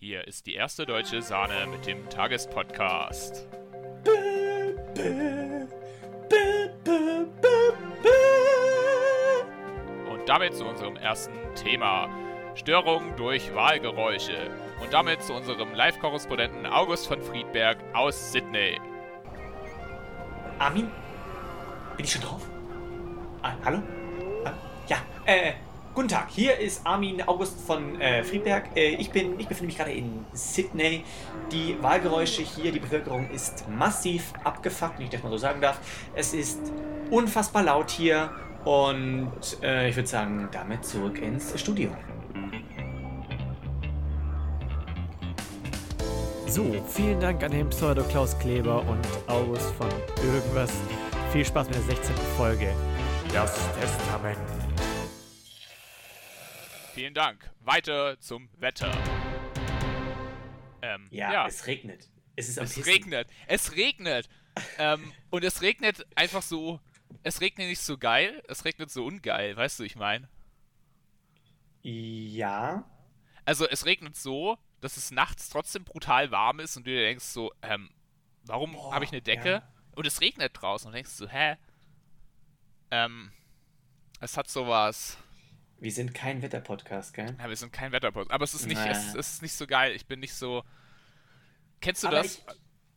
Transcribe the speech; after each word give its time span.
Hier 0.00 0.28
ist 0.28 0.46
die 0.46 0.54
erste 0.54 0.86
deutsche 0.86 1.22
Sahne 1.22 1.66
mit 1.66 1.84
dem 1.84 2.08
Tagespodcast. 2.08 3.48
Und 10.08 10.28
damit 10.28 10.54
zu 10.54 10.66
unserem 10.66 10.94
ersten 10.94 11.36
Thema. 11.56 12.08
Störung 12.54 13.16
durch 13.16 13.52
Wahlgeräusche. 13.56 14.48
Und 14.80 14.92
damit 14.92 15.20
zu 15.24 15.34
unserem 15.34 15.74
Live-Korrespondenten 15.74 16.66
August 16.66 17.08
von 17.08 17.20
Friedberg 17.20 17.78
aus 17.92 18.30
Sydney. 18.30 18.80
Armin? 20.60 20.92
Bin 21.96 22.04
ich 22.04 22.12
schon 22.12 22.22
drauf? 22.22 22.42
Ah, 23.42 23.54
hallo? 23.64 23.82
Ah, 24.44 24.52
ja, 24.86 24.98
äh, 25.24 25.54
guten 25.98 26.10
Tag. 26.10 26.28
Hier 26.30 26.56
ist 26.56 26.86
Armin 26.86 27.22
August 27.26 27.60
von 27.60 28.00
äh, 28.00 28.22
Friedberg. 28.22 28.66
Äh, 28.76 28.90
ich, 28.90 29.10
bin, 29.10 29.34
ich 29.40 29.48
befinde 29.48 29.66
mich 29.66 29.76
gerade 29.76 29.90
in 29.90 30.24
Sydney. 30.32 31.02
Die 31.50 31.76
Wahlgeräusche 31.82 32.42
hier, 32.42 32.70
die 32.70 32.78
Bevölkerung 32.78 33.28
ist 33.30 33.68
massiv 33.68 34.32
abgefuckt, 34.44 34.98
wenn 34.98 35.06
ich 35.06 35.10
das 35.10 35.24
mal 35.24 35.30
so 35.30 35.38
sagen 35.38 35.60
darf. 35.60 35.80
Es 36.14 36.34
ist 36.34 36.60
unfassbar 37.10 37.64
laut 37.64 37.90
hier 37.90 38.30
und 38.64 39.32
äh, 39.60 39.88
ich 39.88 39.96
würde 39.96 40.08
sagen, 40.08 40.48
damit 40.52 40.84
zurück 40.84 41.20
ins 41.20 41.58
Studio. 41.60 41.90
So, 46.46 46.76
vielen 46.86 47.18
Dank 47.18 47.42
an 47.42 47.50
den 47.50 47.68
Pseudo 47.70 48.04
Klaus 48.04 48.38
Kleber 48.38 48.82
und 48.88 49.04
August 49.26 49.72
von 49.72 49.88
irgendwas. 50.24 50.70
Viel 51.32 51.44
Spaß 51.44 51.66
mit 51.66 51.74
der 51.74 51.82
16. 51.82 52.14
Folge. 52.36 52.68
Das 53.34 53.52
Testament. 53.80 54.57
Vielen 56.98 57.14
Dank. 57.14 57.48
Weiter 57.60 58.18
zum 58.18 58.48
Wetter. 58.58 58.90
Ähm, 60.82 61.06
Ja, 61.12 61.32
ja. 61.32 61.46
es 61.46 61.68
regnet. 61.68 62.10
Es 62.34 62.48
ist 62.48 62.58
am 62.58 62.64
Es 62.64 62.74
Pissen. 62.74 62.90
regnet. 62.92 63.28
Es 63.46 63.76
regnet. 63.76 64.28
ähm, 64.78 65.12
und 65.30 65.44
es 65.44 65.62
regnet 65.62 66.04
einfach 66.16 66.42
so. 66.42 66.80
Es 67.22 67.40
regnet 67.40 67.68
nicht 67.68 67.82
so 67.82 67.98
geil, 67.98 68.42
es 68.48 68.64
regnet 68.64 68.90
so 68.90 69.04
ungeil, 69.06 69.56
weißt 69.56 69.78
du, 69.78 69.84
ich 69.84 69.94
meine. 69.94 70.28
Ja. 71.82 72.84
Also 73.44 73.68
es 73.68 73.86
regnet 73.86 74.16
so, 74.16 74.58
dass 74.80 74.96
es 74.96 75.12
nachts 75.12 75.50
trotzdem 75.50 75.84
brutal 75.84 76.32
warm 76.32 76.58
ist 76.58 76.76
und 76.76 76.84
du 76.84 76.90
dir 76.90 77.02
denkst 77.02 77.26
so, 77.26 77.52
ähm, 77.62 77.90
warum 78.42 78.74
habe 78.92 79.04
ich 79.04 79.12
eine 79.12 79.22
Decke? 79.22 79.48
ja. 79.48 79.72
Und 79.94 80.04
es 80.04 80.20
regnet 80.20 80.50
draußen 80.60 80.88
und 80.88 80.94
denkst 80.94 81.12
so, 81.12 81.28
hä? 81.28 81.58
Ähm, 82.90 83.30
es 84.18 84.36
hat 84.36 84.48
sowas. 84.48 85.16
Wir 85.80 85.90
sind 85.90 86.14
kein 86.14 86.40
Wetterpodcast, 86.42 87.14
gell? 87.14 87.34
Ja, 87.38 87.48
wir 87.48 87.56
sind 87.56 87.72
kein 87.72 87.92
Wetterpost, 87.92 88.30
aber 88.30 88.44
es 88.44 88.54
ist 88.54 88.66
nicht, 88.66 88.84
Nee. 88.84 88.90
es, 88.90 89.14
es 89.14 89.34
ist 89.34 89.42
nicht 89.42 89.54
so 89.54 89.66
geil. 89.66 89.92
Ich 89.94 90.06
bin 90.06 90.20
nicht 90.20 90.34
so. 90.34 90.64
Kennst 91.80 92.02
du 92.02 92.08
Aber 92.08 92.20
das? 92.20 92.42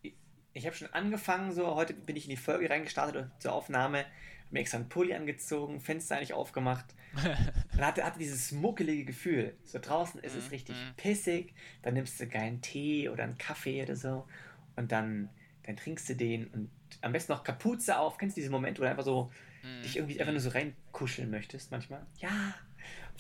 Ich, 0.02 0.16
ich 0.54 0.66
habe 0.66 0.76
schon 0.76 0.92
angefangen, 0.94 1.52
so 1.54 1.76
heute 1.76 1.94
bin 1.94 2.16
ich 2.16 2.26
in 2.26 2.32
die 2.32 2.38
Folge 2.38 2.70
reingestartet 2.70 3.16
und 3.24 3.42
zur 3.42 3.54
Aufnahme, 3.54 4.00
habe 4.00 4.08
mir 4.52 4.60
extra 4.60 4.78
einen 4.78 4.90
Pulli 4.90 5.14
angezogen, 5.14 5.80
Fenster 5.80 6.18
eigentlich 6.18 6.34
aufgemacht 6.34 6.94
und 7.76 7.86
hatte, 7.86 8.04
hatte 8.04 8.20
dieses 8.20 8.52
muckelige 8.52 9.06
Gefühl. 9.06 9.56
So 9.64 9.80
draußen 9.80 10.22
ist 10.22 10.36
es 10.36 10.52
Mhm, 10.52 10.52
richtig 10.52 10.88
mhm. 10.88 10.96
pissig, 10.98 11.54
dann 11.84 11.94
nimmst 11.96 12.20
du 12.20 12.28
geilen 12.28 12.62
Tee 12.62 13.10
oder 13.10 13.24
einen 13.24 13.38
Kaffee 13.38 13.84
oder 13.84 13.96
so 13.96 14.28
und 14.76 14.92
dann, 14.92 15.30
dann 15.64 15.78
trinkst 15.78 16.10
du 16.10 16.16
den 16.16 16.48
und 16.48 16.72
am 17.02 17.14
besten 17.14 17.34
noch 17.34 17.44
Kapuze 17.44 17.98
auf. 18.00 18.18
Kennst 18.18 18.38
du 18.38 18.42
diese 18.42 18.52
Momente, 18.52 18.82
wo 18.82 18.86
du 18.86 18.90
einfach 18.92 19.06
so 19.06 19.32
Mhm, 19.64 19.82
dich 19.84 19.98
irgendwie 19.98 20.20
einfach 20.20 20.34
nur 20.34 20.42
so 20.42 20.50
reinkuscheln 20.50 21.30
möchtest 21.32 21.72
manchmal? 21.72 22.06
Ja. 22.20 22.56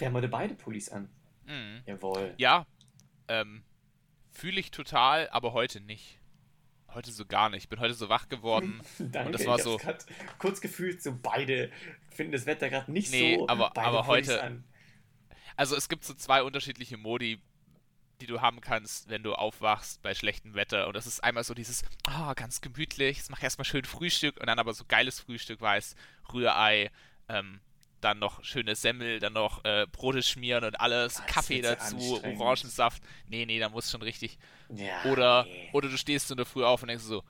Wir 0.02 0.08
haben 0.08 0.16
heute 0.16 0.28
beide 0.30 0.56
Pullis 0.56 0.90
an. 0.90 1.10
mhm. 1.46 1.84
Jawohl. 1.86 2.34
Ja, 2.38 2.66
ähm, 3.28 3.64
fühle 4.32 4.60
ich 4.60 4.72
total, 4.72 5.30
aber 5.30 5.54
heute 5.54 5.80
nicht. 5.80 6.20
Heute 6.94 7.12
so 7.12 7.26
gar 7.26 7.50
nicht. 7.50 7.64
Ich 7.66 7.70
bin 7.70 7.80
heute 7.80 7.94
so 7.94 8.10
wach 8.10 8.28
geworden. 8.28 8.82
Danke, 9.00 9.32
das 9.32 9.46
war 9.46 9.58
ich 9.58 9.64
so- 9.64 9.80
kurz 10.40 10.60
gefühlt, 10.60 11.02
so 11.04 11.16
beide 11.22 11.72
finden 12.10 12.32
das 12.34 12.48
Wetter 12.48 12.70
gerade 12.70 12.92
nicht 12.92 13.12
Nee, 13.12 13.38
so. 13.38 13.48
aber- 13.48 13.78
aber 13.78 14.04
Pullis 14.04 14.28
heute- 14.28 14.44
An. 14.44 14.64
Also 15.56 15.76
es 15.76 15.88
gibt 15.88 16.04
so 16.04 16.14
zwei 16.16 16.42
unterschiedliche 16.44 16.98
Modi, 16.98 17.40
die 18.22 18.26
du 18.26 18.42
haben 18.42 18.60
kannst, 18.60 19.08
wenn 19.10 19.22
du 19.22 19.36
aufwachst 19.36 20.02
bei 20.02 20.16
schlechtem 20.16 20.56
Wetter. 20.56 20.88
Und 20.88 20.96
das 20.96 21.06
ist 21.06 21.24
einmal 21.24 21.44
so 21.44 21.54
dieses, 21.54 21.84
ah, 22.08 22.34
ganz 22.34 22.60
gemütlich, 22.62 23.18
jetzt 23.18 23.30
mach 23.30 23.38
ich 23.38 23.44
erstmal 23.44 23.66
schön 23.66 23.86
Frühstück 23.86 24.40
und 24.40 24.48
dann 24.48 24.58
aber 24.60 24.74
so 24.74 24.84
geiles 24.88 25.20
Frühstück, 25.20 25.62
weiß, 25.62 25.96
Rührei, 26.34 26.90
ähm, 27.30 27.60
dann 28.02 28.20
noch 28.20 28.44
schöne 28.44 28.76
Semmel, 28.76 29.20
dann 29.20 29.34
noch 29.34 29.64
äh, 29.64 29.88
Brote 29.92 30.24
schmieren 30.24 30.64
und 30.64 30.80
alles, 30.80 31.16
Das 31.16 31.26
Kaffee 31.26 31.62
so 31.62 31.70
dazu. 31.70 32.20
Orangensaft. 32.24 33.02
Nee, 33.28 33.46
nee, 33.46 33.60
da 33.60 33.70
muss 33.70 33.90
schon 33.92 34.02
richtig. 34.02 34.38
Ja, 34.70 35.04
Oder, 35.04 35.44
nee. 35.46 35.70
oder 35.74 35.90
du 35.90 35.98
stehst 35.98 36.30
in 36.32 36.38
der 36.38 36.46
Früh 36.46 36.64
auf 36.64 36.82
und 36.82 36.88
denkst 36.90 37.04
so, 37.04 37.24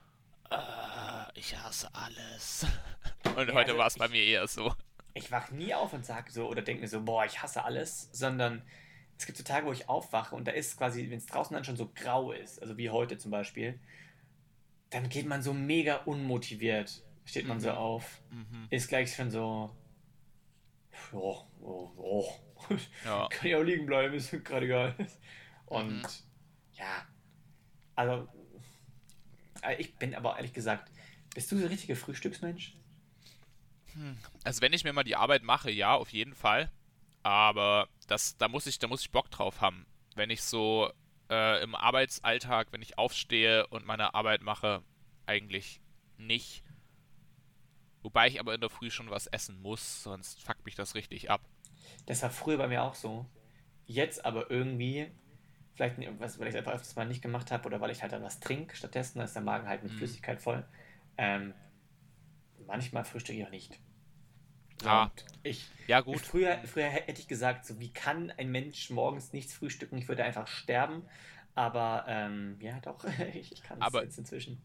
ah, 0.50 1.28
ich 1.36 1.58
hasse 1.58 1.90
alles. 1.94 2.66
Und 3.36 3.48
Ja, 3.48 3.54
heute 3.54 3.72
also 3.72 3.78
war 3.78 3.88
es 3.88 3.98
bei 3.98 4.08
mir 4.10 4.24
eher 4.24 4.48
so. 4.48 4.74
Ich 5.14 5.32
wach 5.32 5.52
nie 5.52 5.74
auf 5.74 5.94
und 5.94 6.06
sag 6.06 6.30
so 6.32 6.48
oder 6.50 6.62
denke 6.62 6.82
mir 6.82 6.88
so, 6.88 7.02
boah, 7.02 7.26
ich 7.26 7.42
hasse 7.42 7.64
alles, 7.64 8.10
sondern 8.12 8.62
es 9.18 9.26
gibt 9.26 9.38
so 9.38 9.44
Tage, 9.44 9.66
wo 9.68 9.72
ich 9.72 9.88
aufwache 9.90 10.36
und 10.36 10.46
da 10.48 10.52
ist 10.52 10.78
quasi, 10.78 11.10
wenn 11.10 11.18
es 11.18 11.26
draußen 11.28 11.54
dann 11.54 11.64
schon 11.64 11.78
so 11.78 11.90
grau 11.94 12.32
ist, 12.32 12.62
also 12.62 12.78
wie 12.78 12.90
heute 12.90 13.18
zum 13.18 13.32
Beispiel, 13.32 13.80
dann 14.90 15.10
geht 15.10 15.26
man 15.28 15.42
so 15.42 15.54
mega 15.54 15.98
unmotiviert, 15.98 17.04
steht 17.26 17.48
man 17.48 17.60
so 17.60 17.70
Mhm. 17.70 17.76
auf, 17.78 18.22
Mhm. 18.32 18.68
ist 18.70 18.90
gleich 18.90 19.16
schon 19.16 19.32
so, 19.32 19.70
oh, 21.14 21.46
oh, 21.62 21.92
oh. 21.98 22.26
Ja. 23.06 23.28
kann 23.30 23.50
ja 23.50 23.58
auch 23.58 23.64
liegen 23.64 23.86
bleiben, 23.86 24.14
ist 24.16 24.32
gerade 24.44 24.66
egal. 24.66 24.96
Und 25.66 26.02
Mhm. 26.02 26.08
ja, 26.74 27.06
also 27.96 28.28
äh, 29.64 29.76
ich 29.76 29.96
bin 29.96 30.16
aber 30.16 30.36
ehrlich 30.38 30.54
gesagt, 30.54 30.92
bist 31.34 31.52
du 31.52 31.58
so 31.58 31.64
ein 31.64 31.70
richtiger 31.70 31.96
Frühstücksmensch? 31.96 32.76
Also 34.44 34.62
wenn 34.62 34.74
ich 34.74 34.84
mir 34.84 34.94
mal 34.94 35.04
die 35.04 35.16
Arbeit 35.16 35.44
mache, 35.44 35.70
ja, 35.72 35.94
auf 35.96 36.10
jeden 36.14 36.34
Fall. 36.34 36.72
Aber 37.24 37.88
das, 38.08 38.38
da 38.38 38.48
muss 38.48 38.66
ich, 38.66 38.80
da 38.80 38.88
muss 38.88 39.02
ich 39.02 39.12
Bock 39.12 39.30
drauf 39.30 39.62
haben. 39.62 39.86
Wenn 40.16 40.30
ich 40.30 40.42
so 40.44 40.92
äh, 41.30 41.62
im 41.62 41.76
Arbeitsalltag, 41.76 42.72
wenn 42.72 42.82
ich 42.82 42.98
aufstehe 42.98 43.68
und 43.68 43.86
meine 43.86 44.14
Arbeit 44.14 44.42
mache, 44.42 44.82
eigentlich 45.26 45.82
nicht. 46.18 46.64
Wobei 48.04 48.28
ich 48.28 48.40
aber 48.40 48.54
in 48.56 48.62
der 48.62 48.70
Früh 48.70 48.90
schon 48.90 49.10
was 49.10 49.28
essen 49.28 49.62
muss, 49.62 50.04
sonst 50.04 50.42
fuckt 50.42 50.66
mich 50.66 50.76
das 50.76 50.96
richtig 50.96 51.30
ab. 51.30 51.42
Das 52.06 52.22
war 52.24 52.30
früher 52.30 52.58
bei 52.58 52.68
mir 52.68 52.84
auch 52.84 52.96
so. 52.96 53.26
Jetzt 53.86 54.26
aber 54.26 54.50
irgendwie, 54.50 55.12
vielleicht 55.76 55.98
was, 56.20 56.40
weil 56.40 56.48
ich 56.48 56.54
es 56.54 56.60
einfach 56.60 56.74
öfters 56.74 56.96
mal 56.96 57.06
nicht 57.06 57.22
gemacht 57.22 57.52
habe 57.52 57.66
oder 57.68 57.82
weil 57.82 57.92
ich 57.92 58.02
halt 58.02 58.12
dann 58.12 58.24
was 58.24 58.40
trinke 58.40 58.76
stattdessen, 58.76 59.20
ist 59.22 59.34
der 59.36 59.42
Magen 59.42 59.68
halt 59.68 59.84
mit 59.84 59.92
Mhm. 59.92 59.98
Flüssigkeit 59.98 60.42
voll. 60.42 60.66
Ähm, 61.18 61.54
manchmal 62.66 63.04
frühstücke 63.04 63.40
ich 63.40 63.46
auch 63.46 63.52
nicht. 63.52 63.80
Ah. 64.84 65.04
Und 65.04 65.26
ich, 65.44 65.70
Ja, 65.88 66.02
gut. 66.02 66.22
Früher, 66.22 66.58
früher 66.66 66.88
hätte 66.88 67.22
ich 67.22 67.28
gesagt, 67.28 67.66
so 67.66 67.80
wie 67.80 67.92
kann 67.94 68.32
ein 68.38 68.52
Mensch 68.52 68.90
morgens 68.90 69.34
nichts 69.34 69.54
frühstücken? 69.54 69.98
Ich 69.98 70.08
würde 70.08 70.24
einfach 70.24 70.48
sterben. 70.48 71.04
Aber 71.54 72.06
ähm, 72.08 72.58
ja, 72.62 72.80
doch, 72.80 73.04
ich, 73.34 73.52
ich 73.52 73.64
kann 73.64 73.82
es 73.82 73.94
jetzt 73.94 74.18
inzwischen. 74.18 74.62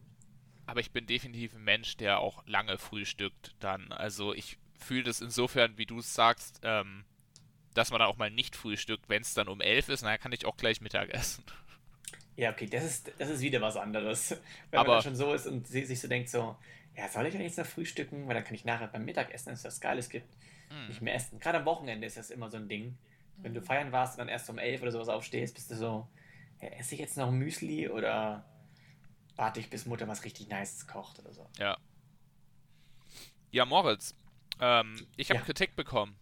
Aber 0.67 0.79
ich 0.81 0.91
bin 0.91 1.07
definitiv 1.07 1.55
ein 1.55 1.63
Mensch, 1.63 1.97
der 1.97 2.19
auch 2.19 2.45
lange 2.45 2.77
frühstückt 2.77 3.55
dann. 3.59 3.91
Also 3.91 4.33
ich 4.33 4.57
fühle 4.79 5.03
das 5.03 5.21
insofern, 5.21 5.77
wie 5.77 5.85
du 5.87 5.99
es 5.99 6.13
sagst, 6.13 6.59
ähm, 6.63 7.03
dass 7.73 7.89
man 7.89 7.99
dann 7.99 8.09
auch 8.09 8.17
mal 8.17 8.29
nicht 8.29 8.55
frühstückt, 8.55 9.07
wenn 9.09 9.21
es 9.21 9.33
dann 9.33 9.47
um 9.47 9.61
elf 9.61 9.89
ist, 9.89 10.03
dann 10.03 10.19
kann 10.19 10.31
ich 10.33 10.45
auch 10.45 10.57
gleich 10.57 10.81
Mittag 10.81 11.09
essen. 11.09 11.43
Ja, 12.35 12.51
okay, 12.51 12.67
das 12.67 12.83
ist, 12.83 13.11
das 13.17 13.29
ist 13.29 13.41
wieder 13.41 13.61
was 13.61 13.77
anderes. 13.77 14.35
Wenn 14.69 14.79
Aber- 14.79 14.93
man 14.95 15.01
schon 15.03 15.15
so 15.15 15.33
ist 15.33 15.47
und 15.47 15.67
sich 15.67 15.99
so 15.99 16.07
denkt, 16.07 16.29
so, 16.29 16.55
ja, 16.95 17.07
soll 17.09 17.25
ich 17.27 17.31
denn 17.33 17.41
jetzt 17.41 17.57
noch 17.57 17.65
frühstücken? 17.65 18.27
Weil 18.27 18.35
dann 18.35 18.43
kann 18.43 18.53
ich 18.55 18.65
nachher 18.65 18.87
beim 18.87 19.05
Mittagessen, 19.05 19.47
wenn 19.47 19.53
es 19.53 19.63
was 19.63 19.79
Geiles 19.81 20.09
gibt, 20.09 20.27
Hm. 20.69 20.87
nicht 20.87 21.01
mehr 21.01 21.15
essen. 21.15 21.39
Gerade 21.39 21.59
am 21.59 21.65
Wochenende 21.65 22.05
ist 22.05 22.17
das 22.17 22.29
immer 22.29 22.49
so 22.49 22.57
ein 22.57 22.67
Ding. 22.67 22.97
Wenn 23.37 23.53
du 23.53 23.61
feiern 23.61 23.91
warst 23.91 24.15
und 24.15 24.19
dann 24.19 24.27
erst 24.29 24.49
um 24.49 24.57
elf 24.57 24.81
oder 24.81 24.91
sowas 24.91 25.07
aufstehst, 25.07 25.55
bist 25.55 25.71
du 25.71 25.75
so, 25.75 26.07
ja, 26.61 26.69
esse 26.69 26.95
ich 26.95 26.99
jetzt 26.99 27.15
noch 27.17 27.31
Müsli 27.31 27.87
oder 27.87 28.43
warte 29.37 29.59
ich, 29.61 29.69
bis 29.69 29.85
Mutter 29.85 30.07
was 30.07 30.23
richtig 30.25 30.49
Nices 30.49 30.85
kocht 30.87 31.19
oder 31.19 31.33
so. 31.33 31.47
Ja. 31.57 31.77
Ja, 33.51 33.65
Moritz, 33.65 34.13
ähm, 34.59 35.07
ich 35.15 35.29
habe 35.29 35.39
Ja. 35.39 35.45
Kritik 35.45 35.75
bekommen. 35.75 36.15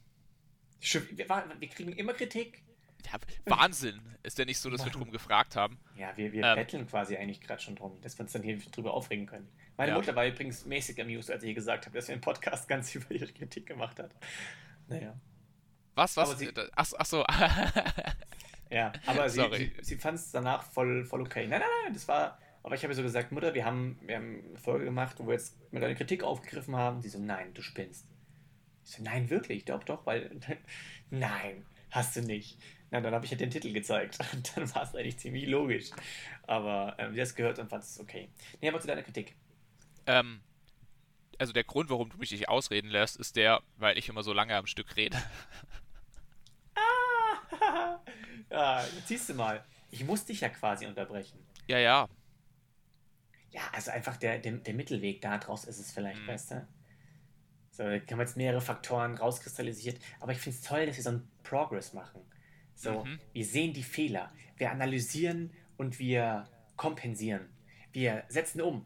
Schon- 0.79 1.07
Wir, 1.17 1.27
wir 1.27 1.69
kriegen 1.69 1.93
immer 1.93 2.13
Kritik. 2.13 2.61
Ja, 3.05 3.19
Wahnsinn. 3.45 3.99
Ist 4.23 4.37
ja 4.37 4.45
nicht 4.45 4.57
so, 4.59 4.69
dass 4.69 4.81
wir 4.81 4.91
Mann. 4.91 4.93
drum 5.03 5.11
gefragt 5.11 5.55
haben. 5.55 5.79
Ja, 5.95 6.15
wir, 6.17 6.31
wir 6.33 6.43
Ähm. 6.43 6.55
betteln 6.55 6.87
quasi 6.87 7.15
eigentlich 7.17 7.41
gerade 7.41 7.61
schon 7.61 7.75
drum, 7.75 7.99
dass 8.01 8.17
wir 8.17 8.23
uns 8.23 8.31
dann 8.33 8.43
hier 8.43 8.57
drüber 8.57 8.93
aufregen 8.93 9.25
können. 9.25 9.47
Meine 9.77 9.91
Ja. 9.91 9.97
Mutter 9.97 10.15
war 10.15 10.25
übrigens 10.25 10.65
mäßig 10.65 10.99
amused, 11.01 11.29
als 11.31 11.43
ich 11.43 11.49
ihr 11.49 11.55
gesagt 11.55 11.85
habe, 11.85 11.95
dass 11.97 12.07
wir 12.07 12.15
im 12.15 12.21
Podcast 12.21 12.67
ganz 12.67 12.93
über 12.95 13.11
ihre 13.11 13.31
Kritik 13.31 13.65
gemacht 13.65 13.99
hat. 13.99 14.11
Naja. 14.87 15.15
Was, 15.95 16.17
was? 16.17 16.37
Sie- 16.37 16.51
ach, 16.75 16.91
ach 16.97 17.05
so. 17.05 17.23
Ja, 18.69 18.91
aber 19.05 19.29
sie, 19.29 19.39
Sorry. 19.41 19.71
sie, 19.77 19.83
sie 19.83 19.97
fand 19.97 20.17
es 20.17 20.31
danach 20.31 20.63
voll, 20.63 21.05
voll 21.05 21.21
okay. 21.21 21.47
Nein, 21.47 21.59
nein, 21.61 21.69
nein, 21.85 21.93
das 21.93 22.07
war. 22.07 22.37
Aber 22.65 22.73
ich 22.73 22.83
habe 22.83 22.95
so 22.95 23.03
gesagt, 23.03 23.31
Mutter, 23.31 23.53
wir 23.53 23.63
haben, 23.63 23.99
wir 24.01 24.15
haben 24.15 24.43
eine 24.49 24.57
Folge 24.57 24.85
gemacht, 24.85 25.17
wo 25.19 25.27
wir 25.27 25.33
jetzt 25.33 25.55
mal 25.71 25.81
deine 25.81 25.93
Kritik 25.93 26.23
aufgegriffen 26.23 26.75
haben. 26.75 26.99
Sie 26.99 27.09
so, 27.09 27.19
nein, 27.19 27.53
du 27.53 27.61
spinnst. 27.61 28.07
Ich 28.83 28.93
so, 28.93 29.03
nein, 29.03 29.29
wirklich, 29.29 29.65
doch, 29.65 29.83
doch, 29.83 30.03
weil. 30.07 30.31
nein, 31.11 31.63
hast 31.91 32.15
du 32.15 32.21
nicht. 32.23 32.57
Na, 32.89 33.01
dann 33.01 33.13
habe 33.13 33.23
ich 33.23 33.29
ja 33.29 33.37
den 33.37 33.51
Titel 33.51 33.71
gezeigt. 33.71 34.17
Und 34.33 34.57
dann 34.57 34.73
war 34.73 34.81
es 34.81 34.95
eigentlich 34.95 35.19
ziemlich 35.19 35.45
logisch. 35.45 35.91
Aber 36.47 36.95
ähm, 36.97 37.13
sie 37.13 37.21
hat 37.21 37.27
es 37.27 37.35
gehört 37.35 37.59
und 37.59 37.69
fand 37.69 37.83
es 37.83 37.99
okay. 37.99 38.29
Nee, 38.61 38.69
aber 38.69 38.79
zu 38.79 38.87
deiner 38.87 39.03
Kritik. 39.03 39.35
Ähm, 40.07 40.41
also 41.37 41.53
der 41.53 41.65
Grund, 41.65 41.91
warum 41.91 42.09
du 42.09 42.17
mich 42.17 42.31
nicht 42.31 42.49
ausreden 42.49 42.89
lässt, 42.89 43.17
ist 43.17 43.35
der, 43.35 43.61
weil 43.77 43.95
ich 43.99 44.09
immer 44.09 44.23
so 44.23 44.33
lange 44.33 44.55
am 44.55 44.65
Stück 44.65 44.95
rede. 44.95 45.17
Ah, 47.61 47.99
ja, 48.49 48.85
siehst 49.05 49.29
du 49.29 49.33
mal. 49.33 49.63
Ich 49.89 50.03
muss 50.03 50.23
dich 50.25 50.41
ja 50.41 50.49
quasi 50.49 50.85
unterbrechen. 50.85 51.39
Ja, 51.67 51.79
ja. 51.79 52.07
Ja, 53.55 53.61
also 53.71 53.91
einfach 53.91 54.17
der, 54.17 54.37
der, 54.39 54.51
der 54.51 54.73
Mittelweg 54.73 55.21
da 55.21 55.37
draus 55.37 55.63
ist 55.63 55.79
es 55.79 55.89
vielleicht, 55.89 56.21
mhm. 56.21 56.27
weißt 56.27 56.51
du? 56.51 56.67
So, 57.71 57.83
da 57.83 57.89
haben 57.89 58.09
wir 58.09 58.19
jetzt 58.19 58.35
mehrere 58.35 58.59
Faktoren 58.59 59.15
rauskristallisiert. 59.15 59.97
Aber 60.19 60.33
ich 60.33 60.39
finde 60.39 60.57
es 60.57 60.63
toll, 60.63 60.85
dass 60.85 60.97
wir 60.97 61.03
so 61.03 61.11
einen 61.11 61.31
Progress 61.41 61.93
machen. 61.93 62.19
So, 62.75 63.05
mhm. 63.05 63.17
wir 63.31 63.45
sehen 63.45 63.73
die 63.73 63.83
Fehler, 63.83 64.33
wir 64.57 64.71
analysieren 64.71 65.53
und 65.77 65.99
wir 65.99 66.49
kompensieren. 66.75 67.47
Wir 67.93 68.25
setzen 68.27 68.59
um. 68.59 68.85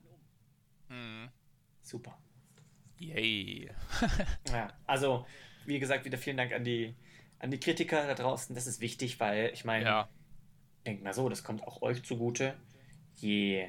Mhm. 0.88 1.30
Super. 1.81 2.19
Yay. 3.00 3.71
ja, 4.51 4.71
also, 4.86 5.25
wie 5.66 5.80
gesagt, 5.80 6.06
wieder 6.06 6.19
vielen 6.19 6.38
Dank 6.38 6.54
an 6.54 6.63
die, 6.63 6.95
an 7.39 7.50
die 7.50 7.60
Kritiker 7.60 8.06
da 8.06 8.13
draußen. 8.13 8.54
Das 8.54 8.68
ist 8.68 8.81
wichtig, 8.81 9.19
weil 9.19 9.50
ich 9.51 9.66
meine, 9.66 9.86
ja. 9.86 10.10
denkt 10.86 11.04
mal 11.04 11.13
so, 11.13 11.27
das 11.27 11.44
kommt 11.44 11.63
auch 11.63 11.81
euch 11.81 12.04
zugute. 12.04 12.56
Je 13.16 13.68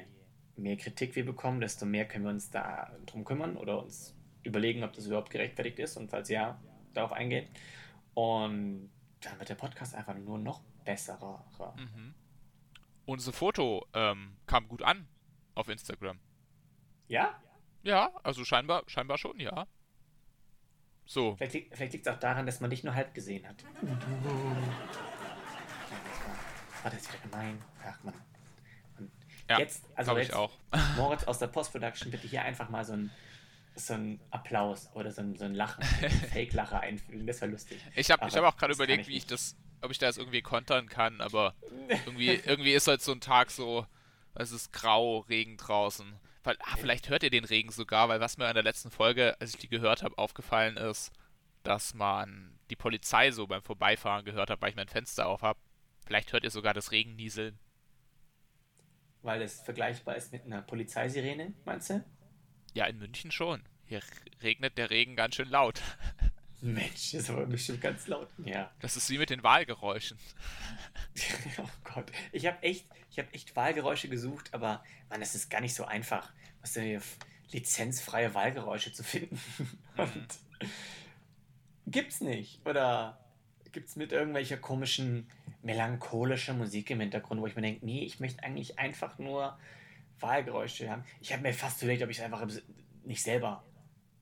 mehr 0.55 0.77
Kritik 0.77 1.15
wir 1.15 1.25
bekommen, 1.25 1.61
desto 1.61 1.85
mehr 1.85 2.07
können 2.07 2.25
wir 2.25 2.31
uns 2.31 2.49
da 2.49 2.91
drum 3.05 3.23
kümmern 3.23 3.57
oder 3.57 3.81
uns 3.81 4.15
überlegen, 4.43 4.83
ob 4.83 4.93
das 4.93 5.05
überhaupt 5.05 5.29
gerechtfertigt 5.29 5.79
ist 5.79 5.97
und 5.97 6.09
falls 6.09 6.29
ja, 6.29 6.59
darauf 6.93 7.11
eingehen. 7.11 7.47
Und 8.13 8.89
dann 9.21 9.39
wird 9.39 9.49
der 9.49 9.55
Podcast 9.55 9.95
einfach 9.95 10.15
nur 10.15 10.37
noch 10.37 10.61
besserer. 10.83 11.45
Mhm. 11.77 12.13
Unser 13.05 13.33
Foto 13.33 13.85
ähm, 13.93 14.37
kam 14.45 14.67
gut 14.67 14.81
an 14.81 15.07
auf 15.55 15.69
Instagram. 15.69 16.19
Ja? 17.07 17.39
Ja, 17.83 18.11
also 18.23 18.45
scheinbar, 18.45 18.83
scheinbar 18.87 19.17
schon, 19.17 19.39
ja. 19.39 19.67
So. 21.05 21.35
Vielleicht, 21.35 21.93
liegt 21.93 22.07
es 22.07 22.13
auch 22.13 22.19
daran, 22.19 22.45
dass 22.45 22.61
man 22.61 22.69
dich 22.69 22.83
nur 22.83 22.93
halb 22.93 23.13
gesehen 23.13 23.47
hat. 23.47 23.63
War 26.83 26.91
das 26.91 27.07
wieder 27.11 27.21
gemein? 27.23 27.61
Ach 27.83 28.03
man. 28.03 28.13
Ja, 29.49 29.59
jetzt, 29.59 29.83
also 29.95 30.17
jetzt, 30.17 30.29
ich 30.29 30.35
auch. 30.35 30.51
Moritz 30.97 31.23
aus 31.25 31.39
der 31.39 31.47
Post-Production, 31.47 32.11
bitte 32.11 32.27
hier 32.27 32.43
einfach 32.43 32.69
mal 32.69 32.85
so 32.85 32.93
ein 32.93 33.11
so 33.75 33.93
ein 33.93 34.19
Applaus 34.31 34.89
oder 34.93 35.11
so 35.11 35.21
ein, 35.21 35.37
so 35.37 35.45
ein 35.45 35.55
Lachen, 35.55 35.83
Fake-Lacher 36.33 36.81
einfügen. 36.81 37.25
Das 37.25 37.41
wäre 37.41 37.51
lustig. 37.51 37.79
Ich 37.95 38.11
habe 38.11 38.25
hab 38.25 38.43
auch 38.43 38.57
gerade 38.57 38.73
überlegt, 38.73 39.07
wie 39.07 39.15
ich 39.15 39.25
das, 39.25 39.55
ob 39.81 39.91
ich 39.91 39.97
das 39.97 40.17
irgendwie 40.17 40.41
kontern 40.41 40.89
kann, 40.89 41.21
aber 41.21 41.55
irgendwie, 42.05 42.31
irgendwie 42.31 42.73
ist 42.73 42.87
halt 42.87 43.01
so 43.01 43.11
ein 43.11 43.21
Tag 43.21 43.51
so, 43.51 43.85
es 44.35 44.51
ist 44.51 44.73
grau, 44.73 45.19
Regen 45.19 45.57
draußen. 45.57 46.13
Weil, 46.43 46.57
ah, 46.61 46.75
vielleicht 46.77 47.09
hört 47.09 47.23
ihr 47.23 47.29
den 47.29 47.45
Regen 47.45 47.71
sogar, 47.71 48.09
weil 48.09 48.19
was 48.19 48.37
mir 48.37 48.47
in 48.47 48.55
der 48.55 48.63
letzten 48.63 48.89
Folge, 48.89 49.39
als 49.39 49.51
ich 49.51 49.59
die 49.59 49.69
gehört 49.69 50.03
habe, 50.03 50.17
aufgefallen 50.17 50.75
ist, 50.75 51.11
dass 51.63 51.93
man 51.93 52.57
die 52.71 52.75
Polizei 52.75 53.31
so 53.31 53.45
beim 53.45 53.61
Vorbeifahren 53.61 54.25
gehört 54.25 54.49
hat, 54.49 54.61
weil 54.61 54.71
ich 54.71 54.75
mein 54.75 54.87
Fenster 54.87 55.27
auf 55.27 55.43
habe. 55.43 55.59
Vielleicht 56.05 56.33
hört 56.33 56.43
ihr 56.43 56.49
sogar 56.49 56.73
das 56.73 56.91
Regennieseln. 56.91 57.59
Weil 59.23 59.41
es 59.41 59.61
vergleichbar 59.61 60.15
ist 60.15 60.31
mit 60.31 60.45
einer 60.45 60.61
Polizeisirene, 60.61 61.53
meinst 61.65 61.89
du? 61.91 62.03
Ja, 62.73 62.85
in 62.85 62.97
München 62.97 63.31
schon. 63.31 63.63
Hier 63.85 64.01
regnet 64.41 64.77
der 64.77 64.89
Regen 64.89 65.15
ganz 65.15 65.35
schön 65.35 65.49
laut. 65.49 65.81
Mensch, 66.61 67.11
das 67.11 67.13
ist 67.13 67.29
aber 67.29 67.45
bestimmt 67.45 67.81
ganz 67.81 68.07
laut. 68.07 68.29
Ja. 68.45 68.71
Das 68.79 68.95
ist 68.95 69.09
wie 69.09 69.17
mit 69.17 69.31
den 69.31 69.43
Wahlgeräuschen. 69.43 70.17
oh 71.57 71.69
Gott. 71.83 72.11
Ich 72.31 72.45
habe 72.45 72.61
echt, 72.61 72.85
ich 73.09 73.17
echt 73.17 73.55
Wahlgeräusche 73.55 74.07
gesucht, 74.07 74.53
aber 74.53 74.83
man, 75.09 75.19
das 75.19 75.33
ist 75.33 75.49
gar 75.49 75.61
nicht 75.61 75.73
so 75.73 75.85
einfach, 75.85 76.31
was 76.61 76.73
denn 76.73 77.01
lizenzfreie 77.51 78.33
Wahlgeräusche 78.33 78.93
zu 78.93 79.03
finden. 79.03 79.39
Und 79.97 80.27
gibt's 81.87 82.21
nicht. 82.21 82.65
Oder 82.65 83.20
gibt's 83.71 83.95
mit 83.95 84.11
irgendwelcher 84.11 84.57
komischen 84.57 85.29
melancholischen 85.61 86.57
Musik 86.57 86.89
im 86.89 86.99
Hintergrund, 86.99 87.41
wo 87.41 87.47
ich 87.47 87.55
mir 87.55 87.61
denke, 87.61 87.85
nee, 87.85 88.03
ich 88.03 88.19
möchte 88.19 88.43
eigentlich 88.43 88.79
einfach 88.79 89.17
nur 89.17 89.57
Wahlgeräusche 90.19 90.89
haben. 90.89 91.03
Ich 91.19 91.33
habe 91.33 91.43
mir 91.43 91.53
fast 91.53 91.81
überlegt, 91.81 92.03
ob 92.03 92.09
ich 92.09 92.17
es 92.17 92.23
einfach 92.23 92.45
nicht 93.03 93.21
selber, 93.21 93.63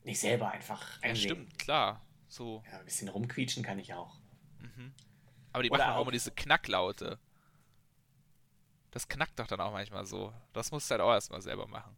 nicht 0.03 0.19
selber 0.19 0.51
einfach 0.51 1.01
einsingen. 1.01 1.13
Ja, 1.13 1.43
stimmt, 1.43 1.59
klar. 1.59 2.01
So. 2.27 2.63
Ja, 2.71 2.79
ein 2.79 2.85
bisschen 2.85 3.09
rumquietschen 3.09 3.63
kann 3.63 3.79
ich 3.79 3.93
auch. 3.93 4.19
Mhm. 4.59 4.93
Aber 5.51 5.63
die 5.63 5.71
Oder 5.71 5.87
machen 5.87 5.97
auch 5.97 6.01
immer 6.03 6.11
diese 6.11 6.31
Knacklaute. 6.31 7.19
Das 8.91 9.07
knackt 9.07 9.39
doch 9.39 9.47
dann 9.47 9.61
auch 9.61 9.71
manchmal 9.71 10.05
so. 10.05 10.33
Das 10.53 10.71
musst 10.71 10.89
du 10.89 10.93
halt 10.93 11.01
auch 11.01 11.11
erstmal 11.11 11.41
selber 11.41 11.67
machen. 11.67 11.95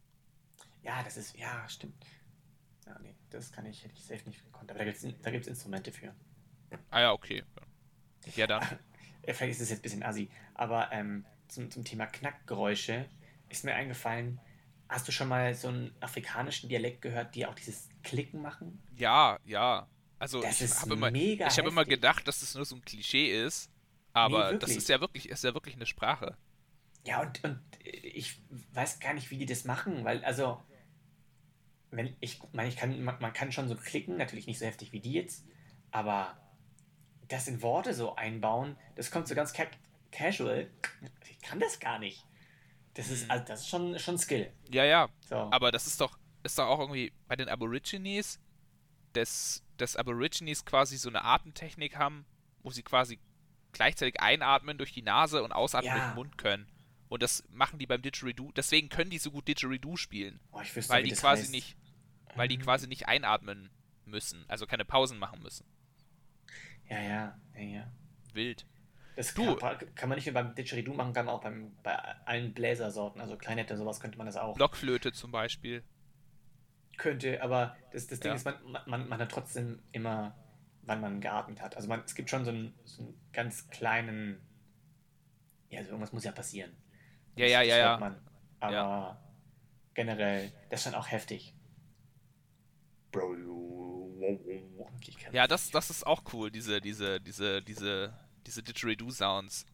Ja, 0.82 1.02
das 1.02 1.16
ist, 1.16 1.36
ja, 1.36 1.68
stimmt. 1.68 2.04
Ja, 2.86 2.98
nee, 2.98 3.14
das 3.30 3.52
kann 3.52 3.66
ich, 3.66 3.84
hätte 3.84 3.94
ich 3.94 4.04
safe 4.04 4.26
nicht 4.26 4.44
gekonnt. 4.44 4.70
Aber 4.70 4.78
da 4.78 4.84
gibt 4.84 5.02
es 5.02 5.22
da 5.22 5.30
gibt's 5.30 5.48
Instrumente 5.48 5.92
für. 5.92 6.14
Ah 6.90 7.00
ja, 7.00 7.12
okay. 7.12 7.42
Ja, 8.36 8.46
dann. 8.46 8.62
Vielleicht 9.24 9.52
ist 9.52 9.60
es 9.60 9.70
jetzt 9.70 9.80
ein 9.80 9.82
bisschen 9.82 10.02
assi, 10.02 10.30
aber 10.54 10.90
ähm, 10.92 11.24
zum, 11.48 11.70
zum 11.70 11.84
Thema 11.84 12.06
Knackgeräusche 12.06 13.08
ist 13.48 13.64
mir 13.64 13.74
eingefallen, 13.74 14.40
hast 14.88 15.06
du 15.06 15.12
schon 15.12 15.28
mal 15.28 15.54
so 15.54 15.68
einen 15.68 15.94
afrikanischen 16.00 16.68
Dialekt 16.68 17.02
gehört, 17.02 17.34
die 17.34 17.46
auch 17.46 17.54
dieses 17.54 17.88
Klicken 18.02 18.42
machen? 18.42 18.82
Ja, 18.96 19.38
ja. 19.44 19.86
Also 20.18 20.40
das 20.42 20.60
ich 20.60 20.70
habe 20.70 20.94
immer, 20.94 21.12
ich 21.12 21.58
hab 21.58 21.66
immer 21.66 21.84
gedacht, 21.84 22.26
dass 22.28 22.40
das 22.40 22.54
nur 22.54 22.64
so 22.64 22.76
ein 22.76 22.84
Klischee 22.84 23.44
ist, 23.44 23.70
aber 24.12 24.52
nee, 24.52 24.58
das 24.58 24.70
ist 24.70 24.88
ja 24.88 25.00
wirklich, 25.00 25.28
ist 25.28 25.44
ja 25.44 25.54
wirklich 25.54 25.74
eine 25.74 25.86
Sprache. 25.86 26.36
Ja, 27.04 27.20
und, 27.20 27.42
und 27.42 27.60
ich 27.82 28.40
weiß 28.72 29.00
gar 29.00 29.14
nicht, 29.14 29.30
wie 29.30 29.38
die 29.38 29.46
das 29.46 29.64
machen, 29.64 30.04
weil, 30.04 30.24
also, 30.24 30.62
wenn 31.90 32.16
ich 32.20 32.40
meine, 32.52 32.68
ich 32.68 32.76
kann, 32.76 33.02
man, 33.02 33.20
man, 33.20 33.32
kann 33.32 33.50
schon 33.50 33.68
so 33.68 33.74
klicken, 33.74 34.16
natürlich 34.16 34.46
nicht 34.46 34.58
so 34.58 34.66
heftig 34.66 34.92
wie 34.92 35.00
die 35.00 35.12
jetzt, 35.12 35.44
aber 35.90 36.36
das 37.32 37.48
in 37.48 37.62
Worte 37.62 37.94
so 37.94 38.14
einbauen, 38.16 38.76
das 38.96 39.10
kommt 39.10 39.26
so 39.26 39.34
ganz 39.34 39.52
ca 39.52 39.66
casual. 40.10 40.70
Ich 41.28 41.40
kann 41.40 41.58
das 41.58 41.80
gar 41.80 41.98
nicht. 41.98 42.26
Das 42.94 43.08
ist, 43.08 43.24
mhm. 43.24 43.30
also 43.30 43.44
das 43.46 43.60
ist 43.60 43.68
schon, 43.68 43.98
schon 43.98 44.18
Skill. 44.18 44.52
Ja, 44.70 44.84
ja. 44.84 45.08
So. 45.28 45.36
Aber 45.36 45.72
das 45.72 45.86
ist 45.86 46.00
doch, 46.00 46.18
ist 46.42 46.58
doch 46.58 46.66
auch 46.66 46.78
irgendwie 46.78 47.12
bei 47.28 47.36
den 47.36 47.48
Aborigines, 47.48 48.38
dass, 49.14 49.62
dass 49.78 49.96
Aborigines 49.96 50.64
quasi 50.64 50.98
so 50.98 51.08
eine 51.08 51.24
Atemtechnik 51.24 51.96
haben, 51.96 52.26
wo 52.62 52.70
sie 52.70 52.82
quasi 52.82 53.18
gleichzeitig 53.72 54.20
einatmen 54.20 54.76
durch 54.76 54.92
die 54.92 55.02
Nase 55.02 55.42
und 55.42 55.52
ausatmen 55.52 55.88
ja. 55.88 55.94
durch 55.94 56.10
den 56.10 56.14
Mund 56.16 56.38
können. 56.38 56.66
Und 57.08 57.22
das 57.22 57.44
machen 57.50 57.78
die 57.78 57.86
beim 57.86 58.02
Didgeridoo. 58.02 58.52
Deswegen 58.52 58.88
können 58.88 59.10
die 59.10 59.18
so 59.18 59.30
gut 59.30 59.48
Didgeridoo 59.48 59.96
spielen. 59.96 60.40
Oh, 60.52 60.60
ich 60.60 60.74
wüsste, 60.74 60.92
weil 60.92 61.02
die 61.02 61.12
quasi 61.12 61.42
heißt. 61.42 61.50
nicht, 61.50 61.76
weil 62.34 62.48
die 62.48 62.58
mhm. 62.58 62.62
quasi 62.62 62.86
nicht 62.86 63.08
einatmen 63.08 63.70
müssen, 64.04 64.44
also 64.48 64.66
keine 64.66 64.84
Pausen 64.84 65.18
machen 65.18 65.42
müssen. 65.42 65.66
Ja, 66.92 67.00
ja, 67.00 67.38
ja, 67.54 67.62
ja. 67.62 67.92
Wild. 68.34 68.66
Das 69.16 69.32
du. 69.32 69.56
Kann, 69.56 69.78
kann, 69.94 70.08
man 70.08 70.16
nicht 70.16 70.26
nur 70.26 70.34
beim 70.34 70.54
Didgeridoo 70.54 70.92
machen, 70.92 71.14
kann 71.14 71.26
man 71.26 71.34
auch 71.34 71.40
beim, 71.40 71.74
bei 71.82 71.94
allen 72.26 72.52
Bläsersorten, 72.52 73.20
also 73.20 73.36
Kleinette, 73.36 73.76
sowas 73.76 74.00
könnte 74.00 74.18
man 74.18 74.26
das 74.26 74.36
auch. 74.36 74.54
Blockflöte 74.56 75.12
zum 75.12 75.30
Beispiel. 75.30 75.82
Könnte, 76.98 77.42
aber 77.42 77.76
das, 77.92 78.06
das 78.06 78.20
Ding 78.20 78.30
ja. 78.30 78.36
ist, 78.36 78.44
man, 78.44 78.54
man, 78.86 79.08
man 79.08 79.18
hat 79.18 79.30
trotzdem 79.30 79.82
immer, 79.92 80.36
wann 80.82 81.00
man 81.00 81.20
geatmet 81.20 81.62
hat. 81.62 81.76
Also 81.76 81.88
man, 81.88 82.02
es 82.04 82.14
gibt 82.14 82.28
schon 82.28 82.44
so 82.44 82.50
einen, 82.50 82.74
so 82.84 83.02
einen 83.02 83.14
ganz 83.32 83.68
kleinen, 83.68 84.40
ja, 85.70 85.78
also 85.78 85.90
irgendwas 85.90 86.12
muss 86.12 86.24
ja 86.24 86.32
passieren. 86.32 86.72
Ja, 87.36 87.46
ja, 87.46 87.62
ja, 87.62 87.78
ja. 87.78 87.98
Man. 87.98 88.20
Aber 88.60 88.72
ja. 88.72 89.22
generell, 89.94 90.52
das 90.68 90.80
ist 90.80 90.92
dann 90.92 91.00
auch 91.00 91.10
heftig. 91.10 91.54
Bro. 93.10 93.71
Ja, 95.32 95.46
das, 95.46 95.70
das 95.70 95.90
ist 95.90 96.06
auch 96.06 96.22
cool, 96.32 96.50
diese, 96.50 96.80
diese, 96.80 97.20
diese, 97.20 97.62
diese 97.62 98.12
diese 98.46 98.62
Didgeridoo-Sounds. 98.62 99.66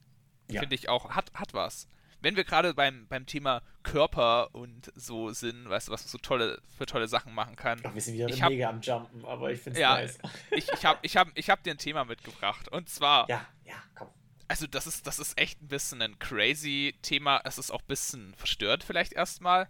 Ja. 0.51 0.61
Finde 0.61 0.75
ich 0.75 0.89
auch, 0.89 1.11
hat, 1.11 1.33
hat 1.35 1.55
was. 1.55 1.89
Wenn 2.21 2.35
wir 2.35 2.45
gerade 2.45 2.75
beim, 2.75 3.07
beim 3.07 3.27
Thema 3.27 3.63
Körper 3.85 4.53
und 4.55 4.93
so 4.97 5.31
sind, 5.31 5.69
weißt 5.69 5.89
du, 5.89 5.93
was 5.93 6.03
man 6.03 6.09
so 6.09 6.19
tolle, 6.19 6.61
für 6.77 6.87
tolle 6.87 7.07
Sachen 7.07 7.33
machen 7.33 7.55
kann. 7.55 7.81
Ach, 7.85 7.95
wir 7.95 8.01
sind 8.01 8.15
wieder 8.15 8.29
ich 8.29 8.43
hab, 8.43 8.51
mega 8.51 8.69
am 8.69 8.81
Jumpen, 8.81 9.25
aber 9.25 9.53
ich 9.53 9.61
finde 9.61 9.79
es 9.79 9.81
ja, 9.81 9.95
nice. 9.95 10.19
Ich, 10.51 10.69
ich 10.73 10.85
habe 10.85 10.99
ich 11.03 11.17
hab, 11.17 11.29
ich 11.37 11.51
hab 11.51 11.63
dir 11.63 11.71
ein 11.73 11.79
Thema 11.79 12.05
mitgebracht. 12.05 12.69
Und 12.69 12.89
zwar. 12.89 13.29
Ja, 13.29 13.47
ja, 13.65 13.77
komm. 13.95 14.09
Also, 14.49 14.67
das 14.67 14.87
ist, 14.87 15.07
das 15.07 15.19
ist 15.19 15.39
echt 15.39 15.63
ein 15.63 15.69
bisschen 15.69 16.03
ein 16.03 16.19
crazy 16.19 16.97
Thema. 17.03 17.41
Es 17.45 17.59
ist 17.59 17.71
auch 17.71 17.83
ein 17.83 17.87
bisschen 17.89 18.35
verstört, 18.35 18.83
vielleicht 18.83 19.13
erstmal. 19.13 19.69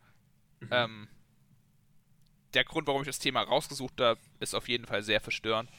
Mhm. 0.60 0.68
Ähm, 0.70 1.08
der 2.54 2.64
Grund, 2.64 2.86
warum 2.86 3.02
ich 3.02 3.06
das 3.06 3.18
Thema 3.18 3.42
rausgesucht 3.42 4.00
habe, 4.00 4.20
ist 4.40 4.54
auf 4.54 4.68
jeden 4.68 4.86
Fall 4.86 5.02
sehr 5.02 5.20
verstörend. 5.20 5.70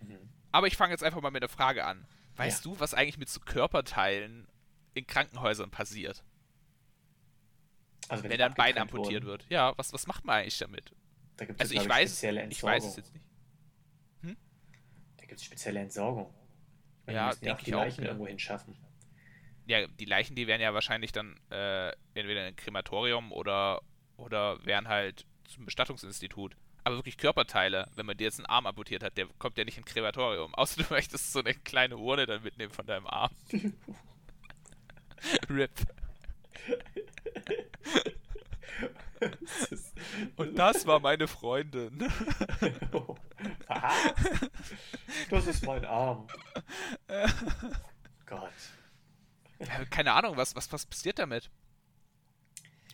Mhm. 0.00 0.18
Aber 0.52 0.66
ich 0.66 0.76
fange 0.76 0.92
jetzt 0.92 1.02
einfach 1.02 1.20
mal 1.20 1.30
mit 1.30 1.42
der 1.42 1.48
Frage 1.48 1.84
an. 1.84 2.06
Weißt 2.36 2.64
ja. 2.64 2.70
du, 2.70 2.80
was 2.80 2.94
eigentlich 2.94 3.18
mit 3.18 3.28
so 3.28 3.40
Körperteilen 3.40 4.46
in 4.94 5.06
Krankenhäusern 5.06 5.70
passiert? 5.70 6.24
Also 8.08 8.22
wenn, 8.24 8.30
wenn 8.32 8.42
ein 8.42 8.54
Bein 8.54 8.78
amputiert 8.78 9.24
wurden. 9.24 9.26
wird. 9.26 9.46
Ja, 9.48 9.76
was, 9.76 9.92
was 9.92 10.06
macht 10.06 10.24
man 10.24 10.36
eigentlich 10.36 10.58
damit? 10.58 10.92
Da 11.36 11.46
gibt 11.46 11.60
es, 11.60 11.70
also 11.70 11.82
ich 11.82 11.88
weiß, 11.88 12.22
ich 12.22 12.62
weiß 12.62 12.84
es 12.84 12.96
jetzt 12.96 13.14
nicht. 13.14 13.24
Hm? 14.22 14.36
Da 15.16 15.26
gibt 15.26 15.40
es 15.40 15.44
spezielle 15.44 15.80
Entsorgung. 15.80 16.32
Und 17.06 17.14
Ja, 17.14 17.22
die 17.22 17.26
müssen 17.28 17.44
ja 17.44 17.46
denk 17.46 17.56
auch 17.56 17.58
ich 17.58 17.64
die 17.64 17.74
auch, 17.74 17.78
Leichen 17.78 18.02
ja. 18.02 18.08
irgendwo 18.08 18.26
hinschaffen. 18.26 18.76
Ja, 19.66 19.86
die 19.86 20.04
Leichen, 20.04 20.36
die 20.36 20.46
wären 20.46 20.60
ja 20.60 20.74
wahrscheinlich 20.74 21.12
dann 21.12 21.40
äh, 21.50 21.88
entweder 22.14 22.42
in 22.42 22.46
ein 22.48 22.56
Krematorium 22.56 23.32
oder, 23.32 23.80
oder 24.16 24.64
wären 24.64 24.88
halt 24.88 25.26
zum 25.44 25.64
Bestattungsinstitut. 25.64 26.56
Aber 26.84 26.96
wirklich 26.96 27.16
Körperteile, 27.16 27.88
wenn 27.94 28.04
man 28.04 28.16
dir 28.16 28.24
jetzt 28.24 28.38
einen 28.38 28.46
Arm 28.46 28.66
amputiert 28.66 29.02
hat, 29.02 29.16
der 29.16 29.26
kommt 29.38 29.56
ja 29.56 29.64
nicht 29.64 29.78
in 29.78 29.84
Krematorium. 29.84 30.54
Außer 30.54 30.82
du 30.82 30.92
möchtest 30.92 31.32
so 31.32 31.40
eine 31.40 31.54
kleine 31.54 31.96
Urne 31.96 32.26
dann 32.26 32.42
mitnehmen 32.42 32.72
von 32.72 32.86
deinem 32.86 33.06
Arm. 33.06 33.30
RIP. 35.48 35.70
Und 40.36 40.58
das 40.58 40.86
war 40.86 41.00
meine 41.00 41.26
Freundin. 41.26 41.98
Was? 43.66 44.50
Das 45.30 45.46
ist 45.46 45.64
mein 45.64 45.86
Arm. 45.86 46.26
Gott. 48.26 48.52
Ja, 49.60 49.84
keine 49.86 50.12
Ahnung, 50.12 50.36
was, 50.36 50.54
was, 50.54 50.70
was 50.72 50.84
passiert 50.84 51.18
damit? 51.18 51.48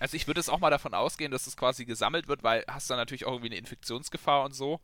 Also 0.00 0.16
ich 0.16 0.26
würde 0.26 0.40
es 0.40 0.49
auch 0.49 0.59
mal 0.59 0.71
davon 0.71 0.95
ausgehen, 0.95 1.30
dass 1.30 1.47
es 1.47 1.57
quasi 1.57 1.85
gesammelt 1.85 2.26
wird, 2.26 2.42
weil 2.42 2.64
hast 2.66 2.90
dann 2.90 2.97
natürlich 2.97 3.25
auch 3.26 3.33
irgendwie 3.33 3.50
eine 3.50 3.59
Infektionsgefahr 3.59 4.45
und 4.45 4.52
so. 4.54 4.80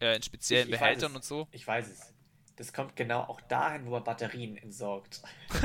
Äh, 0.00 0.14
in 0.16 0.22
speziellen 0.22 0.68
Ich- 0.68 0.74
ich 0.74 0.80
Behältern 0.80 1.14
und 1.16 1.24
so. 1.24 1.48
Ich 1.52 1.66
weiß 1.66 1.88
es. 1.88 2.12
Das 2.56 2.72
kommt 2.72 2.94
genau 2.96 3.20
auch 3.22 3.40
dahin, 3.42 3.86
wo 3.86 3.94
er 3.96 4.02
Batterien 4.02 4.56
entsorgt. 4.56 5.22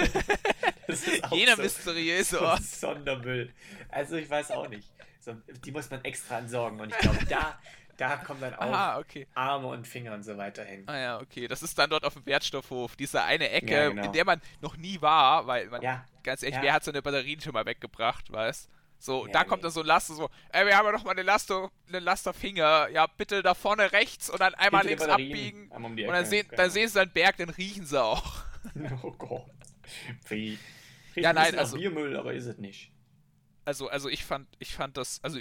Das 0.88 1.06
ist 1.06 1.22
auch 1.26 1.32
Jeder 1.34 1.58
so, 1.58 1.64
mysteriöse 1.64 2.38
so 2.38 2.46
Ort. 2.46 2.64
Sondermüll. 2.64 3.54
Also 3.90 4.16
ich 4.16 4.30
weiß 4.30 4.52
auch 4.52 4.70
nicht. 4.70 4.90
So, 5.20 5.34
die 5.66 5.72
muss 5.74 5.90
man 5.90 6.02
extra 6.06 6.40
entsorgen. 6.40 6.80
Und 6.80 6.92
ich 6.94 6.98
glaube, 7.00 7.26
da, 7.26 7.60
da 7.98 8.16
kommen 8.16 8.40
dann 8.40 8.56
auch 8.56 8.62
Ah, 8.72 8.98
okay. 9.00 9.28
Arme 9.34 9.68
und 9.68 9.86
Finger 9.86 10.14
und 10.14 10.24
so 10.24 10.38
weiter 10.38 10.64
hin. 10.64 10.84
Ah 10.88 10.98
ja, 10.98 11.20
okay. 11.20 11.50
Das 11.50 11.62
ist 11.62 11.78
dann 11.78 11.90
dort 11.90 12.06
auf 12.06 12.14
dem 12.14 12.26
Wertstoffhof. 12.26 12.96
Diese 12.96 13.22
eine 13.22 13.50
Ecke, 13.50 13.74
Ja, 13.74 13.90
genau. 13.90 14.06
in 14.06 14.14
der 14.14 14.24
man 14.24 14.42
noch 14.62 14.78
nie 14.78 15.02
war, 15.02 15.46
weil 15.46 15.68
man, 15.68 15.82
Ja, 15.82 16.06
ganz 16.24 16.42
ehrlich, 16.42 16.56
ja. 16.56 16.62
wer 16.64 16.74
hat 16.74 16.86
seine 16.86 17.02
Batterien 17.02 17.42
schon 17.42 17.52
mal 17.52 17.66
weggebracht, 17.66 18.32
weißt? 18.32 18.70
So, 19.00 19.28
Ja, 19.28 19.32
da 19.34 19.44
kommt 19.44 19.64
dann 19.64 19.72
so 19.72 19.82
ein 19.82 19.86
Laster 19.86 20.16
so, 20.16 20.30
ey, 20.52 20.66
wir 20.66 20.76
haben 20.76 20.86
ja 20.86 20.92
noch 20.92 21.04
mal 21.04 21.12
eine 21.12 21.22
Laster, 21.22 21.70
eine 21.88 22.00
Lasterfinger. 22.00 22.90
Ja, 22.90 23.06
bitte 23.08 23.44
da 23.44 23.54
vorne 23.54 23.92
rechts 23.92 24.30
und 24.30 24.40
dann 24.40 24.56
einmal 24.56 24.88
Hinter 24.88 25.06
links 25.06 25.14
abbiegen. 25.14 25.72
einmal 25.72 25.92
um 25.92 25.98
Und 25.98 26.08
dann 26.08 26.26
sehen, 26.26 26.48
genau. 26.48 26.62
dann 26.64 26.72
sehen 26.72 26.88
sie 26.88 26.96
dann 26.96 27.12
Berg, 27.12 27.38
dann 27.38 27.50
riechen 27.50 27.86
sie 27.86 28.02
auch. 28.02 28.44
Oh 29.04 29.12
Gott. 29.12 29.46
Wie? 30.28 30.58
Ja, 31.16 31.30
Riecht 31.32 31.36
nein, 31.36 31.58
also- 31.60 31.78
Biermüll, 31.78 32.18
aber 32.18 32.34
ist 32.34 32.46
es 32.48 32.58
nicht. 32.58 32.92
Also, 33.66 33.88
also 33.90 34.10
ich 34.10 34.26
fand, 34.26 34.48
ich 34.60 34.74
fand 34.76 34.98
das, 34.98 35.20
also 35.24 35.40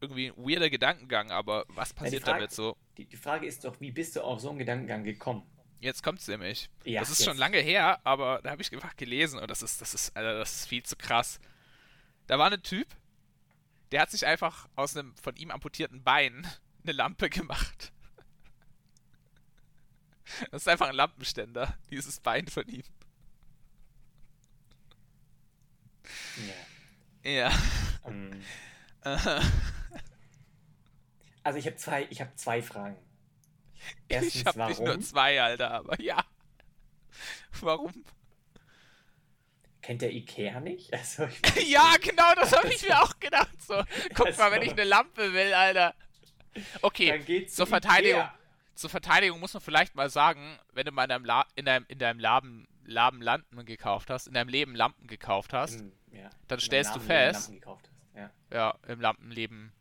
irgendwie 0.00 0.28
ein 0.28 0.36
weirder 0.36 0.68
Gedankengang, 0.70 1.30
aber 1.30 1.64
was 1.68 1.92
passiert 1.94 2.22
Frage- 2.24 2.38
damit 2.38 2.52
so? 2.52 2.76
Die, 2.96 3.04
die 3.06 3.16
Frage 3.16 3.46
ist 3.46 3.64
doch, 3.64 3.80
wie 3.80 3.92
bist 3.92 4.16
du 4.16 4.20
auf 4.22 4.40
so 4.40 4.50
einen 4.50 4.58
Gedankengang 4.58 5.04
gekommen? 5.04 5.42
Jetzt 5.80 6.02
kommt's 6.02 6.26
nämlich. 6.28 6.68
Ja, 6.84 7.00
das 7.00 7.10
ist 7.10 7.20
jetzt. 7.20 7.28
schon 7.28 7.36
lange 7.38 7.58
her, 7.58 8.00
aber 8.04 8.40
da 8.42 8.50
habe 8.50 8.62
ich 8.62 8.72
einfach 8.72 8.94
gelesen 8.96 9.38
und 9.40 9.50
das 9.50 9.62
ist, 9.62 9.80
das 9.80 9.94
ist, 9.94 10.16
Alter, 10.16 10.38
das 10.38 10.52
ist 10.60 10.68
viel 10.68 10.82
zu 10.82 10.96
krass. 10.96 11.40
Da 12.26 12.38
war 12.38 12.50
ein 12.50 12.62
Typ, 12.62 12.88
der 13.90 14.02
hat 14.02 14.10
sich 14.10 14.26
einfach 14.26 14.68
aus 14.74 14.96
einem 14.96 15.14
von 15.16 15.36
ihm 15.36 15.50
amputierten 15.50 16.02
Bein 16.02 16.46
eine 16.82 16.92
Lampe 16.92 17.30
gemacht. 17.30 17.92
Das 20.50 20.62
ist 20.62 20.68
einfach 20.68 20.88
ein 20.88 20.94
Lampenständer, 20.94 21.76
dieses 21.90 22.20
Bein 22.20 22.48
von 22.48 22.66
ihm. 22.68 22.84
Ja. 27.24 27.30
Ja. 27.30 27.52
Ähm, 28.04 28.42
also 31.42 31.58
ich 31.58 31.66
habe 31.66 31.76
zwei, 31.76 32.06
ich 32.10 32.20
habe 32.20 32.34
zwei 32.34 32.62
Fragen. 32.62 32.96
Erstens, 34.08 34.34
ich 34.36 34.46
habe 34.46 34.66
nicht 34.66 34.80
nur 34.80 35.00
zwei, 35.00 35.42
Alter, 35.42 35.70
aber 35.72 36.00
ja. 36.00 36.24
Warum? 37.60 37.92
Kennt 39.82 40.00
der 40.02 40.12
Ikea 40.12 40.60
nicht? 40.60 40.92
Also 40.96 41.24
Ja, 41.66 41.94
genau, 42.00 42.34
das 42.36 42.56
habe 42.56 42.68
ich 42.72 42.82
mir 42.88 43.00
auch 43.02 43.18
gedacht. 43.20 43.60
So, 43.62 43.82
guck 44.14 44.26
Also- 44.26 44.40
mal, 44.42 44.52
wenn 44.52 44.62
ich 44.62 44.72
eine 44.72 44.84
Lampe 44.84 45.32
will, 45.32 45.52
Alter. 45.52 45.94
Okay, 46.82 47.08
Dann 47.10 47.24
geht's 47.24 47.54
zur 47.54 47.66
zu 47.66 47.70
Verteidigung. 47.70 48.20
Ikea. 48.20 48.34
Zur 48.74 48.90
Verteidigung 48.90 49.38
muss 49.40 49.52
man 49.54 49.60
vielleicht 49.62 49.94
mal 49.94 50.08
sagen, 50.08 50.58
wenn 50.72 50.86
du 50.86 50.92
mal 50.92 51.04
in 51.04 51.08
deinem, 51.10 51.24
La 51.24 51.46
in 51.56 51.64
deinem, 51.66 51.84
in 51.88 51.98
deinem 51.98 52.18
Laden, 52.20 52.66
Laden 52.84 53.20
Lampen 53.20 53.64
gekauft 53.66 54.08
hast, 54.10 54.26
in 54.26 54.34
deinem 54.34 54.48
Leben 54.48 54.74
Lampen 54.74 55.06
gekauft 55.06 55.52
hast, 55.52 55.80
Hm, 55.80 55.92
ja. 56.12 56.30
dann 56.48 56.58
stellst 56.60 56.94
du 56.96 57.00
fest-. 57.00 57.52
Ja. 58.14 58.30
ja, 58.52 58.74
im 58.88 59.00
Lampenleben, 59.00 59.72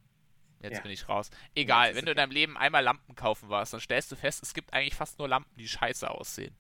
jetzt 0.62 0.78
Ja. 0.78 0.82
bin 0.82 0.92
ich 0.92 1.08
raus. 1.10 1.30
Egal, 1.56 1.90
ist 1.92 1.96
wenn 1.98 2.06
du 2.06 2.12
in 2.12 2.18
deinem 2.18 2.32
Leben 2.32 2.58
einmal 2.58 2.84
Lampen 2.84 3.16
kaufen 3.16 3.50
warst, 3.50 3.74
dann 3.74 3.80
stellst 3.82 4.12
du 4.12 4.16
fest, 4.16 4.42
es 4.44 4.54
gibt 4.54 4.74
eigentlich 4.74 4.96
fast 4.96 5.20
nur 5.20 5.28
Lampen, 5.28 5.54
die 5.58 5.68
scheiße 5.68 6.10
aussehen. 6.10 6.56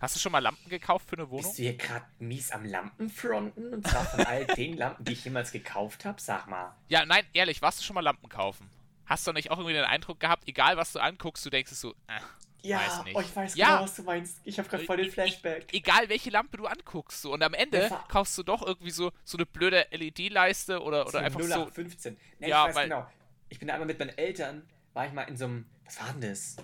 Hast 0.00 0.16
du 0.16 0.20
schon 0.20 0.32
mal 0.32 0.38
Lampen 0.38 0.68
gekauft 0.70 1.08
für 1.10 1.16
eine 1.16 1.28
Wohnung? 1.28 1.44
Bist 1.44 1.58
du 1.58 1.62
hier 1.62 1.76
gerade 1.76 2.06
mies 2.18 2.50
am 2.52 2.64
Lampenfronten? 2.64 3.74
Und 3.74 3.86
zwar 3.86 4.04
von 4.06 4.20
all 4.24 4.46
den 4.46 4.76
Lampen, 4.76 5.04
die 5.04 5.12
ich 5.12 5.24
jemals 5.24 5.52
gekauft 5.52 6.04
habe? 6.06 6.20
Sag 6.20 6.46
mal. 6.48 6.74
Ja, 6.88 7.04
nein, 7.04 7.24
ehrlich, 7.34 7.60
warst 7.60 7.80
du 7.80 7.84
schon 7.84 7.94
mal 7.94 8.00
Lampen 8.00 8.28
kaufen? 8.30 8.70
Hast 9.04 9.26
du 9.26 9.32
nicht 9.32 9.50
auch 9.50 9.58
irgendwie 9.58 9.74
den 9.74 9.84
Eindruck 9.84 10.18
gehabt, 10.20 10.48
egal 10.48 10.76
was 10.76 10.92
du 10.92 11.00
anguckst, 11.00 11.44
du 11.44 11.50
denkst 11.50 11.72
es 11.72 11.80
so, 11.80 11.90
äh, 12.06 12.20
Ja, 12.62 12.78
Weiß 12.78 13.04
nicht. 13.04 13.16
oh, 13.16 13.20
ich 13.20 13.34
weiß 13.36 13.54
Ja. 13.56 13.68
genau, 13.70 13.82
was 13.82 13.94
du 13.96 14.02
meinst. 14.04 14.38
Ich 14.44 14.58
habe 14.58 14.68
gerade 14.68 14.84
voll 14.84 14.98
den 14.98 15.10
Flashback. 15.10 15.72
e- 15.72 15.76
egal 15.78 16.08
welche 16.08 16.30
Lampe 16.30 16.56
du 16.58 16.66
anguckst, 16.66 17.22
so 17.22 17.32
und 17.32 17.42
am 17.42 17.54
Ende 17.54 17.88
Ja, 17.88 18.04
kaufst 18.08 18.36
du 18.38 18.42
doch 18.42 18.62
irgendwie 18.66 18.90
so, 18.90 19.12
so 19.24 19.36
eine 19.38 19.46
blöde 19.46 19.86
LED-Leiste 19.90 20.80
oder, 20.82 21.02
oder 21.02 21.10
So 21.12 21.18
einfach 21.18 21.40
so. 21.40 21.46
0815. 21.46 22.16
Nee, 22.38 22.48
Ja, 22.48 22.62
ich 22.62 22.68
weiß 22.68 22.74
weil- 22.76 22.88
genau. 22.88 23.06
Ich 23.48 23.58
bin 23.58 23.68
einmal 23.70 23.86
mit 23.86 23.98
meinen 23.98 24.16
Eltern, 24.16 24.62
war 24.92 25.06
ich 25.06 25.12
mal 25.12 25.22
in 25.24 25.36
so 25.36 25.46
einem, 25.46 25.66
was 25.84 26.00
war 26.00 26.12
denn 26.12 26.20
das? 26.30 26.56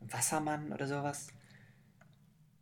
Ein 0.00 0.12
Wassermann 0.12 0.72
oder 0.72 0.86
sowas? 0.86 1.28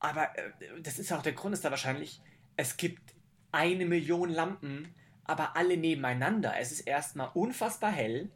Aber 0.05 0.37
äh, 0.39 0.51
das 0.83 0.99
ist 0.99 1.11
auch 1.13 1.23
der 1.23 1.33
Grund, 1.33 1.55
ist 1.55 1.65
da 1.65 1.71
wahrscheinlich, 1.71 2.21
es 2.57 2.77
gibt 2.77 3.15
eine 3.53 3.87
Million 3.87 4.29
Lampen, 4.29 4.95
aber 5.25 5.57
alle 5.57 5.79
nebeneinander. 5.79 6.55
Es 6.59 6.73
ist 6.73 6.83
erstmal 6.83 7.31
unfassbar 7.33 7.91
hell. 7.91 8.29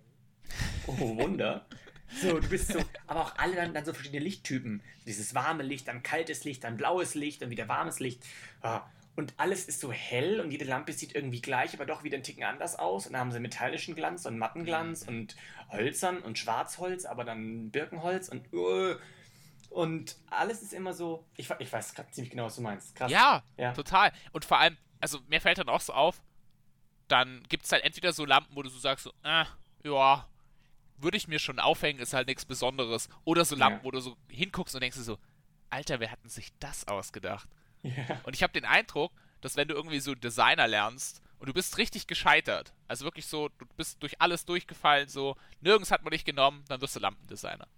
Oh, 0.87 1.17
Wunder. 1.17 1.67
So, 2.23 2.41
du 2.41 2.49
bist 2.49 2.73
so, 2.73 2.83
aber 3.07 3.21
auch 3.21 3.37
alle 3.37 3.55
dann, 3.55 3.75
dann 3.75 3.85
so 3.85 3.93
verschiedene 3.93 4.25
Lichttypen. 4.25 4.81
Dieses 5.07 5.35
warme 5.35 5.63
Licht, 5.63 5.89
dann 5.89 6.03
kaltes 6.03 6.43
Licht, 6.45 6.65
dann 6.65 6.79
blaues 6.79 7.15
Licht, 7.15 7.43
dann 7.43 7.51
wieder 7.51 7.69
warmes 7.69 8.01
Licht. 8.01 8.25
Ah, 8.63 8.87
Und 9.15 9.35
alles 9.37 9.67
ist 9.67 9.81
so 9.81 9.93
hell 9.93 10.41
und 10.41 10.51
jede 10.51 10.65
Lampe 10.65 10.95
sieht 10.95 11.15
irgendwie 11.15 11.43
gleich, 11.43 11.75
aber 11.75 11.85
doch 11.85 12.05
wieder 12.05 12.15
einen 12.15 12.25
Ticken 12.25 12.45
anders 12.45 12.77
aus. 12.77 13.07
Und 13.07 13.13
dann 13.13 13.21
haben 13.21 13.31
sie 13.33 13.41
metallischen 13.41 13.95
Glanz 13.95 14.25
und 14.25 14.39
Mattenglanz 14.39 15.03
und 15.07 15.37
hölzern 15.71 16.23
und 16.23 16.39
Schwarzholz, 16.39 17.05
aber 17.05 17.25
dann 17.25 17.71
Birkenholz 17.71 18.31
und 18.31 18.51
uh, 18.55 18.95
und 19.71 20.17
alles 20.31 20.63
ist 20.63 20.73
immer 20.73 20.93
so. 20.95 21.25
Ich, 21.37 21.49
ich 21.59 21.73
weiß 21.73 21.95
gerade 21.95 22.11
ziemlich 22.11 22.31
genau, 22.31 22.45
was 22.47 22.57
du 22.57 22.63
meinst. 22.63 22.95
Krass. 22.95 23.11
Ja, 23.11 23.43
Ja. 23.57 23.73
total. 23.73 24.13
Und 24.33 24.45
vor 24.45 24.59
allem, 24.59 24.77
also 25.01 25.19
mir 25.29 25.41
fällt 25.41 25.59
dann 25.59 25.69
auch 25.69 25.81
so 25.81 25.93
auf, 25.93 26.21
dann 27.09 27.43
gibt 27.49 27.65
es 27.65 27.73
halt 27.73 27.85
entweder 27.85 28.13
so 28.13 28.25
Lampen, 28.25 28.55
wo 28.57 28.63
du 28.63 28.69
so 28.69 28.79
sagst, 28.79 29.05
so, 29.05 29.13
äh, 29.23 29.45
ja, 29.85 30.29
würde 30.97 31.17
ich 31.17 31.29
mir 31.29 31.39
schon 31.39 31.59
aufhängen, 31.61 32.01
ist 32.01 32.13
halt 32.13 32.27
nichts 32.29 32.45
Besonderes. 32.45 33.09
Oder 33.25 33.45
so 33.45 33.55
Lampen, 33.57 33.79
Ja. 33.81 33.85
wo 33.85 33.91
du 33.91 34.01
so 34.01 34.17
hinguckst 34.31 34.75
und 34.75 34.81
denkst 34.83 34.97
dir 34.97 35.05
so, 35.05 35.19
Alter, 35.71 36.01
wer 36.01 36.11
hat 36.11 36.23
denn 36.23 36.31
sich 36.31 36.53
das 36.59 36.87
ausgedacht? 36.89 37.49
Ja. 37.83 38.21
Und 38.25 38.35
ich 38.35 38.43
habe 38.43 38.53
den 38.53 38.65
Eindruck, 38.65 39.13
dass 39.41 39.57
wenn 39.57 39.69
du 39.69 39.75
irgendwie 39.75 40.01
so 40.01 40.15
Designer 40.15 40.67
lernst 40.67 41.23
und 41.39 41.47
du 41.49 41.53
bist 41.55 41.79
richtig 41.79 42.07
gescheitert, 42.09 42.73
also 42.89 43.05
wirklich 43.05 43.27
so, 43.27 43.49
du 43.51 43.67
bist 43.77 44.03
durch 44.03 44.21
alles 44.21 44.45
durchgefallen, 44.45 45.09
so, 45.09 45.37
nirgends 45.61 45.91
hat 45.93 46.03
man 46.03 46.11
dich 46.11 46.25
genommen, 46.25 46.65
dann 46.69 46.81
wirst 46.81 46.97
du 46.97 47.01
Lampendesigner. 47.01 47.69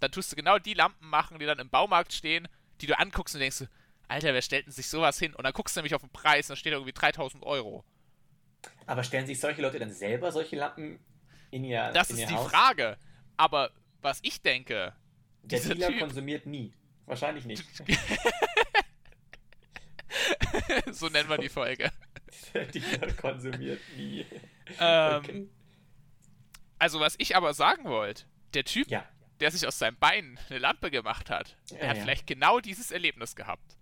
Dann 0.00 0.10
tust 0.12 0.32
du 0.32 0.36
genau 0.36 0.58
die 0.58 0.74
Lampen 0.74 1.08
machen, 1.08 1.38
die 1.38 1.46
dann 1.46 1.58
im 1.58 1.70
Baumarkt 1.70 2.12
stehen, 2.12 2.48
die 2.80 2.86
du 2.86 2.98
anguckst 2.98 3.34
und 3.34 3.40
denkst, 3.40 3.64
Alter, 4.08 4.34
wer 4.34 4.42
stellt 4.42 4.66
denn 4.66 4.72
sich 4.72 4.88
sowas 4.88 5.18
hin? 5.18 5.34
Und 5.34 5.44
dann 5.44 5.52
guckst 5.52 5.76
du 5.76 5.80
nämlich 5.80 5.94
auf 5.94 6.02
den 6.02 6.10
Preis, 6.10 6.48
da 6.48 6.56
steht 6.56 6.72
irgendwie 6.72 6.92
3000 6.92 7.44
Euro. 7.44 7.84
Aber 8.86 9.04
stellen 9.04 9.26
sich 9.26 9.38
solche 9.38 9.62
Leute 9.62 9.78
dann 9.78 9.92
selber 9.92 10.32
solche 10.32 10.56
Lampen 10.56 10.98
in 11.50 11.64
ihr 11.64 11.90
Das 11.92 12.10
in 12.10 12.16
ist 12.16 12.22
ihr 12.22 12.26
die 12.28 12.34
Haus? 12.34 12.50
Frage. 12.50 12.96
Aber 13.36 13.70
was 14.02 14.18
ich 14.22 14.42
denke, 14.42 14.94
Der 15.42 15.60
dieser 15.60 15.74
Dealer 15.74 15.88
Typ- 15.88 15.98
konsumiert 16.00 16.46
nie. 16.46 16.72
Wahrscheinlich 17.06 17.44
nicht. 17.44 17.64
so 20.92 21.08
nennen 21.08 21.28
wir 21.28 21.38
die 21.38 21.48
Folge. 21.48 21.90
Der 22.54 22.66
Dealer 22.66 23.12
konsumiert 23.14 23.80
nie. 23.96 24.24
Ähm, 24.78 25.16
Okay. 25.22 25.48
Also, 26.78 26.98
was 26.98 27.14
ich 27.18 27.36
aber 27.36 27.52
sagen 27.52 27.84
wollte, 27.84 28.24
der 28.54 28.64
Typ, 28.64 28.88
Ja. 28.90 29.04
Der 29.40 29.50
sich 29.50 29.66
aus 29.66 29.78
seinem 29.78 29.96
Bein 29.96 30.38
eine 30.48 30.58
Lampe 30.58 30.90
gemacht 30.90 31.30
hat, 31.30 31.56
der 31.70 31.78
Ja, 31.82 31.88
hat 31.88 31.96
ja. 31.96 32.02
vielleicht 32.02 32.26
genau 32.26 32.60
dieses 32.60 32.90
Erlebnis 32.90 33.34
gehabt. 33.36 33.76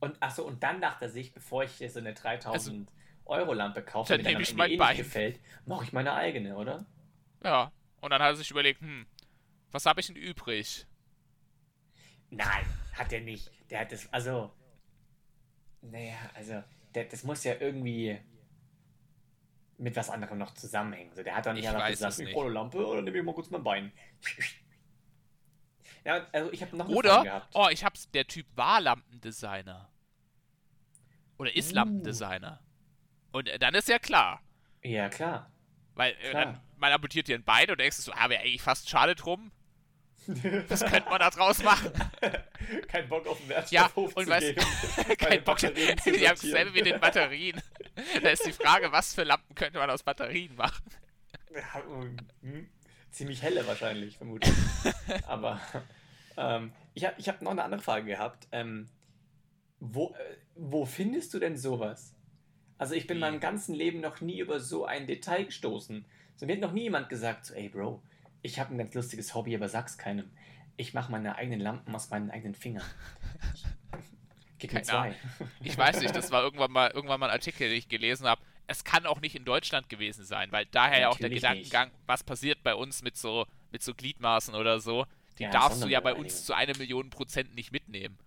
Und 0.00 0.22
achso, 0.22 0.44
und 0.44 0.62
dann 0.62 0.80
dachte 0.80 1.06
er 1.06 1.10
sich, 1.10 1.32
bevor 1.32 1.64
ich 1.64 1.72
so 1.90 1.98
eine 1.98 2.14
3000 2.14 2.90
Euro 3.24 3.52
Lampe 3.52 3.82
kaufe, 3.82 4.16
dann 4.16 4.24
nehme 4.24 4.42
ich 4.42 4.54
mein 4.54 4.70
eh 4.70 4.76
Bein. 4.76 4.96
nicht 4.96 5.04
gefällt, 5.04 5.40
mache 5.66 5.84
ich 5.84 5.92
meine 5.92 6.14
eigene, 6.14 6.56
oder? 6.56 6.86
Ja. 7.44 7.72
Und 8.00 8.10
dann 8.10 8.22
hat 8.22 8.28
er 8.30 8.36
sich 8.36 8.50
überlegt, 8.50 8.80
hm, 8.80 9.06
was 9.72 9.84
habe 9.86 10.00
ich 10.00 10.06
denn 10.06 10.16
übrig? 10.16 10.86
Nein, 12.30 12.64
hat 12.94 13.12
er 13.12 13.20
nicht. 13.20 13.50
Der 13.70 13.80
hat 13.80 13.92
das, 13.92 14.10
also. 14.12 14.52
Naja, 15.80 16.16
also, 16.34 16.62
der, 16.94 17.04
das 17.04 17.24
muss 17.24 17.44
ja 17.44 17.54
irgendwie 17.58 18.18
mit 19.78 19.96
was 19.96 20.10
anderem 20.10 20.38
noch 20.38 20.54
zusammenhängen. 20.54 21.12
So, 21.14 21.22
der 21.22 21.36
hat 21.36 21.46
doch 21.46 21.52
nicht 21.52 21.62
Ich 21.62 21.68
einfach 21.68 21.82
weiß 21.82 21.92
gesagt, 21.92 22.12
es 22.14 22.18
ich 22.18 22.32
brauche 22.32 22.46
eine 22.46 22.54
Lampe 22.54 22.86
oder 22.86 23.00
nehme 23.00 23.18
ich 23.18 23.24
mal 23.24 23.34
kurz 23.34 23.50
mein 23.50 23.64
Bein. 23.64 23.92
Ja, 26.04 26.26
also 26.32 26.50
ich 26.52 26.62
habe 26.62 26.74
noch 26.76 26.88
Oder, 26.88 27.46
oh, 27.52 27.68
ich 27.70 27.84
hab's, 27.84 28.10
der 28.12 28.26
Typ 28.26 28.46
war 28.54 28.80
Lampendesigner. 28.80 29.90
Oder 31.36 31.54
ist 31.54 31.72
Uh. 31.72 31.74
Lampendesigner. 31.74 32.60
Und 33.32 33.48
äh, 33.48 33.58
dann 33.58 33.74
ist 33.74 33.88
ja 33.88 33.98
klar. 33.98 34.40
Ja, 34.82 35.10
klar. 35.10 35.50
Weil 35.94 36.12
äh, 36.12 36.30
Klar. 36.30 36.44
dann, 36.44 36.60
man 36.76 36.92
amputiert 36.92 37.28
dir 37.28 37.34
ein 37.36 37.44
Bein 37.44 37.70
und 37.70 37.78
denkst 37.78 37.96
du 37.96 38.02
so, 38.02 38.12
ah, 38.12 38.30
wäre 38.30 38.40
eigentlich 38.40 38.62
fast 38.62 38.88
schade 38.88 39.16
drum. 39.16 39.50
Was 40.68 40.84
könnte 40.84 41.08
man 41.08 41.20
da 41.20 41.30
draus 41.30 41.62
machen? 41.62 41.90
Kein 42.88 43.08
Bock 43.08 43.26
auf 43.26 43.38
den 43.38 43.48
Wertstoff 43.48 43.72
Ja, 43.72 43.90
und 43.94 44.10
zu 44.10 44.26
was-. 44.26 44.44
Kein 45.18 45.42
Bock. 45.42 45.60
Batterien 45.60 45.98
zu 45.98 46.12
Die 46.12 46.28
haben 46.28 46.38
dasselbe 46.40 46.70
mit 46.72 46.86
den 46.86 47.00
Batterien. 47.00 47.62
Da 48.22 48.28
ist 48.28 48.46
die 48.46 48.52
Frage, 48.52 48.92
was 48.92 49.14
für 49.14 49.24
Lampen 49.24 49.54
könnte 49.54 49.78
man 49.78 49.88
aus 49.88 50.02
Batterien 50.02 50.54
machen? 50.54 50.84
Ja, 51.54 51.82
hm, 52.42 52.68
ziemlich 53.10 53.40
helle 53.42 53.66
wahrscheinlich, 53.66 54.18
vermutlich. 54.18 54.54
Aber 55.26 55.60
ähm, 56.36 56.72
ich 56.92 57.06
habe 57.06 57.14
ich 57.18 57.28
hab 57.28 57.40
noch 57.40 57.50
eine 57.50 57.64
andere 57.64 57.80
Frage 57.80 58.06
gehabt. 58.06 58.48
Ähm, 58.52 58.88
wo, 59.80 60.10
äh, 60.10 60.36
wo 60.54 60.84
findest 60.84 61.32
du 61.32 61.38
denn 61.38 61.56
sowas? 61.56 62.14
Also 62.76 62.94
ich 62.94 63.06
bin 63.06 63.16
Wie? 63.16 63.20
meinem 63.22 63.40
ganzen 63.40 63.74
Leben 63.74 64.00
noch 64.00 64.20
nie 64.20 64.40
über 64.40 64.60
so 64.60 64.84
ein 64.84 65.06
Detail 65.06 65.46
gestoßen. 65.46 66.04
So, 66.36 66.46
mir 66.46 66.52
hat 66.52 66.60
noch 66.60 66.72
nie 66.72 66.82
jemand 66.82 67.08
gesagt, 67.08 67.46
so, 67.46 67.54
ey 67.54 67.68
Bro, 67.68 68.02
ich 68.42 68.58
habe 68.58 68.74
ein 68.74 68.78
ganz 68.78 68.94
lustiges 68.94 69.34
Hobby, 69.34 69.54
aber 69.54 69.68
sag's 69.68 69.98
keinem. 69.98 70.30
Ich 70.76 70.94
mache 70.94 71.10
meine 71.10 71.36
eigenen 71.36 71.60
Lampen 71.60 71.94
aus 71.94 72.10
meinen 72.10 72.30
eigenen 72.30 72.54
Fingern. 72.54 72.84
Gib 74.58 74.72
mir 74.72 74.82
zwei. 74.82 75.14
Ich 75.62 75.76
weiß 75.76 76.00
nicht, 76.00 76.14
das 76.14 76.30
war 76.30 76.42
irgendwann 76.42 76.72
mal, 76.72 76.90
irgendwann 76.90 77.20
mal 77.20 77.26
ein 77.26 77.32
Artikel, 77.32 77.68
den 77.68 77.78
ich 77.78 77.88
gelesen 77.88 78.26
habe. 78.26 78.42
Es 78.66 78.84
kann 78.84 79.06
auch 79.06 79.20
nicht 79.20 79.34
in 79.34 79.44
Deutschland 79.44 79.88
gewesen 79.88 80.24
sein, 80.24 80.52
weil 80.52 80.66
daher 80.66 81.00
ja 81.00 81.08
auch 81.08 81.18
der 81.18 81.30
Gedankengang, 81.30 81.90
was 82.06 82.22
passiert 82.22 82.62
bei 82.62 82.74
uns 82.74 83.02
mit 83.02 83.16
so, 83.16 83.46
mit 83.70 83.82
so 83.82 83.94
Gliedmaßen 83.94 84.54
oder 84.54 84.80
so, 84.80 85.06
die 85.38 85.44
Ja, 85.44 85.50
darfst 85.50 85.82
du 85.82 85.88
ja 85.88 86.00
bei 86.00 86.14
uns 86.14 86.44
zu 86.44 86.54
einer 86.54 86.76
Million 86.76 87.10
Prozent 87.10 87.54
nicht 87.54 87.72
mitnehmen. 87.72 88.18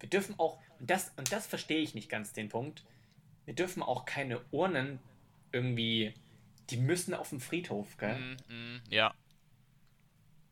Wir 0.00 0.08
dürfen 0.08 0.34
auch, 0.38 0.58
und 0.80 0.90
das, 0.90 1.12
und 1.16 1.30
das 1.30 1.46
verstehe 1.46 1.80
ich 1.80 1.94
nicht 1.94 2.08
ganz 2.08 2.32
den 2.32 2.48
Punkt, 2.48 2.84
wir 3.44 3.54
dürfen 3.54 3.82
auch 3.82 4.04
keine 4.04 4.40
Urnen 4.50 4.98
irgendwie, 5.52 6.14
die 6.70 6.76
müssen 6.76 7.14
auf 7.14 7.30
dem 7.30 7.40
Friedhof, 7.40 7.96
gell? 7.96 8.18
Mm, 8.18 8.52
mm, 8.52 8.82
ja. 8.90 9.14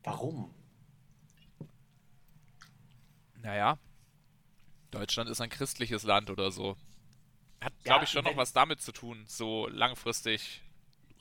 Warum? 0.05 0.53
Naja. 3.41 3.77
Deutschland 4.91 5.29
ist 5.29 5.41
ein 5.41 5.49
christliches 5.49 6.03
Land 6.03 6.29
oder 6.29 6.51
so. 6.51 6.77
Hat, 7.61 7.73
Ja, 7.79 7.83
glaube 7.83 8.05
ich, 8.05 8.11
schon 8.11 8.23
noch 8.23 8.31
wenn- 8.31 8.37
was 8.37 8.53
damit 8.53 8.81
zu 8.81 8.91
tun, 8.91 9.25
so 9.27 9.67
langfristig 9.67 10.61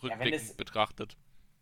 wenn 0.00 0.10
rückblickend 0.12 0.42
es- 0.50 0.56
betrachtet. 0.56 1.16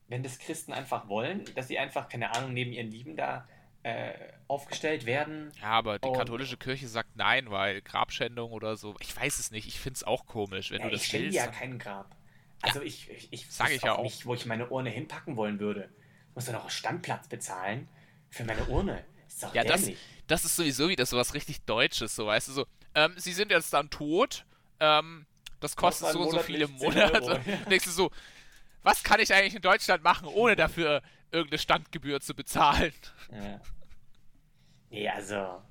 Wenn 0.09 0.23
das 0.23 0.39
Christen 0.39 0.73
einfach 0.73 1.09
wollen, 1.09 1.45
dass 1.55 1.69
sie 1.69 1.79
einfach, 1.79 2.09
keine 2.09 2.35
Ahnung, 2.35 2.53
neben 2.53 2.73
ihren 2.73 2.91
Lieben 2.91 3.17
da 3.17 3.49
äh, 3.85 4.15
aufgestellt 4.47 5.07
werden. 5.07 5.51
Ja, 5.61 5.71
aber 5.71 5.99
die 5.99 6.13
katholische 6.13 6.57
Kirche 6.57 6.87
sagt 6.87 7.17
nein, 7.17 7.51
weil 7.51 7.83
Grabschändung 7.83 8.53
oder 8.53 8.77
so. 8.77 8.95
Ich 9.01 9.17
weiß 9.17 9.41
es 9.41 9.51
nicht. 9.51 9.67
Ich 9.67 9.81
finde 9.81 9.97
es 9.97 10.05
auch 10.05 10.27
komisch, 10.27 10.71
wenn 10.71 10.83
Ja, 10.83 10.89
du 10.89 10.95
ich 10.95 11.01
das 11.01 11.09
stelle 11.09 11.25
willst. 11.25 11.37
ja 11.37 11.47
kein 11.49 11.81
Grab. 11.81 12.15
Also 12.61 12.81
ich, 12.81 13.11
ich, 13.11 13.33
ich 13.33 13.51
Sag 13.51 13.67
wüsste 13.67 13.77
ich 13.79 13.83
ja 13.83 13.97
auch. 13.97 14.03
nicht, 14.05 14.25
wo 14.25 14.35
ich 14.35 14.47
meine 14.47 14.69
Urne 14.69 14.91
hinpacken 14.91 15.37
wollen 15.37 15.59
würde. 15.59 15.89
Muss 16.35 16.47
dann 16.47 16.57
auch 16.57 16.71
Standplatz 16.71 17.29
bezahlen 17.29 17.89
für 18.31 18.45
meine 18.45 18.65
Urne. 18.67 19.05
Ist 19.29 19.43
doch 19.43 19.55
Ja, 19.55 19.65
das, 19.65 19.83
dämlich. 19.83 19.99
das 20.27 20.45
ist 20.45 20.57
sowieso 20.57 20.89
wieder 20.89 21.07
so 21.07 21.17
was 21.17 21.35
richtig 21.35 21.63
Deutsches, 21.65 22.15
so 22.17 22.27
weißt 22.27 22.49
du, 22.49 22.53
so, 22.53 22.67
ähm, 22.95 23.15
sie 23.19 23.33
sind 23.33 23.51
jetzt 23.51 23.73
dann 23.73 23.91
tot, 23.91 24.47
ähm, 24.81 25.27
das 25.61 25.77
kostet 25.77 26.09
so 26.09 26.27
so 26.27 26.39
viele 26.39 26.69
monatlich 26.69 26.79
10 26.79 26.79
Monate. 26.79 27.23
Euro, 27.23 27.41
ja. 27.47 27.57
Denkst 27.69 27.85
du 27.87 27.91
so, 27.91 28.11
was 28.83 29.03
kann 29.03 29.21
ich 29.21 29.33
eigentlich 29.35 29.55
in 29.55 29.63
Deutschland 29.63 30.03
machen, 30.03 30.27
ohne 30.27 30.57
dafür 30.57 31.03
irgendeine 31.31 31.59
Standgebühr 31.59 32.21
zu 32.21 32.35
bezahlen? 32.35 32.93
Ja. 33.31 33.61
Nee, 34.91 35.09
also. 35.09 35.63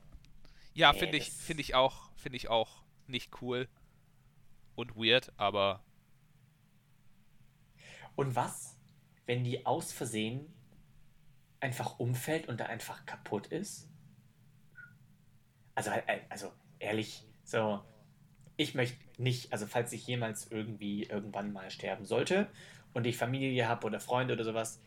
Ja, 0.73 0.93
Nee, 0.93 0.99
finde 0.99 1.17
ich, 1.17 1.31
finde 1.31 1.61
ich 1.61 1.75
auch, 1.75 2.11
finde 2.15 2.37
ich 2.37 2.49
auch 2.49 2.83
nicht 3.07 3.41
cool 3.41 3.67
und 4.75 4.95
weird, 4.95 5.31
aber 5.37 5.83
Und 8.15 8.35
was, 8.35 8.70
wenn 9.31 9.45
die 9.45 9.65
aus 9.65 9.93
Versehen 9.93 10.45
einfach 11.61 11.99
umfällt 11.99 12.49
und 12.49 12.59
da 12.59 12.65
einfach 12.65 13.05
kaputt 13.05 13.47
ist? 13.47 13.89
Also, 15.73 15.89
äh, 15.91 16.19
also 16.27 16.51
ehrlich, 16.79 17.23
so, 17.45 17.79
ich 18.57 18.75
möchte 18.75 18.97
nicht, 19.17 19.53
also 19.53 19.67
falls 19.67 19.93
ich 19.93 20.05
jemals 20.05 20.51
irgendwie 20.51 21.03
irgendwann 21.03 21.53
mal 21.53 21.71
sterben 21.71 22.03
sollte 22.03 22.49
und 22.93 23.07
ich 23.07 23.15
Familie 23.15 23.69
habe 23.69 23.87
oder 23.87 24.01
Freunde 24.01 24.33
oder 24.33 24.43
sowas, 24.43 24.81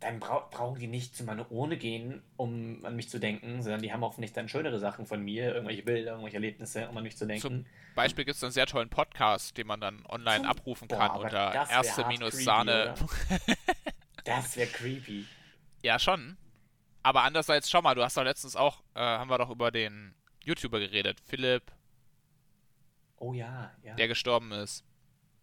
dann 0.00 0.18
brau 0.18 0.48
brauchen 0.50 0.78
die 0.80 0.86
nicht 0.86 1.14
zu 1.14 1.24
meiner 1.24 1.50
Urne 1.52 1.76
gehen, 1.76 2.22
um 2.36 2.84
an 2.86 2.96
mich 2.96 3.10
zu 3.10 3.18
denken, 3.18 3.62
sondern 3.62 3.82
die 3.82 3.92
haben 3.92 4.00
hoffentlich 4.02 4.32
dann 4.32 4.48
schönere 4.48 4.78
Sachen 4.78 5.04
von 5.06 5.22
mir, 5.22 5.52
irgendwelche 5.54 5.82
Bilder, 5.82 6.12
irgendwelche 6.12 6.36
Erlebnisse, 6.36 6.88
um 6.88 6.96
an 6.96 7.02
mich 7.02 7.16
zu 7.18 7.26
denken. 7.26 7.40
zum 7.42 7.66
Beispiel 7.94 8.24
gibt 8.24 8.36
es 8.36 8.42
einen 8.42 8.52
sehr 8.52 8.66
tollen 8.66 8.88
Podcast, 8.88 9.56
den 9.58 9.66
man 9.66 9.80
dann 9.80 10.04
online 10.06 10.38
Zum- 10.42 10.46
abrufen 10.50 10.88
Boah, 10.88 10.96
kann 10.98 11.10
unter 11.16 11.50
das 11.52 11.68
wär 11.68 11.76
erste 11.76 12.04
hart 12.04 12.08
minus 12.08 12.30
creepy, 12.30 12.44
Sahne. 12.44 12.94
oder? 12.94 13.38
Das 14.24 14.56
wäre 14.56 14.68
creepy. 14.68 15.24
Ja, 15.82 15.98
schon. 15.98 16.36
Aber 17.02 17.22
andererseits, 17.22 17.70
schau 17.70 17.80
mal, 17.82 17.94
du 17.94 18.02
hast 18.02 18.16
doch 18.16 18.24
letztens 18.24 18.54
auch, 18.56 18.82
äh, 18.94 19.00
haben 19.00 19.30
wir 19.30 19.38
doch 19.38 19.48
über 19.50 19.70
den 19.70 20.14
YouTuber 20.44 20.78
geredet, 20.78 21.18
Philipp, 21.26 21.72
Oh 23.16 23.32
ja, 23.34 23.70
ja. 23.82 23.94
der 23.94 24.08
gestorben 24.08 24.52
ist. 24.52 24.84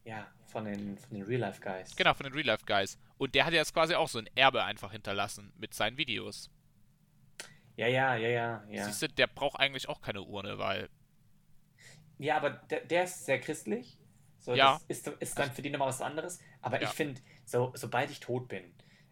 Ja, 0.03 0.25
von 0.57 0.65
den, 0.65 0.97
von 0.97 1.15
den 1.15 1.23
Real-Life-Guys. 1.23 1.95
Genau, 1.95 2.15
von 2.15 2.23
den 2.23 2.33
Real 2.33 2.47
Life 2.47 2.65
Guys. 2.65 2.97
Und 3.19 3.35
der 3.35 3.45
hat 3.45 3.53
jetzt 3.53 3.75
quasi 3.75 3.93
auch 3.93 4.07
so 4.07 4.17
ein 4.17 4.27
Erbe 4.33 4.63
einfach 4.63 4.91
hinterlassen 4.91 5.53
mit 5.55 5.75
seinen 5.75 5.97
Videos. 5.97 6.49
Ja, 7.75 7.85
ja, 7.85 8.15
ja, 8.15 8.27
ja, 8.27 8.63
ja. 8.67 8.85
Siehst 8.85 9.03
du, 9.03 9.07
der 9.07 9.27
braucht 9.27 9.59
eigentlich 9.59 9.87
auch 9.87 10.01
keine 10.01 10.23
Urne, 10.23 10.57
weil. 10.57 10.89
Ja, 12.17 12.37
aber 12.37 12.49
der, 12.49 12.81
der 12.85 13.03
ist 13.03 13.23
sehr 13.27 13.39
christlich. 13.39 13.99
So, 14.39 14.55
Ja. 14.55 14.81
das 14.87 14.97
ist, 14.97 15.07
ist 15.19 15.37
dann 15.37 15.51
für 15.51 15.61
die 15.61 15.69
nochmal 15.69 15.89
was 15.89 16.01
anderes. 16.01 16.39
Aber 16.63 16.81
Ja. 16.81 16.87
ich 16.87 16.95
finde, 16.95 17.21
so, 17.45 17.71
sobald 17.75 18.09
ich 18.09 18.19
tot 18.19 18.47
bin, 18.47 18.63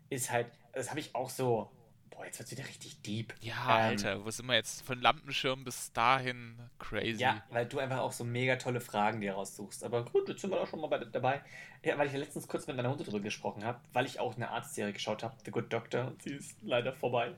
ist 0.10 0.31
halt, 0.31 0.47
das 0.73 0.89
habe 0.89 0.99
ich 0.99 1.13
auch 1.13 1.29
so, 1.29 1.71
boah, 2.15 2.25
jetzt 2.25 2.39
wird 2.39 2.51
wieder 2.51 2.67
richtig 2.67 3.01
deep. 3.01 3.34
Ja, 3.41 3.54
Ähm, 3.54 3.84
Alter, 3.91 4.25
wo 4.25 4.32
sind 4.32 4.45
wir 4.45 4.56
jetzt? 4.56 4.82
Von 4.84 5.01
Lampenschirm 5.01 5.63
bis 5.63 5.91
dahin 5.93 6.58
crazy. 6.80 7.21
Ja, 7.21 7.43
weil 7.49 7.65
du 7.65 7.80
einfach 7.80 7.99
auch 7.99 8.12
so 8.12 8.23
mega 8.23 8.56
tolle 8.56 8.80
Fragen 8.82 9.21
dir 9.21 9.34
raussuchst. 9.34 9.84
Aber 9.84 10.06
gut, 10.06 10.30
jetzt 10.30 10.41
sind 10.41 10.49
wir 10.51 10.60
auch 10.62 10.67
schon 10.67 10.80
mal 10.82 10.88
bei, 10.88 10.99
dabei. 10.99 11.41
Ja, 11.84 11.97
weil 11.97 12.08
ich 12.08 12.13
ja 12.13 12.19
letztens 12.19 12.47
kurz 12.47 12.65
mit 12.67 12.75
meiner 12.78 12.89
Mutter 12.89 13.04
drüber 13.04 13.19
gesprochen 13.19 13.63
habe, 13.63 13.80
weil 13.93 14.06
ich 14.06 14.19
auch 14.19 14.36
eine 14.36 14.49
Arztserie 14.49 14.93
geschaut 14.93 15.23
habe, 15.23 15.36
The 15.45 15.51
Good 15.51 15.71
Doctor, 15.71 16.08
und 16.08 16.21
sie 16.23 16.34
ist 16.34 16.58
leider 16.62 16.93
vorbei. 16.93 17.36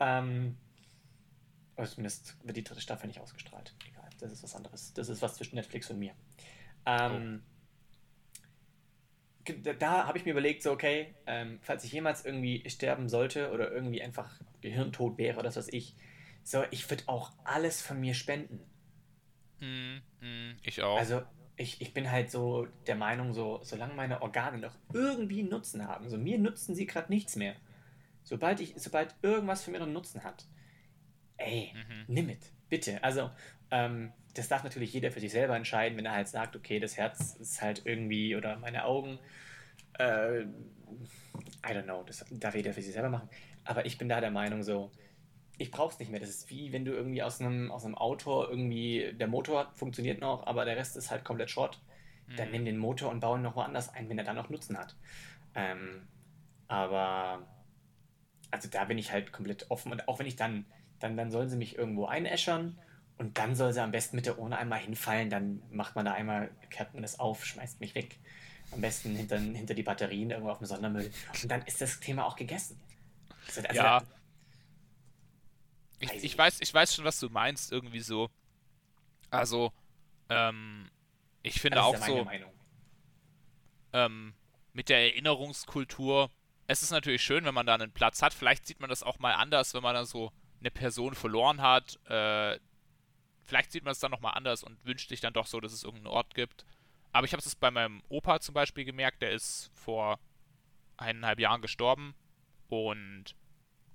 Ähm, 0.00 0.56
oder 1.76 1.86
zumindest 1.88 2.36
wird 2.44 2.56
die 2.56 2.64
dritte 2.64 2.80
Staffel 2.80 3.06
nicht 3.08 3.20
ausgestrahlt. 3.20 3.74
Egal, 3.88 4.08
das 4.20 4.32
ist 4.32 4.42
was 4.42 4.54
anderes. 4.54 4.92
Das 4.94 5.08
ist 5.08 5.20
was 5.22 5.34
zwischen 5.36 5.56
Netflix 5.56 5.90
und 5.90 5.98
mir. 5.98 6.12
Ähm, 6.86 7.10
ge- 7.10 7.40
Da, 9.78 10.06
habe 10.06 10.18
ich 10.18 10.24
mir 10.24 10.30
überlegt, 10.32 10.62
so, 10.62 10.70
okay, 10.72 11.14
ähm, 11.26 11.58
falls 11.62 11.84
ich 11.84 11.92
jemals 11.92 12.24
irgendwie 12.24 12.68
sterben 12.68 13.08
sollte 13.08 13.50
oder 13.52 13.72
irgendwie 13.72 14.02
einfach 14.02 14.30
gehirntot 14.60 15.18
wäre 15.18 15.34
oder 15.34 15.44
das, 15.44 15.56
was 15.56 15.68
ich, 15.68 15.94
so, 16.44 16.62
ich 16.70 16.88
würde 16.90 17.04
auch 17.08 17.32
alles 17.44 17.82
von 17.82 18.00
mir 18.00 18.14
spenden. 18.14 18.60
Mm, 19.60 20.00
mm, 20.20 20.56
ich 20.64 20.82
auch. 20.82 20.98
Also 20.98 21.22
ich, 21.56 21.80
ich 21.80 21.92
bin 21.94 22.10
halt 22.10 22.30
so 22.30 22.66
der 22.86 22.96
Meinung, 22.96 23.32
so, 23.34 23.60
solange 23.62 23.94
meine 23.94 24.22
Organe 24.22 24.58
noch 24.58 24.74
irgendwie 24.92 25.42
Nutzen 25.42 25.86
haben, 25.86 26.08
so 26.08 26.18
mir 26.18 26.38
nutzen 26.38 26.74
sie 26.74 26.86
gerade 26.86 27.10
nichts 27.10 27.36
mehr. 27.36 27.54
Sobald 28.24 28.60
ich, 28.60 28.74
sobald 28.76 29.14
irgendwas 29.22 29.64
für 29.64 29.70
mich 29.70 29.80
noch 29.80 29.86
Nutzen 29.88 30.24
hat, 30.24 30.44
ey, 31.36 31.72
Mhm. 31.74 32.04
nimm 32.06 32.28
it, 32.30 32.52
bitte. 32.72 33.04
Also, 33.04 33.30
ähm, 33.70 34.14
das 34.34 34.48
darf 34.48 34.64
natürlich 34.64 34.94
jeder 34.94 35.12
für 35.12 35.20
sich 35.20 35.32
selber 35.32 35.56
entscheiden, 35.56 35.98
wenn 35.98 36.06
er 36.06 36.14
halt 36.14 36.28
sagt, 36.28 36.56
okay, 36.56 36.80
das 36.80 36.98
Herz 36.98 37.36
ist 37.36 37.62
halt 37.62 37.82
irgendwie, 37.86 38.36
oder 38.36 38.58
meine 38.58 38.86
Augen, 38.86 39.20
äh, 39.98 40.42
I 40.42 41.72
don't 41.74 41.84
know, 41.84 42.04
das 42.04 42.24
darf 42.30 42.54
jeder 42.56 42.74
für 42.74 42.82
sich 42.82 42.94
selber 42.94 43.10
machen. 43.10 43.30
Aber 43.64 43.86
ich 43.86 43.98
bin 43.98 44.08
da 44.08 44.20
der 44.20 44.32
Meinung, 44.32 44.62
so, 44.62 44.92
ich 45.58 45.72
brauch's 45.72 46.00
nicht 46.00 46.10
mehr. 46.10 46.20
Das 46.20 46.30
ist 46.30 46.50
wie 46.50 46.72
wenn 46.72 46.84
du 46.86 46.92
irgendwie 46.92 47.22
aus 47.22 47.40
einem, 47.40 47.70
aus 47.72 47.84
einem 47.86 47.96
Auto 47.96 48.44
irgendwie, 48.44 49.14
der 49.14 49.28
Motor 49.28 49.72
funktioniert 49.74 50.20
noch, 50.20 50.46
aber 50.46 50.64
der 50.66 50.76
Rest 50.76 50.96
ist 50.96 51.10
halt 51.10 51.24
komplett 51.24 51.50
Schrott. 51.50 51.82
Dann 52.36 52.50
Mhm. 52.50 52.52
nimm 52.52 52.64
den 52.66 52.78
Motor 52.78 53.10
und 53.12 53.20
bau 53.20 53.36
ihn 53.36 53.42
noch 53.42 53.56
woanders 53.56 53.90
ein, 53.94 54.08
wenn 54.10 54.18
er 54.18 54.24
dann 54.24 54.36
noch 54.36 54.50
Nutzen 54.50 54.78
hat. 54.78 54.96
Ähm, 55.54 56.08
aber 56.68 57.48
also 58.50 58.68
da 58.68 58.84
bin 58.84 58.98
ich 58.98 59.12
halt 59.12 59.32
komplett 59.32 59.70
offen 59.70 59.92
und 59.92 60.08
auch 60.08 60.18
wenn 60.18 60.26
ich 60.26 60.36
dann, 60.36 60.66
dann, 61.02 61.16
dann 61.16 61.30
sollen 61.30 61.48
sie 61.48 61.56
mich 61.56 61.76
irgendwo 61.76 62.06
einäschern 62.06 62.78
und 63.18 63.38
dann 63.38 63.54
soll 63.54 63.72
sie 63.72 63.82
am 63.82 63.92
besten 63.92 64.16
mit 64.16 64.26
der 64.26 64.38
Urne 64.38 64.56
einmal 64.56 64.78
hinfallen, 64.78 65.30
dann 65.30 65.62
macht 65.70 65.94
man 65.94 66.04
da 66.04 66.12
einmal, 66.12 66.50
kehrt 66.70 66.92
man 66.94 67.02
das 67.02 67.18
auf, 67.18 67.44
schmeißt 67.44 67.80
mich 67.80 67.94
weg. 67.94 68.18
Am 68.70 68.80
besten 68.80 69.14
hinter, 69.14 69.38
hinter 69.38 69.74
die 69.74 69.82
Batterien 69.82 70.30
irgendwo 70.30 70.50
auf 70.50 70.58
dem 70.58 70.66
Sondermüll. 70.66 71.10
Und 71.42 71.50
dann 71.50 71.62
ist 71.62 71.80
das 71.80 72.00
Thema 72.00 72.24
auch 72.26 72.36
gegessen. 72.36 72.80
Also, 73.46 73.60
Ja. 73.72 74.02
Ich, 75.98 76.08
Weiß 76.08 76.16
ich, 76.16 76.24
ich 76.24 76.38
weiß, 76.38 76.58
ich 76.60 76.74
weiß 76.74 76.94
schon, 76.94 77.04
was 77.04 77.20
du 77.20 77.28
meinst, 77.28 77.70
irgendwie 77.70 78.00
so. 78.00 78.28
Also, 79.30 79.72
ähm, 80.28 80.90
ich 81.42 81.60
finde 81.60 81.76
das 81.76 81.84
auch 81.84 81.94
ist 81.94 82.00
ja 82.00 82.06
meine 82.06 82.18
so, 82.18 82.24
Meinung. 82.24 82.52
ähm, 83.92 84.34
mit 84.72 84.88
der 84.88 84.98
Erinnerungskultur, 84.98 86.30
es 86.66 86.82
ist 86.82 86.90
natürlich 86.90 87.22
schön, 87.22 87.44
wenn 87.44 87.54
man 87.54 87.66
da 87.66 87.74
einen 87.74 87.92
Platz 87.92 88.22
hat. 88.22 88.34
Vielleicht 88.34 88.66
sieht 88.66 88.80
man 88.80 88.90
das 88.90 89.02
auch 89.02 89.18
mal 89.18 89.34
anders, 89.34 89.74
wenn 89.74 89.82
man 89.82 89.94
dann 89.94 90.06
so 90.06 90.32
eine 90.62 90.70
Person 90.70 91.14
verloren 91.14 91.60
hat. 91.60 91.98
Äh, 92.08 92.58
vielleicht 93.42 93.72
sieht 93.72 93.84
man 93.84 93.92
es 93.92 94.00
dann 94.00 94.10
nochmal 94.10 94.34
anders 94.34 94.62
und 94.62 94.84
wünscht 94.84 95.08
sich 95.08 95.20
dann 95.20 95.32
doch 95.32 95.46
so, 95.46 95.60
dass 95.60 95.72
es 95.72 95.84
irgendeinen 95.84 96.14
Ort 96.14 96.34
gibt. 96.34 96.64
Aber 97.12 97.26
ich 97.26 97.32
habe 97.32 97.42
es 97.42 97.54
bei 97.54 97.70
meinem 97.70 98.02
Opa 98.08 98.40
zum 98.40 98.54
Beispiel 98.54 98.84
gemerkt, 98.84 99.22
der 99.22 99.32
ist 99.32 99.70
vor 99.74 100.18
eineinhalb 100.96 101.38
Jahren 101.38 101.60
gestorben. 101.60 102.14
Und 102.68 103.36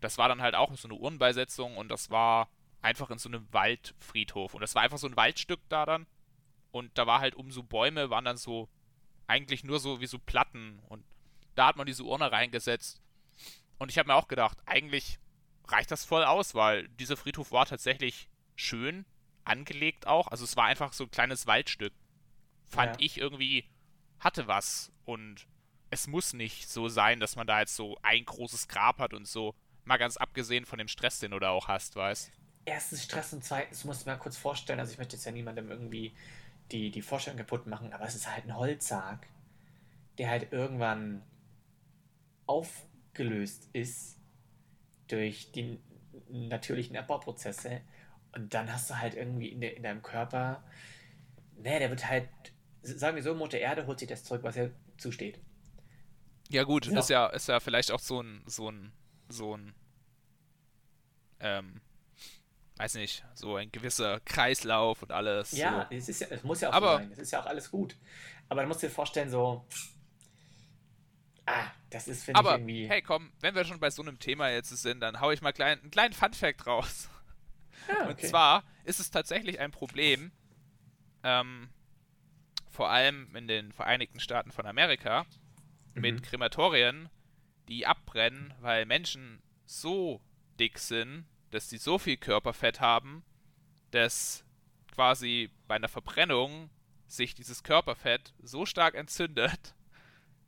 das 0.01 0.17
war 0.17 0.30
dann 0.30 0.41
halt 0.41 0.53
auch 0.53 0.75
so 0.75 0.88
eine 0.88 0.97
Urnenbeisetzung 0.97 1.77
und 1.77 1.89
das 1.89 2.12
war 2.12 2.49
einfach 2.82 3.10
in 3.10 3.17
so 3.17 3.30
einem 3.30 3.51
Waldfriedhof. 3.51 4.53
Und 4.53 4.62
das 4.62 4.75
war 4.75 4.84
einfach 4.84 4.99
so 4.99 5.08
ein 5.08 5.15
Waldstück 5.15 5.62
da 5.69 5.86
dann. 5.86 6.06
Und 6.71 6.95
da 6.97 7.08
war 7.08 7.19
halt 7.19 7.36
um 7.36 7.51
so 7.51 7.63
Bäume, 7.63 8.10
waren 8.12 8.25
dann 8.25 8.38
so 8.38 8.69
eigentlich 9.25 9.63
nur 9.63 9.80
so 9.80 9.99
wie 9.99 10.06
so 10.06 10.19
Platten. 10.19 10.80
Und 10.89 11.03
da 11.56 11.67
hat 11.67 11.77
man 11.77 11.88
diese 11.88 12.03
Urne 12.03 12.32
reingesetzt. 12.32 13.01
Und 13.80 13.89
ich 13.89 13.97
habe 13.97 14.08
mir 14.08 14.15
auch 14.15 14.27
gedacht, 14.27 14.60
eigentlich 14.65 15.19
reicht 15.67 15.91
das 15.91 16.06
voll 16.06 16.23
aus, 16.23 16.56
weil 16.56 16.88
dieser 16.89 17.17
Friedhof 17.17 17.51
war 17.51 17.65
tatsächlich 17.65 18.30
schön 18.56 19.06
angelegt 19.43 20.08
auch. 20.08 20.27
Also 20.27 20.43
es 20.43 20.56
war 20.56 20.65
einfach 20.65 20.93
so 20.93 21.06
ein 21.06 21.12
kleines 21.12 21.47
Waldstück. 21.47 21.93
Fand 22.65 22.99
ja. 22.99 23.06
ich 23.06 23.17
irgendwie, 23.17 23.65
hatte 24.19 24.47
was. 24.47 24.91
Und 25.06 25.47
es 25.89 26.08
muss 26.08 26.34
nicht 26.34 26.69
so 26.69 26.89
sein, 26.89 27.19
dass 27.19 27.36
man 27.36 27.47
da 27.47 27.60
jetzt 27.60 27.75
so 27.75 27.97
ein 28.01 28.25
großes 28.25 28.67
Grab 28.67 28.99
hat 28.99 29.13
und 29.13 29.27
so. 29.27 29.56
Mal 29.86 29.97
ganz 29.97 30.17
abgesehen 30.17 30.65
von 30.65 30.80
dem 30.80 30.88
Stress, 30.88 31.19
den 31.19 31.32
du 31.32 31.39
da 31.39 31.49
auch 31.49 31.67
hast, 31.67 31.95
weißt 31.95 32.32
Erstens 32.65 33.03
Stress 33.03 33.32
und 33.32 33.45
zweitens 33.45 33.86
muss 33.86 34.01
ich 34.01 34.06
mir 34.06 34.17
kurz 34.17 34.36
vorstellen, 34.36 34.82
also 34.82 34.91
ich 34.91 34.97
möchte 34.97 35.15
jetzt 35.15 35.23
ja 35.23 35.32
niemandem 35.32 35.71
irgendwie 35.71 36.13
die, 36.73 36.91
die 36.91 37.01
Vorstellung 37.01 37.38
kaputt 37.38 37.65
machen, 37.65 37.93
aber 37.93 38.03
es 38.03 38.15
ist 38.15 38.30
halt 38.30 38.43
ein 38.43 38.58
Holzsarg, 38.58 39.25
der 40.17 40.30
halt 40.30 40.51
irgendwann 40.51 41.23
aufgelöst 42.45 43.69
ist 43.71 44.16
durch 45.08 45.52
die 45.52 45.80
natürlichen 46.30 46.98
Abbauprozesse 46.98 47.82
und 48.34 48.54
dann 48.54 48.72
hast 48.72 48.89
du 48.89 49.00
halt 49.00 49.15
irgendwie 49.15 49.50
in, 49.50 49.62
de, 49.62 49.76
in 49.76 49.84
deinem 49.84 50.02
Körper, 50.02 50.63
ne, 51.56 51.80
der 51.80 51.89
wird 51.89 52.08
halt, 52.08 52.30
sagen 52.82 53.15
wir 53.15 53.24
so, 53.24 53.34
Mutter 53.34 53.58
Erde 53.58 53.88
holt 53.88 54.00
sich 54.00 54.08
das 54.08 54.24
zurück, 54.24 54.43
was 54.43 54.58
ihr 54.58 54.72
zusteht. 54.98 55.39
Ja, 56.50 56.63
gut, 56.63 56.86
ja. 56.88 57.00
ist 57.00 57.10
ja, 57.10 57.28
ist 57.28 57.48
ja 57.48 57.60
vielleicht 57.60 57.91
auch 57.91 58.00
so 58.00 58.22
ein, 58.22 58.43
so 58.46 58.70
ein, 58.72 58.93
so 59.30 59.58
ein, 59.58 59.74
ähm, 61.39 61.82
weiß 62.78 62.96
nicht, 62.96 63.26
so 63.34 63.56
ein 63.56 63.72
gewisser 63.72 64.20
Kreislauf 64.22 65.02
und 65.02 65.12
alles. 65.12 65.52
Ja, 65.52 65.88
so. 65.89 65.96
es, 65.96 66.10
ist 66.10 66.22
ja 66.22 66.28
es 66.30 66.43
muss 66.43 66.62
ja 66.62 66.70
auch 66.70 66.74
Aber, 66.74 66.91
so 66.91 66.98
sein. 67.00 67.12
Es 67.12 67.20
ist 67.20 67.32
ja 67.32 67.41
auch 67.41 67.48
alles 67.48 67.72
gut. 67.72 67.98
Aber 68.50 68.62
dann 68.62 68.70
musst 68.70 68.84
du 68.84 68.88
dir 68.88 68.93
vorstellen, 68.93 69.30
so, 69.30 69.65
ah, 71.48 71.72
das 71.90 72.08
ist, 72.08 72.24
finde 72.24 72.42
ich 72.42 72.48
irgendwie. 72.48 72.88
Hey, 72.88 73.02
komm, 73.02 73.32
wenn 73.40 73.56
wir 73.56 73.66
schon 73.66 73.80
bei 73.80 73.90
so 73.90 74.02
einem 74.02 74.20
Thema 74.20 74.50
jetzt 74.50 74.70
sind, 74.70 75.00
dann 75.00 75.20
hau 75.20 75.32
ich 75.32 75.42
mal 75.42 75.54
klein, 75.54 75.80
einen 75.80 75.92
kleinen 75.92 76.14
Fun-Fact 76.14 76.68
raus. 76.68 77.10
Ah, 77.88 78.04
okay. 78.04 78.10
Und 78.10 78.22
zwar 78.22 78.64
ist 78.84 79.00
es 79.00 79.10
tatsächlich 79.12 79.60
ein 79.60 79.72
Problem, 79.72 80.32
ähm, 81.24 81.70
vor 82.70 82.90
allem 82.90 83.36
in 83.36 83.48
den 83.48 83.72
Vereinigten 83.72 84.20
Staaten 84.20 84.52
von 84.52 84.66
Amerika, 84.66 85.26
mhm. 85.96 86.02
mit 86.02 86.24
Krematorien, 86.24 87.10
die 87.68 87.86
abbrennen, 87.86 88.54
weil 88.60 88.86
Menschen 88.86 89.42
so 89.66 90.22
dick 90.60 90.80
sind, 90.80 91.26
dass 91.52 91.70
sie 91.70 91.78
so 91.78 91.98
viel 91.98 92.18
Körperfett 92.18 92.80
haben, 92.80 93.24
dass 93.92 94.44
quasi 94.94 95.50
bei 95.68 95.76
einer 95.76 95.88
Verbrennung 95.88 96.70
sich 97.08 97.36
dieses 97.36 97.64
Körperfett 97.64 98.34
so 98.42 98.66
stark 98.66 98.96
entzündet, 98.96 99.76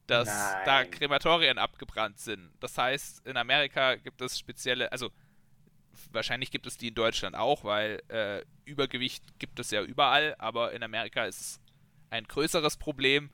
dass 0.09 0.27
Nein. 0.27 0.65
da 0.65 0.85
Krematorien 0.85 1.57
abgebrannt 1.57 2.19
sind. 2.19 2.51
Das 2.59 2.77
heißt, 2.77 3.25
in 3.27 3.37
Amerika 3.37 3.95
gibt 3.95 4.21
es 4.21 4.39
spezielle, 4.39 4.91
also 4.91 5.11
wahrscheinlich 6.11 6.51
gibt 6.51 6.65
es 6.65 6.77
die 6.77 6.87
in 6.87 6.95
Deutschland 6.95 7.35
auch, 7.35 7.63
weil 7.63 8.01
äh, 8.07 8.43
Übergewicht 8.65 9.23
gibt 9.39 9.59
es 9.59 9.71
ja 9.71 9.83
überall, 9.83 10.35
aber 10.39 10.71
in 10.73 10.81
Amerika 10.83 11.25
ist 11.25 11.41
es 11.41 11.61
ein 12.09 12.23
größeres 12.25 12.77
Problem, 12.77 13.29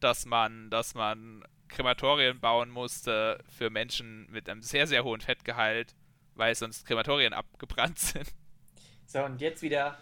dass 0.00 0.26
man, 0.26 0.70
dass 0.70 0.94
man 0.94 1.42
Krematorien 1.68 2.40
bauen 2.40 2.68
musste 2.68 3.42
für 3.56 3.70
Menschen 3.70 4.30
mit 4.30 4.48
einem 4.48 4.62
sehr, 4.62 4.86
sehr 4.86 5.04
hohen 5.04 5.20
Fettgehalt, 5.20 5.94
weil 6.34 6.54
sonst 6.54 6.86
Krematorien 6.86 7.32
abgebrannt 7.32 7.98
sind. 7.98 8.32
So, 9.06 9.24
und 9.24 9.40
jetzt 9.40 9.62
wieder 9.62 9.98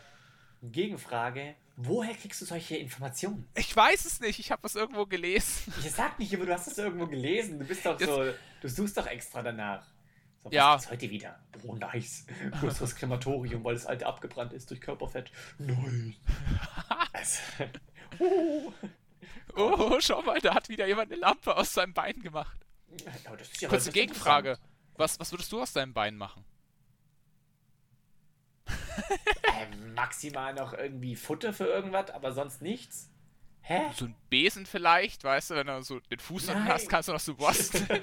Gegenfrage. 0.63 1.55
Woher 1.81 2.13
kriegst 2.13 2.41
du 2.41 2.45
solche 2.45 2.77
Informationen? 2.77 3.49
Ich 3.55 3.75
weiß 3.75 4.05
es 4.05 4.19
nicht, 4.19 4.41
ich 4.41 4.51
habe 4.51 4.65
was 4.65 4.75
irgendwo 4.75 5.07
gelesen. 5.07 5.73
Ich 5.79 5.93
sag 5.93 6.19
nicht, 6.19 6.35
aber 6.35 6.45
du 6.45 6.53
hast 6.53 6.67
es 6.67 6.77
irgendwo 6.77 7.07
gelesen. 7.07 7.61
Du 7.61 7.65
bist 7.65 7.87
doch 7.87 8.01
Jetzt, 8.01 8.09
so, 8.09 8.33
du 8.61 8.69
suchst 8.69 8.97
doch 8.97 9.07
extra 9.07 9.43
danach. 9.43 9.87
So, 10.43 10.51
ja. 10.51 10.75
Was 10.75 10.91
heute 10.91 11.09
wieder? 11.09 11.39
Oh, 11.63 11.77
nice. 11.77 12.27
Größeres 12.61 12.97
Krematorium, 12.97 13.63
weil 13.63 13.75
das 13.75 13.87
alte 13.87 14.07
abgebrannt 14.07 14.53
ist 14.55 14.69
durch 14.71 14.81
Körperfett. 14.81 15.31
Nice. 15.59 16.17
also, 17.13 17.41
oh. 18.19 18.73
oh, 19.55 20.01
schau 20.01 20.21
mal, 20.23 20.41
da 20.41 20.57
hat 20.57 20.69
wieder 20.69 20.89
jemand 20.89 21.13
eine 21.13 21.21
Lampe 21.21 21.57
aus 21.57 21.75
seinem 21.75 21.95
Bein 21.95 22.21
gemacht. 22.21 22.59
Ja 23.61 23.69
Kurze 23.69 23.93
Gegenfrage. 23.93 24.59
Was, 24.97 25.21
was 25.21 25.31
würdest 25.31 25.53
du 25.53 25.63
aus 25.63 25.73
deinem 25.75 25.95
Bein 25.95 26.17
machen? 26.17 26.45
ähm, 29.45 29.95
maximal 29.95 30.55
noch 30.55 30.73
irgendwie 30.73 31.17
Futter 31.17 31.53
für 31.53 31.67
irgendwas, 31.67 32.11
aber 32.11 32.33
sonst 32.33 32.63
nichts. 32.63 33.11
Hä? 33.63 33.91
So 33.95 34.07
ein 34.07 34.15
Besen 34.31 34.65
vielleicht, 34.67 35.25
weißt 35.25 35.51
du, 35.51 35.55
wenn 35.57 35.67
du 35.67 35.83
so 35.83 36.01
den 36.01 36.19
Fuß 36.19 36.49
unten 36.49 36.65
hast, 36.65 36.89
kannst 36.89 37.09
du 37.09 37.13
noch 37.13 37.21
so 37.21 37.35
basteln. 37.35 38.03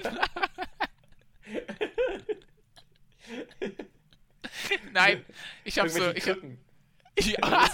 Nein, 4.92 5.24
ich 5.64 5.78
hab 5.78 5.88
so. 5.88 6.10
Ich 6.10 6.28
hab, 6.28 6.38
ja, 7.18 7.64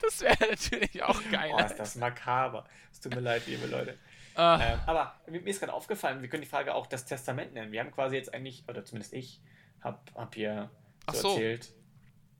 das 0.00 0.20
wäre 0.20 0.50
natürlich 0.50 1.02
auch 1.02 1.20
geil. 1.30 1.52
Oh, 1.54 1.58
ist 1.58 1.76
das 1.76 1.94
makaber. 1.96 2.66
Es 2.92 3.00
tut 3.00 3.14
mir 3.14 3.20
leid, 3.20 3.46
liebe 3.46 3.66
Leute. 3.66 3.98
Uh. 4.36 4.58
Ähm, 4.60 4.80
aber 4.86 5.14
mir 5.26 5.44
ist 5.46 5.60
gerade 5.60 5.72
aufgefallen, 5.72 6.22
wir 6.22 6.28
können 6.28 6.42
die 6.42 6.48
Frage 6.48 6.74
auch 6.74 6.86
das 6.86 7.04
Testament 7.04 7.54
nennen. 7.54 7.72
Wir 7.72 7.80
haben 7.80 7.90
quasi 7.90 8.16
jetzt 8.16 8.32
eigentlich, 8.32 8.64
oder 8.68 8.84
zumindest 8.84 9.12
ich, 9.12 9.40
hab, 9.80 10.10
hab 10.14 10.34
hier 10.34 10.70
so, 11.12 11.20
so. 11.20 11.28
erzählt. 11.30 11.72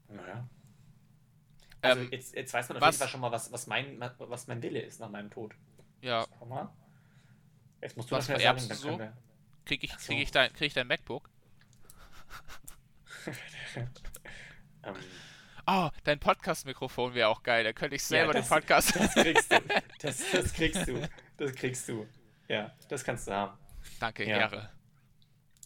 Naja. 0.09 0.49
Also 1.81 2.01
ähm, 2.03 2.09
jetzt, 2.11 2.35
jetzt 2.35 2.53
weiß 2.53 2.68
man 2.68 2.79
auf 2.79 2.83
was, 2.83 2.94
jeden 2.94 2.99
Fall 3.01 3.09
schon 3.09 3.21
mal, 3.21 3.33
was, 3.33 3.53
was, 3.53 3.66
mein, 3.66 4.01
was 4.18 4.47
mein 4.47 4.62
Wille 4.62 4.81
ist 4.81 5.01
nach 5.01 5.11
meinem 5.11 5.31
Tod. 5.31 5.55
Ja. 6.01 6.27
Jetzt 7.81 7.97
musst 7.97 8.11
du 8.11 8.16
was 8.16 8.27
das 8.27 8.42
sagen, 8.42 8.68
dann 8.68 8.77
so? 8.77 8.99
wir... 8.99 9.16
Krieg 9.64 9.85
ich, 9.85 9.97
krieg, 9.97 10.18
ich 10.18 10.31
dein, 10.31 10.53
krieg 10.53 10.68
ich 10.68 10.75
dein 10.75 10.87
MacBook? 10.87 11.29
ähm, 14.83 14.94
oh, 15.66 15.90
dein 16.05 16.18
Podcast-Mikrofon 16.18 17.14
wäre 17.14 17.29
auch 17.29 17.42
geil. 17.42 17.64
Da 17.64 17.73
könnte 17.73 17.97
ich 17.97 18.03
selber 18.03 18.33
ja, 18.33 18.40
das, 18.40 18.49
den 18.49 18.55
Podcast. 18.55 18.97
Das 18.97 19.14
kriegst 19.14 19.53
du. 19.53 19.57
Das, 20.01 20.23
das, 20.31 20.53
kriegst 20.53 20.88
du. 20.88 21.09
Das 21.37 21.53
kriegst 21.55 21.88
du. 21.88 22.07
Ja, 22.49 22.73
das 22.88 23.05
kannst 23.05 23.27
du 23.27 23.33
haben. 23.33 23.59
Danke, 24.01 24.27
ja. 24.27 24.38
Ehre. 24.38 24.71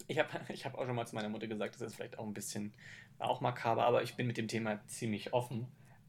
Ich 0.08 0.18
habe 0.18 0.28
ich 0.48 0.64
hab 0.64 0.74
auch 0.74 0.86
schon 0.86 0.96
mal 0.96 1.06
zu 1.06 1.14
meiner 1.14 1.28
Mutter 1.28 1.46
gesagt, 1.46 1.74
das 1.76 1.82
ist 1.82 1.96
vielleicht 1.96 2.18
auch 2.18 2.26
ein 2.26 2.34
bisschen, 2.34 2.74
auch 3.24 3.40
makaber, 3.40 3.84
aber 3.84 4.02
ich 4.02 4.14
bin 4.14 4.26
mit 4.26 4.36
dem 4.36 4.48
Thema 4.48 4.80
ziemlich 4.86 5.32
offen. 5.32 5.66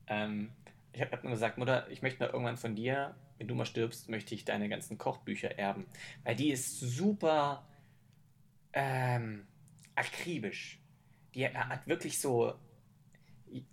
Ähm, 0.08 0.52
ich 0.94 1.02
habe 1.02 1.12
hab 1.12 1.24
nur 1.24 1.32
gesagt, 1.32 1.58
Mutter, 1.58 1.88
ich 1.90 2.02
möchte 2.02 2.20
mal 2.20 2.30
irgendwann 2.30 2.58
von 2.58 2.76
dir, 2.76 3.16
wenn 3.38 3.48
du 3.48 3.56
mal 3.56 3.66
stirbst, 3.66 4.10
möchte 4.10 4.36
ich 4.36 4.46
deine 4.46 4.70
ganzen 4.70 4.98
Kochbücher 4.98 5.58
erben. 5.58 5.86
Weil 6.24 6.36
die 6.36 6.52
ist 6.52 6.80
super 6.80 7.66
ähm, 8.74 9.46
akribisch. 9.96 10.80
Die 11.34 11.48
hat 11.48 11.88
wirklich 11.88 12.20
so 12.20 12.54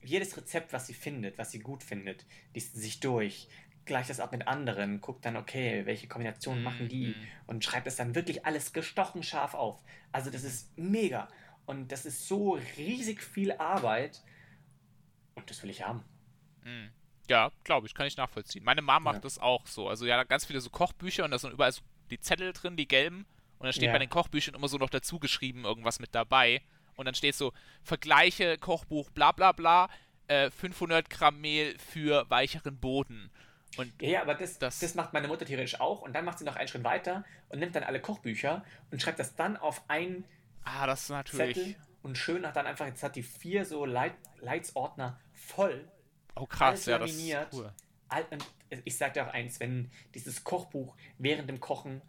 jedes 0.02 0.36
Rezept, 0.36 0.72
was 0.72 0.86
sie 0.86 0.94
findet, 0.94 1.38
was 1.38 1.50
sie 1.50 1.58
gut 1.58 1.82
findet, 1.82 2.26
liest 2.54 2.74
sie 2.74 2.80
sich 2.80 3.00
durch, 3.00 3.48
gleicht 3.84 4.10
das 4.10 4.20
ab 4.20 4.32
mit 4.32 4.46
anderen, 4.46 5.00
guckt 5.00 5.24
dann, 5.24 5.36
okay, 5.36 5.86
welche 5.86 6.06
Kombinationen 6.06 6.62
machen 6.62 6.88
die 6.88 7.08
mhm. 7.08 7.14
und 7.46 7.64
schreibt 7.64 7.86
das 7.86 7.96
dann 7.96 8.14
wirklich 8.14 8.44
alles 8.44 8.72
gestochen 8.72 9.22
scharf 9.22 9.54
auf. 9.54 9.82
Also 10.12 10.30
das 10.30 10.44
ist 10.44 10.76
mega. 10.78 11.28
Und 11.70 11.92
das 11.92 12.04
ist 12.04 12.26
so 12.26 12.58
riesig 12.76 13.22
viel 13.22 13.52
Arbeit. 13.52 14.24
Und 15.36 15.48
das 15.48 15.62
will 15.62 15.70
ich 15.70 15.86
haben. 15.86 16.02
Mhm. 16.64 16.90
Ja, 17.28 17.52
glaube 17.62 17.86
ich, 17.86 17.94
kann 17.94 18.08
ich 18.08 18.16
nachvollziehen. 18.16 18.64
Meine 18.64 18.82
Mama 18.82 19.12
macht 19.12 19.18
ja. 19.18 19.20
das 19.20 19.38
auch 19.38 19.68
so. 19.68 19.88
Also 19.88 20.04
ja, 20.04 20.24
ganz 20.24 20.44
viele 20.44 20.60
so 20.60 20.68
Kochbücher 20.68 21.24
und 21.24 21.30
da 21.30 21.38
sind 21.38 21.52
überall 21.52 21.70
so 21.70 21.82
die 22.10 22.18
Zettel 22.18 22.52
drin, 22.52 22.76
die 22.76 22.88
gelben. 22.88 23.24
Und 23.58 23.66
dann 23.66 23.72
steht 23.72 23.84
ja. 23.84 23.92
bei 23.92 24.00
den 24.00 24.10
Kochbüchern 24.10 24.56
immer 24.56 24.66
so 24.66 24.78
noch 24.78 24.90
dazu 24.90 25.20
geschrieben, 25.20 25.64
irgendwas 25.64 26.00
mit 26.00 26.12
dabei. 26.12 26.60
Und 26.96 27.04
dann 27.04 27.14
steht 27.14 27.36
so, 27.36 27.52
Vergleiche, 27.84 28.58
Kochbuch, 28.58 29.10
bla 29.10 29.30
bla 29.30 29.52
bla, 29.52 29.88
äh, 30.26 30.50
500 30.50 31.08
Gramm 31.08 31.40
Mehl 31.40 31.78
für 31.78 32.28
weicheren 32.30 32.80
Boden. 32.80 33.30
Und 33.76 33.92
ja, 34.02 34.22
aber 34.22 34.34
das, 34.34 34.58
das, 34.58 34.80
das, 34.80 34.96
macht 34.96 35.12
meine 35.12 35.28
Mutter 35.28 35.46
theoretisch 35.46 35.78
auch. 35.78 36.02
Und 36.02 36.14
dann 36.14 36.24
macht 36.24 36.40
sie 36.40 36.44
noch 36.44 36.56
einen 36.56 36.66
Schritt 36.66 36.82
weiter 36.82 37.24
und 37.48 37.60
nimmt 37.60 37.76
dann 37.76 37.84
alle 37.84 38.00
Kochbücher 38.00 38.64
und 38.90 39.00
schreibt 39.00 39.20
das 39.20 39.36
dann 39.36 39.56
auf 39.56 39.84
ein 39.86 40.24
ah, 40.64 40.86
das 40.86 41.02
ist 41.04 41.08
natürlich. 41.10 41.56
Zettel. 41.56 41.76
Und 42.02 42.16
schön 42.16 42.46
hat 42.46 42.56
dann 42.56 42.66
einfach, 42.66 42.86
jetzt 42.86 43.02
hat 43.02 43.14
die 43.16 43.22
vier 43.22 43.64
so 43.64 43.84
Leit 43.84 44.14
Leitsordner 44.38 45.20
voll. 45.32 45.90
Oh 46.36 46.46
krass, 46.46 46.86
ja, 46.86 46.98
das 46.98 47.10
ist 47.12 47.36
cool. 47.52 47.72
Und 48.30 48.82
ich 48.84 48.96
sag 48.96 49.14
dir 49.14 49.26
auch 49.26 49.32
eins, 49.32 49.60
wenn 49.60 49.90
dieses 50.14 50.42
Kochbuch 50.44 50.96
während 51.18 51.48
dem 51.50 51.60
Kochen 51.60 52.00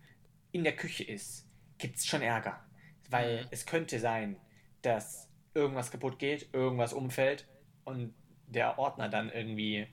in 0.52 0.64
der 0.64 0.76
Küche 0.76 1.04
ist, 1.04 1.48
gibt 1.78 1.98
es 1.98 2.06
schon 2.06 2.22
Ärger. 2.22 2.64
Weil 3.10 3.44
Mhm. 3.44 3.48
es 3.52 3.66
könnte 3.66 4.00
sein, 4.00 4.40
dass 4.82 5.28
irgendwas 5.54 5.92
kaputt 5.92 6.18
geht, 6.20 6.54
irgendwas 6.54 6.94
umfällt 6.94 7.48
und 7.84 8.14
der 8.48 8.80
Ordner 8.80 9.10
dann 9.10 9.30
irgendwie. 9.30 9.88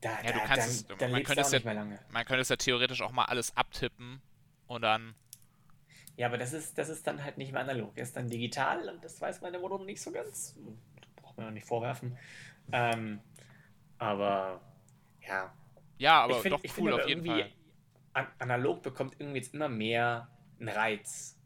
Da, 0.00 0.10
Ja, 0.22 0.32
du 0.32 0.38
da, 0.38 0.44
kannst 0.46 0.68
es- 0.68 0.86
dann, 0.86 0.98
dann 0.98 1.10
man 1.12 1.22
könnte 1.22 1.40
du 1.42 1.46
es 1.46 1.52
ja- 1.52 1.58
nicht 1.58 1.64
mehr 1.64 1.74
lange. 1.74 1.98
Man 2.10 2.24
könnte 2.24 2.40
es 2.42 2.48
ja 2.48 2.56
theoretisch 2.56 3.02
auch 3.02 3.12
mal 3.12 3.24
alles 3.26 3.56
abtippen 3.56 4.20
und 4.66 4.82
dann. 4.82 5.14
Ja, 6.16 6.26
aber 6.26 6.38
das 6.38 6.52
ist, 6.52 6.76
das 6.78 6.88
ist 6.88 7.06
dann 7.06 7.24
halt 7.24 7.38
nicht 7.38 7.52
mehr 7.52 7.62
analog. 7.62 7.94
Das 7.96 8.08
ist 8.08 8.16
dann 8.16 8.28
digital 8.28 8.88
und 8.88 9.02
das 9.02 9.20
weiß 9.20 9.40
meine 9.40 9.58
Mutter 9.58 9.78
noch 9.78 9.84
nicht 9.84 10.00
so 10.00 10.10
ganz. 10.12 10.54
Braucht 11.16 11.36
man 11.38 11.46
auch 11.48 11.50
nicht 11.52 11.66
vorwerfen. 11.66 12.16
Ähm, 12.70 13.20
aber 13.98 14.60
ja. 15.26 15.52
Ja, 15.98 16.22
aber 16.24 16.36
ich 16.36 16.42
find- 16.42 16.54
doch 16.54 16.64
ich 16.64 16.76
cool 16.78 16.92
auf 16.92 17.08
jeden 17.08 17.24
Fall. 17.24 17.50
an- 18.12 18.26
Analog 18.38 18.82
bekommt 18.82 19.16
irgendwie 19.18 19.38
jetzt 19.38 19.54
immer 19.54 19.68
mehr 19.68 20.28
einen 20.60 20.68
Reiz. 20.68 21.38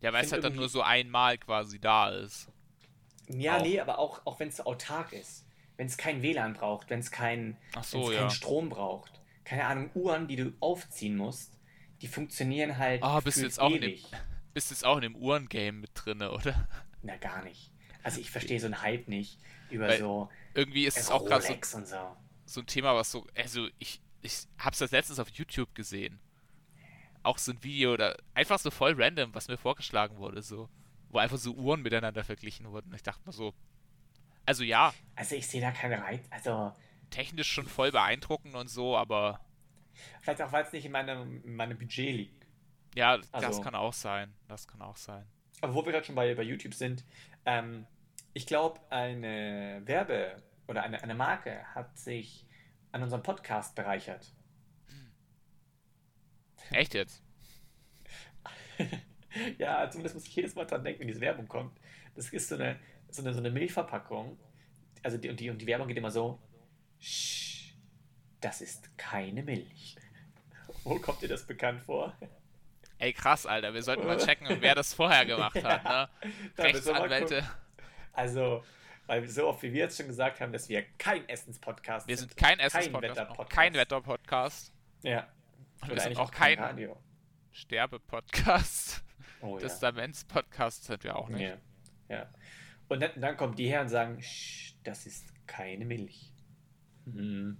Ja, 0.00 0.12
weil 0.12 0.24
es 0.24 0.32
halt 0.32 0.44
dann 0.44 0.54
nur 0.54 0.68
so 0.68 0.82
einmal 0.82 1.38
quasi 1.38 1.78
da 1.78 2.10
ist. 2.10 2.48
Ja, 3.28 3.56
Auch. 3.58 3.62
nee, 3.62 3.80
aber 3.80 3.98
auch, 3.98 4.20
auch 4.26 4.38
wenn 4.38 4.48
es 4.48 4.56
so 4.56 4.64
autark 4.64 5.12
ist. 5.12 5.46
Wenn 5.76 5.86
es 5.86 5.96
kein 5.96 6.22
WLAN 6.22 6.52
braucht, 6.54 6.90
wenn 6.90 7.00
es 7.00 7.10
kein, 7.10 7.56
so, 7.82 8.02
keinen 8.04 8.14
ja. 8.14 8.30
Strom 8.30 8.68
braucht. 8.68 9.20
Keine 9.44 9.66
Ahnung, 9.66 9.90
Uhren, 9.94 10.28
die 10.28 10.36
du 10.36 10.52
aufziehen 10.60 11.16
musst, 11.16 11.58
die 12.04 12.08
funktionieren 12.08 12.76
halt. 12.76 13.02
Ah, 13.02 13.18
bist 13.20 13.38
du 13.38 13.42
jetzt 13.42 13.58
auch 13.58 13.70
in 13.70 13.80
dem- 13.80 13.90
ewig. 13.92 14.04
Bist 14.52 14.70
jetzt 14.70 14.84
auch 14.84 14.96
in 14.96 15.02
dem 15.02 15.16
Uhrengame 15.16 15.72
mit 15.72 15.90
drinne, 15.94 16.30
oder? 16.32 16.68
Na, 17.02 17.16
gar 17.16 17.42
nicht. 17.44 17.72
Also 18.02 18.20
ich 18.20 18.30
verstehe 18.30 18.60
so 18.60 18.66
einen 18.66 18.82
Hype 18.82 19.08
nicht 19.08 19.38
über 19.70 19.88
Weil- 19.88 19.98
so 19.98 20.28
Irgendwie 20.52 20.84
ist 20.84 20.98
es 20.98 21.10
auch 21.10 21.24
gerade 21.24 21.42
so, 21.62 21.82
so. 21.84 22.16
so 22.44 22.60
ein 22.60 22.66
Thema, 22.66 22.94
was 22.94 23.10
so. 23.10 23.26
Also, 23.34 23.68
ich, 23.78 24.02
ich 24.20 24.46
hab's 24.58 24.78
das 24.78 24.90
letztens 24.90 25.18
auf 25.18 25.30
YouTube 25.30 25.74
gesehen. 25.74 26.20
Auch 27.22 27.38
so 27.38 27.52
ein 27.52 27.62
Video, 27.64 27.96
da 27.96 28.14
einfach 28.34 28.58
so 28.58 28.70
voll 28.70 28.94
random, 29.02 29.34
was 29.34 29.48
mir 29.48 29.56
vorgeschlagen 29.56 30.18
wurde, 30.18 30.42
so. 30.42 30.68
Wo 31.08 31.18
einfach 31.18 31.38
so 31.38 31.52
Uhren 31.54 31.80
miteinander 31.80 32.22
verglichen 32.22 32.70
wurden. 32.70 32.92
Ich 32.94 33.02
dachte 33.02 33.22
mir 33.24 33.32
so. 33.32 33.54
Also 34.44 34.62
ja, 34.62 34.92
Also 35.16 35.36
ich 35.36 35.46
sehe 35.46 35.62
da 35.62 35.70
keinen 35.70 36.02
Reiz. 36.02 36.20
Also 36.28 36.72
technisch 37.08 37.50
schon 37.50 37.66
voll 37.66 37.90
beeindruckend 37.92 38.54
und 38.54 38.68
so, 38.68 38.94
aber 38.94 39.40
vielleicht 40.20 40.42
auch, 40.42 40.52
weil 40.52 40.64
es 40.64 40.72
nicht 40.72 40.84
in 40.86 40.92
meinem, 40.92 41.42
in 41.44 41.54
meinem 41.56 41.78
Budget 41.78 42.14
liegt. 42.16 42.46
ja, 42.94 43.16
das 43.18 43.32
Also- 43.32 43.60
kann 43.62 43.74
auch 43.74 43.92
sein. 43.92 44.32
Das 44.48 44.66
kann 44.68 44.80
auch 44.82 44.96
sein. 44.96 45.26
Aber 45.60 45.74
wo 45.74 45.84
wir 45.84 45.92
gerade 45.92 46.04
schon 46.04 46.14
bei, 46.14 46.34
bei 46.34 46.42
YouTube 46.42 46.74
sind, 46.74 47.04
ähm, 47.46 47.86
ich 48.32 48.46
glaube, 48.46 48.80
eine 48.90 49.80
Werbe- 49.84 50.42
oder 50.66 50.82
eine, 50.82 51.02
eine 51.02 51.14
Marke 51.14 51.64
hat 51.74 51.96
sich 51.96 52.46
an 52.92 53.02
unserem 53.02 53.22
Podcast 53.22 53.74
bereichert. 53.74 54.34
Echt 56.70 56.94
jetzt? 56.94 57.22
ja, 59.58 59.88
zumindest 59.90 60.14
muss 60.14 60.26
ich 60.26 60.34
jedes 60.34 60.54
Mal 60.54 60.64
dran 60.66 60.82
denken, 60.84 61.00
wenn 61.00 61.08
diese 61.08 61.20
Werbung 61.20 61.46
kommt. 61.48 61.78
Das 62.14 62.28
ist 62.32 62.48
so 62.48 62.54
eine, 62.56 62.78
so 63.10 63.22
eine, 63.22 63.32
so 63.32 63.40
eine 63.40 63.50
Milchverpackung. 63.50 64.38
Also 65.02 65.18
die, 65.18 65.28
und, 65.28 65.38
die, 65.40 65.50
und 65.50 65.60
die 65.60 65.66
Werbung 65.66 65.88
geht 65.88 65.96
immer 65.96 66.10
so: 66.10 66.40
Sch, 67.00 67.43
das 68.44 68.60
ist 68.60 68.96
keine 68.98 69.42
Milch. 69.42 69.96
Wo 70.84 70.98
kommt 70.98 71.22
dir 71.22 71.28
das 71.28 71.46
bekannt 71.46 71.82
vor? 71.82 72.14
Ey, 72.98 73.12
krass, 73.12 73.46
Alter. 73.46 73.72
Wir 73.72 73.82
sollten 73.82 74.06
mal 74.06 74.18
checken, 74.18 74.60
wer 74.60 74.74
das 74.74 74.92
vorher 74.94 75.24
gemacht 75.24 75.62
hat, 75.64 75.84
ne? 75.84 76.08
Wir 76.56 76.64
mal 76.64 76.70
Rechtsanwälte. 76.70 77.44
Also, 78.12 78.62
weil 79.06 79.26
so 79.26 79.48
oft 79.48 79.62
wie 79.62 79.72
wir 79.72 79.80
jetzt 79.80 79.96
schon 79.96 80.06
gesagt 80.06 80.40
haben, 80.40 80.52
dass 80.52 80.68
wir 80.68 80.82
kein 80.98 81.28
Essenspodcast 81.28 82.06
Wir 82.06 82.16
sind 82.16 82.36
kein 82.36 82.58
kein 82.58 82.66
Essenspodcast, 82.66 83.16
Wetterpodcast. 83.16 83.50
kein 83.50 83.74
Wetter-Podcast, 83.74 84.72
Ja. 85.02 85.26
Und 85.82 85.90
wir 85.90 86.00
sind 86.00 86.16
auch 86.18 86.30
kein 86.30 86.58
Radio. 86.58 86.96
Sterbe-Podcast. 87.52 89.02
Oh, 89.40 89.54
ja. 89.56 89.60
Testaments-Podcast 89.62 90.84
sind 90.84 91.02
wir 91.04 91.16
auch 91.16 91.28
nicht. 91.28 91.40
ja. 91.42 91.56
ja. 92.08 92.30
Und 92.88 93.00
dann, 93.00 93.10
dann 93.20 93.36
kommen 93.36 93.54
die 93.56 93.68
her 93.68 93.80
und 93.80 93.88
sagen, 93.88 94.22
"Sch, 94.22 94.74
das 94.84 95.06
ist 95.06 95.32
keine 95.46 95.84
Milch. 95.84 96.32
Mhm. 97.06 97.58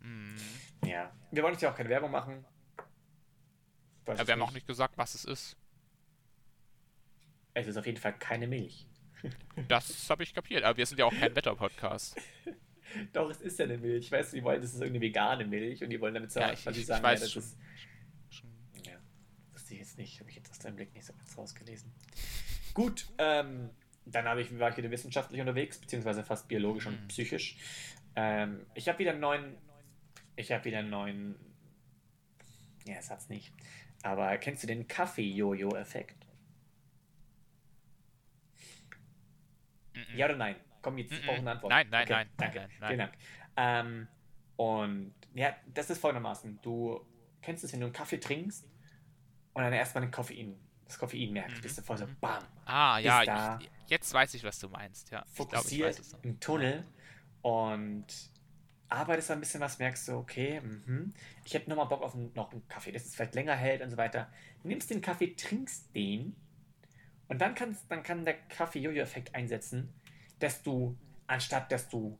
Mhm. 0.00 0.36
Ja. 0.84 1.12
Wir 1.30 1.42
wollen 1.42 1.54
uns 1.54 1.62
ja 1.62 1.70
auch 1.70 1.76
keine 1.76 1.88
Werbung 1.88 2.10
machen. 2.10 2.44
Weiß 4.06 4.16
Ja, 4.18 4.22
ich 4.22 4.28
wir 4.28 4.32
haben 4.34 4.42
auch 4.42 4.52
nicht 4.52 4.66
gesagt, 4.66 4.96
was 4.98 5.14
es 5.14 5.24
ist. 5.24 5.56
Es 7.54 7.66
ist 7.66 7.76
auf 7.76 7.86
jeden 7.86 7.98
Fall 7.98 8.14
keine 8.18 8.46
Milch. 8.46 8.86
Das 9.68 10.08
habe 10.08 10.22
ich 10.22 10.32
kapiert. 10.34 10.64
Aber 10.64 10.76
wir 10.78 10.86
sind 10.86 10.98
ja 10.98 11.04
auch 11.04 11.12
kein 11.12 11.34
Wetter-Podcast. 11.36 12.16
Doch, 13.12 13.30
es 13.30 13.40
ist 13.42 13.58
ja 13.58 13.66
eine 13.66 13.76
Milch. 13.78 14.10
Weißt 14.10 14.32
du, 14.32 14.36
die 14.38 14.42
wollen, 14.42 14.60
das 14.62 14.70
ist 14.72 14.80
irgendeine 14.80 15.02
vegane 15.04 15.44
Milch 15.44 15.82
und 15.84 15.90
die 15.90 16.00
wollen 16.00 16.14
damit 16.14 16.30
Ja, 16.34 16.40
sagen, 16.42 16.54
ich- 16.54 16.66
weil 16.66 16.72
sie 16.74 16.78
ich- 16.80 16.84
ich 16.84 16.86
sagen, 16.88 17.02
weiß 17.04 17.20
ja, 17.20 17.24
das 17.26 17.32
schon. 17.32 17.42
ist. 17.42 17.58
Schon- 18.30 18.50
Ja, 18.86 18.92
wusste 19.52 19.74
ich 19.74 19.80
jetzt 19.80 19.98
nicht. 19.98 20.18
Habe 20.20 20.30
ich 20.30 20.36
jetzt 20.36 20.50
aus 20.50 20.58
deinem 20.58 20.76
Blick 20.76 20.92
nicht 20.94 21.04
so 21.06 21.12
ganz 21.12 21.36
rausgelesen. 21.36 21.92
Gut, 22.74 23.06
ähm, 23.18 23.70
dann 24.06 24.24
habe 24.26 24.40
ich, 24.42 24.58
war 24.58 24.70
ich 24.70 24.76
wieder 24.78 24.90
wissenschaftlich 24.90 25.40
unterwegs, 25.40 25.78
beziehungsweise 25.78 26.24
fast 26.24 26.48
biologisch 26.48 26.86
und 26.86 27.00
Mhm. 27.02 27.08
psychisch. 27.08 27.56
Ähm, 28.16 28.66
ich 28.74 28.88
habe 28.88 28.98
wieder 28.98 29.10
einen 29.12 29.20
neuen. 29.20 29.56
Ich 30.40 30.50
habe 30.52 30.64
wieder 30.64 30.78
einen 30.78 30.88
neuen. 30.90 31.34
Ja, 32.86 33.00
Satz 33.02 33.28
nicht. 33.28 33.52
Aber 34.02 34.36
kennst 34.38 34.62
du 34.62 34.66
den 34.66 34.88
Kaffee-Jojo-Effekt? 34.88 36.26
Ja 40.14 40.26
oder 40.26 40.36
nein? 40.36 40.56
Komm, 40.80 40.96
jetzt 40.96 41.12
ich 41.12 41.20
Mhm. 41.20 41.26
brauche 41.26 41.38
eine 41.38 41.50
Antwort. 41.50 41.70
Nein, 41.70 41.88
nein, 41.90 42.02
okay, 42.04 42.12
nein, 42.14 42.28
Danke. 42.38 42.58
nein, 42.58 42.70
nein. 42.80 42.88
Vielen 42.88 42.98
Dank. 42.98 43.12
Ähm, 43.56 44.08
und 44.56 45.14
ja, 45.34 45.54
das 45.74 45.90
ist 45.90 45.98
folgendermaßen. 46.00 46.58
Du 46.62 47.04
kennst 47.42 47.62
es, 47.64 47.72
wenn 47.74 47.80
du 47.80 47.86
einen 47.86 47.92
Kaffee 47.92 48.18
trinkst 48.18 48.64
und 49.52 49.62
dann 49.62 49.74
erstmal 49.74 50.02
den 50.02 50.10
Koffein, 50.10 50.58
das 50.86 50.98
Koffein 50.98 51.32
merkst, 51.34 51.58
Mhm. 51.58 51.60
bist 51.62 51.76
du 51.78 51.82
voll 51.82 51.98
so 51.98 52.06
Mhm. 52.06 52.16
bam, 52.20 52.44
Ah, 52.64 52.98
ja, 52.98 53.58
ich, 53.58 53.68
jetzt 53.88 54.12
weiß 54.14 54.32
ich, 54.34 54.42
was 54.44 54.58
du 54.58 54.70
meinst. 54.70 55.10
Ja, 55.10 55.22
ich 55.22 55.30
ich 55.32 55.36
fokussiert 55.36 55.88
weiß 55.88 55.98
es. 55.98 56.12
noch. 56.12 56.24
im 56.24 56.40
Tunnel 56.40 56.86
und 57.42 58.06
arbeitest 58.90 59.30
ein 59.30 59.40
bisschen 59.40 59.60
was, 59.60 59.78
merkst 59.78 60.08
du, 60.08 60.16
okay, 60.16 60.60
mhm, 60.60 61.14
ich 61.44 61.54
hätte 61.54 61.70
nochmal 61.70 61.86
Bock 61.86 62.02
auf 62.02 62.14
einen, 62.14 62.32
noch 62.34 62.52
einen 62.52 62.66
Kaffee, 62.68 62.92
das 62.92 63.04
es 63.04 63.14
vielleicht 63.14 63.34
länger 63.34 63.54
hält 63.54 63.82
und 63.82 63.90
so 63.90 63.96
weiter. 63.96 64.30
Du 64.62 64.68
nimmst 64.68 64.90
den 64.90 65.00
Kaffee, 65.00 65.34
trinkst 65.34 65.94
den 65.94 66.36
und 67.28 67.40
dann, 67.40 67.54
kannst, 67.54 67.90
dann 67.90 68.02
kann 68.02 68.24
der 68.24 68.34
Kaffee-Jojo-Effekt 68.34 69.34
einsetzen, 69.34 69.94
dass 70.40 70.62
du, 70.62 70.98
anstatt 71.26 71.70
dass 71.70 71.88
du 71.88 72.18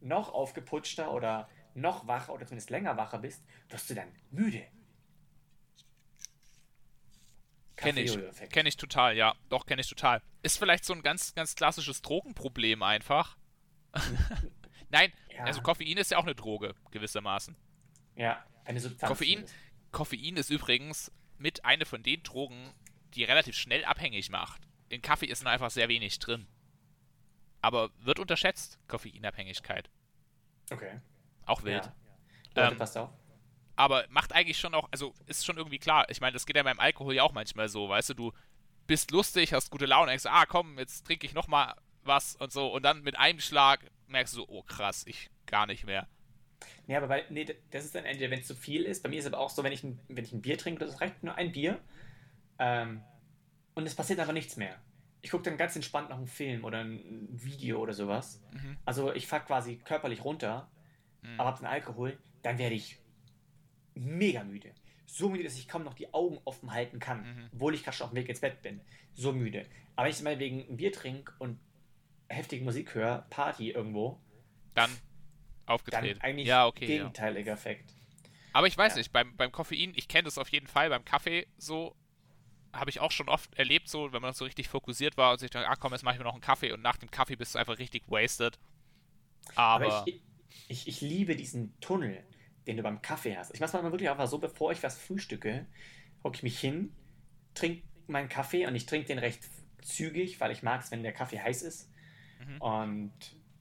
noch 0.00 0.32
aufgeputschter 0.32 1.12
oder 1.12 1.48
noch 1.74 2.06
wacher 2.06 2.34
oder 2.34 2.46
zumindest 2.46 2.70
länger 2.70 2.96
wacher 2.96 3.18
bist, 3.18 3.42
wirst 3.70 3.88
du 3.88 3.94
dann 3.94 4.08
müde. 4.30 4.66
Kenn 7.76 7.96
ich. 7.96 8.16
Kenne 8.50 8.68
ich 8.68 8.76
total, 8.76 9.16
ja. 9.16 9.34
Doch, 9.48 9.66
kenne 9.66 9.80
ich 9.80 9.88
total. 9.88 10.20
Ist 10.42 10.58
vielleicht 10.58 10.84
so 10.84 10.92
ein 10.92 11.02
ganz, 11.02 11.34
ganz 11.34 11.56
klassisches 11.56 12.02
Drogenproblem 12.02 12.82
einfach. 12.82 13.36
Nein, 14.92 15.12
Ja. 15.36 15.44
also 15.44 15.60
Koffein 15.62 15.96
ist 15.96 16.10
ja 16.12 16.18
auch 16.18 16.22
eine 16.24 16.34
Droge, 16.36 16.74
gewissermaßen. 16.92 17.56
Ja, 18.14 18.44
eine 18.64 18.78
Substanz. 18.78 19.08
Koffein. 19.08 19.44
Koffein 19.90 20.36
ist 20.36 20.50
übrigens 20.50 21.10
mit 21.38 21.64
eine 21.64 21.84
von 21.86 22.02
den 22.02 22.22
Drogen, 22.22 22.72
die 23.14 23.24
relativ 23.24 23.56
schnell 23.56 23.84
abhängig 23.84 24.30
macht. 24.30 24.62
In 24.88 25.02
Kaffee 25.02 25.26
ist 25.26 25.42
nur 25.42 25.50
einfach 25.50 25.70
sehr 25.70 25.88
wenig 25.88 26.18
drin. 26.18 26.46
Aber 27.60 27.90
wird 27.98 28.18
unterschätzt, 28.18 28.78
Koffeinabhängigkeit. 28.88 29.90
Okay. 30.70 31.00
Auch 31.46 31.62
wild. 31.64 31.84
Ja. 31.86 31.94
Leute, 32.54 32.72
Ähm, 32.72 32.78
passt 32.78 32.96
auf. 32.98 33.10
aber 33.76 34.04
macht 34.10 34.32
eigentlich 34.32 34.58
schon 34.58 34.74
auch, 34.74 34.88
also 34.92 35.14
ist 35.26 35.44
schon 35.46 35.56
irgendwie 35.56 35.78
klar. 35.78 36.08
Ich 36.10 36.20
meine, 36.20 36.32
das 36.34 36.44
geht 36.46 36.56
ja 36.56 36.62
beim 36.62 36.80
Alkohol 36.80 37.14
ja 37.14 37.22
auch 37.22 37.32
manchmal 37.32 37.68
so, 37.68 37.88
weißt 37.88 38.10
du, 38.10 38.14
du 38.14 38.32
bist 38.86 39.10
lustig, 39.10 39.52
hast 39.54 39.70
gute 39.70 39.86
Laune, 39.86 40.08
denkst, 40.08 40.26
ah 40.26 40.44
komm, 40.46 40.78
jetzt 40.78 41.06
trinke 41.06 41.26
ich 41.26 41.34
nochmal 41.34 41.74
was 42.04 42.36
und 42.36 42.52
so 42.52 42.72
und 42.72 42.82
dann 42.84 43.02
mit 43.02 43.18
einem 43.18 43.40
Schlag 43.40 43.80
merkst 44.08 44.34
du 44.34 44.38
so, 44.40 44.48
oh 44.48 44.62
krass, 44.62 45.04
ich 45.06 45.30
gar 45.46 45.66
nicht 45.66 45.84
mehr. 45.86 46.06
Ja, 46.86 46.98
aber 46.98 47.08
bei, 47.08 47.24
nee, 47.30 47.44
das 47.70 47.84
ist 47.84 47.94
dann 47.94 48.04
entweder, 48.04 48.30
wenn 48.30 48.40
es 48.40 48.46
zu 48.46 48.54
viel 48.54 48.82
ist. 48.84 49.02
Bei 49.02 49.08
mir 49.08 49.18
ist 49.18 49.24
es 49.26 49.32
aber 49.32 49.42
auch 49.42 49.50
so, 49.50 49.62
wenn 49.64 49.72
ich 49.72 49.82
ein, 49.82 49.98
wenn 50.08 50.24
ich 50.24 50.32
ein 50.32 50.42
Bier 50.42 50.58
trinke, 50.58 50.84
das 50.84 51.00
reicht 51.00 51.22
nur 51.22 51.34
ein 51.34 51.52
Bier. 51.52 51.80
Ähm, 52.58 53.02
und 53.74 53.86
es 53.86 53.94
passiert 53.94 54.20
einfach 54.20 54.32
nichts 54.32 54.56
mehr. 54.56 54.80
Ich 55.22 55.30
gucke 55.30 55.44
dann 55.44 55.56
ganz 55.56 55.74
entspannt 55.76 56.10
noch 56.10 56.18
einen 56.18 56.26
Film 56.26 56.64
oder 56.64 56.80
ein 56.84 57.28
Video 57.30 57.78
oder 57.80 57.92
sowas. 57.94 58.40
Mhm. 58.52 58.76
Also 58.84 59.12
ich 59.12 59.26
fahre 59.26 59.44
quasi 59.44 59.76
körperlich 59.76 60.24
runter, 60.24 60.68
Mhm. 61.22 61.38
aber 61.40 61.50
hab 61.50 61.58
den 61.58 61.66
Alkohol, 61.66 62.18
dann 62.42 62.58
werde 62.58 62.74
ich 62.74 62.98
mega 63.94 64.42
müde. 64.44 64.72
So 65.06 65.28
müde, 65.28 65.44
dass 65.44 65.56
ich 65.58 65.68
kaum 65.68 65.84
noch 65.84 65.94
die 65.94 66.12
Augen 66.12 66.38
offen 66.44 66.72
halten 66.72 66.98
kann, 66.98 67.20
Mhm. 67.22 67.48
obwohl 67.54 67.74
ich 67.74 67.84
gerade 67.84 67.96
schon 67.96 68.06
auf 68.06 68.10
dem 68.12 68.16
Weg 68.16 68.28
ins 68.28 68.40
Bett 68.40 68.62
bin. 68.62 68.80
So 69.14 69.32
müde. 69.32 69.66
Aber 69.94 70.06
wenn 70.06 70.12
ich 70.12 70.22
mal 70.22 70.38
wegen 70.38 70.60
ein 70.68 70.76
Bier 70.76 70.92
trinke 70.92 71.32
und 71.38 71.58
heftige 72.28 72.64
Musik 72.64 72.94
höre, 72.94 73.26
Party 73.30 73.70
irgendwo, 73.70 74.20
Dann 74.74 75.00
dann 75.90 76.12
aufgedreht. 76.12 76.18
eigentlich 76.20 76.42
ja, 76.42 76.66
okay. 76.66 76.92
Ja. 76.94 77.14
gegenteiliger 77.14 77.52
Effekt. 77.52 77.94
Aber 78.52 78.66
ich 78.66 78.76
weiß 78.76 78.94
Ja. 78.94 78.96
nicht, 78.96 79.12
beim, 79.12 79.36
beim 79.36 79.52
Koffein, 79.52 79.92
ich 79.96 80.08
kenne 80.08 80.24
das 80.24 80.38
auf 80.38 80.48
jeden 80.50 80.66
Fall, 80.66 80.88
beim 80.90 81.04
Kaffee 81.04 81.46
so, 81.56 81.96
habe 82.74 82.90
ich 82.90 83.00
auch 83.00 83.12
schon 83.12 83.28
oft 83.30 83.54
erlebt, 83.58 83.88
so, 83.88 84.12
wenn 84.12 84.22
man 84.22 84.34
so 84.34 84.44
richtig 84.46 84.68
fokussiert 84.68 85.16
war 85.18 85.32
und 85.32 85.40
sich 85.40 85.50
dann, 85.50 85.64
ah 85.64 85.76
komm, 85.76 85.92
jetzt 85.92 86.04
mache 86.04 86.14
ich 86.16 86.20
mir 86.20 86.26
noch 86.26 86.34
einen 86.34 86.42
Kaffee 86.42 86.72
und 86.72 86.82
nach 86.82 86.98
dem 86.98 87.10
Kaffee 87.10 87.36
bist 87.36 87.54
du 87.54 87.60
einfach 87.60 87.78
richtig 87.78 88.04
wasted. 88.08 88.58
Aber, 89.70 89.86
Aber, 89.86 90.06
ich, 90.06 90.22
ich, 90.68 90.88
ich 90.88 91.00
liebe 91.00 91.36
diesen 91.36 91.78
Tunnel, 91.80 92.24
den 92.66 92.76
du 92.76 92.82
beim 92.82 93.02
Kaffee 93.02 93.36
hast. 93.36 93.52
Ich 93.54 93.60
mache 93.60 93.76
es 93.76 93.82
mal 93.82 93.92
wirklich 93.92 94.10
einfach 94.10 94.26
so, 94.28 94.38
bevor 94.38 94.72
ich 94.72 94.82
was 94.82 94.98
frühstücke, 94.98 95.66
hocke 96.24 96.36
ich 96.36 96.42
mich 96.42 96.60
hin, 96.60 96.96
trinke 97.54 97.84
meinen 98.08 98.28
Kaffee 98.30 98.66
und 98.66 98.74
ich 98.76 98.86
trinke 98.86 99.08
den 99.08 99.18
recht 99.18 99.44
zügig, 99.82 100.40
weil 100.40 100.52
ich 100.52 100.62
mag 100.64 100.82
es, 100.82 100.90
wenn 100.92 101.02
der 101.04 101.12
Kaffee 101.14 101.40
heiß 101.40 101.62
ist. 101.62 101.91
Mhm. 102.46 102.60
Und 102.60 103.12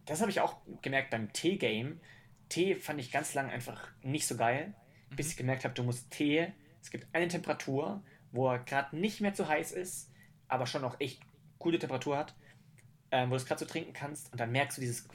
das 0.06 0.22
habe 0.22 0.32
ich 0.32 0.40
auch 0.40 0.58
gemerkt 0.82 1.10
beim 1.12 1.32
Tee-Game. 1.32 2.00
Tee 2.50 2.76
fand 2.76 3.00
ich 3.00 3.12
ganz 3.12 3.34
lange 3.34 3.52
einfach 3.52 3.90
nicht 4.02 4.28
so 4.28 4.36
geil, 4.36 4.74
mhm. 5.10 5.16
bis 5.16 5.32
ich 5.32 5.38
gemerkt 5.38 5.64
habe, 5.64 5.74
du 5.74 5.84
musst 5.84 6.12
Tee, 6.12 6.48
es 6.82 6.92
gibt 6.92 7.08
eine 7.14 7.28
Temperatur, 7.28 8.04
wo 8.32 8.50
er 8.50 8.60
gerade 8.60 8.98
nicht 8.98 9.22
mehr 9.22 9.34
zu 9.34 9.48
heiß 9.48 9.72
ist, 9.72 10.12
aber 10.48 10.66
schon 10.66 10.82
noch 10.82 11.00
echt 11.00 11.22
coole 11.60 11.80
Temperatur 11.80 12.18
hat, 12.18 12.36
ähm, 13.12 13.30
wo 13.30 13.32
du 13.32 13.38
es 13.38 13.46
gerade 13.46 13.60
so 13.60 13.66
trinken 13.66 13.94
kannst 13.94 14.32
und 14.32 14.40
dann 14.40 14.52
merkst 14.52 14.78
du 14.78 14.82
dieses 14.82 15.08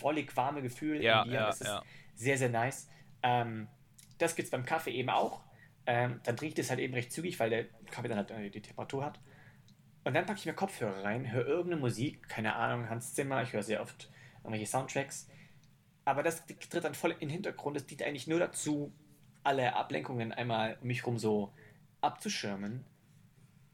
wollig 0.00 0.36
warme 0.36 0.62
Gefühl 0.62 1.02
ja, 1.02 1.22
in 1.22 1.30
dir. 1.30 1.34
Ja, 1.34 1.46
das 1.46 1.60
ist 1.60 1.66
ja. 1.66 1.82
sehr, 2.14 2.38
sehr 2.38 2.48
nice. 2.48 2.88
Ähm, 3.22 3.68
das 4.18 4.36
gibt 4.36 4.46
es 4.46 4.50
beim 4.50 4.64
Kaffee 4.64 4.92
eben 4.92 5.10
auch. 5.10 5.42
Ähm, 5.86 6.20
dann 6.24 6.36
trinke 6.36 6.48
ich 6.48 6.54
das 6.54 6.70
halt 6.70 6.80
eben 6.80 6.94
recht 6.94 7.12
zügig, 7.12 7.38
weil 7.38 7.50
der 7.50 7.64
Kaffee 7.90 8.08
dann 8.08 8.18
halt 8.18 8.30
äh, 8.30 8.50
die 8.50 8.60
Temperatur 8.60 9.04
hat. 9.04 9.20
Und 10.06 10.14
dann 10.14 10.24
packe 10.24 10.38
ich 10.38 10.46
mir 10.46 10.54
Kopfhörer 10.54 11.02
rein, 11.02 11.32
höre 11.32 11.48
irgendeine 11.48 11.80
Musik, 11.80 12.28
keine 12.28 12.54
Ahnung, 12.54 12.88
Hans 12.88 13.14
Zimmer, 13.14 13.42
ich 13.42 13.52
höre 13.52 13.64
sehr 13.64 13.82
oft 13.82 14.08
irgendwelche 14.44 14.66
Soundtracks. 14.66 15.28
Aber 16.04 16.22
das 16.22 16.46
tritt 16.46 16.84
dann 16.84 16.94
voll 16.94 17.10
in 17.10 17.18
den 17.18 17.30
Hintergrund. 17.30 17.76
Es 17.76 17.86
dient 17.86 18.04
eigentlich 18.04 18.28
nur 18.28 18.38
dazu, 18.38 18.92
alle 19.42 19.74
Ablenkungen 19.74 20.30
einmal 20.30 20.78
um 20.80 20.86
mich 20.86 21.00
herum 21.00 21.18
so 21.18 21.52
abzuschirmen. 22.02 22.84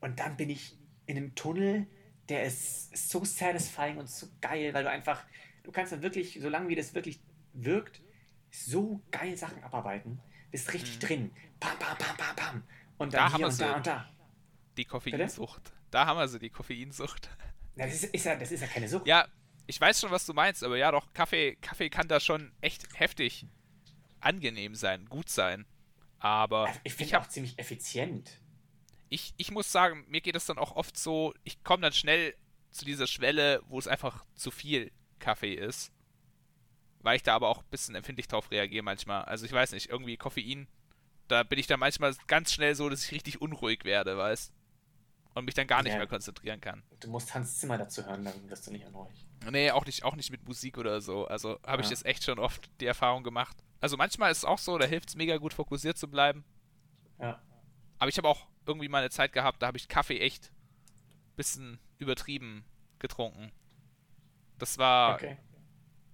Und 0.00 0.20
dann 0.20 0.38
bin 0.38 0.48
ich 0.48 0.78
in 1.04 1.18
einem 1.18 1.34
Tunnel, 1.34 1.86
der 2.30 2.44
ist 2.44 2.96
so 2.96 3.26
satisfying 3.26 3.98
und 3.98 4.08
so 4.08 4.26
geil, 4.40 4.72
weil 4.72 4.84
du 4.84 4.88
einfach, 4.88 5.22
du 5.64 5.70
kannst 5.70 5.92
dann 5.92 6.00
wirklich, 6.00 6.38
solange 6.40 6.66
wie 6.68 6.76
das 6.76 6.94
wirklich 6.94 7.20
wirkt, 7.52 8.00
so 8.50 9.02
geil 9.10 9.36
Sachen 9.36 9.62
abarbeiten. 9.62 10.18
Bist 10.50 10.72
richtig 10.72 10.94
mhm. 10.94 11.00
drin. 11.00 11.30
Pam, 11.60 11.78
pam, 11.78 11.98
pam, 11.98 12.16
pam, 12.16 12.36
pam. 12.36 12.62
Und 12.96 13.12
dann 13.12 13.30
da 13.30 13.36
hier 13.36 13.46
und 13.48 13.60
da 13.60 13.76
und 13.76 13.86
da. 13.86 14.08
Die 14.78 14.86
Koffeinsucht. 14.86 15.64
Bitte? 15.64 15.81
Da 15.92 16.06
haben 16.06 16.18
wir 16.18 16.26
sie, 16.26 16.38
die 16.38 16.50
Koffeinsucht. 16.50 17.28
Ja, 17.76 17.84
das, 17.84 18.02
ist, 18.02 18.04
ist, 18.14 18.24
ja, 18.24 18.34
das 18.34 18.50
ist 18.50 18.62
ja 18.62 18.66
keine 18.66 18.88
Sucht. 18.88 19.06
Ja, 19.06 19.28
ich 19.66 19.80
weiß 19.80 20.00
schon, 20.00 20.10
was 20.10 20.26
du 20.26 20.32
meinst, 20.32 20.64
aber 20.64 20.76
ja 20.78 20.90
doch, 20.90 21.12
Kaffee, 21.12 21.56
Kaffee 21.56 21.90
kann 21.90 22.08
da 22.08 22.18
schon 22.18 22.50
echt 22.62 22.86
heftig 22.98 23.46
angenehm 24.20 24.74
sein, 24.74 25.06
gut 25.06 25.28
sein. 25.28 25.66
Aber 26.18 26.66
also 26.66 26.80
ich 26.84 26.94
finde 26.94 27.20
auch 27.20 27.28
ziemlich 27.28 27.58
effizient. 27.58 28.40
Ich, 29.10 29.34
ich 29.36 29.50
muss 29.50 29.70
sagen, 29.70 30.06
mir 30.08 30.22
geht 30.22 30.34
es 30.34 30.46
dann 30.46 30.58
auch 30.58 30.76
oft 30.76 30.96
so, 30.96 31.34
ich 31.44 31.62
komme 31.62 31.82
dann 31.82 31.92
schnell 31.92 32.34
zu 32.70 32.86
dieser 32.86 33.06
Schwelle, 33.06 33.62
wo 33.68 33.78
es 33.78 33.86
einfach 33.86 34.24
zu 34.34 34.50
viel 34.50 34.90
Kaffee 35.18 35.54
ist. 35.54 35.92
Weil 37.00 37.16
ich 37.16 37.22
da 37.22 37.34
aber 37.34 37.48
auch 37.48 37.58
ein 37.58 37.70
bisschen 37.70 37.94
empfindlich 37.94 38.28
drauf 38.28 38.50
reagiere 38.50 38.82
manchmal. 38.82 39.24
Also 39.24 39.44
ich 39.44 39.52
weiß 39.52 39.72
nicht, 39.72 39.90
irgendwie 39.90 40.16
Koffein, 40.16 40.68
da 41.28 41.42
bin 41.42 41.58
ich 41.58 41.66
dann 41.66 41.80
manchmal 41.80 42.14
ganz 42.28 42.50
schnell 42.50 42.74
so, 42.74 42.88
dass 42.88 43.04
ich 43.04 43.12
richtig 43.12 43.42
unruhig 43.42 43.84
werde, 43.84 44.16
weißt 44.16 44.54
Und 45.34 45.46
mich 45.46 45.54
dann 45.54 45.66
gar 45.66 45.82
nicht 45.82 45.92
ja. 45.92 45.98
mehr 45.98 46.06
konzentrieren 46.06 46.60
kann. 46.60 46.82
Du 47.00 47.08
musst 47.08 47.34
Hans 47.34 47.58
Zimmer 47.58 47.78
dazu 47.78 48.04
hören, 48.04 48.24
dann 48.24 48.50
wirst 48.50 48.66
du 48.66 48.70
nicht 48.70 48.86
unruhig. 48.86 49.26
Nee, 49.50 49.70
auch 49.70 49.86
nicht, 49.86 50.04
auch 50.04 50.14
nicht 50.14 50.30
mit 50.30 50.46
Musik 50.46 50.76
oder 50.76 51.00
so. 51.00 51.26
Also 51.26 51.58
habe 51.66 51.82
ja. 51.82 51.84
ich 51.84 51.88
das 51.88 52.04
echt 52.04 52.24
schon 52.24 52.38
oft 52.38 52.70
die 52.80 52.86
Erfahrung 52.86 53.22
gemacht. 53.22 53.56
Also 53.80 53.96
manchmal 53.96 54.30
ist 54.30 54.38
es 54.38 54.44
auch 54.44 54.58
so, 54.58 54.76
da 54.76 54.86
hilft 54.86 55.08
es 55.08 55.16
mega 55.16 55.38
gut 55.38 55.54
fokussiert 55.54 55.96
zu 55.96 56.08
bleiben. 56.08 56.44
Ja. 57.18 57.40
Aber 57.98 58.08
ich 58.08 58.18
habe 58.18 58.28
auch 58.28 58.46
irgendwie 58.66 58.88
mal 58.88 58.98
eine 58.98 59.10
Zeit 59.10 59.32
gehabt, 59.32 59.62
da 59.62 59.68
habe 59.68 59.78
ich 59.78 59.88
Kaffee 59.88 60.20
echt 60.20 60.52
ein 61.10 61.36
bisschen 61.36 61.78
übertrieben 61.98 62.64
getrunken. 62.98 63.52
Das 64.58 64.78
war. 64.78 65.14
Okay. 65.14 65.36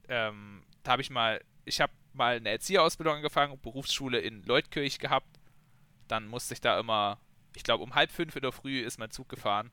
Ähm, 0.08 0.62
da 0.82 0.92
habe 0.92 1.02
ich 1.02 1.10
mal. 1.10 1.42
Ich 1.64 1.80
habe 1.80 1.92
mal 2.14 2.36
eine 2.36 2.48
Erzieherausbildung 2.48 3.16
angefangen, 3.16 3.60
Berufsschule 3.60 4.18
in 4.20 4.42
Leutkirch 4.44 4.98
gehabt. 4.98 5.38
Dann 6.08 6.26
musste 6.26 6.54
ich 6.54 6.60
da 6.62 6.80
immer, 6.80 7.20
ich 7.58 7.64
glaube, 7.64 7.82
um 7.82 7.96
halb 7.96 8.12
fünf 8.12 8.36
in 8.36 8.42
der 8.42 8.52
Früh 8.52 8.80
ist 8.80 8.98
mein 8.98 9.10
Zug 9.10 9.28
gefahren. 9.28 9.72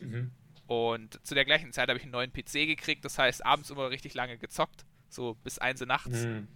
Mhm. 0.00 0.30
Und 0.66 1.18
zu 1.26 1.34
der 1.34 1.46
gleichen 1.46 1.72
Zeit 1.72 1.88
habe 1.88 1.98
ich 1.98 2.04
einen 2.04 2.12
neuen 2.12 2.32
PC 2.32 2.66
gekriegt, 2.66 3.04
das 3.04 3.18
heißt, 3.18 3.44
abends 3.44 3.70
immer 3.70 3.90
richtig 3.90 4.12
lange 4.14 4.36
gezockt, 4.36 4.84
so 5.08 5.34
bis 5.42 5.58
eins 5.58 5.80
nachts. 5.80 6.24
Mhm, 6.24 6.46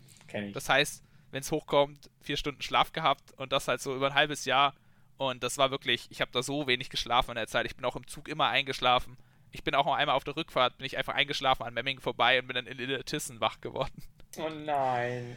das 0.52 0.68
heißt, 0.68 1.02
wenn 1.30 1.40
es 1.40 1.50
hochkommt, 1.50 2.10
vier 2.20 2.36
Stunden 2.36 2.60
Schlaf 2.60 2.92
gehabt 2.92 3.32
und 3.32 3.52
das 3.52 3.68
halt 3.68 3.80
so 3.80 3.96
über 3.96 4.08
ein 4.08 4.14
halbes 4.14 4.44
Jahr. 4.44 4.74
Und 5.16 5.42
das 5.42 5.56
war 5.56 5.70
wirklich, 5.70 6.06
ich 6.10 6.20
habe 6.20 6.30
da 6.30 6.42
so 6.42 6.66
wenig 6.66 6.90
geschlafen 6.90 7.30
in 7.30 7.36
der 7.36 7.46
Zeit. 7.46 7.64
Ich 7.64 7.74
bin 7.74 7.84
auch 7.86 7.96
im 7.96 8.06
Zug 8.06 8.28
immer 8.28 8.48
eingeschlafen. 8.48 9.16
Ich 9.50 9.64
bin 9.64 9.74
auch 9.74 9.86
noch 9.86 9.94
einmal 9.94 10.14
auf 10.14 10.24
der 10.24 10.36
Rückfahrt, 10.36 10.76
bin 10.76 10.86
ich 10.86 10.98
einfach 10.98 11.14
eingeschlafen 11.14 11.62
an 11.62 11.72
Memmingen 11.72 12.02
vorbei 12.02 12.38
und 12.38 12.48
bin 12.48 12.54
dann 12.54 12.66
in 12.66 13.04
Tissen 13.06 13.40
wach 13.40 13.62
geworden. 13.62 14.02
Oh 14.36 14.50
nein. 14.50 15.36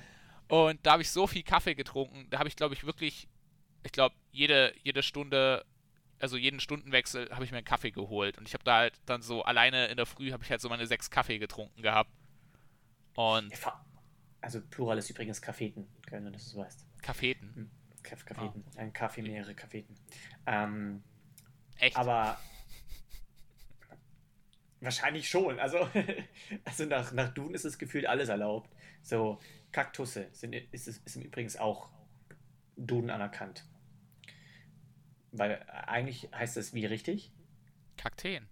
Und 0.50 0.86
da 0.86 0.94
habe 0.94 1.02
ich 1.02 1.12
so 1.12 1.28
viel 1.28 1.44
Kaffee 1.44 1.76
getrunken, 1.76 2.28
da 2.30 2.40
habe 2.40 2.50
ich, 2.50 2.56
glaube 2.56 2.74
ich, 2.74 2.86
wirklich, 2.86 3.30
ich 3.84 3.92
glaube, 3.92 4.16
jede, 4.32 4.74
jede 4.84 5.04
Stunde 5.04 5.66
also 6.20 6.38
jeden 6.38 6.60
Stundenwechsel 6.60 7.30
habe 7.32 7.46
ich 7.46 7.52
mir 7.52 7.58
einen 7.58 7.66
Kaffee 7.66 7.92
geholt 7.92 8.38
und 8.38 8.48
ich 8.48 8.54
habe 8.54 8.64
da 8.64 8.78
halt 8.78 9.00
dann 9.06 9.22
so 9.22 9.44
alleine 9.44 9.88
in 9.88 9.98
der 9.98 10.06
Früh 10.06 10.32
habe 10.32 10.44
ich 10.44 10.52
halt 10.52 10.62
so 10.62 10.70
meine 10.70 10.86
sechs 10.86 11.10
Kaffee 11.10 11.40
getrunken 11.40 11.82
gehabt. 11.82 12.12
Und 13.16 13.54
also 14.42 14.62
Plural 14.62 14.98
ist 14.98 15.10
übrigens 15.10 15.42
Kaffeeten, 15.42 15.88
wenn 16.10 16.26
du 16.26 16.32
das 16.32 16.56
weißt. 16.56 16.86
Kaffeeten. 17.02 17.56
Hm. 17.56 17.72
Kaffeeten. 18.04 18.64
Oh. 18.66 18.80
Ein 18.80 18.94
Kaffee, 18.94 19.22
mehrere 19.22 19.54
Kaffeeten. 19.54 19.96
Ähm, 20.46 21.04
Echt? 21.78 21.98
Aber 21.98 22.38
wahrscheinlich 24.80 25.30
schon. 25.30 25.60
Also, 25.60 25.90
also 26.66 26.86
nach, 26.86 27.12
nach 27.12 27.34
Duden 27.34 27.54
ist 27.54 27.66
es 27.66 27.78
gefühlt 27.78 28.06
alles 28.06 28.30
erlaubt. 28.30 28.74
So, 29.02 29.40
Kaktusse 29.72 30.30
sind, 30.32 30.54
ist, 30.54 30.88
ist 30.88 31.16
im 31.16 31.24
Übrigen 31.24 31.56
auch 31.60 31.90
Duden 32.80 33.10
anerkannt. 33.10 33.66
Weil 35.32 35.62
eigentlich 35.70 36.30
heißt 36.34 36.58
es 36.58 36.74
wie 36.74 36.86
richtig? 36.86 37.32
Kakteen. 37.98 38.48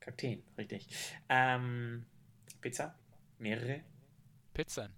Kakteen, 0.00 0.42
richtig. 0.58 0.88
Ähm, 1.28 2.06
Pizza, 2.60 2.98
mehrere. 3.38 3.82
Pizzen. 4.54 4.92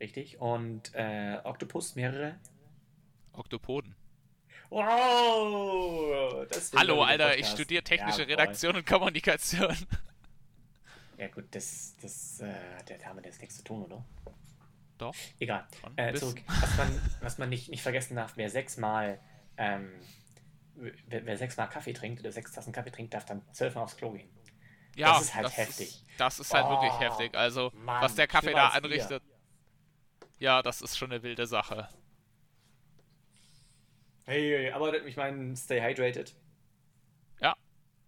Richtig. 0.00 0.38
Und 0.40 0.94
äh, 0.94 1.38
Oktopus, 1.44 1.96
mehrere. 1.96 2.38
Oktopoden. 3.32 3.94
Wow! 4.70 6.46
Hallo, 6.74 7.02
Alter, 7.02 7.38
ich 7.38 7.46
studiere 7.46 7.82
technische 7.82 8.22
ja, 8.22 8.28
Redaktion 8.28 8.76
und 8.76 8.86
Kommunikation. 8.86 9.76
Ja, 11.18 11.28
gut, 11.28 11.46
das, 11.52 11.96
das, 12.02 12.40
äh, 12.40 13.04
haben 13.04 13.16
wir 13.18 13.24
jetzt 13.24 13.40
nichts 13.40 13.56
zu 13.56 13.64
tun, 13.64 13.84
oder? 13.84 14.04
Doch. 14.98 15.14
Egal. 15.38 15.66
Äh, 15.96 16.14
zurück. 16.14 16.40
Was 16.46 16.76
man, 16.76 17.00
was 17.20 17.38
man 17.38 17.48
nicht, 17.48 17.68
nicht 17.68 17.82
vergessen 17.82 18.16
darf, 18.16 18.36
wer 18.36 18.48
sechsmal 18.48 19.20
ähm, 19.58 19.92
wer, 20.76 21.26
wer 21.26 21.36
sechsmal 21.36 21.68
Kaffee 21.68 21.92
trinkt 21.92 22.20
oder 22.20 22.32
sechs 22.32 22.52
Tassen 22.52 22.72
Kaffee 22.72 22.90
trinkt, 22.90 23.14
darf 23.14 23.24
dann 23.24 23.42
zwölfmal 23.52 23.84
aufs 23.84 23.96
Klo 23.96 24.12
gehen. 24.12 24.28
Ja, 24.94 25.14
das 25.14 25.22
ist 25.22 25.34
halt 25.34 25.44
das 25.46 25.56
heftig. 25.56 25.88
Ist, 25.88 26.04
das 26.18 26.38
ist 26.38 26.54
halt 26.54 26.66
oh, 26.66 26.70
wirklich 26.70 26.98
heftig. 27.00 27.34
Also, 27.34 27.70
Mann, 27.74 28.02
was 28.02 28.14
der 28.14 28.26
Kaffee 28.26 28.52
da 28.52 28.68
anrichtet. 28.68 29.22
Ja, 30.38 30.62
das 30.62 30.82
ist 30.82 30.96
schon 30.96 31.12
eine 31.12 31.22
wilde 31.22 31.46
Sache. 31.46 31.88
Hey, 34.24 34.40
hey 34.40 34.70
aber 34.72 35.04
ich 35.06 35.16
meine, 35.16 35.56
stay 35.56 35.80
hydrated. 35.80 36.34
Ja. 37.40 37.56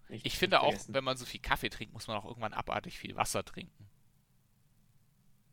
Nicht 0.09 0.27
ich 0.27 0.39
finde 0.39 0.61
auch, 0.61 0.75
wenn 0.89 1.05
man 1.05 1.17
so 1.17 1.25
viel 1.25 1.41
Kaffee 1.41 1.69
trinkt, 1.69 1.93
muss 1.93 2.07
man 2.07 2.17
auch 2.17 2.25
irgendwann 2.25 2.55
abartig 2.55 2.99
viel 2.99 3.17
Wasser 3.17 3.45
trinken. 3.45 3.89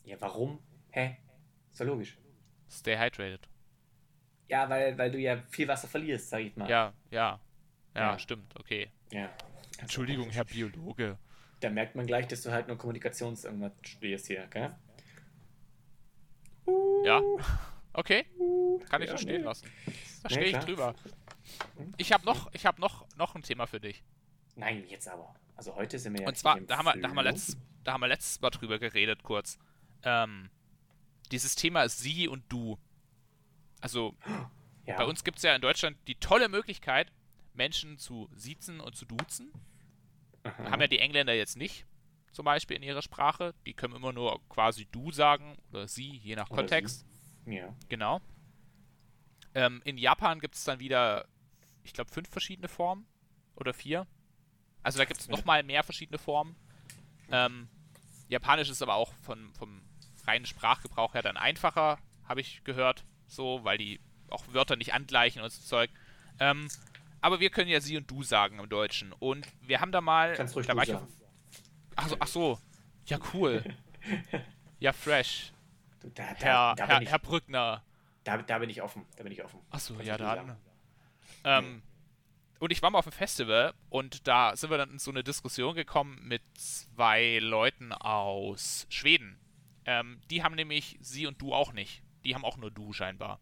Ja, 0.04 0.20
warum? 0.22 0.60
Hä? 0.92 1.18
Ist 1.76 1.82
doch 1.82 1.88
logisch. 1.88 2.18
Stay 2.72 2.98
hydrated. 2.98 3.50
Ja, 4.48 4.70
weil, 4.70 4.98
weil 4.98 5.12
du 5.12 5.18
ja 5.18 5.44
viel 5.50 5.68
Wasser 5.68 5.90
verlierst, 5.90 6.30
sag 6.30 6.40
ich 6.40 6.56
mal. 6.56 6.70
Ja, 6.70 6.94
ja. 7.12 7.38
Ja, 7.94 8.12
ja. 8.12 8.18
stimmt, 8.18 8.58
okay. 8.58 8.90
Ja. 9.12 9.30
Entschuldigung, 9.80 10.30
Herr 10.30 10.46
Biologe. 10.46 11.18
Da 11.60 11.70
merkt 11.70 11.96
man 11.96 12.08
gleich, 12.08 12.28
dass 12.28 12.44
du 12.44 12.52
halt 12.54 12.70
nur 12.70 12.78
Kommunikations 12.78 13.44
irgendwas 13.44 13.74
studierst 13.82 14.28
hier, 14.28 14.48
gell? 14.48 14.74
Ja. 17.04 17.22
Okay. 17.92 18.26
Kann 18.90 19.02
ich 19.02 19.08
ja, 19.08 19.16
verstehen 19.18 19.42
nee. 19.42 19.48
lassen. 19.48 19.70
Da 20.24 20.30
stehe 20.30 20.46
ich 20.46 20.58
drüber. 20.60 20.96
Ich 21.98 22.14
habe 22.14 22.26
noch, 22.26 22.54
ich 22.54 22.66
hab 22.66 22.80
noch, 22.80 23.06
noch 23.18 23.36
ein 23.36 23.42
Thema 23.42 23.68
für 23.68 23.82
dich. 23.82 24.02
Nein, 24.56 24.86
jetzt 24.88 25.10
aber. 25.10 25.36
Also 25.58 25.76
heute 25.76 26.00
sind 26.00 26.14
wir 26.14 26.22
ja. 26.22 26.28
Und 26.30 26.38
zwar, 26.38 26.58
da 26.62 26.78
haben, 26.78 26.86
wir, 26.86 27.02
da, 27.02 27.10
haben 27.10 27.16
wir 27.16 27.24
letztes, 27.24 27.58
da 27.84 27.92
haben 27.92 28.02
wir 28.02 28.08
letztes 28.08 28.40
Mal 28.40 28.52
drüber 28.52 28.80
geredet, 28.80 29.24
kurz. 29.24 29.60
Ähm, 30.04 30.50
dieses 31.32 31.56
Thema 31.56 31.84
ist 31.84 32.00
sie 32.00 32.28
und 32.28 32.44
du. 32.50 32.78
Also, 33.82 34.16
ja. 34.86 34.98
bei 34.98 35.06
uns 35.06 35.24
gibt 35.24 35.38
es 35.38 35.44
ja 35.44 35.56
in 35.56 35.62
Deutschland 35.62 35.98
die 36.08 36.16
tolle 36.16 36.50
Möglichkeit, 36.50 37.12
Menschen 37.54 37.98
zu 37.98 38.30
siezen 38.36 38.80
und 38.80 38.96
zu 38.96 39.06
duzen. 39.06 39.52
Aha. 40.44 40.72
Haben 40.72 40.82
ja 40.82 40.88
die 40.88 41.00
Engländer 41.00 41.34
jetzt 41.34 41.58
nicht, 41.58 41.86
zum 42.32 42.46
Beispiel 42.46 42.78
in 42.78 42.84
ihrer 42.84 43.02
Sprache. 43.02 43.54
Die 43.66 43.74
können 43.74 43.96
immer 43.96 44.14
nur 44.14 44.42
quasi 44.50 44.86
du 44.92 45.12
sagen 45.12 45.58
oder 45.72 45.88
sie, 45.88 46.18
je 46.18 46.36
nach 46.36 46.50
oder 46.50 46.62
Kontext. 46.62 47.06
Sie. 47.46 47.56
Ja. 47.56 47.76
Genau. 47.90 48.22
Ähm, 49.54 49.82
in 49.86 49.98
Japan 49.98 50.40
gibt 50.40 50.56
es 50.56 50.64
dann 50.66 50.80
wieder, 50.80 51.28
ich 51.84 51.94
glaube, 51.94 52.12
fünf 52.12 52.30
verschiedene 52.30 52.68
Formen 52.68 53.08
oder 53.56 53.74
vier. 53.74 54.06
Also 54.84 55.00
da 55.00 55.06
gibt 55.06 55.20
es 55.20 55.30
nochmal 55.30 55.64
mehr 55.64 55.84
verschiedene 55.84 56.18
Formen. 56.18 56.56
Ähm, 57.32 57.70
Japanisch 58.28 58.70
ist 58.70 58.82
aber 58.82 58.96
auch 58.96 59.14
von, 59.14 59.52
vom 59.54 59.82
reinen 60.28 60.46
Sprachgebrauch 60.46 61.14
her 61.14 61.22
dann 61.22 61.38
einfacher 61.38 61.98
habe 62.28 62.42
ich 62.42 62.64
gehört, 62.64 63.06
so, 63.28 63.64
weil 63.64 63.78
die 63.78 64.00
auch 64.30 64.44
Wörter 64.54 64.76
nicht 64.76 64.94
angleichen 64.94 65.42
und 65.42 65.52
so 65.52 65.62
Zeug. 65.62 65.90
Ähm, 66.40 66.68
aber 67.22 67.40
wir 67.40 67.50
können 67.50 67.70
ja 67.70 67.80
sie 67.80 67.98
und 67.98 68.10
du 68.10 68.24
sagen 68.24 68.60
im 68.60 68.70
Deutschen. 68.70 69.14
Und 69.14 69.48
wir 69.62 69.82
haben 69.82 69.92
da 69.92 70.02
mal. 70.02 70.34
Kannst 70.34 70.56
ruhig 70.56 70.68
da 70.68 70.76
war 70.76 70.84
ich 70.84 70.90
sagen. 70.90 71.08
ach, 71.96 72.08
so, 72.08 72.18
ach 72.20 72.28
so. 72.28 72.60
Ja, 73.06 73.20
cool. 73.34 73.64
ja, 74.80 74.92
fresh. 74.92 75.52
Du, 76.02 76.10
da, 76.10 76.34
da, 76.34 76.46
Herr, 76.46 76.76
da, 76.76 76.88
Herr, 76.88 77.02
ich, 77.02 77.10
Herr 77.10 77.20
Brückner. 77.20 77.84
da, 78.24 78.38
da 78.38 78.60
bin 78.60 78.70
ich 78.70 78.82
offen. 78.82 79.06
Da 79.16 79.24
bin 79.24 79.32
ich 79.32 79.44
offen. 79.44 79.60
Ach 79.72 79.80
so, 79.80 79.94
Kannst 79.96 80.08
ja, 80.08 80.18
sagen. 80.18 80.58
Ähm, 81.44 81.82
und 82.60 82.72
ich 82.72 82.82
war 82.82 82.90
mal 82.90 83.00
auf 83.00 83.06
einem 83.06 83.14
Festival 83.14 83.74
und 83.90 84.28
da 84.28 84.56
sind 84.56 84.70
wir 84.70 84.78
dann 84.78 84.92
in 84.92 85.00
so 85.00 85.12
eine 85.12 85.24
Diskussion 85.24 85.76
gekommen 85.76 86.20
mit 86.24 86.42
zwei 86.56 87.40
Leuten 87.40 87.92
aus 87.92 88.88
Schweden. 88.90 89.38
Ähm, 89.86 90.20
die 90.30 90.44
haben 90.44 90.56
nämlich 90.56 90.98
sie 91.02 91.28
und 91.28 91.42
du 91.42 91.54
auch 91.54 91.74
nicht. 91.74 92.02
Die 92.24 92.34
haben 92.36 92.44
auch 92.46 92.58
nur 92.58 92.72
du 92.72 92.92
scheinbar. 92.94 93.40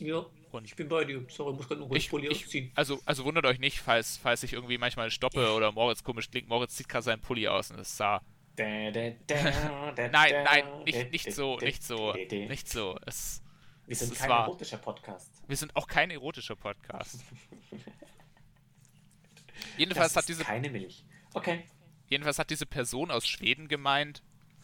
Ja, 0.00 0.24
Und 0.50 0.64
ich 0.64 0.74
bin 0.74 0.88
bei 0.88 1.04
dir. 1.04 1.24
Sorry, 1.28 1.52
muss 1.52 1.66
gerade 1.68 1.80
nur 1.80 1.88
kurz 1.88 2.02
ich, 2.02 2.10
Pulli 2.10 2.28
ich, 2.28 2.44
ausziehen. 2.44 2.72
also, 2.74 3.00
also 3.04 3.24
wundert 3.24 3.46
euch 3.46 3.58
nicht, 3.60 3.78
falls, 3.80 4.16
falls 4.16 4.42
ich 4.42 4.52
irgendwie 4.52 4.76
manchmal 4.78 5.10
stoppe 5.10 5.52
oder 5.52 5.70
Moritz 5.72 6.02
komisch 6.02 6.30
klingt. 6.30 6.48
Moritz 6.48 6.74
zieht 6.74 6.88
gerade 6.88 7.04
seinen 7.04 7.20
Pulli 7.20 7.46
aus 7.48 7.70
und 7.70 7.78
es 7.78 7.96
sah. 7.96 8.20
Da, 8.56 8.90
da, 8.92 9.10
da, 9.26 9.90
da, 9.92 10.08
Nein, 10.12 10.44
nein, 10.44 10.64
nicht, 10.84 11.10
nicht 11.12 11.32
so, 11.32 11.58
nicht 11.58 11.82
so, 11.82 12.12
nicht 12.12 12.68
so. 12.68 12.96
Es, 13.06 13.42
Wir 13.86 13.96
sind 13.96 14.12
es 14.12 14.18
kein 14.18 14.30
war- 14.30 14.44
erotischer 14.46 14.78
Podcast. 14.78 15.42
wir 15.46 15.56
sind 15.56 15.74
auch 15.74 15.86
kein 15.88 16.10
erotischer 16.10 16.56
Podcast. 16.56 17.20
Das 19.54 19.78
Jedenfalls 19.78 20.16
hat 20.16 20.28
diese 20.28 20.44
keine 20.44 20.68
Milch. 20.70 21.04
Okay. 21.32 21.64
Jedenfalls 22.08 22.38
hat 22.38 22.50
diese 22.50 22.66
Person 22.66 23.10
aus 23.10 23.26
Schweden 23.26 23.68
gemeint, 23.68 24.22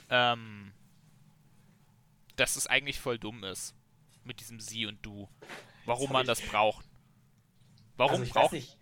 ähm, 0.09 0.73
dass 2.41 2.57
es 2.57 2.66
eigentlich 2.66 2.99
voll 2.99 3.18
dumm 3.18 3.45
ist. 3.45 3.74
Mit 4.24 4.41
diesem 4.41 4.61
Sie 4.61 4.86
und 4.86 5.05
Du. 5.05 5.28
Warum 5.84 6.12
man 6.12 6.22
ich- 6.22 6.26
das 6.28 6.41
braucht. 6.43 6.84
Warum 7.97 8.12
also 8.12 8.24
ich 8.24 8.30
braucht. 8.32 8.45
weiß 8.47 8.53
nicht. 8.53 8.76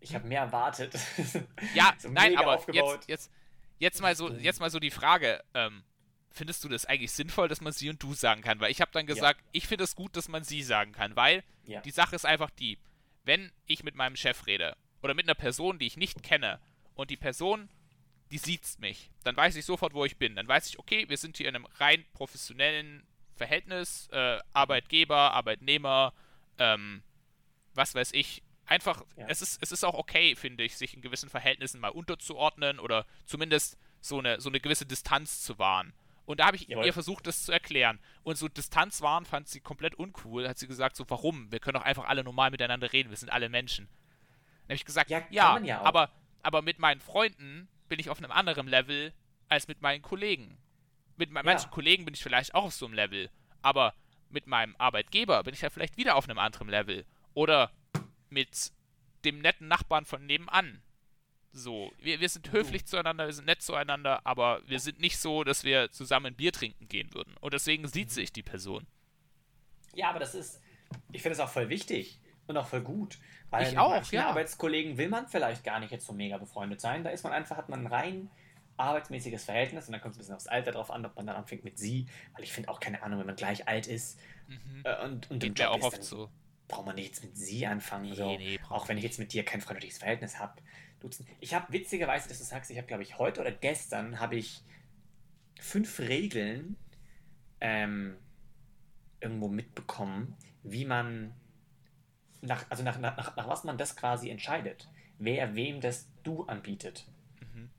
Ich 0.00 0.14
habe 0.14 0.26
mehr 0.26 0.40
erwartet. 0.42 0.94
Ja, 1.74 1.94
so 1.98 2.08
nein, 2.10 2.36
aber 2.36 2.56
aufgebaut. 2.56 3.04
jetzt, 3.06 3.08
jetzt, 3.08 3.30
jetzt, 3.78 4.00
mal 4.02 4.14
so, 4.16 4.30
jetzt 4.32 4.60
mal 4.60 4.70
so 4.70 4.78
die 4.80 4.90
Frage, 4.90 5.42
ähm, 5.54 5.84
findest 6.30 6.64
du 6.64 6.68
das 6.68 6.86
eigentlich 6.86 7.12
sinnvoll, 7.12 7.48
dass 7.48 7.60
man 7.60 7.72
Sie 7.72 7.88
und 7.88 8.02
Du 8.02 8.12
sagen 8.14 8.42
kann? 8.42 8.58
Weil 8.60 8.70
ich 8.72 8.80
habe 8.80 8.90
dann 8.92 9.06
gesagt, 9.06 9.40
ich 9.52 9.66
finde 9.68 9.84
es 9.84 9.94
gut, 9.94 10.16
dass 10.16 10.28
man 10.28 10.42
Sie 10.44 10.62
sagen 10.62 10.92
kann, 10.92 11.14
weil 11.16 11.44
Ja. 11.66 11.80
die 11.82 11.90
Sache 11.92 12.16
ist 12.16 12.26
einfach 12.26 12.50
die, 12.50 12.78
wenn 13.24 13.52
ich 13.66 13.84
mit 13.84 13.94
meinem 13.94 14.16
Chef 14.16 14.46
rede 14.46 14.76
oder 15.02 15.14
mit 15.14 15.26
einer 15.26 15.34
Person, 15.36 15.78
die 15.78 15.86
ich 15.86 15.96
nicht 15.96 16.22
kenne 16.22 16.60
und 16.94 17.10
die 17.10 17.16
Person, 17.16 17.68
die 18.32 18.38
sieht 18.38 18.62
mich, 18.78 19.10
dann 19.24 19.36
weiß 19.36 19.54
ich 19.56 19.64
sofort, 19.66 19.92
wo 19.92 20.06
ich 20.06 20.16
bin. 20.16 20.34
Dann 20.36 20.48
weiß 20.48 20.66
ich, 20.68 20.78
okay, 20.78 21.06
wir 21.08 21.18
sind 21.18 21.36
hier 21.36 21.48
in 21.48 21.54
einem 21.54 21.66
rein 21.78 22.02
professionellen 22.14 23.06
Verhältnis, 23.36 24.08
äh, 24.10 24.38
Arbeitgeber, 24.54 25.32
Arbeitnehmer, 25.34 26.14
ähm, 26.58 27.02
was 27.74 27.94
weiß 27.94 28.12
ich. 28.14 28.42
Einfach, 28.64 29.04
Ja. 29.16 29.26
es, 29.28 29.42
ist, 29.42 29.62
es 29.62 29.70
ist 29.70 29.84
auch 29.84 29.94
okay, 29.94 30.34
finde 30.34 30.64
ich, 30.64 30.76
sich 30.78 30.94
in 30.94 31.02
gewissen 31.02 31.28
Verhältnissen 31.28 31.78
mal 31.78 31.90
unterzuordnen 31.90 32.78
oder 32.78 33.04
zumindest 33.26 33.76
so 34.00 34.18
eine, 34.18 34.40
so 34.40 34.48
eine 34.48 34.60
gewisse 34.60 34.86
Distanz 34.86 35.42
zu 35.42 35.58
wahren. 35.58 35.92
Und 36.24 36.40
da 36.40 36.46
habe 36.46 36.56
ich 36.56 36.68
Jawohl. 36.68 36.86
ihr 36.86 36.92
versucht, 36.94 37.26
das 37.26 37.44
zu 37.44 37.52
erklären. 37.52 37.98
Und 38.22 38.36
so 38.38 38.48
Distanz 38.48 39.02
wahren 39.02 39.26
fand 39.26 39.48
sie 39.48 39.60
komplett 39.60 39.94
uncool. 39.96 40.48
Hat 40.48 40.58
sie 40.58 40.68
gesagt, 40.68 40.96
so, 40.96 41.04
warum? 41.08 41.52
Wir 41.52 41.60
können 41.60 41.74
doch 41.74 41.84
einfach 41.84 42.04
alle 42.04 42.24
normal 42.24 42.50
miteinander 42.50 42.92
reden. 42.94 43.10
Wir 43.10 43.16
sind 43.18 43.28
alle 43.30 43.50
Menschen. 43.50 43.88
Dann 43.88 44.64
habe 44.68 44.74
ich 44.76 44.84
gesagt, 44.86 45.10
Ja, 45.10 45.22
ja, 45.30 45.58
ja 45.58 45.82
aber, 45.82 46.10
aber 46.42 46.62
mit 46.62 46.78
meinen 46.78 47.00
Freunden 47.00 47.68
bin 47.92 48.00
ich 48.00 48.08
auf 48.08 48.16
einem 48.16 48.30
anderen 48.32 48.68
Level 48.68 49.12
als 49.50 49.68
mit 49.68 49.82
meinen 49.82 50.00
Kollegen. 50.00 50.56
Mit 51.18 51.30
Ja. 51.30 51.42
manchen 51.42 51.70
Kollegen 51.70 52.06
bin 52.06 52.14
ich 52.14 52.22
vielleicht 52.22 52.54
auch 52.54 52.64
auf 52.64 52.72
so 52.74 52.86
einem 52.86 52.94
Level. 52.94 53.28
Aber 53.60 53.92
mit 54.30 54.46
meinem 54.46 54.74
Arbeitgeber 54.78 55.42
bin 55.42 55.52
ich 55.52 55.60
ja 55.60 55.68
vielleicht 55.68 55.98
wieder 55.98 56.16
auf 56.16 56.26
einem 56.26 56.38
anderen 56.38 56.70
Level. 56.70 57.04
Oder 57.34 57.70
mit 58.30 58.72
dem 59.26 59.40
netten 59.40 59.68
Nachbarn 59.68 60.06
von 60.06 60.24
nebenan. 60.24 60.80
So, 61.52 61.92
wir, 61.98 62.18
wir 62.20 62.30
sind 62.30 62.50
höflich 62.50 62.86
zueinander, 62.86 63.26
wir 63.26 63.34
sind 63.34 63.44
nett 63.44 63.60
zueinander, 63.60 64.24
aber 64.24 64.62
wir 64.66 64.80
sind 64.80 64.98
nicht 65.00 65.18
so, 65.18 65.44
dass 65.44 65.64
wir 65.64 65.90
zusammen 65.90 66.28
ein 66.28 66.34
Bier 66.34 66.50
trinken 66.50 66.88
gehen 66.88 67.12
würden. 67.12 67.36
Und 67.42 67.52
deswegen 67.52 67.86
sieht 67.88 68.08
Mhm. 68.08 68.12
sich 68.12 68.32
die 68.32 68.42
Person. 68.42 68.86
Ja, 69.94 70.08
aber 70.08 70.18
das 70.18 70.34
ist, 70.34 70.62
ich 71.12 71.20
finde 71.20 71.34
es 71.34 71.40
auch 71.40 71.50
voll 71.50 71.68
wichtig 71.68 72.18
und 72.46 72.56
auch 72.56 72.66
voll 72.66 72.82
gut. 72.82 73.18
Weil 73.50 73.68
Ich 73.68 73.78
auch, 73.78 74.02
ja. 74.10 74.28
Arbeitskollegen 74.28 74.96
will 74.98 75.08
man 75.08 75.28
vielleicht 75.28 75.64
gar 75.64 75.80
nicht 75.80 75.90
jetzt 75.90 76.06
so 76.06 76.12
mega 76.12 76.38
befreundet 76.38 76.80
sein. 76.80 77.04
Da 77.04 77.10
ist 77.10 77.22
man 77.22 77.32
einfach, 77.32 77.56
hat 77.56 77.68
man 77.68 77.80
ein 77.80 77.86
rein 77.86 78.30
arbeitsmäßiges 78.76 79.44
Verhältnis 79.44 79.86
und 79.86 79.92
dann 79.92 80.00
kommt 80.00 80.12
es 80.12 80.18
ein 80.18 80.20
bisschen 80.20 80.34
aufs 80.34 80.46
Alter 80.46 80.72
drauf 80.72 80.90
an, 80.90 81.04
ob 81.04 81.14
man 81.16 81.26
dann 81.26 81.36
anfängt 81.36 81.64
mit 81.64 81.78
sie. 81.78 82.06
Weil 82.34 82.44
ich 82.44 82.52
finde 82.52 82.68
auch 82.70 82.80
keine 82.80 83.02
Ahnung, 83.02 83.20
wenn 83.20 83.26
man 83.26 83.36
gleich 83.36 83.68
alt 83.68 83.86
ist 83.86 84.18
äh, 84.84 85.04
und, 85.04 85.30
und 85.30 85.44
im 85.44 85.54
Job 85.54 85.68
auch 85.68 85.78
ist, 85.78 85.84
oft 85.84 85.96
dann 85.98 86.02
so. 86.02 86.30
braucht 86.68 86.86
man 86.86 86.94
nicht 86.96 87.08
jetzt 87.08 87.24
mit 87.24 87.36
sie 87.36 87.66
anfangen. 87.66 88.10
Nee, 88.10 88.16
so. 88.16 88.36
nee, 88.36 88.60
auch 88.68 88.88
wenn 88.88 88.98
ich 88.98 89.04
jetzt 89.04 89.18
mit 89.18 89.32
dir 89.32 89.44
kein 89.44 89.60
freundschaftliches 89.60 89.98
Verhältnis 89.98 90.38
habe. 90.38 90.60
Ich 91.40 91.52
habe 91.54 91.72
witzigerweise, 91.72 92.28
dass 92.28 92.38
du 92.38 92.44
sagst, 92.44 92.70
ich 92.70 92.76
habe, 92.76 92.86
glaube 92.86 93.02
ich, 93.02 93.18
heute 93.18 93.40
oder 93.40 93.50
gestern 93.50 94.20
habe 94.20 94.36
ich 94.36 94.62
fünf 95.58 95.98
Regeln 95.98 96.76
ähm, 97.60 98.16
irgendwo 99.20 99.48
mitbekommen, 99.48 100.36
wie 100.62 100.84
man 100.84 101.34
nach, 102.42 102.66
also 102.70 102.82
nach, 102.82 102.98
nach, 102.98 103.36
nach, 103.36 103.48
was 103.48 103.64
man 103.64 103.78
das 103.78 103.96
quasi 103.96 104.28
entscheidet, 104.28 104.88
wer 105.18 105.54
wem 105.54 105.80
das 105.80 106.08
Du 106.22 106.44
anbietet. 106.44 107.06
Mhm. 107.40 107.70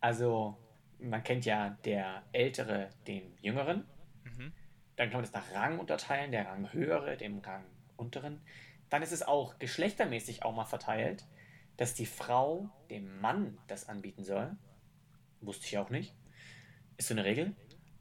Also, 0.00 0.58
man 0.98 1.22
kennt 1.24 1.44
ja 1.44 1.70
der 1.84 2.22
Ältere 2.32 2.90
den 3.06 3.36
Jüngeren, 3.40 3.84
Mhm. 4.24 4.52
dann 4.96 5.10
kann 5.10 5.22
man 5.22 5.30
das 5.30 5.32
nach 5.32 5.52
Rang 5.54 5.78
unterteilen, 5.78 6.32
der 6.32 6.46
Rang 6.46 6.72
höhere, 6.72 7.16
dem 7.16 7.38
Rang 7.38 7.64
unteren. 7.96 8.40
Dann 8.90 9.02
ist 9.02 9.12
es 9.12 9.22
auch 9.22 9.58
geschlechtermäßig 9.58 10.42
auch 10.42 10.54
mal 10.54 10.64
verteilt, 10.64 11.24
dass 11.76 11.94
die 11.94 12.06
Frau 12.06 12.70
dem 12.90 13.20
Mann 13.20 13.58
das 13.68 13.88
anbieten 13.88 14.24
soll. 14.24 14.56
Wusste 15.40 15.66
ich 15.66 15.78
auch 15.78 15.90
nicht. 15.90 16.14
Ist 16.96 17.08
so 17.08 17.14
eine 17.14 17.24
Regel. 17.24 17.54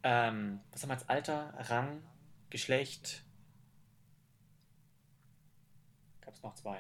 Ähm, 0.04 0.62
was 0.72 0.82
haben 0.82 0.90
wir 0.90 0.94
als 0.96 1.10
Alter, 1.10 1.54
Rang, 1.58 2.02
Geschlecht? 2.50 3.24
Gab 6.22 6.25
es 6.36 6.44
noch 6.44 6.56
zwei. 6.56 6.80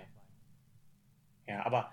Ja, 1.47 1.65
aber 1.65 1.91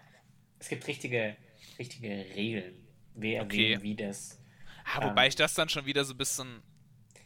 es 0.58 0.68
gibt 0.68 0.86
richtige, 0.86 1.36
richtige 1.78 2.08
Regeln, 2.08 2.86
wer 3.14 3.42
Okay. 3.42 3.74
wem 3.74 3.82
wie 3.82 3.96
das. 3.96 4.40
Ah, 4.84 5.04
wobei 5.08 5.24
Ähm, 5.24 5.28
ich 5.28 5.36
das 5.36 5.54
dann 5.54 5.68
schon 5.68 5.86
wieder 5.86 6.04
so 6.04 6.14
ein 6.14 6.18
bisschen 6.18 6.62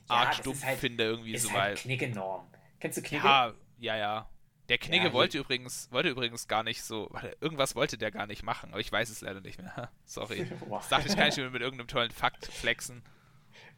Ja, 0.09 0.16
arg 0.16 0.34
stumpf 0.34 0.59
ist 0.59 0.66
halt- 0.66 0.78
finde, 0.78 1.05
irgendwie 1.05 1.32
Ist 1.34 1.43
so, 1.45 1.53
halt 1.53 1.61
weil. 1.62 1.74
Knigge-Norm. 1.76 2.47
Kennst 2.80 2.99
du 2.99 3.03
Knigge? 3.03 3.24
Ja, 3.24 3.55
ja, 3.78 3.97
ja. 3.97 4.30
Der 4.68 4.78
Knigge 4.78 5.07
Ja, 5.07 5.12
wollte 5.12 5.39
übrigens, 5.39 5.91
wollte 5.93 6.09
übrigens 6.09 6.49
gar 6.49 6.64
nicht 6.64 6.82
so, 6.82 7.09
irgendwas 7.41 7.76
wollte 7.76 7.97
der 7.99 8.11
gar 8.11 8.26
nicht 8.26 8.43
machen, 8.43 8.70
aber 8.72 8.80
ich 8.80 8.91
weiß 8.91 9.09
es 9.11 9.20
leider 9.20 9.41
nicht 9.41 9.59
mehr. 9.62 9.91
Sorry. 10.05 10.47
Das 10.70 10.89
dachte 10.89 11.09
ich, 11.09 11.16
kann 11.16 11.28
ich 11.28 11.37
mir 11.37 11.51
mit 11.51 11.62
irgendeinem 11.62 11.87
tollen 11.89 12.11
Fakt 12.11 12.47
flexen. 12.47 13.03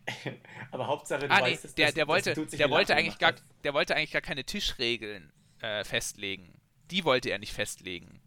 Aber 0.70 0.86
Hauptsache, 0.86 1.28
du 1.28 1.30
Ah, 1.30 1.40
nee, 1.40 1.52
weißt, 1.52 1.64
dass, 1.64 1.74
der, 1.74 1.92
der 1.92 2.08
wollte, 2.08 2.32
der 2.34 2.70
wollte 2.70 2.94
eigentlich 2.96 3.18
gar, 3.18 3.34
der 3.62 3.74
wollte 3.74 3.94
eigentlich 3.94 4.12
gar 4.12 4.22
keine 4.22 4.42
Tischregeln 4.44 5.30
äh, 5.60 5.84
festlegen. 5.84 6.60
Die 6.90 7.04
wollte 7.04 7.30
er 7.30 7.38
nicht 7.38 7.52
festlegen. 7.52 8.20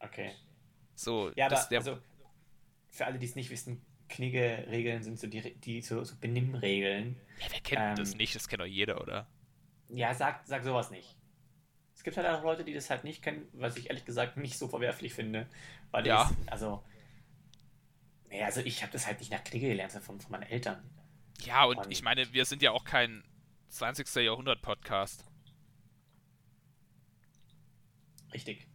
Okay. 0.00 0.32
So, 0.94 1.30
Ja, 1.36 1.46
aber 1.46 1.66
also, 1.76 1.98
für 2.88 3.06
alle, 3.06 3.18
die 3.18 3.26
es 3.26 3.36
nicht 3.36 3.50
wissen, 3.50 3.80
Knigge-Regeln 4.08 5.02
sind 5.02 5.18
so 5.20 5.26
die, 5.28 5.54
die 5.56 5.80
so, 5.82 6.02
so 6.04 6.16
Benimmregeln. 6.16 7.16
ja, 7.40 7.46
wer 7.50 7.60
kennt 7.60 7.80
ähm, 7.82 7.96
das 7.96 8.14
nicht? 8.16 8.34
Das 8.34 8.48
kennt 8.48 8.60
doch 8.60 8.66
jeder, 8.66 9.00
oder? 9.00 9.26
Ja, 9.88 10.12
sag, 10.14 10.46
sag 10.46 10.64
sowas 10.64 10.90
nicht. 10.90 11.16
Es 11.94 12.02
gibt 12.02 12.16
halt 12.16 12.26
auch 12.26 12.42
Leute, 12.42 12.64
die 12.64 12.72
das 12.74 12.88
halt 12.90 13.04
nicht 13.04 13.22
kennen, 13.22 13.46
was 13.52 13.76
ich 13.76 13.88
ehrlich 13.88 14.04
gesagt 14.04 14.36
nicht 14.36 14.56
so 14.58 14.68
verwerflich 14.68 15.12
finde. 15.14 15.46
Weil 15.90 16.06
Ja. 16.06 16.24
das, 16.24 16.52
also. 16.52 16.82
Nee, 18.28 18.42
also 18.42 18.60
ich 18.60 18.82
habe 18.82 18.92
das 18.92 19.06
halt 19.06 19.18
nicht 19.20 19.30
nach 19.32 19.42
Knigge 19.44 19.68
gelernt, 19.68 19.92
sondern 19.92 20.06
von, 20.06 20.20
von 20.20 20.30
meinen 20.32 20.44
Eltern. 20.50 20.82
Ja, 21.42 21.64
und 21.64 21.78
und- 21.78 21.90
ich 21.92 22.02
meine, 22.02 22.32
wir 22.32 22.44
sind 22.44 22.62
ja 22.62 22.70
auch 22.72 22.84
kein 22.84 23.22
20. 23.68 24.14
Jahrhundert-Podcast. 24.24 25.24
Richtig. 28.32 28.66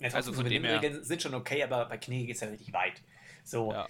Ja, 0.00 0.10
Also 0.12 0.32
von 0.32 0.44
dem 0.44 0.64
her- 0.64 1.04
sind 1.04 1.22
schon 1.22 1.34
okay, 1.34 1.62
aber 1.62 1.86
bei 1.86 1.98
Knigge 1.98 2.26
geht 2.26 2.36
es 2.36 2.40
ja 2.42 2.48
richtig 2.48 2.72
weit. 2.72 3.02
So, 3.42 3.72
Ja. 3.72 3.88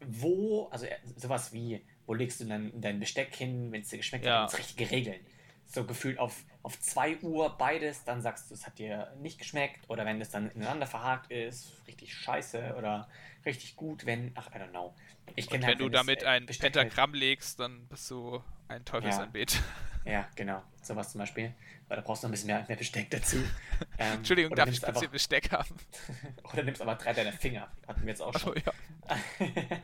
wo, 0.00 0.66
also 0.68 0.86
äh, 0.86 0.96
sowas 1.16 1.52
wie, 1.52 1.84
wo 2.06 2.14
legst 2.14 2.40
du 2.40 2.44
dann 2.46 2.72
dein 2.80 2.98
Besteck 2.98 3.34
hin, 3.34 3.70
wenn 3.72 3.82
es 3.82 3.88
dir 3.88 3.98
geschmeckt 3.98 4.24
Ja. 4.24 4.42
hat, 4.42 4.50
gibt's 4.50 4.58
richtige 4.58 4.90
Regeln. 4.90 5.20
So 5.68 5.84
gefühlt 5.84 6.18
auf, 6.18 6.44
auf 6.62 6.80
2 6.80 7.18
Uhr 7.22 7.56
beides, 7.58 8.04
dann 8.04 8.22
sagst 8.22 8.50
du, 8.50 8.54
es 8.54 8.66
hat 8.66 8.78
dir 8.78 9.12
nicht 9.20 9.38
geschmeckt. 9.38 9.88
Oder 9.88 10.04
wenn 10.04 10.20
es 10.20 10.30
dann 10.30 10.50
ineinander 10.50 10.86
verhakt 10.86 11.30
ist, 11.32 11.72
richtig 11.88 12.14
scheiße 12.14 12.74
oder 12.76 13.08
richtig 13.44 13.74
gut, 13.76 14.06
wenn, 14.06 14.30
ach, 14.36 14.48
I 14.54 14.58
don't 14.58 14.70
know. 14.70 14.94
Ich 15.34 15.46
Und 15.46 15.54
wenn 15.54 15.66
halt, 15.66 15.80
du 15.80 15.88
damit 15.88 16.22
äh, 16.22 16.26
ein 16.26 16.46
Besteck 16.46 16.74
halt- 16.76 16.88
Pentagramm 16.88 17.14
legst, 17.14 17.58
dann 17.60 17.86
bist 17.88 18.08
du 18.10 18.42
ein 18.68 18.84
Teufelsanbeter. 18.84 19.58
Ja, 19.58 19.64
genau. 20.34 20.62
Sowas 20.82 21.10
zum 21.12 21.18
Beispiel. 21.18 21.52
Weil 21.88 21.96
da 21.96 22.02
brauchst 22.02 22.22
du 22.22 22.26
noch 22.26 22.30
ein 22.30 22.32
bisschen 22.32 22.46
mehr, 22.48 22.64
mehr 22.66 22.76
Besteck 22.76 23.10
dazu. 23.10 23.36
Ähm, 23.98 24.14
Entschuldigung, 24.18 24.54
darf 24.54 24.68
ich 24.68 24.80
hier 24.98 25.08
Besteck 25.08 25.50
haben? 25.52 25.74
Oder 26.52 26.62
nimmst 26.64 26.80
aber 26.82 26.94
drei 26.96 27.12
deiner 27.14 27.32
Finger. 27.32 27.68
Hatten 27.86 28.02
wir 28.02 28.08
jetzt 28.08 28.20
auch 28.20 28.38
schon. 28.38 28.54
ja. 28.56 28.72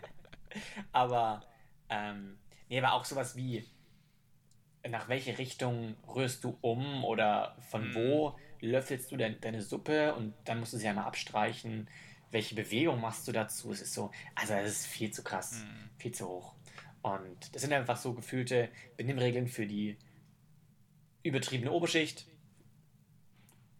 Aber, 0.93 1.43
ähm, 1.89 2.39
Nee, 2.69 2.79
aber 2.79 2.93
auch 2.95 3.05
sowas 3.05 3.37
wie, 3.37 3.67
nach 4.89 5.07
welche 5.09 5.37
Richtung 5.37 5.95
rührst 6.09 6.43
du 6.45 6.57
um 6.63 7.05
oder 7.05 7.55
von 7.71 7.91
Mhm. 7.91 7.95
wo 7.95 8.39
löffelst 8.61 9.13
du 9.13 9.17
dein, 9.19 9.39
deine 9.43 9.61
Suppe 9.61 10.15
und 10.15 10.33
dann 10.47 10.59
musst 10.61 10.73
du 10.73 10.79
sie 10.79 10.89
einmal 10.89 11.05
abstreichen. 11.05 11.89
Welche 12.31 12.55
Bewegung 12.55 12.99
machst 13.01 13.29
du 13.29 13.33
dazu? 13.33 13.73
Es 13.73 13.83
ist 13.83 13.93
so, 13.93 14.11
also 14.35 14.55
es 14.55 14.71
ist 14.71 14.87
viel 14.87 15.11
zu 15.11 15.23
krass, 15.23 15.65
Mhm. 15.65 15.91
viel 15.99 16.13
zu 16.13 16.27
hoch. 16.29 16.55
Und 17.03 17.55
das 17.55 17.61
sind 17.63 17.73
einfach 17.75 17.97
so 17.99 18.15
gefühlte 18.15 18.71
Benimmregeln 18.97 19.49
für 19.49 19.67
die 19.67 19.99
übertriebene 21.23 21.71
Oberschicht. 21.73 22.27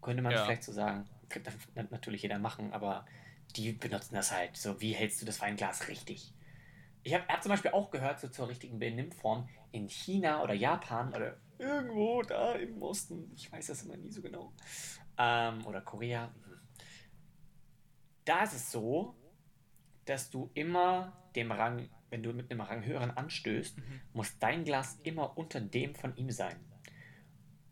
Könnte 0.01 0.21
man 0.21 0.31
Ja. 0.33 0.43
vielleicht 0.45 0.63
so 0.63 0.71
sagen. 0.71 1.07
Könnte 1.29 1.51
nat- 1.75 1.91
natürlich 1.91 2.21
jeder 2.23 2.39
machen, 2.39 2.73
aber 2.73 3.05
die 3.55 3.71
benutzen 3.73 4.15
das 4.15 4.31
halt. 4.31 4.57
So, 4.57 4.81
wie 4.81 4.93
hältst 4.93 5.21
du 5.21 5.25
das 5.25 5.41
Weinglas 5.41 5.87
richtig? 5.87 6.33
Ich 7.03 7.13
habe 7.13 7.25
hab 7.27 7.41
zum 7.43 7.49
Beispiel 7.51 7.71
auch 7.71 7.91
gehört, 7.91 8.19
so 8.19 8.27
zur 8.29 8.47
richtigen 8.49 8.79
Benimmform 8.79 9.47
in 9.71 9.87
China 9.89 10.41
oder 10.43 10.53
Japan 10.53 11.09
oder 11.13 11.37
irgendwo 11.57 12.21
da 12.21 12.53
im 12.55 12.81
Osten, 12.81 13.31
ich 13.35 13.51
weiß 13.51 13.67
das 13.67 13.83
immer 13.83 13.97
nie 13.97 14.11
so 14.11 14.21
genau, 14.21 14.53
ähm, 15.17 15.65
oder 15.65 15.81
Korea. 15.81 16.33
Da 18.25 18.43
ist 18.43 18.53
es 18.53 18.71
so, 18.71 19.15
dass 20.05 20.29
du 20.29 20.49
immer 20.53 21.13
dem 21.35 21.51
Rang, 21.51 21.89
wenn 22.09 22.23
du 22.23 22.33
mit 22.33 22.51
einem 22.51 22.61
Rang 22.61 22.83
höheren 22.85 23.11
anstößt, 23.11 23.77
Mhm. 23.77 24.01
muss 24.13 24.37
dein 24.39 24.63
Glas 24.63 24.97
immer 25.03 25.37
unter 25.37 25.59
dem 25.61 25.95
von 25.95 26.15
ihm 26.15 26.29
sein. 26.31 26.57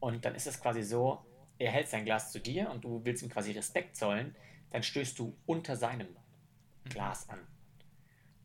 Und 0.01 0.25
dann 0.25 0.35
ist 0.35 0.47
es 0.47 0.59
quasi 0.59 0.83
so, 0.83 1.23
er 1.57 1.71
hält 1.71 1.87
sein 1.87 2.03
Glas 2.03 2.31
zu 2.31 2.39
dir 2.39 2.69
und 2.71 2.83
du 2.83 3.05
willst 3.05 3.23
ihm 3.23 3.29
quasi 3.29 3.51
Respekt 3.51 3.95
zollen, 3.95 4.35
dann 4.71 4.83
stößt 4.83 5.17
du 5.17 5.37
unter 5.45 5.77
seinem 5.77 6.07
Glas 6.85 7.29
an. 7.29 7.39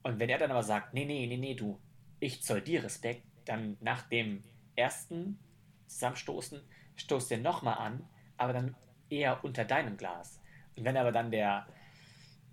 Und 0.02 0.20
wenn 0.20 0.28
er 0.28 0.38
dann 0.38 0.50
aber 0.52 0.62
sagt, 0.62 0.94
nee, 0.94 1.06
nee, 1.06 1.26
nee, 1.26 1.38
nee, 1.38 1.54
du, 1.54 1.80
ich 2.20 2.42
zoll 2.42 2.60
dir 2.60 2.84
Respekt, 2.84 3.24
dann 3.46 3.78
nach 3.80 4.02
dem 4.02 4.44
ersten 4.76 5.38
Zusammenstoßen 5.86 6.62
stoßt 6.96 7.32
er 7.32 7.38
nochmal 7.38 7.78
an, 7.78 8.08
aber 8.36 8.52
dann 8.52 8.76
eher 9.08 9.42
unter 9.42 9.64
deinem 9.64 9.96
Glas. 9.96 10.40
Und 10.76 10.84
wenn 10.84 10.96
aber 10.96 11.10
dann 11.10 11.30
der, 11.30 11.66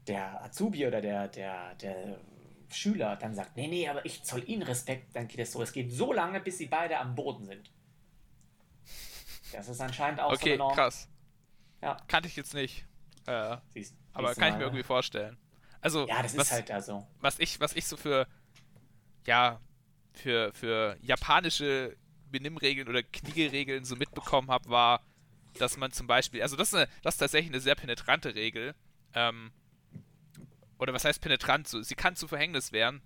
der 0.07 0.43
Azubi 0.43 0.87
oder 0.87 1.01
der, 1.01 1.27
der, 1.27 1.75
der 1.75 2.19
Schüler 2.69 3.17
dann 3.17 3.35
sagt, 3.35 3.57
nee, 3.57 3.67
nee, 3.67 3.87
aber 3.87 4.05
ich 4.05 4.23
zoll 4.23 4.47
ihnen 4.47 4.63
Respekt, 4.63 5.15
dann 5.15 5.27
geht 5.27 5.39
es 5.39 5.51
so. 5.51 5.61
Es 5.61 5.73
geht 5.73 5.91
so 5.91 6.13
lange, 6.13 6.39
bis 6.39 6.57
sie 6.57 6.67
beide 6.67 6.97
am 6.97 7.15
Boden 7.15 7.43
sind. 7.43 7.69
Das 9.53 9.67
ist 9.67 9.81
anscheinend 9.81 10.19
auch 10.19 10.29
so 10.31 10.35
Okay, 10.35 10.49
eine 10.51 10.57
Norm. 10.59 10.75
krass. 10.75 11.07
Ja. 11.81 11.97
Kannte 12.07 12.27
ich 12.29 12.35
jetzt 12.35 12.53
nicht. 12.53 12.85
Äh, 13.25 13.57
Siehst- 13.73 13.95
aber 14.13 14.29
siehst 14.29 14.39
kann 14.39 14.49
ich 14.49 14.53
mir 14.55 14.59
ne? 14.59 14.65
irgendwie 14.65 14.83
vorstellen. 14.83 15.37
Also, 15.81 16.07
Ja, 16.07 16.21
das 16.23 16.35
was, 16.37 16.47
ist 16.47 16.51
halt 16.51 16.69
da 16.69 16.81
so. 16.81 17.05
was 17.19 17.39
ich, 17.39 17.59
was 17.59 17.73
ich 17.73 17.85
so 17.87 17.97
für, 17.97 18.27
ja, 19.25 19.59
für, 20.13 20.53
für 20.53 20.97
japanische 21.01 21.95
Benimmregeln 22.31 22.87
oder 22.87 23.03
Kniegeregeln 23.03 23.83
so 23.85 23.95
mitbekommen 23.95 24.49
habe, 24.49 24.69
war, 24.69 25.01
dass 25.59 25.77
man 25.77 25.91
zum 25.91 26.07
Beispiel, 26.07 26.41
also 26.41 26.55
das 26.55 26.69
ist, 26.69 26.75
eine, 26.75 26.87
das 27.03 27.15
ist 27.15 27.19
tatsächlich 27.19 27.51
eine 27.51 27.59
sehr 27.61 27.75
penetrante 27.75 28.33
Regel. 28.35 28.75
Ähm, 29.13 29.51
oder 30.79 30.93
was 30.93 31.05
heißt 31.05 31.21
penetrant? 31.21 31.67
So, 31.67 31.81
sie 31.81 31.95
kann 31.95 32.15
zu 32.15 32.27
Verhängnis 32.27 32.71
werden, 32.71 33.01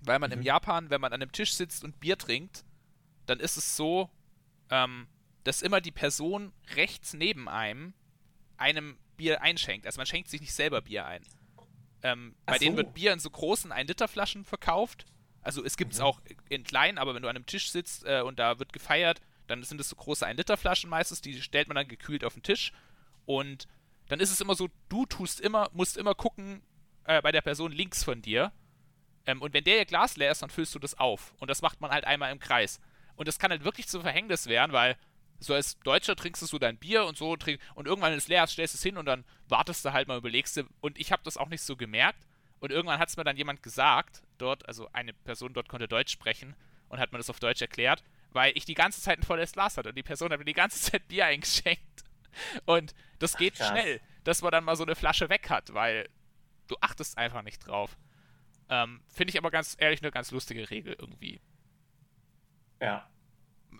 weil 0.00 0.18
man 0.18 0.30
im 0.32 0.40
Mhm. 0.40 0.44
Japan, 0.44 0.90
wenn 0.90 1.00
man 1.00 1.12
an 1.12 1.20
einem 1.22 1.32
Tisch 1.32 1.54
sitzt 1.54 1.82
und 1.84 1.98
Bier 2.00 2.16
trinkt, 2.18 2.64
dann 3.26 3.40
ist 3.40 3.56
es 3.56 3.76
so, 3.76 4.10
ähm, 4.70 5.06
dass 5.44 5.62
immer 5.62 5.80
die 5.80 5.90
Person 5.90 6.52
rechts 6.76 7.14
neben 7.14 7.48
einem 7.48 7.94
einem 8.56 8.96
Bier 9.16 9.42
einschenkt. 9.42 9.86
Also 9.86 9.98
man 9.98 10.06
schenkt 10.06 10.28
sich 10.28 10.40
nicht 10.40 10.54
selber 10.54 10.82
Bier 10.82 11.04
ein. 11.06 11.24
Ähm, 12.02 12.34
bei 12.46 12.58
denen 12.58 12.76
so. 12.76 12.82
wird 12.82 12.94
Bier 12.94 13.12
in 13.12 13.18
so 13.18 13.30
großen 13.30 13.72
1-Liter-Flaschen 13.72 14.44
verkauft. 14.44 15.04
Also 15.40 15.64
es 15.64 15.76
gibt 15.76 15.92
es 15.92 15.98
Mhm. 15.98 16.04
auch 16.04 16.20
in 16.48 16.62
kleinen, 16.64 16.98
aber 16.98 17.14
wenn 17.14 17.22
du 17.22 17.28
an 17.28 17.36
einem 17.36 17.46
Tisch 17.46 17.70
sitzt 17.70 18.04
äh, 18.04 18.22
und 18.22 18.38
da 18.38 18.58
wird 18.58 18.72
gefeiert, 18.72 19.20
dann 19.48 19.62
sind 19.64 19.80
es 19.80 19.88
so 19.88 19.96
große 19.96 20.26
1-Liter-Flaschen 20.26 20.88
meistens, 20.88 21.20
die 21.20 21.40
stellt 21.42 21.68
man 21.68 21.74
dann 21.74 21.88
gekühlt 21.88 22.24
auf 22.24 22.34
den 22.34 22.42
Tisch. 22.42 22.72
Und 23.26 23.66
dann 24.08 24.20
ist 24.20 24.30
es 24.30 24.40
immer 24.40 24.54
so, 24.54 24.68
du 24.88 25.06
tust 25.06 25.40
immer, 25.40 25.68
musst 25.72 25.96
immer 25.96 26.14
gucken 26.14 26.62
äh, 27.04 27.20
bei 27.22 27.32
der 27.32 27.40
Person 27.42 27.72
links 27.72 28.04
von 28.04 28.22
dir. 28.22 28.52
Ähm, 29.26 29.42
und 29.42 29.52
wenn 29.54 29.64
der 29.64 29.78
ihr 29.78 29.84
Glas 29.86 30.16
leer 30.16 30.30
ist, 30.32 30.42
dann 30.42 30.50
füllst 30.50 30.74
du 30.74 30.78
das 30.78 30.98
auf. 30.98 31.34
Und 31.38 31.48
das 31.48 31.62
macht 31.62 31.80
man 31.80 31.90
halt 31.90 32.04
einmal 32.04 32.30
im 32.32 32.38
Kreis. 32.40 32.80
Und 33.16 33.28
das 33.28 33.38
kann 33.38 33.50
halt 33.50 33.64
wirklich 33.64 33.88
zu 33.88 34.00
Verhängnis 34.00 34.46
werden, 34.46 34.72
weil 34.72 34.96
so 35.42 35.54
als 35.54 35.78
Deutscher 35.80 36.16
trinkst 36.16 36.42
du 36.42 36.46
so 36.46 36.58
dein 36.58 36.78
Bier 36.78 37.04
und 37.04 37.16
so 37.16 37.36
trink, 37.36 37.60
und 37.74 37.86
irgendwann 37.86 38.12
ist 38.12 38.24
es 38.24 38.28
leer, 38.28 38.46
stellst 38.46 38.74
es 38.74 38.82
hin 38.82 38.96
und 38.96 39.06
dann 39.06 39.24
wartest 39.48 39.84
du 39.84 39.92
halt 39.92 40.08
mal, 40.08 40.18
überlegst 40.18 40.56
du. 40.56 40.64
Und 40.80 40.98
ich 40.98 41.12
habe 41.12 41.22
das 41.24 41.36
auch 41.36 41.48
nicht 41.48 41.62
so 41.62 41.76
gemerkt. 41.76 42.26
Und 42.60 42.70
irgendwann 42.70 43.00
hat 43.00 43.08
es 43.08 43.16
mir 43.16 43.24
dann 43.24 43.36
jemand 43.36 43.62
gesagt, 43.62 44.22
dort, 44.38 44.66
also 44.68 44.88
eine 44.92 45.12
Person 45.12 45.52
dort 45.52 45.68
konnte 45.68 45.88
Deutsch 45.88 46.12
sprechen 46.12 46.54
und 46.88 47.00
hat 47.00 47.10
mir 47.10 47.18
das 47.18 47.28
auf 47.28 47.40
Deutsch 47.40 47.60
erklärt, 47.60 48.04
weil 48.30 48.56
ich 48.56 48.64
die 48.64 48.74
ganze 48.74 49.00
Zeit 49.00 49.18
ein 49.18 49.24
volles 49.24 49.52
Glas 49.52 49.76
hatte 49.76 49.88
und 49.88 49.96
die 49.96 50.04
Person 50.04 50.30
hat 50.30 50.38
mir 50.38 50.44
die 50.44 50.52
ganze 50.52 50.80
Zeit 50.92 51.08
Bier 51.08 51.26
eingeschenkt. 51.26 52.04
Und 52.64 52.94
das 53.18 53.36
geht 53.36 53.56
krass. 53.56 53.68
schnell, 53.68 54.00
dass 54.24 54.42
man 54.42 54.52
dann 54.52 54.64
mal 54.64 54.76
so 54.76 54.84
eine 54.84 54.94
Flasche 54.94 55.28
weg 55.28 55.50
hat, 55.50 55.74
weil 55.74 56.08
du 56.68 56.76
achtest 56.80 57.18
einfach 57.18 57.42
nicht 57.42 57.66
drauf. 57.66 57.98
Ähm, 58.68 59.02
Finde 59.08 59.32
ich 59.32 59.38
aber 59.38 59.50
ganz 59.50 59.76
ehrlich 59.78 60.00
eine 60.00 60.12
ganz 60.12 60.30
lustige 60.30 60.70
Regel 60.70 60.94
irgendwie. 60.98 61.40
Ja. 62.80 63.10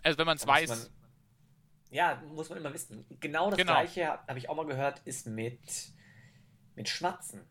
Also 0.02 0.18
wenn 0.18 0.26
man 0.26 0.36
es 0.36 0.46
weiß, 0.46 0.90
ja, 1.92 2.20
muss 2.34 2.48
man 2.48 2.58
immer 2.58 2.72
wissen. 2.72 3.04
Genau 3.20 3.50
das 3.50 3.58
Genau. 3.58 3.72
gleiche 3.72 4.06
habe 4.08 4.26
hab 4.26 4.36
ich 4.36 4.48
auch 4.48 4.56
mal 4.56 4.66
gehört, 4.66 5.00
ist 5.04 5.26
mit, 5.26 5.60
mit 6.74 6.88
Schmatzen. 6.88 7.42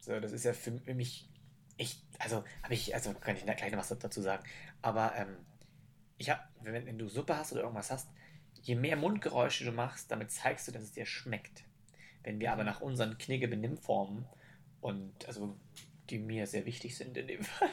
So, 0.00 0.18
das 0.20 0.32
ist 0.32 0.44
ja 0.44 0.52
für 0.52 0.72
mich 0.72 1.30
echt, 1.78 2.02
also 2.18 2.44
habe 2.62 2.74
ich, 2.74 2.94
also 2.94 3.14
kann 3.14 3.36
ich 3.36 3.44
gleich 3.44 3.70
noch 3.72 3.78
was 3.78 3.96
dazu 3.98 4.20
sagen. 4.20 4.44
Aber 4.82 5.14
ähm, 5.16 5.36
ich 6.18 6.30
habe, 6.30 6.42
wenn, 6.60 6.84
wenn 6.84 6.98
du 6.98 7.08
Suppe 7.08 7.36
hast 7.36 7.52
oder 7.52 7.62
irgendwas 7.62 7.90
hast, 7.90 8.08
je 8.60 8.74
mehr 8.74 8.96
Mundgeräusche 8.96 9.64
du 9.64 9.72
machst, 9.72 10.10
damit 10.10 10.30
zeigst 10.30 10.66
du, 10.68 10.72
dass 10.72 10.82
es 10.82 10.92
dir 10.92 11.06
schmeckt. 11.06 11.64
Wenn 12.22 12.40
wir 12.40 12.52
aber 12.52 12.64
nach 12.64 12.80
unseren 12.80 13.18
Knigge-Benimmformen 13.18 14.26
und 14.80 15.26
also 15.26 15.56
die 16.10 16.18
mir 16.18 16.46
sehr 16.46 16.66
wichtig 16.66 16.96
sind 16.96 17.16
in 17.16 17.28
dem 17.28 17.42
Fall, 17.44 17.70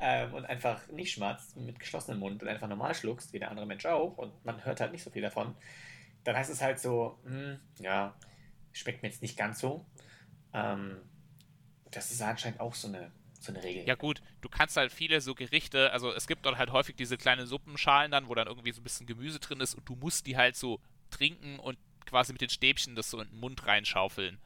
ähm, 0.00 0.34
und 0.34 0.44
einfach 0.46 0.86
nicht 0.88 1.12
schmatzt 1.12 1.56
mit 1.56 1.78
geschlossenem 1.78 2.20
Mund 2.20 2.42
und 2.42 2.48
einfach 2.48 2.68
normal 2.68 2.94
schluckst, 2.94 3.32
wie 3.32 3.38
der 3.38 3.50
andere 3.50 3.66
Mensch 3.66 3.86
auch, 3.86 4.16
und 4.18 4.44
man 4.44 4.64
hört 4.64 4.80
halt 4.80 4.92
nicht 4.92 5.02
so 5.02 5.10
viel 5.10 5.22
davon, 5.22 5.54
dann 6.24 6.36
heißt 6.36 6.50
es 6.50 6.60
halt 6.60 6.80
so, 6.80 7.18
hm, 7.24 7.58
ja, 7.78 8.14
schmeckt 8.72 9.02
mir 9.02 9.08
jetzt 9.08 9.22
nicht 9.22 9.36
ganz 9.36 9.60
so. 9.60 9.86
Ähm, 10.52 10.98
das 11.90 12.10
ist 12.10 12.20
anscheinend 12.20 12.60
auch 12.60 12.74
so 12.74 12.88
eine, 12.88 13.10
so 13.40 13.52
eine 13.52 13.62
Regel. 13.62 13.86
ja 13.86 13.94
gut, 13.94 14.22
du 14.40 14.48
kannst 14.48 14.76
halt 14.76 14.92
viele 14.92 15.20
so 15.20 15.34
Gerichte, 15.34 15.92
also 15.92 16.12
es 16.12 16.26
gibt 16.26 16.44
dort 16.46 16.58
halt 16.58 16.72
häufig 16.72 16.96
diese 16.96 17.16
kleinen 17.16 17.46
Suppenschalen 17.46 18.10
dann, 18.10 18.28
wo 18.28 18.34
dann 18.34 18.48
irgendwie 18.48 18.72
so 18.72 18.80
ein 18.80 18.84
bisschen 18.84 19.06
Gemüse 19.06 19.38
drin 19.38 19.60
ist 19.60 19.74
und 19.74 19.88
du 19.88 19.94
musst 19.94 20.26
die 20.26 20.36
halt 20.36 20.56
so 20.56 20.80
trinken 21.10 21.58
und 21.58 21.78
quasi 22.06 22.32
mit 22.32 22.40
den 22.40 22.50
Stäbchen 22.50 22.96
das 22.96 23.10
so 23.10 23.20
in 23.20 23.28
den 23.28 23.40
Mund 23.40 23.66
reinschaufeln. 23.66 24.38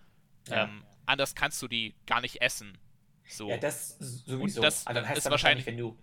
Ja. 0.48 0.64
Ähm, 0.64 0.84
anders 1.07 1.34
kannst 1.34 1.61
du 1.62 1.68
die 1.68 1.94
gar 2.07 2.20
nicht 2.20 2.40
essen. 2.40 2.76
So. 3.30 3.48
Ja, 3.48 3.56
das 3.56 3.96
sowieso. 3.98 4.60
Und 4.60 4.64
das 4.66 4.86
also 4.86 5.00
dann 5.00 5.08
heißt 5.08 5.18
ist 5.18 5.24
dann 5.24 5.30
wahrscheinlich, 5.30 5.66
wenn 5.66 5.76
du, 5.76 5.96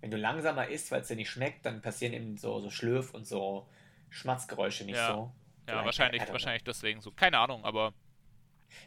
wenn 0.00 0.10
du 0.10 0.16
langsamer 0.16 0.68
isst, 0.68 0.90
weil 0.90 1.00
es 1.02 1.08
dir 1.08 1.16
nicht 1.16 1.30
schmeckt, 1.30 1.64
dann 1.66 1.80
passieren 1.80 2.12
eben 2.12 2.36
so, 2.36 2.60
so 2.60 2.68
Schlürf- 2.70 3.14
und 3.14 3.26
so 3.26 3.68
Schmatzgeräusche 4.10 4.84
nicht 4.84 4.96
Ja. 4.96 5.08
so. 5.08 5.32
ja, 5.68 5.82
I- 5.82 5.84
wahrscheinlich, 5.84 6.22
know. 6.24 6.32
wahrscheinlich 6.32 6.64
deswegen 6.64 7.00
so. 7.00 7.10
Keine 7.12 7.38
Ahnung, 7.38 7.64
aber 7.64 7.94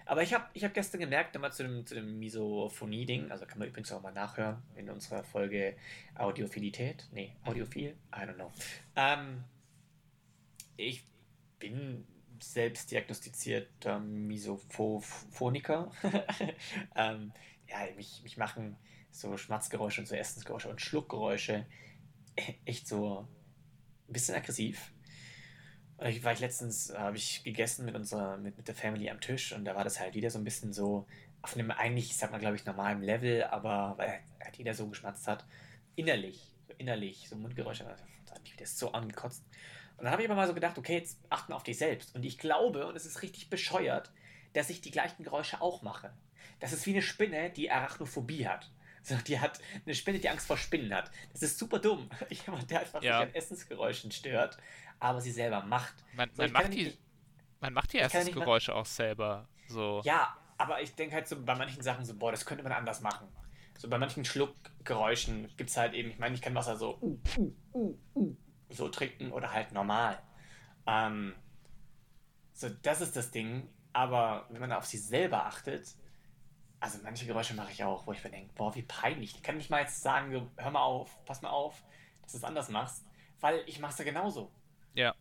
Aber 0.06 0.22
ich 0.22 0.34
habe 0.34 0.46
ich 0.54 0.64
hab 0.66 0.74
gestern 0.74 1.00
gemerkt, 1.00 1.34
nochmal 1.34 1.54
zu 1.54 1.64
dem, 1.64 1.86
zu 1.86 1.96
dem 1.96 2.20
Misophonie-Ding, 2.20 3.32
also 3.32 3.46
kann 3.46 3.60
man 3.60 3.70
übrigens 3.70 3.92
auch 3.94 4.02
mal 4.02 4.12
nachhören 4.12 4.62
in 4.76 4.90
unserer 4.90 5.24
Folge 5.24 5.78
Audiophilität. 6.16 7.08
Nee, 7.12 7.34
Audiophil? 7.46 7.96
I 8.14 8.20
don't 8.20 8.34
know. 8.36 8.52
Ähm, 8.98 9.44
ich 10.76 11.06
bin 11.60 12.06
selbst 12.40 12.92
diagnostizierter 12.92 14.00
Misophoniker. 14.00 15.92
ähm, 16.96 17.32
ja, 17.68 17.78
mich, 17.96 18.22
mich 18.24 18.38
machen 18.38 18.78
so 19.12 19.38
Schmatzgeräusche 19.38 20.02
und 20.02 20.08
so 20.08 20.16
Essensgeräusche 20.16 20.70
und 20.70 20.82
Schluckgeräusche 20.82 21.66
echt 22.66 22.88
so 22.88 23.28
ein 24.08 24.14
bisschen 24.14 24.36
aggressiv. 24.36 24.92
Und 25.98 26.08
ich 26.08 26.24
war 26.24 26.32
ich 26.32 26.40
letztens, 26.40 26.94
habe 26.96 27.18
ich 27.18 27.44
gegessen 27.44 27.86
mit 27.86 27.96
unserer, 27.96 28.38
mit, 28.38 28.56
mit 28.56 28.68
der 28.68 28.76
Family 28.76 29.10
am 29.10 29.20
Tisch 29.20 29.52
und 29.52 29.66
da 29.66 29.76
war 29.76 29.84
das 29.84 30.00
halt 30.00 30.14
wieder 30.14 30.30
so 30.30 30.38
ein 30.38 30.44
bisschen 30.44 30.72
so 30.72 31.08
auf 31.42 31.56
einem 31.56 31.72
eigentlich, 31.72 32.12
ich 32.12 32.18
sag 32.18 32.32
mal, 32.32 32.40
glaube 32.40 32.56
ich, 32.56 32.66
normalen 32.66 33.02
Level, 33.02 33.44
aber 33.46 33.96
weil 33.98 34.20
halt 34.40 34.58
jeder 34.58 34.74
so 34.74 34.88
geschmatzt 34.88 35.28
hat, 35.28 35.46
innerlich, 35.96 36.54
so 36.68 36.74
innerlich, 36.78 37.28
so 37.28 37.36
Mundgeräusche, 37.36 37.84
da 37.84 38.36
hat 38.36 38.44
mich 38.44 38.54
wieder 38.54 38.66
so 38.66 38.92
angekotzt. 38.92 39.44
Und 39.98 40.04
dann 40.04 40.12
habe 40.12 40.22
ich 40.22 40.28
aber 40.28 40.36
mal 40.36 40.48
so 40.48 40.54
gedacht, 40.54 40.78
okay, 40.78 40.98
jetzt 40.98 41.20
achten 41.30 41.54
auf 41.54 41.64
dich 41.64 41.78
selbst. 41.78 42.16
Und 42.16 42.24
ich 42.24 42.38
glaube, 42.38 42.86
und 42.86 42.96
es 42.96 43.06
ist 43.06 43.24
richtig 43.24 43.50
bescheuert, 43.50 44.12
dass 44.54 44.70
ich 44.70 44.82
die 44.82 44.92
gleichen 44.92 45.24
Geräusche 45.24 45.62
auch 45.62 45.82
mache. 45.82 46.14
Das 46.60 46.74
ist 46.74 46.86
wie 46.86 46.92
eine 46.92 47.02
Spinne, 47.02 47.50
die 47.52 47.70
Arachnophobie 47.72 48.48
hat. 48.48 48.72
So, 49.04 49.16
die 49.16 49.40
hat 49.40 49.60
eine 49.86 49.96
Spinne, 49.96 50.20
die 50.20 50.28
Angst 50.30 50.48
vor 50.48 50.58
Spinnen 50.58 50.94
hat. 50.94 51.12
Das 51.32 51.42
ist 51.44 51.58
super 51.60 51.80
dumm. 51.80 52.10
Jemand, 52.30 52.70
der 52.70 52.82
einfach 52.82 53.02
Ja. 53.02 53.20
sich 53.20 53.30
an 53.30 53.36
Essensgeräuschen 53.36 54.12
stört, 54.12 54.58
aber 55.00 55.22
sie 55.22 55.32
selber 55.32 55.62
macht. 55.64 55.94
man, 56.14 56.30
So, 56.34 56.42
man 56.44 56.52
macht 56.52 56.70
nicht- 56.70 56.94
die, 56.94 56.98
man 57.62 57.74
macht 57.74 57.94
die 57.94 57.98
nicht 57.98 58.06
Essensgeräusche 58.08 58.76
auch 58.76 58.86
selber. 58.86 59.48
So. 59.68 60.02
Ja, 60.04 60.36
aber 60.58 60.82
ich 60.82 60.94
denke 60.96 61.16
halt 61.16 61.28
so 61.28 61.42
bei 61.42 61.56
manchen 61.56 61.82
Sachen 61.84 62.04
so, 62.06 62.16
boah, 62.16 62.32
das 62.32 62.46
könnte 62.46 62.64
man 62.64 62.72
anders 62.74 63.02
machen. 63.02 63.28
so 63.78 63.88
bei 63.90 63.98
manchen 64.00 64.26
Schluckgeräuschen 64.26 65.48
gibt 65.56 65.70
es 65.70 65.78
halt 65.78 65.94
eben, 65.94 66.10
ich 66.10 66.18
meine, 66.20 66.34
ich 66.36 66.42
kann 66.42 66.56
Wasser 66.56 66.76
so 66.78 66.98
uh, 67.02 67.20
uh, 67.38 67.54
uh, 67.74 67.98
uh, 68.16 68.36
so 68.70 68.90
trinken 68.90 69.32
oder 69.32 69.54
halt 69.54 69.72
normal. 69.72 70.20
Ähm, 70.88 71.34
so, 72.54 72.70
das 72.70 73.02
ist 73.02 73.16
das 73.16 73.32
Ding. 73.32 73.70
Aber 73.94 74.48
wenn 74.50 74.60
man 74.62 74.72
auf 74.74 74.86
sich 74.86 75.06
selber 75.06 75.46
achtet, 75.46 75.96
also 76.80 77.00
manche 77.04 77.26
Geräusche 77.26 77.54
mache 77.56 77.72
ich 77.72 77.84
auch, 77.84 78.06
wo 78.06 78.12
ich 78.14 78.24
mir 78.24 78.30
denke, 78.30 78.54
boah, 78.54 78.74
wie 78.76 78.84
peinlich. 78.84 79.36
Ich 79.36 79.44
kann 79.44 79.58
nicht 79.58 79.70
mal 79.70 79.82
jetzt 79.82 80.02
sagen, 80.02 80.52
hör 80.58 80.72
mal 80.72 80.82
auf, 80.82 81.18
pass 81.26 81.42
mal 81.42 81.50
auf, 81.50 81.84
dass 82.22 82.34
du 82.34 82.38
es 82.38 82.44
anders 82.44 82.70
machst, 82.70 83.04
weil 83.40 83.64
ich 83.66 83.80
mache 83.80 83.94
es 83.94 83.98
ja 84.00 84.06
genauso. 84.06 84.52
Ja. 84.94 85.16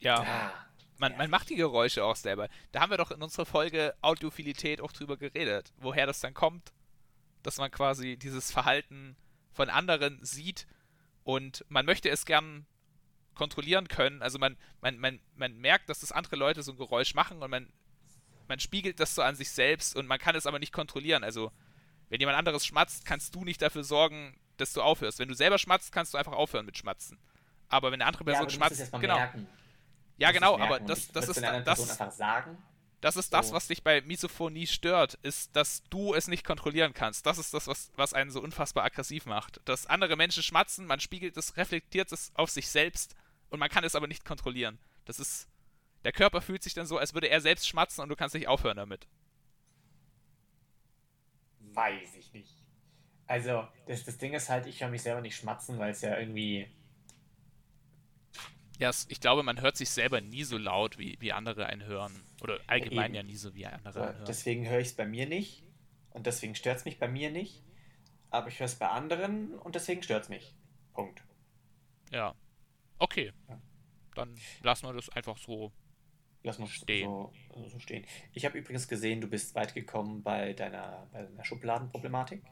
Ja. 0.00 0.22
Ah, 0.22 0.52
Man, 0.98 1.16
man 1.16 1.30
macht 1.30 1.48
die 1.50 1.56
Geräusche 1.56 2.04
auch 2.04 2.16
selber. 2.16 2.48
Da 2.72 2.80
haben 2.80 2.90
wir 2.90 2.96
doch 2.96 3.10
in 3.10 3.22
unserer 3.22 3.46
Folge 3.46 3.94
Audiophilität 4.02 4.80
auch 4.80 4.92
drüber 4.92 5.16
geredet, 5.16 5.72
woher 5.76 6.06
das 6.06 6.20
dann 6.20 6.34
kommt, 6.34 6.72
dass 7.42 7.58
man 7.58 7.70
quasi 7.70 8.16
dieses 8.16 8.50
Verhalten 8.50 9.16
von 9.52 9.68
anderen 9.70 10.24
sieht 10.24 10.66
und 11.24 11.64
man 11.68 11.86
möchte 11.86 12.08
es 12.08 12.24
gern 12.24 12.66
kontrollieren 13.34 13.88
können. 13.88 14.22
Also 14.22 14.38
man, 14.38 14.56
man, 14.80 14.98
man, 14.98 15.20
man 15.34 15.56
merkt, 15.56 15.88
dass 15.88 16.00
das 16.00 16.12
andere 16.12 16.36
Leute 16.36 16.62
so 16.62 16.72
ein 16.72 16.78
Geräusch 16.78 17.14
machen 17.14 17.42
und 17.42 17.50
man, 17.50 17.72
man 18.52 18.60
spiegelt 18.60 19.00
das 19.00 19.14
so 19.14 19.22
an 19.22 19.34
sich 19.34 19.50
selbst 19.50 19.96
und 19.96 20.06
man 20.06 20.18
kann 20.18 20.36
es 20.36 20.46
aber 20.46 20.58
nicht 20.58 20.74
kontrollieren. 20.74 21.24
Also 21.24 21.50
wenn 22.10 22.20
jemand 22.20 22.36
anderes 22.36 22.66
schmatzt, 22.66 23.06
kannst 23.06 23.34
du 23.34 23.44
nicht 23.44 23.62
dafür 23.62 23.82
sorgen, 23.82 24.36
dass 24.58 24.74
du 24.74 24.82
aufhörst. 24.82 25.18
Wenn 25.18 25.28
du 25.28 25.34
selber 25.34 25.56
schmatzt, 25.56 25.90
kannst 25.90 26.12
du 26.12 26.18
einfach 26.18 26.34
aufhören 26.34 26.66
mit 26.66 26.76
Schmatzen. 26.76 27.18
Aber 27.70 27.90
wenn 27.90 28.02
eine 28.02 28.06
andere 28.06 28.24
ja, 28.24 28.32
Person 28.32 28.44
musst 28.44 28.56
schmatzt, 28.56 28.92
genau. 29.00 29.16
merken. 29.16 29.46
Ja, 30.18 30.32
genau, 30.32 30.58
aber 30.58 30.80
das, 30.80 31.08
das 31.08 31.30
ist 31.30 31.40
das, 31.40 31.98
das 33.00 33.16
ist 33.16 33.32
das, 33.32 33.52
was 33.52 33.68
dich 33.68 33.82
bei 33.82 34.02
Misophonie 34.02 34.66
stört, 34.66 35.14
ist, 35.22 35.56
dass 35.56 35.82
du 35.88 36.12
es 36.12 36.28
nicht 36.28 36.44
kontrollieren 36.44 36.92
kannst. 36.92 37.24
Das 37.24 37.38
ist 37.38 37.54
das, 37.54 37.68
was, 37.68 37.90
was 37.96 38.12
einen 38.12 38.30
so 38.30 38.42
unfassbar 38.42 38.84
aggressiv 38.84 39.24
macht. 39.24 39.62
Dass 39.64 39.86
andere 39.86 40.16
Menschen 40.16 40.42
schmatzen, 40.42 40.84
man 40.84 41.00
spiegelt 41.00 41.38
es, 41.38 41.56
reflektiert 41.56 42.12
es 42.12 42.32
auf 42.34 42.50
sich 42.50 42.68
selbst 42.68 43.16
und 43.48 43.60
man 43.60 43.70
kann 43.70 43.82
es 43.82 43.94
aber 43.94 44.08
nicht 44.08 44.26
kontrollieren. 44.26 44.78
Das 45.06 45.18
ist. 45.18 45.48
Der 46.04 46.12
Körper 46.12 46.40
fühlt 46.40 46.62
sich 46.62 46.74
dann 46.74 46.86
so, 46.86 46.98
als 46.98 47.14
würde 47.14 47.28
er 47.28 47.40
selbst 47.40 47.68
schmatzen 47.68 48.02
und 48.02 48.08
du 48.08 48.16
kannst 48.16 48.34
nicht 48.34 48.48
aufhören 48.48 48.76
damit. 48.76 49.06
Weiß 51.60 52.16
ich 52.16 52.32
nicht. 52.32 52.62
Also, 53.26 53.66
das, 53.86 54.04
das 54.04 54.18
Ding 54.18 54.34
ist 54.34 54.48
halt, 54.48 54.66
ich 54.66 54.82
höre 54.82 54.90
mich 54.90 55.02
selber 55.02 55.20
nicht 55.20 55.36
schmatzen, 55.36 55.78
weil 55.78 55.92
es 55.92 56.02
ja 56.02 56.18
irgendwie. 56.18 56.68
Ja, 58.78 58.90
ich 59.08 59.20
glaube, 59.20 59.42
man 59.42 59.60
hört 59.60 59.76
sich 59.76 59.90
selber 59.90 60.20
nie 60.20 60.44
so 60.44 60.58
laut, 60.58 60.98
wie, 60.98 61.16
wie 61.20 61.32
andere 61.32 61.66
einen 61.66 61.84
hören. 61.84 62.12
Oder 62.42 62.58
allgemein 62.66 63.06
eben. 63.06 63.14
ja 63.14 63.22
nie 63.22 63.36
so, 63.36 63.54
wie 63.54 63.64
andere 63.66 63.92
So, 63.92 64.00
einen 64.00 64.14
hören. 64.16 64.24
deswegen 64.26 64.68
höre 64.68 64.80
ich 64.80 64.88
es 64.88 64.94
bei 64.94 65.06
mir 65.06 65.28
nicht. 65.28 65.62
Und 66.10 66.26
deswegen 66.26 66.54
stört 66.54 66.78
es 66.78 66.84
mich 66.84 66.98
bei 66.98 67.08
mir 67.08 67.30
nicht. 67.30 67.62
Aber 68.30 68.48
ich 68.48 68.58
höre 68.58 68.66
es 68.66 68.74
bei 68.74 68.88
anderen 68.88 69.54
und 69.54 69.74
deswegen 69.76 70.02
stört 70.02 70.24
es 70.24 70.28
mich. 70.28 70.54
Punkt. 70.94 71.22
Ja. 72.10 72.34
Okay. 72.98 73.32
Ja. 73.48 73.60
Dann 74.14 74.36
lassen 74.62 74.86
wir 74.86 74.92
das 74.94 75.08
einfach 75.10 75.38
so. 75.38 75.72
Lass 76.44 76.58
mal 76.58 76.66
Stehen. 76.66 77.06
So, 77.08 77.32
so 77.68 77.78
stehen. 77.78 78.04
Ich 78.32 78.44
habe 78.44 78.58
übrigens 78.58 78.88
gesehen, 78.88 79.20
du 79.20 79.28
bist 79.28 79.54
weit 79.54 79.74
gekommen 79.74 80.22
bei 80.22 80.52
deiner, 80.54 81.06
bei 81.12 81.22
deiner 81.22 81.44
Schubladenproblematik. 81.44 82.42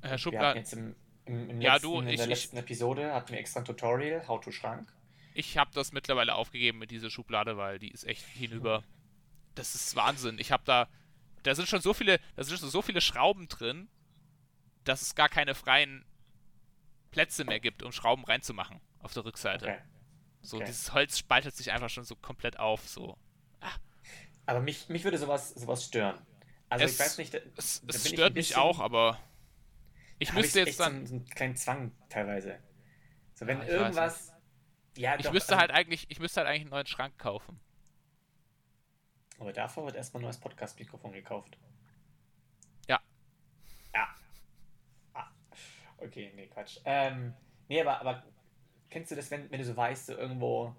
Herr 0.00 0.10
hatten 0.10 0.18
Schubladen, 0.18 0.56
jetzt 0.58 0.72
im, 0.72 0.96
im, 1.26 1.50
im 1.50 1.60
Ja, 1.60 1.74
letzten, 1.74 1.88
du, 1.88 2.00
in 2.00 2.08
ich- 2.08 2.16
der 2.16 2.24
ich- 2.24 2.30
letzten 2.30 2.56
Episode 2.56 3.12
hatten 3.12 3.32
wir 3.32 3.38
extra 3.38 3.60
ein 3.60 3.66
Tutorial, 3.66 4.26
How 4.26 4.40
to 4.40 4.50
Schrank. 4.50 4.90
ich 5.34 5.58
habe 5.58 5.70
das 5.74 5.92
mittlerweile 5.92 6.34
aufgegeben 6.34 6.78
mit 6.78 6.90
dieser 6.90 7.10
Schublade, 7.10 7.56
weil 7.58 7.78
die 7.78 7.90
ist 7.90 8.04
echt 8.04 8.24
hinüber. 8.24 8.82
Das 9.54 9.74
ist 9.74 9.94
Wahnsinn. 9.94 10.38
Ich 10.38 10.50
habe 10.50 10.62
da, 10.64 10.88
da 11.42 11.54
sind 11.54 11.68
schon 11.68 11.82
so 11.82 11.92
viele, 11.92 12.18
da 12.36 12.44
sind 12.44 12.58
schon 12.58 12.70
so 12.70 12.80
viele 12.80 13.02
Schrauben 13.02 13.46
drin, 13.48 13.88
dass 14.84 15.02
es 15.02 15.14
gar 15.14 15.28
keine 15.28 15.54
freien 15.54 16.04
Plätze 17.10 17.44
mehr 17.44 17.60
gibt, 17.60 17.82
um 17.82 17.92
Schrauben 17.92 18.24
reinzumachen 18.24 18.80
auf 19.00 19.12
der 19.12 19.24
Rückseite. 19.26 19.66
Okay. 19.66 19.78
So 20.42 20.56
okay. 20.56 20.66
dieses 20.66 20.92
Holz 20.92 21.18
spaltet 21.18 21.54
sich 21.56 21.70
einfach 21.72 21.88
schon 21.88 22.04
so 22.04 22.16
komplett 22.16 22.58
auf. 22.58 22.86
So 22.88 23.16
Aber 24.46 24.60
mich, 24.60 24.88
mich 24.88 25.04
würde 25.04 25.18
sowas, 25.18 25.50
sowas 25.50 25.84
stören. 25.84 26.18
Also 26.68 26.84
Es- 26.84 26.94
ich 26.94 26.98
weiß 27.00 27.18
nicht, 27.18 27.34
da, 27.34 27.38
es, 27.56 27.80
da 27.82 27.88
es 27.94 28.04
ich 28.04 28.12
stört 28.12 28.32
ein 28.32 28.34
mich 28.34 28.48
bisschen- 28.48 28.60
auch, 28.62 28.80
aber 28.80 29.18
ich 30.18 30.32
müsste 30.32 30.60
echt 30.60 30.68
jetzt 30.68 30.78
so 30.78 30.84
dann, 30.84 30.96
einen, 30.96 31.06
so 31.06 31.14
einen 31.14 31.24
kleinen 31.26 31.56
Zwang 31.56 31.92
teilweise. 32.08 32.58
So 33.34 33.46
wenn 33.46 33.58
Ah, 33.58 33.62
ich 33.62 33.68
weiß 33.68 33.74
irgendwas. 33.74 34.32
Ja, 34.96 35.16
ich 35.16 35.22
doch, 35.24 35.32
müsste 35.32 35.52
also- 35.52 35.60
halt 35.60 35.70
eigentlich, 35.70 36.06
ich 36.10 36.18
müsste 36.18 36.40
halt 36.40 36.48
eigentlich 36.48 36.62
einen 36.62 36.70
neuen 36.70 36.86
Schrank 36.86 37.16
kaufen. 37.18 37.60
Aber 39.38 39.52
davor 39.52 39.86
wird 39.86 39.96
erstmal 39.96 40.20
ein 40.22 40.24
neues 40.24 40.38
Podcast-Mikrofon 40.38 41.12
gekauft. 41.12 41.56
Ja. 42.88 43.00
Ja. 43.94 44.08
Ah. 45.14 45.28
Okay, 45.98 46.32
nee, 46.36 46.46
Quatsch. 46.48 46.78
Ähm, 46.84 47.34
nee, 47.68 47.80
aber, 47.80 48.00
aber 48.00 48.24
kennst 48.92 49.10
du 49.10 49.16
das, 49.16 49.30
wenn, 49.30 49.50
wenn 49.50 49.58
du 49.58 49.64
so 49.64 49.76
weißt, 49.76 50.06
so 50.06 50.16
irgendwo, 50.16 50.74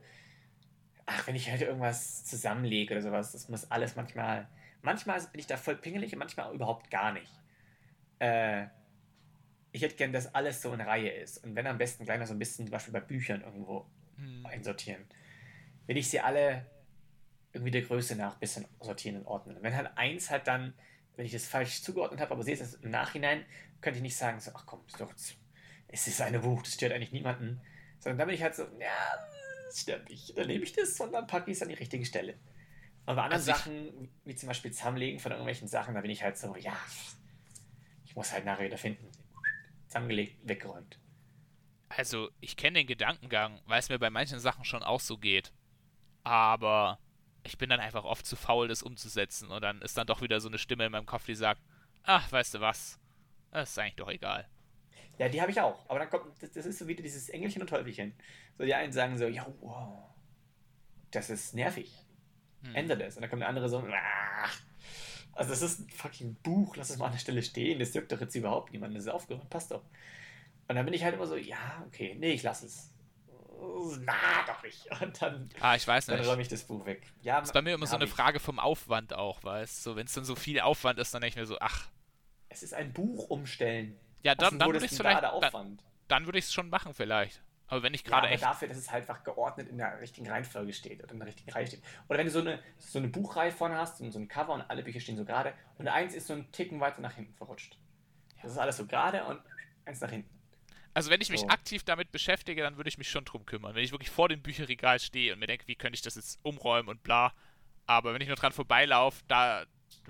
ach, 1.05 1.27
wenn 1.27 1.35
ich 1.35 1.49
halt 1.49 1.61
irgendwas 1.61 2.23
zusammenlege 2.23 2.93
oder 2.93 3.01
sowas, 3.01 3.31
das 3.31 3.49
muss 3.49 3.69
alles 3.71 3.95
manchmal, 3.95 4.47
manchmal 4.83 5.19
bin 5.19 5.39
ich 5.39 5.47
da 5.47 5.57
voll 5.57 5.75
pingelig 5.75 6.13
und 6.13 6.19
manchmal 6.19 6.47
auch 6.47 6.53
überhaupt 6.53 6.91
gar 6.91 7.11
nicht. 7.11 7.31
Äh, 8.19 8.67
ich 9.71 9.81
hätte 9.81 9.95
gern, 9.95 10.13
dass 10.13 10.33
alles 10.35 10.61
so 10.61 10.71
in 10.71 10.81
Reihe 10.81 11.09
ist. 11.09 11.43
Und 11.43 11.55
wenn 11.55 11.65
am 11.65 11.79
besten 11.79 12.05
gleich 12.05 12.19
noch 12.19 12.27
so 12.27 12.33
ein 12.33 12.39
bisschen, 12.39 12.67
zum 12.67 12.71
Beispiel 12.71 12.93
bei 12.93 12.99
Büchern 12.99 13.41
irgendwo 13.41 13.85
Hm. 14.17 14.45
einsortieren. 14.45 15.03
Will 15.87 15.97
ich 15.97 16.09
sie 16.09 16.19
alle 16.19 16.65
irgendwie 17.51 17.71
der 17.71 17.81
Größe 17.81 18.15
nach 18.15 18.33
ein 18.33 18.39
bisschen 18.39 18.65
sortieren 18.79 19.17
und 19.17 19.25
ordnen. 19.25 19.57
Wenn 19.61 19.75
halt 19.75 19.89
eins 19.95 20.29
halt 20.29 20.47
dann, 20.47 20.73
wenn 21.15 21.25
ich 21.25 21.31
das 21.31 21.47
falsch 21.47 21.81
zugeordnet 21.81 22.21
habe, 22.21 22.31
aber 22.31 22.43
sehe 22.43 22.55
es 22.55 22.75
im 22.75 22.91
Nachhinein, 22.91 23.45
könnte 23.81 23.97
ich 23.97 24.03
nicht 24.03 24.15
sagen, 24.15 24.39
so, 24.39 24.51
ach 24.53 24.65
komm, 24.65 24.81
ist 24.87 24.99
doch, 24.99 25.11
es 25.87 26.07
ist 26.07 26.21
eine 26.21 26.39
Buch, 26.39 26.61
das 26.61 26.73
stört 26.73 26.93
eigentlich 26.93 27.11
niemanden. 27.11 27.61
Sondern 28.03 28.17
dann 28.17 28.27
bin 28.27 28.35
ich 28.35 28.43
halt 28.43 28.53
so, 28.53 28.63
ja, 28.79 28.91
das 29.65 29.79
stört 29.79 30.09
mich. 30.09 30.33
Dann 30.35 30.47
nehme 30.47 30.63
ich 30.65 30.73
das 30.73 30.99
und 30.99 31.13
dann 31.13 31.25
packe 31.25 31.49
ich 31.49 31.55
es 31.57 31.61
an 31.63 31.69
die 31.69 31.75
richtige 31.75 32.05
Stelle. 32.05 32.33
Und 33.05 33.15
bei 33.15 33.23
anderen 33.23 33.31
Also 33.33 33.51
ich- 33.51 33.57
Sachen, 33.57 34.09
wie 34.25 34.35
zum 34.35 34.47
Beispiel 34.47 34.71
Zusammenlegen 34.71 35.19
von 35.21 35.31
irgendwelchen 35.31 35.69
Sachen, 35.69 35.95
da 35.95 36.01
bin 36.01 36.11
ich 36.11 36.21
halt 36.21 36.37
so, 36.37 36.53
ja, 36.57 36.75
ich 38.05 38.13
muss 38.15 38.33
halt 38.33 38.43
nachher 38.43 38.65
wieder 38.65 38.77
finden. 38.77 39.09
Zusammengelegt, 39.87 40.37
weggeräumt. 40.47 40.99
Also, 41.89 42.29
ich 42.41 42.57
kenne 42.57 42.79
den 42.79 42.87
Gedankengang, 42.87 43.61
weil 43.67 43.79
es 43.79 43.87
mir 43.89 43.99
bei 43.99 44.09
manchen 44.09 44.39
Sachen 44.39 44.65
schon 44.65 44.83
auch 44.83 44.99
so 44.99 45.17
geht. 45.17 45.53
Aber 46.23 46.99
ich 47.43 47.57
bin 47.57 47.69
dann 47.69 47.79
einfach 47.79 48.03
oft 48.03 48.25
zu 48.25 48.35
faul, 48.35 48.67
das 48.67 48.83
umzusetzen. 48.83 49.49
Und 49.49 49.61
dann 49.61 49.81
ist 49.81 49.97
dann 49.97 50.07
doch 50.07 50.21
wieder 50.21 50.41
so 50.41 50.49
eine 50.49 50.57
Stimme 50.57 50.85
in 50.85 50.91
meinem 50.91 51.05
Kopf, 51.05 51.25
die 51.25 51.35
sagt, 51.35 51.61
ach, 52.03 52.31
weißt 52.31 52.55
du 52.55 52.59
was, 52.61 52.99
das 53.51 53.69
ist 53.71 53.79
eigentlich 53.79 53.95
doch 53.95 54.09
egal. 54.09 54.47
Ja, 55.19 55.29
die 55.29 55.41
habe 55.41 55.51
ich 55.51 55.61
auch. 55.61 55.87
Aber 55.89 55.99
dann 55.99 56.09
kommt, 56.09 56.41
das, 56.41 56.51
das 56.51 56.65
ist 56.65 56.79
so 56.79 56.87
wieder 56.87 57.03
dieses 57.03 57.29
Engelchen 57.29 57.61
und 57.61 57.67
Teufelchen. 57.69 58.13
So, 58.57 58.65
die 58.65 58.73
einen 58.73 58.91
sagen 58.93 59.17
so, 59.17 59.25
ja, 59.27 59.45
wow, 59.61 60.03
das 61.11 61.29
ist 61.29 61.53
nervig. 61.53 61.93
Hm. 62.63 62.75
Ändere 62.75 62.99
das. 62.99 63.15
Und 63.15 63.21
dann 63.21 63.29
kommt 63.29 63.41
der 63.41 63.49
andere 63.49 63.69
so, 63.69 63.79
ah. 63.79 64.49
Also 65.33 65.49
das 65.51 65.61
ist 65.61 65.79
ein 65.79 65.89
fucking 65.89 66.35
Buch, 66.43 66.75
lass 66.75 66.89
es 66.89 66.97
mal 66.97 67.07
an 67.07 67.11
der 67.13 67.19
Stelle 67.19 67.41
stehen. 67.43 67.79
Das 67.79 67.93
juckt 67.93 68.11
doch 68.11 68.21
jetzt 68.21 68.35
überhaupt 68.35 68.71
niemand. 68.71 68.95
Das 68.95 69.03
ist 69.03 69.09
aufgeräumt, 69.09 69.49
passt 69.49 69.71
doch. 69.71 69.83
Und 70.67 70.75
dann 70.75 70.85
bin 70.85 70.93
ich 70.93 71.03
halt 71.03 71.15
immer 71.15 71.25
so, 71.27 71.35
ja, 71.35 71.83
okay, 71.87 72.15
nee, 72.19 72.31
ich 72.33 72.43
lasse 72.43 72.65
es. 72.67 72.89
Na, 74.01 74.13
doch 74.47 74.61
nicht. 74.63 74.87
Und 75.01 75.21
dann, 75.21 75.49
Ah, 75.59 75.75
ich 75.75 75.87
weiß 75.87 76.05
dann 76.07 76.19
nicht. 76.19 76.27
räume 76.27 76.41
ich 76.41 76.47
das 76.49 76.63
Buch 76.63 76.85
weg. 76.85 77.01
Ja, 77.21 77.39
Das 77.39 77.49
ist 77.49 77.53
bei 77.53 77.61
mir 77.61 77.73
immer 77.75 77.87
so 77.87 77.95
eine 77.95 78.05
ich. 78.05 78.11
Frage 78.11 78.39
vom 78.39 78.59
Aufwand 78.59 79.13
auch, 79.13 79.43
weißt 79.43 79.85
du? 79.85 79.91
So, 79.91 79.95
wenn 79.95 80.05
es 80.05 80.13
dann 80.13 80.25
so 80.25 80.35
viel 80.35 80.59
Aufwand 80.59 80.99
ist, 80.99 81.13
dann 81.13 81.21
denke 81.21 81.33
ich 81.35 81.41
mir 81.41 81.45
so, 81.47 81.57
ach, 81.59 81.87
Es 82.49 82.61
ist 82.63 82.73
ein 82.73 82.91
Buch 82.93 83.29
umstellen. 83.29 83.97
Ja, 84.23 84.35
dann, 84.35 84.57
dann 84.57 84.69
würde 84.69 84.85
ich 84.85 84.91
es 84.91 84.97
vielleicht, 84.97 85.21
dann, 85.21 85.79
dann 86.07 86.25
würde 86.25 86.39
ich 86.39 86.45
es 86.45 86.53
schon 86.53 86.69
machen 86.69 86.93
vielleicht. 86.93 87.41
Aber 87.67 87.81
wenn 87.81 87.93
ich 87.93 88.03
Ja, 88.03 88.09
gerade 88.09 88.27
aber 88.27 88.33
echt, 88.33 88.43
dafür, 88.43 88.67
dass 88.67 88.77
es 88.77 88.91
halt 88.91 89.09
einfach 89.09 89.23
geordnet 89.23 89.67
in 89.67 89.77
der 89.77 89.99
richtigen 89.99 90.29
Reihenfolge 90.29 90.73
steht 90.73 91.03
oder 91.03 91.11
in 91.13 91.19
der 91.19 91.27
richtigen 91.27 91.51
Reihe 91.51 91.65
steht. 91.65 91.81
Oder 92.07 92.19
wenn 92.19 92.27
du 92.27 92.31
so 92.31 92.39
eine, 92.39 92.59
so 92.77 92.99
eine 92.99 93.07
Buchreihe 93.07 93.51
vorne 93.51 93.77
hast 93.77 93.99
und 94.01 94.11
so 94.11 94.19
ein 94.19 94.27
Cover 94.27 94.53
und 94.53 94.61
alle 94.61 94.83
Bücher 94.83 94.99
stehen 94.99 95.17
so 95.17 95.25
gerade 95.25 95.53
und 95.77 95.87
eins 95.87 96.13
ist 96.13 96.27
so 96.27 96.33
ein 96.33 96.51
Ticken 96.51 96.79
weiter 96.79 97.01
nach 97.01 97.13
hinten 97.13 97.33
verrutscht. 97.33 97.77
Das 98.41 98.51
ist 98.51 98.57
alles 98.57 98.77
so 98.77 98.85
gerade 98.85 99.23
und 99.25 99.41
eins 99.85 100.01
nach 100.01 100.09
hinten. 100.11 100.29
also 100.93 101.09
wenn 101.09 101.21
ich 101.21 101.29
mich 101.29 101.41
so. 101.41 101.47
aktiv 101.47 101.83
damit 101.83 102.11
beschäftige, 102.11 102.61
dann 102.61 102.77
würde 102.77 102.89
ich 102.89 102.97
mich 102.97 103.09
schon 103.09 103.25
drum 103.25 103.45
kümmern. 103.45 103.73
Wenn 103.75 103.83
ich 103.83 103.91
wirklich 103.91 104.11
vor 104.11 104.29
dem 104.29 104.41
Bücherregal 104.41 104.99
stehe 104.99 105.33
und 105.33 105.39
mir 105.39 105.47
denke, 105.47 105.67
wie 105.67 105.75
könnte 105.75 105.95
ich 105.95 106.01
das 106.01 106.15
jetzt 106.15 106.39
umräumen 106.43 106.89
und 106.89 107.01
bla. 107.03 107.33
Aber 107.87 108.13
wenn 108.13 108.21
ich 108.21 108.27
nur 108.27 108.37
dran 108.37 108.53
vorbeilaufe, 108.53 109.23
da 109.27 109.65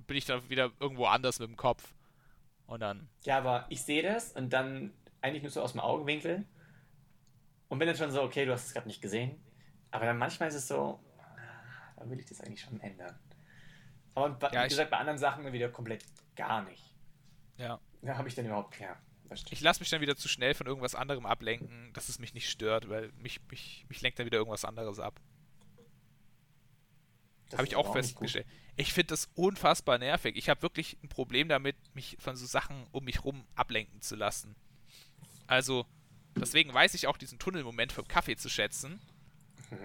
bin 0.08 0.18
ich 0.18 0.26
dann 0.26 0.50
wieder 0.50 0.72
irgendwo 0.80 1.06
anders 1.06 1.40
mit 1.40 1.48
dem 1.48 1.56
Kopf. 1.56 1.94
Und 2.68 2.80
dann, 2.80 3.10
Ja, 3.24 3.38
aber 3.38 3.66
ich 3.70 3.82
sehe 3.84 4.02
das 4.04 4.32
und 4.32 4.52
dann 4.52 4.94
eigentlich 5.22 5.44
nur 5.44 5.52
so 5.52 5.62
aus 5.62 5.74
dem 5.74 5.82
Augenwinkel 5.82 6.46
und 7.70 7.80
bin 7.80 7.88
dann 7.88 7.98
schon 7.98 8.12
so, 8.12 8.22
okay, 8.24 8.46
du 8.46 8.52
hast 8.54 8.66
es 8.68 8.74
gerade 8.74 8.88
nicht 8.88 9.02
gesehen. 9.02 9.42
Aber 9.92 10.06
dann 10.06 10.18
manchmal 10.18 10.50
ist 10.50 10.56
es 10.56 10.68
so, 10.68 11.00
ah, 11.20 11.94
dann 11.98 12.10
will 12.10 12.20
ich 12.20 12.26
das 12.26 12.42
eigentlich 12.42 12.62
schon 12.62 12.80
ändern. 12.82 13.20
Aber 14.16 14.52
Ja, 14.54 14.62
wie 14.62 14.66
ich- 14.66 14.70
gesagt, 14.70 14.92
bei 14.92 14.98
anderen 14.98 15.20
Sachen 15.20 15.52
wieder 15.52 15.70
komplett 15.70 16.06
gar 16.36 16.64
nicht. 16.64 16.96
ja. 17.58 17.80
Da 18.02 18.18
habe 18.18 18.28
ich 18.28 18.36
dann 18.36 18.46
überhaupt, 18.46 18.78
ja. 18.82 18.98
Ich 19.50 19.62
lasse 19.62 19.80
mich 19.80 19.90
dann 19.90 20.02
wieder 20.02 20.16
zu 20.18 20.28
schnell 20.28 20.54
von 20.54 20.68
irgendwas 20.68 20.94
anderem 20.94 21.26
ablenken, 21.26 21.92
dass 21.94 22.10
es 22.10 22.20
mich 22.20 22.34
nicht 22.34 22.50
stört, 22.50 22.90
weil 22.90 23.12
mich, 23.14 23.40
mich, 23.50 23.86
mich 23.88 24.02
lenkt 24.02 24.20
dann 24.20 24.26
wieder 24.26 24.38
irgendwas 24.38 24.66
anderes 24.66 25.00
ab. 25.00 25.20
Habe 27.54 27.66
ich 27.66 27.76
auch 27.76 27.94
festgestellt. 27.94 28.48
Ich 28.76 28.94
finde 28.94 29.08
das 29.08 29.30
unfassbar 29.36 30.00
nervig. 30.00 30.36
Ich 30.36 30.50
habe 30.50 30.62
wirklich 30.64 30.98
ein 31.04 31.10
Problem 31.10 31.48
damit, 31.48 31.76
mich 31.94 32.18
von 32.20 32.36
so 32.36 32.46
Sachen 32.46 32.88
um 32.92 33.04
mich 33.04 33.24
rum 33.24 33.46
ablenken 33.56 34.02
zu 34.02 34.16
lassen. 34.16 34.56
Also, 35.46 35.86
deswegen 36.36 36.74
weiß 36.74 36.94
ich 36.96 37.08
auch 37.08 37.18
diesen 37.18 37.38
Tunnelmoment 37.38 37.92
vom 37.92 38.08
Kaffee 38.08 38.36
zu 38.36 38.50
schätzen, 38.50 39.00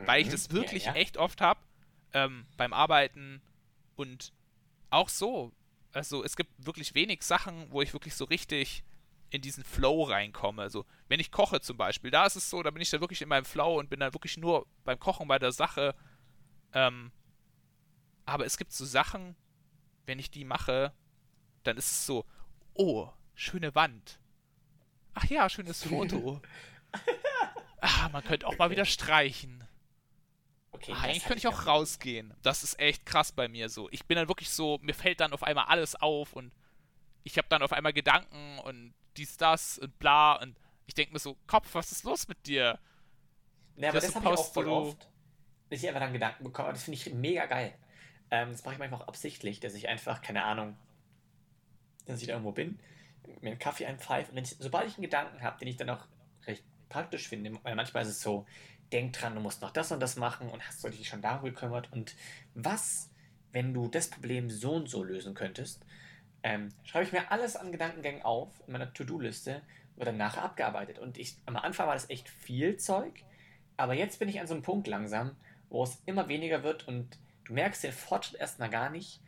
weil 0.07 0.23
ich 0.23 0.31
das 0.31 0.51
wirklich 0.51 0.87
ja, 0.87 0.95
ja. 0.95 1.01
echt 1.01 1.19
oft 1.19 1.41
habe 1.41 1.61
ähm, 2.15 2.47
beim 2.57 2.73
Arbeiten 2.73 3.43
und 3.97 4.33
auch 4.91 5.11
so. 5.11 5.53
Also, 5.93 6.25
es 6.25 6.37
gibt 6.37 6.51
wirklich 6.65 6.95
wenig 6.95 7.23
Sachen, 7.23 7.71
wo 7.71 7.83
ich 7.83 7.93
wirklich 7.93 8.15
so 8.15 8.25
richtig 8.25 8.85
in 9.31 9.43
diesen 9.43 9.65
Flow 9.65 10.05
reinkomme. 10.05 10.63
Also, 10.63 10.87
wenn 11.09 11.21
ich 11.21 11.31
koche 11.31 11.61
zum 11.61 11.77
Beispiel, 11.77 12.11
da 12.11 12.25
ist 12.25 12.37
es 12.37 12.49
so, 12.49 12.63
da 12.63 12.71
bin 12.71 12.81
ich 12.81 12.89
da 12.89 13.01
wirklich 13.01 13.21
in 13.21 13.29
meinem 13.29 13.45
Flow 13.45 13.79
und 13.79 13.91
bin 13.91 14.01
da 14.01 14.15
wirklich 14.15 14.39
nur 14.39 14.67
beim 14.85 14.99
Kochen 14.99 15.29
bei 15.29 15.39
der 15.39 15.53
Sache. 15.53 15.95
Ähm, 16.73 17.13
aber 18.29 18.45
es 18.45 18.59
gibt 18.59 18.73
so 18.73 18.85
Sachen, 18.85 19.35
wenn 20.07 20.19
ich 20.19 20.31
die 20.31 20.45
mache, 20.45 20.93
dann 21.63 21.77
ist 21.77 21.91
es 21.91 22.07
so, 22.07 22.25
oh, 22.75 23.09
schöne 23.35 23.75
Wand. 23.75 24.21
Ach 25.15 25.25
ja, 25.25 25.49
schönes 25.49 25.83
Foto. 25.83 26.41
ah, 27.81 28.09
man 28.11 28.23
könnte 28.23 28.47
auch 28.47 28.59
mal 28.59 28.71
wieder 28.71 28.85
streichen. 28.85 29.65
Okay, 30.71 30.93
ah, 30.95 31.03
eigentlich 31.03 31.25
könnte 31.25 31.39
ich 31.39 31.49
auch 31.49 31.67
rausgehen. 31.67 32.35
Das 32.43 32.63
ist 32.63 32.79
echt 32.79 33.07
krass 33.07 33.33
bei 33.33 33.49
mir 33.49 33.71
so. 33.71 33.89
Ich 33.91 34.05
bin 34.05 34.17
dann 34.17 34.29
wirklich 34.29 34.51
so, 34.51 34.79
mir 34.83 34.95
fällt 34.95 35.21
dann 35.21 35.33
auf 35.33 35.43
einmal 35.43 35.65
alles 35.65 35.97
auf 35.97 36.35
und 36.35 36.53
ich 37.25 37.39
habe 37.39 37.49
dann 37.49 37.63
auf 37.63 37.73
einmal 37.73 37.93
Gedanken 37.93 38.59
und 38.61 38.95
dies, 39.17 39.37
das 39.39 39.79
und 39.79 39.99
bla 39.99 40.35
und 40.35 40.57
ich 40.87 40.95
denke 40.95 41.13
mir 41.13 41.19
so, 41.19 41.37
Kopf, 41.47 41.69
was 41.73 41.93
ist 41.93 42.05
los 42.05 42.29
mit 42.29 42.47
dir? 42.47 42.79
Ja, 43.77 43.89
aber 43.89 44.01
das, 44.01 44.13
das 44.13 44.15
habe 44.17 44.27
ich 44.27 44.39
auch 44.39 44.53
voll 44.53 44.69
oft, 44.69 45.09
dass 45.71 45.83
ich 45.83 45.89
einfach 45.89 46.01
dann 46.01 46.13
Gedanken 46.13 46.45
bekomme. 46.45 46.71
Das 46.71 46.85
finde 46.85 46.99
ich 46.99 47.13
mega 47.13 47.47
geil. 47.47 47.79
Ähm, 48.31 48.51
das 48.53 48.65
mache 48.65 48.75
ich 48.75 48.79
manchmal 48.79 49.03
auch 49.03 49.09
absichtlich, 49.09 49.61
dass 49.61 49.75
ich 49.75 49.89
einfach, 49.89 50.23
keine 50.23 50.45
Ahnung, 50.45 50.77
dass 52.07 52.21
ich 52.21 52.27
da 52.27 52.35
irgendwo 52.35 52.53
bin, 52.53 52.79
mir 53.41 53.51
einen 53.51 53.59
Kaffee 53.59 53.87
einpfeife 53.87 54.33
und 54.33 54.39
ich, 54.39 54.57
sobald 54.59 54.89
ich 54.89 54.95
einen 54.95 55.03
Gedanken 55.03 55.43
habe, 55.43 55.59
den 55.59 55.69
ich 55.69 55.77
dann 55.77 55.91
auch 55.91 56.07
recht 56.47 56.65
praktisch 56.89 57.29
finde, 57.29 57.53
weil 57.63 57.75
manchmal 57.75 58.03
ist 58.03 58.09
es 58.09 58.23
so, 58.23 58.47
denk 58.93 59.13
dran, 59.13 59.35
du 59.35 59.41
musst 59.41 59.61
noch 59.61 59.71
das 59.71 59.93
und 59.93 60.01
das 60.01 60.17
machen 60.17 60.49
und 60.49 60.67
hast 60.67 60.83
du 60.83 60.89
dich 60.89 61.09
schon 61.09 61.21
darum 61.21 61.45
gekümmert 61.45 61.93
und 61.93 62.17
was, 62.55 63.11
wenn 63.53 63.75
du 63.75 63.89
das 63.89 64.09
Problem 64.09 64.51
so 64.51 64.73
und 64.73 64.89
so 64.89 65.05
lösen 65.05 65.35
könntest, 65.35 65.85
ähm, 66.43 66.71
schreibe 66.85 67.05
ich 67.05 67.13
mir 67.13 67.31
alles 67.31 67.57
an 67.57 67.73
Gedankengängen 67.73 68.23
auf 68.23 68.49
in 68.67 68.73
meiner 68.73 68.93
To-Do-Liste, 68.93 69.63
wird 69.97 70.09
dann 70.09 70.17
nachher 70.17 70.45
abgearbeitet. 70.45 70.99
Und 70.99 71.19
ich, 71.19 71.37
am 71.47 71.57
Anfang 71.57 71.89
war 71.89 71.95
das 71.95 72.09
echt 72.09 72.29
viel 72.29 72.77
Zeug, 72.77 73.25
aber 73.77 73.95
jetzt 73.95 74.19
bin 74.19 74.29
ich 74.29 74.41
an 74.41 74.47
so 74.47 74.55
einem 74.55 74.63
Punkt 74.63 74.87
langsam, 74.87 75.37
wo 75.69 75.83
es 75.83 76.01
immer 76.07 76.29
weniger 76.29 76.63
wird 76.63 76.87
und 76.89 77.19
du 77.49 77.55
merkst 77.55 77.83
den 77.83 77.93
Fortschritt 77.93 78.41
erstmal 78.41 78.71
gar 78.71 78.91
nicht, 78.91 79.21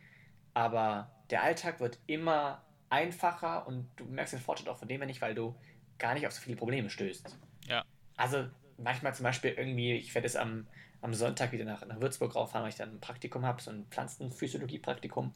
aber 0.53 1.11
der 1.29 1.43
Alltag 1.43 1.79
wird 1.79 1.99
immer 2.07 2.63
einfacher 2.89 3.67
und 3.67 3.89
du 3.95 4.05
merkst 4.05 4.33
den 4.33 4.39
Fortschritt 4.39 4.69
auch 4.69 4.77
von 4.77 4.87
dem 4.87 5.01
her 5.01 5.07
nicht, 5.07 5.21
weil 5.21 5.33
du 5.33 5.55
gar 5.97 6.13
nicht 6.13 6.27
auf 6.27 6.33
so 6.33 6.41
viele 6.41 6.55
Probleme 6.55 6.89
stößt. 6.89 7.37
Ja. 7.67 7.83
Also 8.15 8.47
manchmal 8.77 9.13
zum 9.15 9.23
Beispiel 9.23 9.51
irgendwie, 9.51 9.93
ich 9.93 10.13
werde 10.13 10.27
es 10.27 10.35
am, 10.35 10.67
am 11.01 11.13
Sonntag 11.13 11.51
wieder 11.51 11.65
nach, 11.65 11.85
nach 11.85 11.99
Würzburg 11.99 12.35
rauffahren, 12.35 12.63
weil 12.63 12.69
ich 12.69 12.77
dann 12.77 12.95
ein 12.95 12.99
Praktikum 12.99 13.45
habe, 13.45 13.61
so 13.61 13.71
ein 13.71 13.85
Pflanzenphysiologie-Praktikum. 13.89 15.33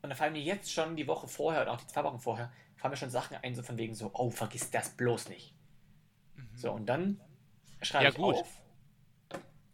Und 0.00 0.10
da 0.10 0.14
fallen 0.14 0.32
mir 0.32 0.42
jetzt 0.42 0.72
schon 0.72 0.96
die 0.96 1.06
Woche 1.06 1.26
vorher 1.28 1.62
und 1.62 1.68
auch 1.68 1.80
die 1.80 1.86
zwei 1.86 2.04
Wochen 2.04 2.18
vorher, 2.18 2.52
fallen 2.76 2.92
mir 2.92 2.96
schon 2.96 3.10
Sachen 3.10 3.36
ein, 3.42 3.54
so 3.54 3.62
von 3.62 3.76
wegen 3.76 3.94
so, 3.94 4.10
oh, 4.14 4.30
vergiss 4.30 4.70
das 4.70 4.90
bloß 4.90 5.28
nicht. 5.28 5.54
Mhm. 6.36 6.48
So, 6.54 6.72
und 6.72 6.86
dann 6.86 7.20
schreibe 7.82 8.04
ja, 8.04 8.10
ich 8.10 8.16
gut. 8.16 8.36
auf, 8.36 8.57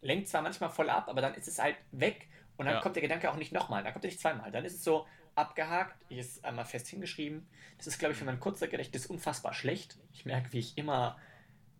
lenkt 0.05 0.27
zwar 0.27 0.41
manchmal 0.41 0.69
voll 0.69 0.89
ab, 0.89 1.09
aber 1.09 1.21
dann 1.21 1.33
ist 1.33 1.47
es 1.47 1.59
halt 1.59 1.75
weg 1.91 2.27
und 2.57 2.65
dann 2.65 2.75
ja. 2.75 2.81
kommt 2.81 2.95
der 2.95 3.01
Gedanke 3.01 3.29
auch 3.31 3.35
nicht 3.35 3.51
nochmal, 3.51 3.83
dann 3.83 3.91
kommt 3.91 4.05
er 4.05 4.09
nicht 4.09 4.19
zweimal. 4.19 4.51
Dann 4.51 4.63
ist 4.63 4.75
es 4.75 4.83
so 4.83 5.05
abgehakt, 5.33 6.05
ich 6.09 6.19
ist 6.19 6.45
einmal 6.45 6.65
fest 6.65 6.87
hingeschrieben. 6.87 7.47
Das 7.77 7.87
ist, 7.87 7.97
glaube 7.97 8.13
ich, 8.13 8.19
für 8.19 8.25
mein 8.25 8.39
kurzer 8.39 8.67
Gedächtnis 8.67 9.07
unfassbar 9.07 9.53
schlecht. 9.53 9.97
Ich 10.13 10.25
merke, 10.25 10.53
wie 10.53 10.59
ich 10.59 10.77
immer 10.77 11.17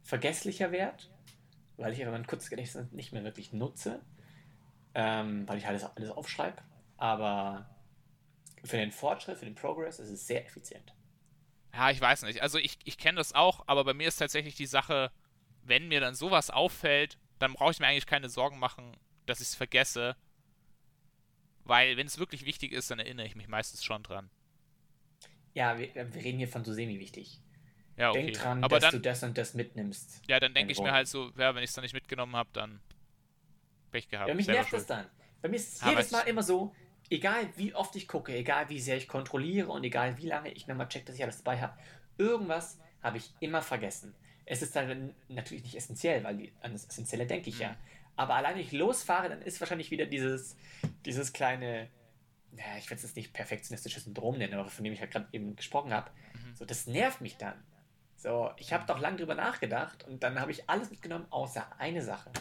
vergesslicher 0.03 0.71
werde, 0.71 1.03
weil 1.77 1.93
ich 1.93 2.01
aber 2.01 2.11
mein 2.11 2.27
kurzes 2.27 2.49
Gedächtnis 2.49 2.91
nicht 2.91 3.13
mehr 3.13 3.23
wirklich 3.23 3.53
nutze, 3.53 4.01
ähm, 4.93 5.47
weil 5.47 5.57
ich 5.57 5.67
alles, 5.67 5.83
alles 5.83 6.09
aufschreibe. 6.09 6.61
Aber 6.97 7.69
für 8.63 8.77
den 8.77 8.91
Fortschritt, 8.91 9.37
für 9.37 9.45
den 9.45 9.55
Progress 9.55 9.99
ist 9.99 10.09
es 10.09 10.27
sehr 10.27 10.45
effizient. 10.45 10.93
Ja, 11.73 11.91
ich 11.91 12.01
weiß 12.01 12.23
nicht. 12.23 12.41
Also 12.41 12.57
ich, 12.57 12.79
ich 12.85 12.97
kenne 12.97 13.17
das 13.17 13.33
auch, 13.33 13.63
aber 13.67 13.83
bei 13.83 13.93
mir 13.93 14.07
ist 14.07 14.17
tatsächlich 14.17 14.55
die 14.55 14.65
Sache, 14.65 15.11
wenn 15.63 15.87
mir 15.87 15.99
dann 15.99 16.15
sowas 16.15 16.49
auffällt, 16.49 17.17
dann 17.39 17.53
brauche 17.53 17.71
ich 17.71 17.79
mir 17.79 17.87
eigentlich 17.87 18.05
keine 18.05 18.29
Sorgen 18.29 18.59
machen, 18.59 18.95
dass 19.25 19.41
ich 19.41 19.47
es 19.47 19.55
vergesse. 19.55 20.15
Weil 21.63 21.97
wenn 21.97 22.07
es 22.07 22.19
wirklich 22.19 22.45
wichtig 22.45 22.71
ist, 22.71 22.91
dann 22.91 22.99
erinnere 22.99 23.25
ich 23.25 23.35
mich 23.35 23.47
meistens 23.47 23.83
schon 23.83 24.03
dran. 24.03 24.29
Ja, 25.53 25.77
wir, 25.79 25.93
wir 25.95 26.23
reden 26.23 26.37
hier 26.37 26.47
von 26.47 26.63
so 26.63 26.73
semi-wichtig. 26.73 27.39
Ja, 27.97 28.09
okay. 28.11 28.23
Denk 28.23 28.37
dran, 28.37 28.63
aber 28.63 28.79
dass 28.79 28.91
dann, 28.91 29.01
du 29.01 29.09
das 29.09 29.23
und 29.23 29.37
das 29.37 29.53
mitnimmst. 29.53 30.21
Ja, 30.27 30.39
dann 30.39 30.53
denke 30.53 30.73
ich 30.73 30.79
mir 30.79 30.91
halt 30.91 31.07
so, 31.07 31.31
ja, 31.37 31.55
wenn 31.55 31.63
ich 31.63 31.69
es 31.69 31.73
dann 31.73 31.83
nicht 31.83 31.93
mitgenommen 31.93 32.35
habe, 32.35 32.49
dann 32.53 32.81
Pech 33.91 34.09
gehabt. 34.09 34.27
Ja, 34.27 34.35
mich 34.35 34.47
nervt 34.47 34.73
das 34.73 34.85
dann. 34.85 35.07
Bei 35.41 35.47
mir 35.47 35.55
ist 35.55 35.81
es 35.81 35.89
jedes 35.89 36.11
Mal 36.11 36.21
immer 36.21 36.43
so, 36.43 36.75
egal 37.09 37.49
wie 37.55 37.73
oft 37.73 37.95
ich 37.95 38.07
gucke, 38.07 38.35
egal 38.35 38.69
wie 38.69 38.79
sehr 38.79 38.97
ich 38.97 39.07
kontrolliere 39.07 39.69
und 39.71 39.83
egal 39.83 40.17
wie 40.17 40.27
lange 40.27 40.51
ich 40.51 40.67
nochmal 40.67 40.89
check, 40.89 41.05
dass 41.05 41.15
ich 41.15 41.23
alles 41.23 41.41
dabei 41.41 41.61
habe, 41.61 41.77
irgendwas 42.17 42.79
habe 43.01 43.17
ich 43.17 43.31
immer 43.39 43.61
vergessen. 43.61 44.13
Es 44.45 44.61
ist 44.61 44.75
dann 44.75 45.13
natürlich 45.27 45.63
nicht 45.63 45.75
essentiell, 45.75 46.23
weil 46.23 46.51
an 46.61 46.73
das 46.73 46.85
Essentielle 46.85 47.25
denke 47.25 47.49
ich 47.49 47.55
mhm. 47.55 47.61
ja. 47.61 47.77
Aber 48.15 48.35
allein 48.35 48.55
wenn 48.55 48.61
ich 48.61 48.71
losfahre, 48.71 49.29
dann 49.29 49.41
ist 49.41 49.59
wahrscheinlich 49.59 49.91
wieder 49.91 50.05
dieses, 50.05 50.55
dieses 51.05 51.33
kleine, 51.33 51.89
naja, 52.51 52.77
ich 52.77 52.89
will 52.89 52.95
es 52.95 53.03
jetzt 53.03 53.15
nicht 53.15 53.33
perfektionistisches 53.33 54.05
Syndrom 54.05 54.37
nennen, 54.37 54.53
aber 54.53 54.69
von 54.69 54.83
dem 54.83 54.93
ich 54.93 54.99
ja 54.99 55.07
gerade 55.07 55.27
eben 55.31 55.55
gesprochen 55.55 55.93
habe. 55.93 56.09
Mhm. 56.33 56.55
So, 56.55 56.65
das 56.65 56.87
nervt 56.87 57.21
mich 57.21 57.37
dann. 57.37 57.61
So, 58.15 58.51
ich 58.57 58.71
habe 58.71 58.85
doch 58.85 58.99
lange 58.99 59.17
drüber 59.17 59.35
nachgedacht 59.35 60.05
und 60.05 60.23
dann 60.23 60.39
habe 60.39 60.51
ich 60.51 60.69
alles 60.69 60.89
mitgenommen, 60.89 61.25
außer 61.29 61.67
eine 61.79 62.01
Sache. 62.01 62.31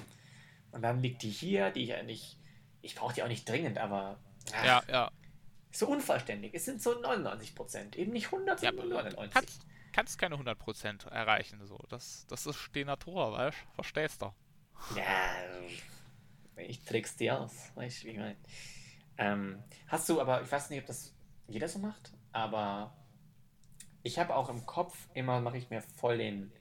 Und 0.70 0.82
dann 0.82 1.02
liegt 1.02 1.22
die 1.22 1.30
hier, 1.30 1.70
die 1.70 1.82
ich 1.82 1.88
ja 1.90 2.02
nicht, 2.02 2.38
ich 2.82 2.94
brauche 2.94 3.14
die 3.14 3.22
auch 3.22 3.28
nicht 3.28 3.48
dringend, 3.48 3.78
aber 3.78 4.18
Ach, 4.52 4.64
ja, 4.64 4.82
ja. 4.88 5.10
So 5.70 5.88
unvollständig. 5.88 6.54
Es 6.54 6.64
sind 6.64 6.80
so 6.82 7.00
99 7.00 7.54
Prozent. 7.54 7.96
Eben 7.96 8.12
nicht 8.12 8.26
100, 8.26 8.60
sondern 8.60 8.88
ja, 8.88 9.02
99. 9.02 9.30
Kannst, 9.34 9.66
kannst 9.94 10.18
keine 10.18 10.34
100 10.34 10.58
Prozent 10.58 11.06
erreichen. 11.06 11.64
So. 11.66 11.78
Das, 11.88 12.26
das 12.28 12.46
ist 12.46 12.70
die 12.74 12.84
Natur, 12.84 13.32
weißt 13.32 13.56
du? 13.56 13.74
Verstehst 13.74 14.22
du? 14.22 14.32
Ja, 14.96 15.36
ich 16.56 16.84
trick's 16.84 17.16
dir 17.16 17.40
aus. 17.40 17.70
Weißt 17.76 18.02
du, 18.02 18.06
wie 18.08 18.10
ich 18.10 18.18
meine? 18.18 18.36
Ähm, 19.16 19.62
hast 19.86 20.08
du, 20.08 20.20
aber 20.20 20.42
ich 20.42 20.50
weiß 20.50 20.70
nicht, 20.70 20.80
ob 20.80 20.86
das 20.86 21.14
jeder 21.46 21.68
so 21.68 21.78
macht, 21.78 22.12
aber 22.32 22.96
ich 24.02 24.18
habe 24.18 24.34
auch 24.34 24.48
im 24.48 24.66
Kopf 24.66 25.08
immer, 25.14 25.40
mache 25.40 25.58
ich 25.58 25.70
mir 25.70 25.80
voll 25.80 26.18
den, 26.18 26.52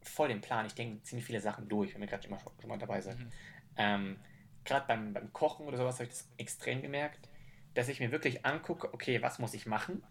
voll 0.00 0.28
den 0.28 0.40
Plan. 0.40 0.64
Ich 0.66 0.74
denke 0.74 1.02
ziemlich 1.02 1.26
viele 1.26 1.40
Sachen 1.40 1.68
durch, 1.68 1.92
wenn 1.94 2.00
wir 2.00 2.08
gerade 2.08 2.26
immer 2.28 2.38
schon, 2.38 2.52
schon 2.60 2.68
mal 2.68 2.78
dabei 2.78 3.00
sind. 3.00 3.18
Mhm. 3.18 3.32
Ähm, 3.76 4.20
gerade 4.64 4.86
beim, 4.86 5.12
beim 5.12 5.32
Kochen 5.32 5.66
oder 5.66 5.76
sowas 5.76 5.96
habe 5.96 6.04
ich 6.04 6.10
das 6.10 6.28
extrem 6.36 6.82
gemerkt, 6.82 7.28
dass 7.74 7.88
ich 7.88 7.98
mir 7.98 8.12
wirklich 8.12 8.46
angucke, 8.46 8.94
okay, 8.94 9.20
was 9.22 9.40
muss 9.40 9.54
ich 9.54 9.66
machen? 9.66 10.04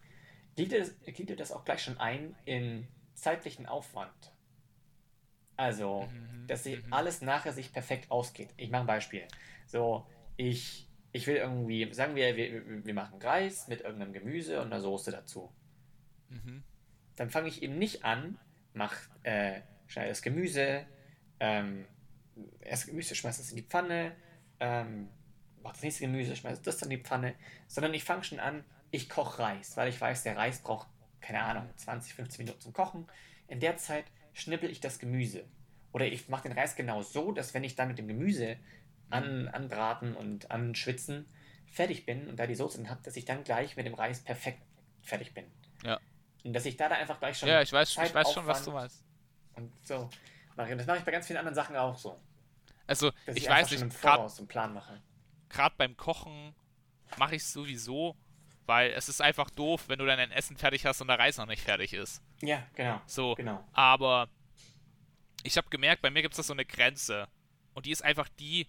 Gliedert 0.58 1.40
das 1.40 1.52
auch 1.52 1.64
gleich 1.64 1.84
schon 1.84 2.00
ein 2.00 2.36
in 2.46 2.88
zeitlichen 3.14 3.68
Aufwand. 3.68 4.34
Also, 5.56 6.02
mhm, 6.12 6.48
dass 6.48 6.64
sich 6.64 6.84
mhm. 6.84 6.94
alles 6.94 7.22
nachher 7.22 7.54
sich 7.54 7.72
perfekt 7.72 8.12
ausgeht. 8.12 8.50
Ich 8.58 8.70
mache 8.70 8.82
ein 8.82 8.88
Beispiel. 8.88 9.28
So, 9.66 10.06
ich, 10.36 10.88
ich 11.12 11.26
will 11.28 11.36
irgendwie, 11.36 11.94
sagen 11.94 12.16
wir, 12.16 12.36
wir, 12.36 12.86
wir 12.86 12.94
machen 12.94 13.22
Reis 13.22 13.68
mit 13.68 13.82
irgendeinem 13.82 14.14
Gemüse 14.14 14.60
und 14.62 14.68
einer 14.68 14.82
Soße 14.82 15.12
dazu. 15.12 15.52
Mhm. 16.30 16.64
Dann 17.16 17.30
fange 17.30 17.48
ich 17.48 17.64
eben 17.64 17.78
nicht 17.78 18.04
an, 18.04 18.40
mach, 18.74 18.96
äh, 19.24 19.62
schneide 19.88 20.10
das 20.10 20.22
Gemüse, 20.22 20.86
ähm, 21.40 21.86
erst 22.62 22.88
Gemüse, 22.88 23.16
schmeiß 23.16 23.40
es 23.40 23.50
in 23.52 23.58
die 23.58 23.64
Pfanne, 23.64 24.16
ähm, 24.60 25.10
mach 25.62 25.74
das 25.74 25.84
nächste 25.84 26.06
Gemüse, 26.06 26.36
schmeiße 26.36 26.62
das 26.62 26.78
dann 26.78 26.92
in 26.92 26.98
die 26.98 27.04
Pfanne, 27.04 27.36
sondern 27.68 27.94
ich 27.94 28.04
fange 28.04 28.24
schon 28.24 28.40
an, 28.40 28.64
ich 28.92 29.10
koche 29.10 29.40
Reis, 29.42 29.78
weil 29.78 29.90
ich 29.90 30.00
weiß, 30.00 30.24
der 30.24 30.38
Reis 30.38 30.62
braucht, 30.62 30.88
keine 31.22 31.42
Ahnung, 31.42 31.70
20, 31.76 32.14
15 32.14 32.46
Minuten 32.46 32.62
zum 32.62 32.74
Kochen. 32.74 33.08
In 33.48 33.60
der 33.60 33.78
Zeit 33.78 34.06
schnippel 34.34 34.70
ich 34.70 34.80
das 34.80 35.00
Gemüse. 35.00 35.46
Oder 35.92 36.06
ich 36.06 36.30
mache 36.30 36.44
den 36.44 36.58
Reis 36.58 36.76
genau 36.76 37.02
so, 37.02 37.32
dass 37.32 37.54
wenn 37.54 37.64
ich 37.64 37.76
dann 37.76 37.88
mit 37.88 37.98
dem 37.98 38.08
Gemüse 38.08 38.58
an, 39.10 39.48
anbraten 39.48 40.16
und 40.16 40.52
anschwitzen 40.52 41.26
fertig 41.66 42.06
bin 42.06 42.28
und 42.28 42.38
da 42.38 42.48
die 42.48 42.56
Soße 42.56 42.78
dann 42.78 42.90
habe, 42.90 43.02
dass 43.04 43.16
ich 43.16 43.26
dann 43.26 43.44
gleich 43.44 43.76
mit 43.76 43.86
dem 43.86 43.94
Reis 43.94 44.22
perfekt 44.22 44.62
fertig 45.02 45.34
bin. 45.34 45.46
Ja. 45.84 46.00
Und 46.44 46.54
dass 46.54 46.66
ich 46.66 46.78
da, 46.78 46.90
da 46.90 46.96
einfach 46.96 47.20
gleich 47.20 47.38
schon. 47.38 47.50
Ja, 47.50 47.62
ich 47.62 47.72
weiß, 47.72 47.98
ich 48.04 48.14
weiß 48.14 48.34
schon, 48.34 48.46
was 48.46 48.64
du 48.64 48.72
meinst. 48.72 49.04
Und 49.56 49.74
so. 49.86 50.10
Das 50.56 50.88
mache 50.88 50.98
ich 50.98 51.04
bei 51.04 51.12
ganz 51.12 51.28
vielen 51.28 51.38
anderen 51.38 51.56
Sachen 51.56 51.76
auch 51.76 51.98
so. 51.98 52.20
Also, 52.88 53.12
Dass 53.26 53.36
ich, 53.36 53.44
ich 53.44 53.50
weiß 53.50 53.70
nicht, 53.72 54.02
gerade 55.50 55.76
beim 55.78 55.96
Kochen 55.98 56.56
mache 57.18 57.36
ich 57.36 57.42
es 57.42 57.52
sowieso, 57.52 58.16
weil 58.68 58.92
es 58.92 59.10
ist 59.10 59.22
einfach 59.22 59.50
doof, 59.50 59.86
wenn 59.88 59.98
du 59.98 60.06
dann 60.06 60.18
dein 60.18 60.32
Essen 60.32 60.58
fertig 60.58 60.86
hast 60.86 61.02
und 61.02 61.08
der 61.08 61.18
Reis 61.18 61.38
noch 61.38 61.46
nicht 61.48 61.64
fertig 61.64 61.94
ist. 61.94 62.22
Ja, 62.42 62.68
genau. 62.76 63.02
So, 63.06 63.34
genau. 63.34 63.66
aber 63.72 64.30
ich 65.44 65.58
habe 65.58 65.70
gemerkt, 65.70 66.02
bei 66.02 66.12
mir 66.12 66.22
gibt 66.22 66.34
es 66.34 66.38
da 66.38 66.44
so 66.44 66.54
eine 66.54 66.66
Grenze 66.66 67.28
und 67.74 67.86
die 67.86 67.92
ist 67.92 68.04
einfach 68.04 68.28
die, 68.40 68.68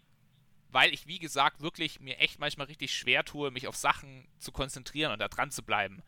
weil 0.71 0.95
ich, 0.95 1.07
wie 1.09 1.19
gesagt, 1.19 1.61
wirklich 1.61 1.99
mir 1.99 2.19
echt 2.19 2.39
manchmal 2.39 2.69
richtig 2.69 2.95
schwer 2.95 3.25
tue, 3.25 3.51
mich 3.51 3.67
auf 3.67 3.77
Sachen 3.77 4.29
zu 4.39 4.53
konzentrieren 4.53 5.13
und 5.13 5.19
da 5.19 5.29
dran 5.29 5.51
zu 5.51 5.65
bleiben. 5.65 6.03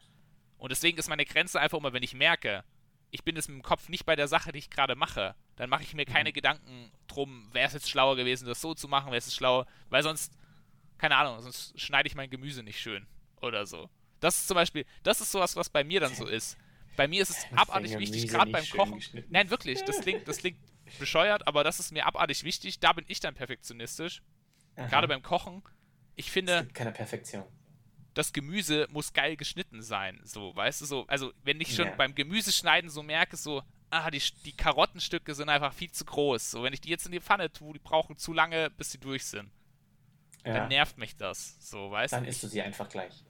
Und 0.57 0.71
deswegen 0.71 0.99
ist 0.99 1.09
meine 1.09 1.25
Grenze 1.25 1.59
einfach 1.59 1.79
immer, 1.79 1.93
wenn 1.93 2.03
ich 2.03 2.15
merke, 2.15 2.63
ich 3.11 3.25
bin 3.25 3.35
jetzt 3.35 3.49
mit 3.49 3.57
dem 3.57 3.63
Kopf 3.63 3.89
nicht 3.89 4.07
bei 4.07 4.15
der 4.15 4.29
Sache, 4.29 4.53
die 4.53 4.61
ich 4.61 4.71
gerade 4.71 4.95
mache, 4.95 5.35
dann 5.57 5.69
mache 5.69 5.83
ich 5.83 5.95
mir 5.95 6.05
keine 6.05 6.31
mhm. 6.31 6.35
Gedanken 6.35 6.93
drum, 7.09 7.49
wäre 7.53 7.67
es 7.67 7.73
jetzt 7.73 7.91
schlauer 7.91 8.15
gewesen, 8.15 8.47
das 8.47 8.61
so 8.61 8.73
zu 8.75 8.87
machen, 8.87 9.07
wäre 9.07 9.19
es 9.19 9.35
schlauer, 9.35 9.67
weil 9.89 10.05
sonst, 10.05 10.39
keine 10.97 11.17
Ahnung, 11.17 11.41
sonst 11.41 11.81
schneide 11.81 12.07
ich 12.07 12.15
mein 12.15 12.31
Gemüse 12.31 12.63
nicht 12.63 12.79
schön 12.79 13.09
oder 13.43 13.67
so. 13.67 13.89
Das 14.21 14.39
ist 14.39 14.49
zum 14.49 14.55
Beispiel, 14.55 14.85
das 15.03 15.21
ist 15.21 15.33
sowas, 15.33 15.57
was 15.57 15.69
bei 15.69 15.83
mir 15.83 16.01
dann 16.01 16.15
so 16.15 16.27
ist. 16.27 16.57
Bei 16.97 17.09
mir 17.09 17.23
ist 17.23 17.31
es 17.31 17.47
abartig 17.57 17.99
wichtig, 17.99 18.29
gerade 18.29 18.51
beim 18.51 18.69
Kochen. 18.69 19.03
Nein, 19.31 19.49
wirklich, 19.51 19.83
das 19.85 20.01
klingt, 20.01 20.29
das 20.29 20.39
klingt 20.39 20.59
bescheuert, 20.99 21.47
aber 21.47 21.65
das 21.65 21.81
ist 21.81 21.93
mir 21.93 22.07
abartig 22.07 22.45
wichtig. 22.45 22.81
Da 22.81 22.93
bin 22.93 23.05
ich 23.09 23.21
dann 23.21 23.35
perfektionistisch. 23.35 24.23
Gerade 24.77 25.09
beim 25.09 25.23
Kochen. 25.23 25.63
Ich 26.17 26.31
finde. 26.31 26.55
Es 26.55 26.63
gibt 26.63 26.75
keine 26.75 26.93
Perfektion. 26.93 27.45
Das 28.15 28.33
Gemüse 28.33 28.89
muss 28.91 29.13
geil 29.13 29.37
geschnitten 29.37 29.83
sein. 29.83 30.21
So, 30.25 30.55
weißt 30.55 30.81
du, 30.81 30.85
so. 30.85 31.07
Also, 31.07 31.33
wenn 31.45 31.61
ich 31.61 31.75
schon 31.75 31.87
ja. 31.87 31.95
beim 31.95 32.15
Gemüseschneiden 32.15 32.91
so 32.91 33.03
merke, 33.03 33.37
so, 33.37 33.63
ah, 33.91 34.11
die, 34.11 34.23
die 34.45 34.53
Karottenstücke 34.53 35.35
sind 35.35 35.49
einfach 35.49 35.73
viel 35.73 35.91
zu 35.93 36.05
groß. 36.05 36.51
So, 36.51 36.63
wenn 36.63 36.73
ich 36.73 36.81
die 36.81 36.91
jetzt 36.91 37.07
in 37.07 37.13
die 37.13 37.21
Pfanne 37.21 37.53
tue, 37.53 37.73
die 37.73 37.79
brauchen 37.79 38.17
zu 38.17 38.33
lange, 38.33 38.71
bis 38.71 38.91
sie 38.91 38.99
durch 38.99 39.25
sind. 39.25 39.51
Ja. 40.45 40.55
Dann 40.55 40.69
nervt 40.69 40.99
mich 40.99 41.17
das. 41.17 41.57
So, 41.61 41.91
weißt 41.91 42.13
Dann 42.13 42.25
isst 42.25 42.43
du 42.43 42.49
sie 42.49 42.63
einfach 42.63 42.89
gleich. 42.89 43.25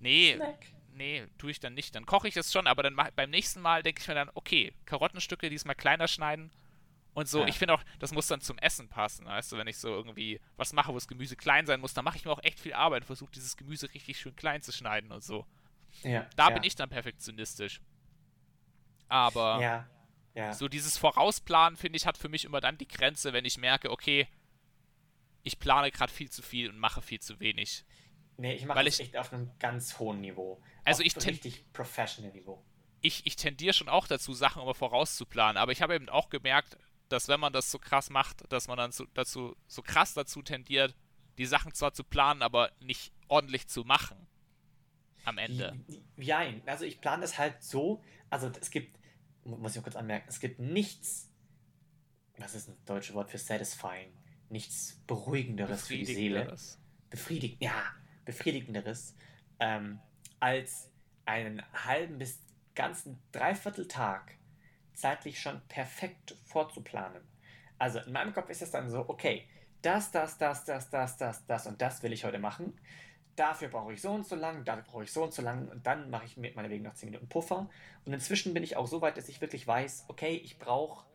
Nee. 0.00 0.34
Snack. 0.36 0.66
Nee, 0.94 1.26
tue 1.38 1.52
ich 1.52 1.60
dann 1.60 1.74
nicht. 1.74 1.94
Dann 1.94 2.06
koche 2.06 2.26
ich 2.26 2.36
es 2.36 2.52
schon, 2.52 2.66
aber 2.66 2.82
dann 2.82 2.96
beim 3.14 3.30
nächsten 3.30 3.60
Mal 3.60 3.82
denke 3.82 4.00
ich 4.00 4.08
mir 4.08 4.14
dann, 4.14 4.30
okay, 4.34 4.72
Karottenstücke 4.84 5.48
diesmal 5.48 5.76
kleiner 5.76 6.08
schneiden, 6.08 6.50
und 7.18 7.28
so, 7.28 7.40
ja. 7.40 7.48
ich 7.48 7.58
finde 7.58 7.74
auch, 7.74 7.82
das 7.98 8.12
muss 8.12 8.28
dann 8.28 8.40
zum 8.40 8.58
Essen 8.58 8.88
passen. 8.88 9.26
Weißt 9.26 9.50
du, 9.50 9.56
wenn 9.56 9.66
ich 9.66 9.76
so 9.78 9.88
irgendwie 9.88 10.40
was 10.56 10.72
mache, 10.72 10.92
wo 10.92 10.94
das 10.94 11.08
Gemüse 11.08 11.34
klein 11.34 11.66
sein 11.66 11.80
muss, 11.80 11.92
dann 11.92 12.04
mache 12.04 12.16
ich 12.16 12.24
mir 12.24 12.30
auch 12.30 12.42
echt 12.44 12.60
viel 12.60 12.74
Arbeit 12.74 13.02
und 13.02 13.06
versuche 13.06 13.32
dieses 13.32 13.56
Gemüse 13.56 13.92
richtig 13.92 14.20
schön 14.20 14.36
klein 14.36 14.62
zu 14.62 14.70
schneiden 14.70 15.10
und 15.10 15.24
so. 15.24 15.44
Ja, 16.04 16.28
da 16.36 16.48
ja. 16.48 16.54
bin 16.54 16.62
ich 16.62 16.76
dann 16.76 16.88
perfektionistisch. 16.88 17.80
Aber 19.08 19.60
ja, 19.60 19.88
ja. 20.34 20.52
so 20.52 20.68
dieses 20.68 20.96
Vorausplanen, 20.96 21.76
finde 21.76 21.96
ich, 21.96 22.06
hat 22.06 22.16
für 22.16 22.28
mich 22.28 22.44
immer 22.44 22.60
dann 22.60 22.78
die 22.78 22.86
Grenze, 22.86 23.32
wenn 23.32 23.44
ich 23.44 23.58
merke, 23.58 23.90
okay, 23.90 24.28
ich 25.42 25.58
plane 25.58 25.90
gerade 25.90 26.12
viel 26.12 26.30
zu 26.30 26.40
viel 26.40 26.70
und 26.70 26.78
mache 26.78 27.02
viel 27.02 27.18
zu 27.18 27.40
wenig. 27.40 27.84
Nee, 28.38 28.54
ich 28.54 28.64
mache 28.64 28.84
das 28.84 29.00
echt 29.00 29.16
auf 29.16 29.32
einem 29.32 29.50
ganz 29.58 29.98
hohen 29.98 30.20
Niveau. 30.20 30.62
Also 30.84 31.02
auf 31.02 31.06
ich 31.06 31.26
richtig 31.26 31.72
professional 31.72 32.32
Niveau. 32.32 32.64
Ich, 33.00 33.26
ich 33.26 33.36
tendiere 33.36 33.74
schon 33.74 33.88
auch 33.88 34.06
dazu, 34.06 34.32
Sachen 34.32 34.62
immer 34.62 34.74
vorauszuplanen, 34.74 35.56
aber 35.56 35.72
ich 35.72 35.82
habe 35.82 35.94
eben 35.94 36.08
auch 36.08 36.30
gemerkt, 36.30 36.78
dass 37.08 37.26
wenn 37.28 37.40
man 37.40 37.52
das 37.52 37.70
so 37.70 37.78
krass 37.78 38.10
macht, 38.10 38.50
dass 38.52 38.68
man 38.68 38.78
dann 38.78 38.92
so, 38.92 39.06
dazu 39.14 39.56
so 39.66 39.82
krass 39.82 40.14
dazu 40.14 40.42
tendiert, 40.42 40.94
die 41.36 41.46
Sachen 41.46 41.74
zwar 41.74 41.92
zu 41.92 42.04
planen, 42.04 42.42
aber 42.42 42.70
nicht 42.80 43.12
ordentlich 43.26 43.66
zu 43.66 43.82
machen. 43.84 44.26
Am 45.24 45.38
Ende. 45.38 45.76
Ja, 46.16 46.42
also 46.66 46.84
ich 46.84 47.00
plane 47.00 47.22
das 47.22 47.38
halt 47.38 47.62
so, 47.62 48.02
also 48.30 48.50
es 48.60 48.70
gibt, 48.70 48.98
muss 49.44 49.72
ich 49.72 49.76
noch 49.76 49.84
kurz 49.84 49.96
anmerken, 49.96 50.26
es 50.28 50.38
gibt 50.38 50.60
nichts, 50.60 51.30
was 52.38 52.54
ist 52.54 52.68
ein 52.68 52.76
deutsches 52.86 53.14
Wort 53.14 53.30
für 53.30 53.38
satisfying? 53.38 54.12
Nichts 54.48 55.02
beruhigenderes 55.06 55.88
für 55.88 55.96
die 55.96 56.04
Seele. 56.06 56.56
Befriedigend, 57.10 57.62
ja, 57.62 57.84
befriedigenderes, 58.28 59.16
ähm, 59.58 60.00
als 60.38 60.90
einen 61.24 61.62
halben 61.72 62.18
bis 62.18 62.38
ganzen 62.74 63.18
Dreivierteltag 63.32 64.36
zeitlich 64.92 65.40
schon 65.40 65.62
perfekt 65.68 66.36
vorzuplanen. 66.44 67.22
Also 67.78 68.00
in 68.00 68.12
meinem 68.12 68.34
Kopf 68.34 68.50
ist 68.50 68.60
es 68.60 68.70
dann 68.70 68.90
so, 68.90 69.08
okay, 69.08 69.48
das, 69.80 70.10
das, 70.10 70.36
das, 70.36 70.66
das, 70.66 70.90
das, 70.90 71.16
das, 71.16 71.46
das 71.46 71.66
und 71.66 71.80
das 71.80 72.02
will 72.02 72.12
ich 72.12 72.24
heute 72.24 72.38
machen. 72.38 72.78
Dafür 73.34 73.68
brauche 73.68 73.94
ich 73.94 74.02
so 74.02 74.10
und 74.10 74.26
so 74.26 74.36
lang, 74.36 74.64
dafür 74.66 74.82
brauche 74.82 75.04
ich 75.04 75.12
so 75.12 75.22
und 75.24 75.32
so 75.32 75.40
lang 75.40 75.68
und 75.68 75.86
dann 75.86 76.10
mache 76.10 76.26
ich 76.26 76.36
mit 76.36 76.54
meiner 76.54 76.68
Wegen 76.68 76.84
noch 76.84 76.94
10 76.94 77.08
Minuten 77.08 77.30
Puffer. 77.30 77.70
Und 78.04 78.12
inzwischen 78.12 78.52
bin 78.52 78.62
ich 78.62 78.76
auch 78.76 78.86
so 78.86 79.00
weit, 79.00 79.16
dass 79.16 79.30
ich 79.30 79.40
wirklich 79.40 79.66
weiß, 79.66 80.04
okay, 80.08 80.36
ich 80.36 80.58
brauche, 80.58 81.07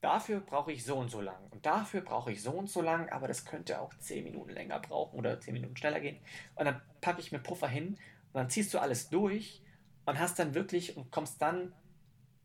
dafür 0.00 0.40
brauche 0.40 0.72
ich 0.72 0.84
so 0.84 0.96
und 0.96 1.10
so 1.10 1.20
lang 1.20 1.38
und 1.50 1.66
dafür 1.66 2.00
brauche 2.00 2.30
ich 2.30 2.42
so 2.42 2.52
und 2.52 2.70
so 2.70 2.80
lang, 2.82 3.08
aber 3.08 3.28
das 3.28 3.44
könnte 3.44 3.80
auch 3.80 3.92
10 3.94 4.24
Minuten 4.24 4.50
länger 4.50 4.78
brauchen 4.80 5.18
oder 5.18 5.40
10 5.40 5.54
Minuten 5.54 5.76
schneller 5.76 6.00
gehen. 6.00 6.18
Und 6.54 6.66
dann 6.66 6.80
packe 7.00 7.20
ich 7.20 7.32
mir 7.32 7.40
Puffer 7.40 7.68
hin 7.68 7.88
und 7.88 8.34
dann 8.34 8.50
ziehst 8.50 8.72
du 8.74 8.78
alles 8.78 9.08
durch 9.08 9.62
und 10.06 10.18
hast 10.18 10.38
dann 10.38 10.54
wirklich 10.54 10.96
und 10.96 11.10
kommst 11.10 11.42
dann 11.42 11.72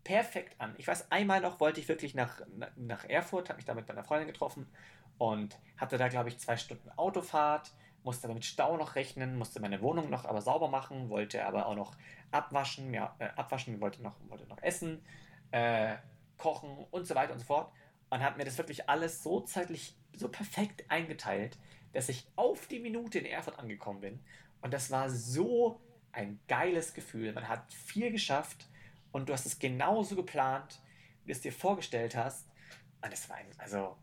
perfekt 0.04 0.60
an. 0.60 0.74
Ich 0.78 0.88
weiß, 0.88 1.12
einmal 1.12 1.40
noch 1.42 1.60
wollte 1.60 1.80
ich 1.80 1.88
wirklich 1.88 2.16
nach, 2.16 2.42
nach 2.76 3.06
Erfurt, 3.06 3.50
habe 3.50 3.58
mich 3.58 3.66
da 3.66 3.74
mit 3.74 3.88
meiner 3.88 4.04
Freundin 4.04 4.28
getroffen 4.28 4.68
und 5.18 5.58
hatte 5.78 5.98
da, 5.98 6.08
glaube 6.08 6.30
ich, 6.30 6.40
zwei 6.40 6.58
Stunden 6.58 6.90
Autofahrt, 6.98 7.72
musste 8.04 8.28
aber 8.28 8.34
mit 8.34 8.46
Stau 8.46 8.76
noch 8.76 8.96
rechnen, 8.96 9.38
musste 9.38 9.62
meine 9.62 9.82
Wohnung 9.82 10.10
noch 10.10 10.26
aber 10.26 10.42
sauber 10.42 10.68
machen, 10.68 11.10
wollte 11.10 11.46
aber 11.46 11.68
auch 11.68 11.76
noch 11.76 11.94
abwaschen, 12.32 12.94
ja, 12.94 13.16
äh, 13.20 13.30
abwaschen, 13.36 13.80
wollte 13.80 14.02
noch, 14.02 14.16
wollte 14.28 14.46
noch 14.48 14.62
essen, 14.62 15.02
äh, 15.52 15.96
kochen 16.38 16.86
und 16.92 17.08
so 17.08 17.16
weiter 17.16 17.34
und 17.34 17.40
so 17.40 17.46
fort. 17.46 17.72
Und 18.10 18.22
hat 18.22 18.38
mir 18.38 18.46
das 18.46 18.58
wirklich 18.58 18.90
alles 18.90 19.24
so 19.24 19.42
zeitlich 19.42 19.96
so 20.16 20.28
perfekt 20.30 20.86
eingeteilt, 20.90 21.58
dass 21.94 22.10
ich 22.10 22.28
auf 22.36 22.68
die 22.68 22.80
Minute 22.80 23.20
in 23.20 23.26
Erfurt 23.26 23.60
angekommen 23.60 24.02
bin. 24.02 24.20
Und 24.62 24.74
das 24.74 24.92
war 24.92 25.10
so 25.10 25.82
ein 26.12 26.40
geiles 26.48 26.94
Gefühl. 26.94 27.34
Man 27.34 27.48
hat 27.48 27.72
viel 27.74 28.12
geschafft 28.12 28.68
und 29.12 29.30
du 29.30 29.34
hast 29.34 29.46
es 29.46 29.60
genauso 29.60 30.16
geplant, 30.16 30.80
wie 31.24 31.32
du 31.32 31.32
es 31.34 31.42
dir 31.42 31.52
vorgestellt 31.52 32.16
hast. 32.16 32.48
Und 33.02 33.12
es 33.12 33.28
war 33.30 33.38
ein, 33.38 33.48
also. 33.58 33.98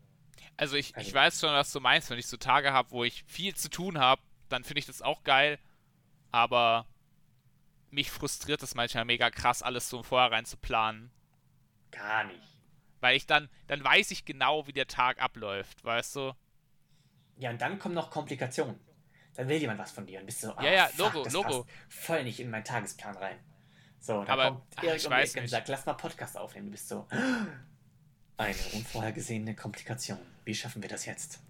Also 0.56 0.76
ich, 0.76 0.94
also 0.94 1.08
ich 1.08 1.14
weiß 1.14 1.40
schon, 1.40 1.52
was 1.52 1.72
du 1.72 1.80
meinst. 1.80 2.10
Wenn 2.10 2.18
ich 2.18 2.26
so 2.26 2.36
Tage 2.36 2.72
habe, 2.72 2.90
wo 2.90 3.04
ich 3.04 3.24
viel 3.26 3.54
zu 3.54 3.70
tun 3.70 3.98
habe, 3.98 4.20
dann 4.48 4.64
finde 4.64 4.80
ich 4.80 4.86
das 4.86 5.02
auch 5.02 5.22
geil. 5.24 5.58
Aber 6.32 6.86
mich 7.90 8.10
frustriert 8.10 8.62
es 8.62 8.74
manchmal 8.74 9.04
mega 9.04 9.30
krass, 9.30 9.62
alles 9.62 9.88
so 9.88 9.98
im 9.98 10.04
Vorhinein 10.04 10.44
zu 10.44 10.56
planen. 10.56 11.10
Gar 11.90 12.24
nicht. 12.24 12.56
Weil 13.00 13.16
ich 13.16 13.26
dann, 13.26 13.48
dann 13.66 13.82
weiß 13.82 14.10
ich 14.10 14.24
genau, 14.24 14.66
wie 14.66 14.72
der 14.72 14.86
Tag 14.86 15.20
abläuft, 15.20 15.84
weißt 15.84 16.16
du? 16.16 16.32
Ja, 17.38 17.50
und 17.50 17.60
dann 17.60 17.78
kommen 17.78 17.94
noch 17.94 18.10
Komplikationen. 18.10 18.78
Dann 19.34 19.48
will 19.48 19.58
jemand 19.58 19.78
was 19.78 19.92
von 19.92 20.06
dir 20.06 20.20
und 20.20 20.26
bist 20.26 20.40
so, 20.40 20.54
oh, 20.56 20.62
ja, 20.62 20.70
ja, 20.70 20.86
fuck, 20.88 20.98
Logo, 20.98 21.24
das 21.24 21.32
Logo. 21.32 21.66
voll 21.88 22.24
nicht 22.24 22.40
in 22.40 22.50
meinen 22.50 22.64
Tagesplan 22.64 23.16
rein. 23.16 23.38
So, 23.98 24.24
dann 24.24 24.28
aber, 24.28 24.44
kommt 24.44 24.84
Erik 24.84 25.04
um 25.04 25.10
die 25.10 25.16
Ecke 25.16 25.40
und 25.40 25.48
sagt, 25.48 25.68
lass 25.68 25.86
mal 25.86 25.94
Podcast 25.94 26.36
aufnehmen. 26.36 26.66
Du 26.66 26.72
bist 26.72 26.88
so, 26.88 27.06
eine 28.36 28.54
unvorhergesehene 28.72 29.54
Komplikation. 29.54 30.18
Wie 30.44 30.54
schaffen 30.54 30.82
wir 30.82 30.88
das 30.88 31.06
jetzt? 31.06 31.40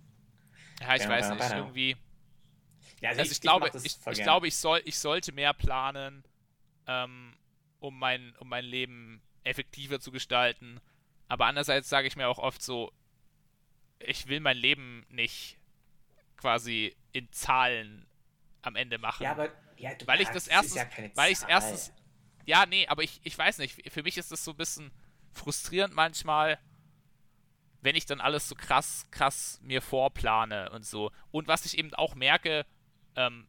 Ja, 0.81 0.95
ich 0.95 1.09
weiß 1.09 1.31
nicht, 1.31 1.53
irgendwie... 1.53 1.97
Ja, 3.01 3.11
also, 3.11 3.21
also 3.21 3.31
ich, 3.31 3.37
ich, 3.39 3.41
glaube, 3.41 3.71
ich, 3.73 3.99
ich 4.11 4.23
glaube, 4.23 4.49
ich, 4.49 4.57
soll, 4.57 4.83
ich 4.85 4.99
sollte 4.99 5.33
mehr 5.33 5.55
planen, 5.55 6.23
ähm, 6.87 7.35
um, 7.79 7.99
mein, 7.99 8.35
um 8.39 8.49
mein 8.49 8.65
Leben 8.65 9.23
effektiver 9.45 10.01
zu 10.01 10.11
gestalten. 10.11 10.81
Aber 11.29 11.47
andererseits 11.47 11.89
sage 11.89 12.09
ich 12.09 12.17
mir 12.17 12.29
auch 12.29 12.39
oft 12.39 12.63
so, 12.63 12.93
ich 13.99 14.27
will 14.27 14.41
mein 14.41 14.57
Leben 14.57 15.07
nicht 15.09 15.59
quasi 16.37 16.97
in 17.13 17.31
Zahlen 17.33 18.07
am 18.63 18.77
Ende 18.77 18.99
machen. 18.99 19.23
Ja, 19.23 19.33
aber 19.33 19.51
ja, 19.77 19.93
weil 20.07 20.21
ich 20.21 20.29
das 20.29 20.49
erstens, 20.49 20.75
ja 20.75 20.87
weil 21.15 21.33
ich 21.33 21.39
es 21.39 21.45
erstens 21.45 21.93
ja, 22.47 22.67
nee, 22.67 22.87
aber 22.89 23.03
ich, 23.03 23.21
ich 23.23 23.37
weiß 23.37 23.59
nicht. 23.59 23.93
Für 23.93 24.03
mich 24.03 24.19
ist 24.19 24.33
das 24.33 24.45
so 24.45 24.53
ein 24.53 24.57
bisschen 24.57 24.91
frustrierend 25.33 25.95
manchmal, 25.95 26.59
wenn 27.81 27.95
ich 27.95 28.07
dann 28.07 28.21
alles 28.21 28.49
so 28.49 28.55
krass, 28.55 29.07
krass 29.11 29.61
mir 29.63 29.81
vorplane 29.81 30.71
und 30.71 30.85
so. 30.85 31.13
Und 31.31 31.49
was 31.49 31.65
ich 31.65 31.79
eben 31.79 31.95
auch 31.95 32.15
merke, 32.17 32.67
ähm, 33.17 33.47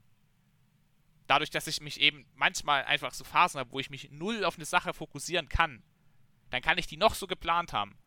dadurch, 1.31 1.49
dass 1.49 1.65
ich 1.65 1.79
mich 1.79 2.01
eben 2.01 2.25
manchmal 2.35 2.83
einfach 2.83 3.13
so 3.13 3.23
Phasen 3.23 3.57
habe, 3.57 3.71
wo 3.71 3.79
ich 3.79 3.89
mich 3.89 4.11
null 4.11 4.43
auf 4.43 4.57
eine 4.57 4.65
Sache 4.65 4.93
fokussieren 4.93 5.47
kann, 5.47 5.81
dann 6.49 6.61
kann 6.61 6.77
ich 6.77 6.87
die 6.87 6.97
noch 6.97 7.15
so 7.15 7.25
geplant 7.25 7.71
haben. 7.71 7.97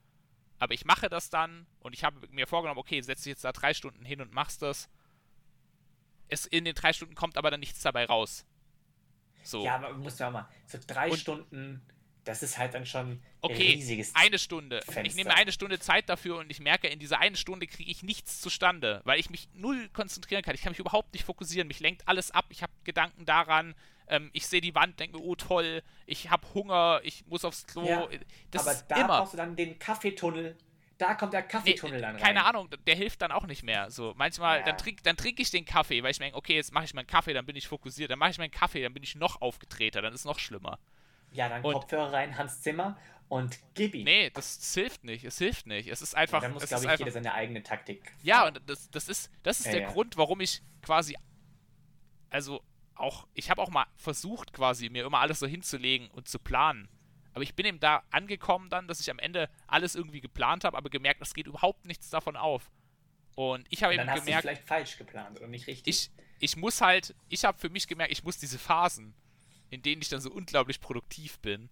Aber 0.58 0.74
ich 0.74 0.84
mache 0.84 1.08
das 1.08 1.30
dann 1.30 1.66
und 1.80 1.94
ich 1.94 2.04
habe 2.04 2.28
mir 2.28 2.46
vorgenommen, 2.46 2.78
okay, 2.78 3.00
setze 3.00 3.24
dich 3.24 3.30
jetzt 3.30 3.44
da 3.44 3.52
drei 3.52 3.72
Stunden 3.72 4.04
hin 4.04 4.20
und 4.20 4.34
machst 4.34 4.60
das. 4.60 4.90
Es, 6.28 6.44
in 6.44 6.66
den 6.66 6.74
drei 6.74 6.92
Stunden 6.92 7.14
kommt 7.14 7.38
aber 7.38 7.50
dann 7.50 7.60
nichts 7.60 7.80
dabei 7.80 8.04
raus. 8.04 8.44
So. 9.42 9.64
Ja, 9.64 9.76
aber 9.76 9.94
musst 9.94 10.20
du 10.20 10.28
auch 10.28 10.32
mal, 10.32 10.46
so 10.66 10.78
drei 10.86 11.10
und, 11.10 11.16
Stunden, 11.16 11.80
das 12.24 12.42
ist 12.42 12.58
halt 12.58 12.74
dann 12.74 12.86
schon 12.86 13.22
okay, 13.40 13.54
ein 13.54 13.78
riesiges 13.78 14.14
eine 14.14 14.38
Stunde. 14.38 14.80
Fenster. 14.82 15.04
Ich 15.04 15.14
nehme 15.14 15.34
eine 15.34 15.52
Stunde 15.52 15.78
Zeit 15.78 16.08
dafür 16.08 16.38
und 16.38 16.50
ich 16.50 16.60
merke, 16.60 16.88
in 16.88 16.98
dieser 16.98 17.20
einen 17.20 17.36
Stunde 17.36 17.66
kriege 17.66 17.90
ich 17.90 18.02
nichts 18.02 18.40
zustande, 18.40 19.00
weil 19.04 19.20
ich 19.20 19.30
mich 19.30 19.48
null 19.54 19.88
konzentrieren 19.92 20.42
kann. 20.42 20.54
Ich 20.54 20.62
kann 20.62 20.72
mich 20.72 20.78
überhaupt 20.78 21.12
nicht 21.12 21.24
fokussieren. 21.24 21.68
Mich 21.68 21.80
lenkt 21.80 22.08
alles 22.08 22.30
ab. 22.30 22.46
Ich 22.48 22.62
habe 22.62 22.72
Gedanken 22.84 23.24
daran. 23.24 23.74
Ähm, 24.08 24.30
ich 24.32 24.46
sehe 24.46 24.60
die 24.60 24.74
Wand, 24.74 25.00
denke 25.00 25.18
mir, 25.18 25.24
oh 25.24 25.34
toll, 25.34 25.82
ich 26.06 26.30
habe 26.30 26.46
Hunger, 26.52 27.00
ich 27.04 27.26
muss 27.26 27.44
aufs 27.44 27.66
Klo. 27.66 27.86
Ja, 27.86 28.08
das 28.50 28.66
aber 28.66 28.82
da 28.88 28.96
immer. 28.96 29.18
brauchst 29.18 29.32
du 29.32 29.36
dann 29.38 29.56
den 29.56 29.78
Kaffeetunnel 29.78 30.56
da 30.98 31.14
kommt 31.14 31.32
der 31.32 31.42
Kaffeetunnel 31.42 31.96
nee, 31.96 32.02
dann 32.02 32.14
rein. 32.16 32.22
Keine 32.22 32.44
Ahnung, 32.44 32.68
der 32.86 32.94
hilft 32.94 33.22
dann 33.22 33.32
auch 33.32 33.46
nicht 33.46 33.62
mehr. 33.62 33.90
So, 33.90 34.14
manchmal, 34.16 34.60
ja. 34.60 34.64
dann 34.64 34.78
trinke 34.78 35.02
dann 35.02 35.16
trink 35.16 35.40
ich 35.40 35.50
den 35.50 35.64
Kaffee, 35.64 36.02
weil 36.02 36.12
ich 36.12 36.18
mir 36.18 36.26
denke, 36.26 36.38
okay, 36.38 36.54
jetzt 36.54 36.72
mache 36.72 36.84
ich 36.84 36.94
meinen 36.94 37.06
Kaffee, 37.06 37.32
dann 37.32 37.46
bin 37.46 37.56
ich 37.56 37.66
fokussiert. 37.66 38.10
Dann 38.10 38.18
mache 38.18 38.30
ich 38.30 38.38
meinen 38.38 38.50
Kaffee, 38.50 38.82
dann 38.82 38.94
bin 38.94 39.02
ich 39.02 39.16
noch 39.16 39.40
aufgedrehter, 39.40 40.02
dann 40.02 40.12
ist 40.12 40.20
es 40.20 40.26
noch 40.26 40.38
schlimmer. 40.38 40.78
Ja, 41.34 41.48
dann 41.48 41.62
und, 41.62 41.74
Kopfhörer 41.74 42.12
rein, 42.12 42.38
Hans 42.38 42.62
Zimmer 42.62 42.96
und 43.28 43.58
gib 43.74 43.94
ihn. 43.94 44.04
Nee, 44.04 44.30
das, 44.30 44.72
hilft 44.74 45.04
nicht. 45.04 45.24
Es 45.24 45.38
hilft 45.38 45.66
nicht. 45.66 45.88
Es 45.88 46.02
ist 46.02 46.14
einfach. 46.14 46.40
dann 46.40 46.52
muss, 46.52 46.66
glaube 46.66 46.84
ich, 46.84 46.90
einfach 46.90 47.04
jeder 47.04 47.12
seine 47.12 47.34
eigene 47.34 47.62
Taktik. 47.62 48.12
ja, 48.22 48.46
und 48.46 48.60
das, 48.66 48.90
das 48.90 49.08
ist, 49.08 49.30
das 49.42 49.60
ist 49.60 49.66
Ja, 49.66 49.72
der 49.72 49.80
ja. 49.82 49.90
Grund, 49.90 50.16
warum 50.16 50.40
ich 50.40 50.62
quasi. 50.82 51.16
Also 52.30 52.62
auch. 52.94 53.26
Ich 53.34 53.50
habe 53.50 53.60
auch 53.60 53.70
mal 53.70 53.86
versucht, 53.96 54.52
quasi, 54.52 54.88
mir 54.88 55.04
immer 55.04 55.18
alles 55.18 55.40
so 55.40 55.46
hinzulegen 55.46 56.10
und 56.10 56.28
zu 56.28 56.38
planen. 56.38 56.88
Aber 57.32 57.42
ich 57.42 57.54
bin 57.54 57.66
eben 57.66 57.80
da 57.80 58.04
angekommen 58.10 58.70
dann, 58.70 58.86
dass 58.86 59.00
ich 59.00 59.10
am 59.10 59.18
Ende 59.18 59.50
alles 59.66 59.96
irgendwie 59.96 60.20
geplant 60.20 60.62
habe, 60.62 60.76
aber 60.76 60.88
gemerkt, 60.88 61.20
es 61.20 61.34
geht 61.34 61.48
überhaupt 61.48 61.84
nichts 61.84 62.08
davon 62.08 62.36
auf. 62.36 62.70
Und 63.34 63.66
ich 63.70 63.82
habe 63.82 63.94
eben 63.94 64.06
dann 64.06 64.10
hast 64.10 64.20
du 64.20 64.26
gemerkt, 64.26 64.42
vielleicht 64.42 64.62
falsch 64.62 64.96
geplant 64.96 65.38
oder 65.38 65.48
nicht 65.48 65.66
richtig. 65.66 65.88
ich, 65.88 66.10
ich 66.38 66.56
muss 66.56 66.80
halt, 66.80 67.16
ich 67.28 67.44
habe 67.44 67.58
für 67.58 67.70
mich 67.70 67.88
gemerkt, 67.88 68.12
ich 68.12 68.22
muss 68.22 68.38
diese 68.38 68.60
Phasen, 68.60 69.14
in 69.74 69.82
denen 69.82 70.00
ich 70.02 70.08
dann 70.08 70.20
so 70.20 70.30
unglaublich 70.30 70.80
produktiv 70.80 71.38
bin. 71.40 71.68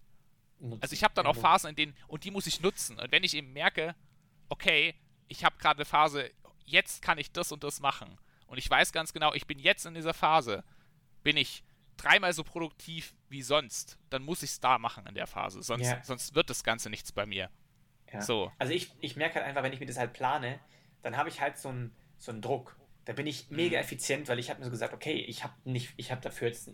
Also 0.79 0.93
ich 0.93 1.03
habe 1.03 1.13
dann 1.13 1.25
auch 1.25 1.35
Phasen, 1.35 1.69
in 1.71 1.75
denen, 1.75 1.95
und 2.07 2.23
die 2.23 2.31
muss 2.31 2.47
ich 2.47 2.61
nutzen. 2.61 2.99
Und 2.99 3.11
wenn 3.11 3.23
ich 3.23 3.33
eben 3.35 3.51
merke, 3.53 3.95
okay, 4.49 4.93
ich 5.27 5.43
habe 5.43 5.57
gerade 5.57 5.79
eine 5.79 5.85
Phase, 5.85 6.29
jetzt 6.65 7.01
kann 7.01 7.17
ich 7.17 7.31
das 7.31 7.51
und 7.51 7.63
das 7.63 7.79
machen. 7.81 8.17
Und 8.47 8.57
ich 8.57 8.69
weiß 8.69 8.91
ganz 8.93 9.11
genau, 9.13 9.33
ich 9.33 9.47
bin 9.47 9.59
jetzt 9.59 9.85
in 9.85 9.93
dieser 9.95 10.13
Phase, 10.13 10.63
bin 11.23 11.35
ich 11.37 11.63
dreimal 11.97 12.33
so 12.33 12.43
produktiv 12.43 13.13
wie 13.29 13.41
sonst, 13.41 13.97
dann 14.09 14.23
muss 14.23 14.43
ich 14.43 14.51
es 14.51 14.59
da 14.59 14.77
machen 14.77 15.05
in 15.07 15.15
der 15.15 15.27
Phase. 15.27 15.61
Sonst, 15.63 15.87
Ja. 15.87 16.03
sonst 16.03 16.33
wird 16.35 16.49
das 16.49 16.63
Ganze 16.63 16.89
nichts 16.89 17.11
bei 17.11 17.25
mir. 17.25 17.49
Ja. 18.11 18.21
So. 18.21 18.51
Also 18.59 18.73
ich, 18.73 18.91
ich 19.01 19.15
merke 19.15 19.35
halt 19.35 19.45
einfach, 19.45 19.63
wenn 19.63 19.73
ich 19.73 19.79
mir 19.79 19.85
das 19.85 19.97
halt 19.97 20.13
plane, 20.13 20.59
dann 21.01 21.17
habe 21.17 21.29
ich 21.29 21.41
halt 21.41 21.57
so 21.57 21.69
einen 21.69 21.95
so 22.17 22.31
einen 22.31 22.41
Druck. 22.41 22.77
Da 23.05 23.11
bin 23.13 23.27
ich 23.27 23.49
mega 23.49 23.77
Mhm. 23.77 23.83
effizient, 23.83 24.27
weil 24.29 24.39
ich 24.39 24.49
habe 24.49 24.59
mir 24.59 24.65
so 24.65 24.71
gesagt, 24.71 24.93
okay, 24.93 25.15
ich 25.15 25.43
habe 25.43 25.53
nicht, 25.65 25.93
ich 25.97 26.09
habe 26.11 26.21
dafür 26.21 26.47
jetzt, 26.47 26.69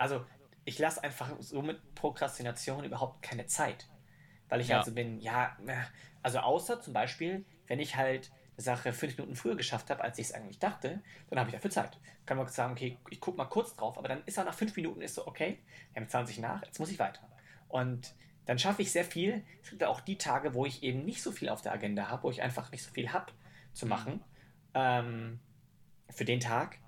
also 0.00 0.24
ich 0.64 0.78
lasse 0.78 1.02
einfach 1.02 1.30
so 1.40 1.62
mit 1.62 1.94
Prokrastination 1.94 2.84
überhaupt 2.84 3.22
keine 3.22 3.46
Zeit, 3.46 3.88
weil 4.48 4.60
ich 4.60 4.68
Ja. 4.68 4.76
halt 4.76 4.86
so 4.86 4.92
bin, 4.92 5.20
ja, 5.20 5.56
also 6.22 6.38
außer 6.38 6.80
zum 6.80 6.92
Beispiel, 6.92 7.44
wenn 7.66 7.80
ich 7.80 7.96
halt 7.96 8.30
eine 8.56 8.64
Sache 8.64 8.92
fünf 8.92 9.16
Minuten 9.16 9.36
früher 9.36 9.56
geschafft 9.56 9.90
habe, 9.90 10.02
als 10.02 10.18
ich 10.18 10.26
es 10.26 10.32
eigentlich 10.32 10.58
dachte, 10.58 11.02
dann 11.28 11.38
habe 11.38 11.50
ich 11.50 11.54
dafür 11.54 11.70
Zeit. 11.70 11.98
Kann 12.26 12.36
man 12.36 12.46
sagen, 12.48 12.72
okay, 12.72 12.98
ich 13.10 13.20
gucke 13.20 13.36
mal 13.38 13.46
kurz 13.46 13.74
drauf, 13.76 13.96
aber 13.96 14.08
dann 14.08 14.22
ist 14.26 14.36
er 14.38 14.44
nach 14.44 14.54
fünf 14.54 14.76
Minuten 14.76 15.00
ist 15.02 15.14
so, 15.14 15.26
okay, 15.26 15.58
wir 15.92 16.02
haben 16.02 16.08
20 16.08 16.38
nach, 16.38 16.62
jetzt 16.64 16.78
muss 16.78 16.90
ich 16.90 16.98
weiter. 16.98 17.20
Und 17.68 18.14
dann 18.46 18.58
schaffe 18.58 18.82
ich 18.82 18.90
sehr 18.90 19.04
viel. 19.04 19.44
Es 19.62 19.70
gibt 19.70 19.84
auch 19.84 20.00
die 20.00 20.18
Tage, 20.18 20.54
wo 20.54 20.66
ich 20.66 20.82
eben 20.82 21.04
nicht 21.04 21.22
so 21.22 21.30
viel 21.30 21.48
auf 21.48 21.62
der 21.62 21.72
Agenda 21.72 22.08
habe, 22.08 22.24
wo 22.24 22.30
ich 22.30 22.42
einfach 22.42 22.70
nicht 22.72 22.82
so 22.82 22.90
viel 22.92 23.12
habe 23.12 23.32
zu 23.72 23.86
machen 23.86 24.22
ähm, 24.74 25.40
für 26.08 26.24
den 26.24 26.40
Tag. 26.40 26.78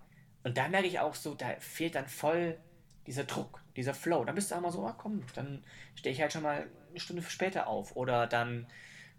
Und 0.44 0.58
da 0.58 0.68
merke 0.68 0.88
ich 0.88 0.98
auch 0.98 1.14
so, 1.14 1.34
da 1.34 1.54
fehlt 1.60 1.94
dann 1.94 2.08
voll 2.08 2.58
dieser 3.06 3.24
Druck, 3.24 3.62
dieser 3.76 3.94
Flow. 3.94 4.24
Dann 4.24 4.34
bist 4.34 4.50
du 4.50 4.54
auch 4.54 4.60
mal 4.60 4.72
so, 4.72 4.86
ah, 4.86 4.94
komm, 4.96 5.22
dann 5.34 5.64
stehe 5.94 6.12
ich 6.12 6.20
halt 6.20 6.32
schon 6.32 6.42
mal 6.42 6.68
eine 6.90 7.00
Stunde 7.00 7.22
später 7.22 7.66
auf. 7.66 7.96
Oder 7.96 8.26
dann 8.26 8.66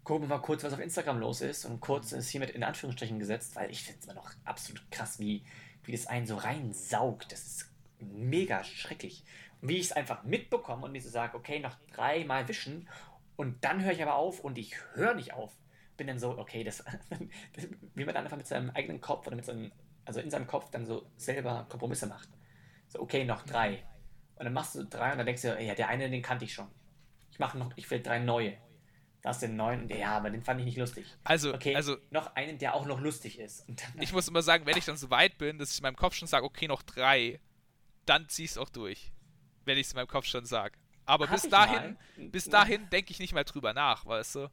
gucken 0.03 0.23
wir 0.23 0.35
mal 0.35 0.41
kurz, 0.41 0.63
was 0.63 0.73
auf 0.73 0.79
Instagram 0.79 1.19
los 1.19 1.41
ist. 1.41 1.65
Und 1.65 1.79
kurz 1.79 2.11
ist 2.11 2.29
hiermit 2.29 2.51
in 2.51 2.63
Anführungsstrichen 2.63 3.19
gesetzt, 3.19 3.55
weil 3.55 3.71
ich 3.71 3.83
finde 3.83 3.99
es 3.99 4.05
immer 4.05 4.15
noch 4.15 4.31
absolut 4.45 4.89
krass, 4.91 5.19
wie, 5.19 5.43
wie 5.83 5.91
das 5.91 6.07
einen 6.07 6.27
so 6.27 6.35
reinsaugt. 6.35 7.31
Das 7.31 7.45
ist 7.45 7.71
mega 7.99 8.63
schrecklich. 8.63 9.23
Und 9.61 9.69
wie 9.69 9.77
ich 9.77 9.87
es 9.87 9.91
einfach 9.91 10.23
mitbekomme 10.23 10.85
und 10.85 10.91
mir 10.91 11.01
so 11.01 11.09
sage, 11.09 11.37
okay, 11.37 11.59
noch 11.59 11.75
dreimal 11.93 12.47
wischen 12.47 12.87
und 13.35 13.63
dann 13.63 13.83
höre 13.83 13.93
ich 13.93 14.01
aber 14.01 14.15
auf 14.15 14.39
und 14.39 14.57
ich 14.57 14.75
höre 14.93 15.15
nicht 15.15 15.33
auf. 15.33 15.51
Bin 15.97 16.07
dann 16.07 16.19
so, 16.19 16.37
okay, 16.37 16.63
das 16.63 16.83
wie 17.95 18.05
man 18.05 18.13
dann 18.13 18.23
einfach 18.23 18.37
mit 18.37 18.47
seinem 18.47 18.69
eigenen 18.71 19.01
Kopf 19.01 19.27
oder 19.27 19.35
mit 19.35 19.45
seinem, 19.45 19.71
also 20.05 20.19
in 20.19 20.29
seinem 20.29 20.47
Kopf 20.47 20.69
dann 20.71 20.85
so 20.85 21.05
selber 21.17 21.65
Kompromisse 21.69 22.07
macht. 22.07 22.29
So, 22.93 23.01
okay, 23.01 23.25
noch 23.25 23.43
drei. 23.43 23.83
Und 24.35 24.45
dann 24.45 24.53
machst 24.53 24.75
du 24.75 24.85
drei 24.85 25.11
und 25.11 25.17
dann 25.17 25.25
denkst 25.25 25.41
du, 25.41 25.57
ey, 25.57 25.67
ja, 25.67 25.75
der 25.75 25.89
eine, 25.89 26.09
den 26.09 26.21
kannte 26.21 26.45
ich 26.45 26.53
schon. 26.53 26.67
Ich 27.31 27.39
mache 27.39 27.57
noch, 27.57 27.71
ich 27.75 27.89
will 27.89 28.01
drei 28.01 28.19
neue. 28.19 28.57
Da 29.21 29.29
hast 29.29 29.41
du 29.41 29.47
den 29.47 29.55
neuen 29.55 29.83
und 29.83 29.87
der, 29.87 29.97
ja, 29.97 30.17
aber 30.17 30.29
den 30.29 30.43
fand 30.43 30.59
ich 30.59 30.65
nicht 30.65 30.77
lustig. 30.77 31.07
Also, 31.23 31.53
Okay, 31.53 31.75
also 31.75 31.97
noch 32.11 32.35
einen, 32.35 32.57
der 32.57 32.75
auch 32.75 32.85
noch 32.85 32.99
lustig 32.99 33.39
ist. 33.39 33.65
Ich 33.99 34.13
muss 34.13 34.27
immer 34.27 34.41
sagen, 34.41 34.65
wenn 34.65 34.77
ich 34.77 34.85
dann 34.85 34.97
so 34.97 35.09
weit 35.09 35.37
bin, 35.37 35.57
dass 35.57 35.71
ich 35.71 35.77
in 35.79 35.83
meinem 35.83 35.95
Kopf 35.95 36.13
schon 36.13 36.27
sage, 36.27 36.45
okay, 36.45 36.67
noch 36.67 36.83
drei, 36.83 37.39
dann 38.05 38.27
zieh 38.29 38.43
ich's 38.43 38.57
auch 38.57 38.69
durch. 38.69 39.11
Wenn 39.65 39.77
ich 39.77 39.87
es 39.87 39.93
in 39.93 39.95
meinem 39.95 40.07
Kopf 40.07 40.25
schon 40.25 40.45
sage. 40.45 40.77
Aber 41.05 41.25
Hab 41.25 41.33
bis 41.33 41.49
dahin, 41.49 41.97
mal. 42.17 42.29
bis 42.29 42.45
dahin 42.49 42.89
denke 42.89 43.11
ich 43.11 43.19
nicht 43.19 43.33
mehr 43.33 43.43
drüber 43.43 43.73
nach, 43.73 44.05
weißt 44.05 44.35
du? 44.35 44.51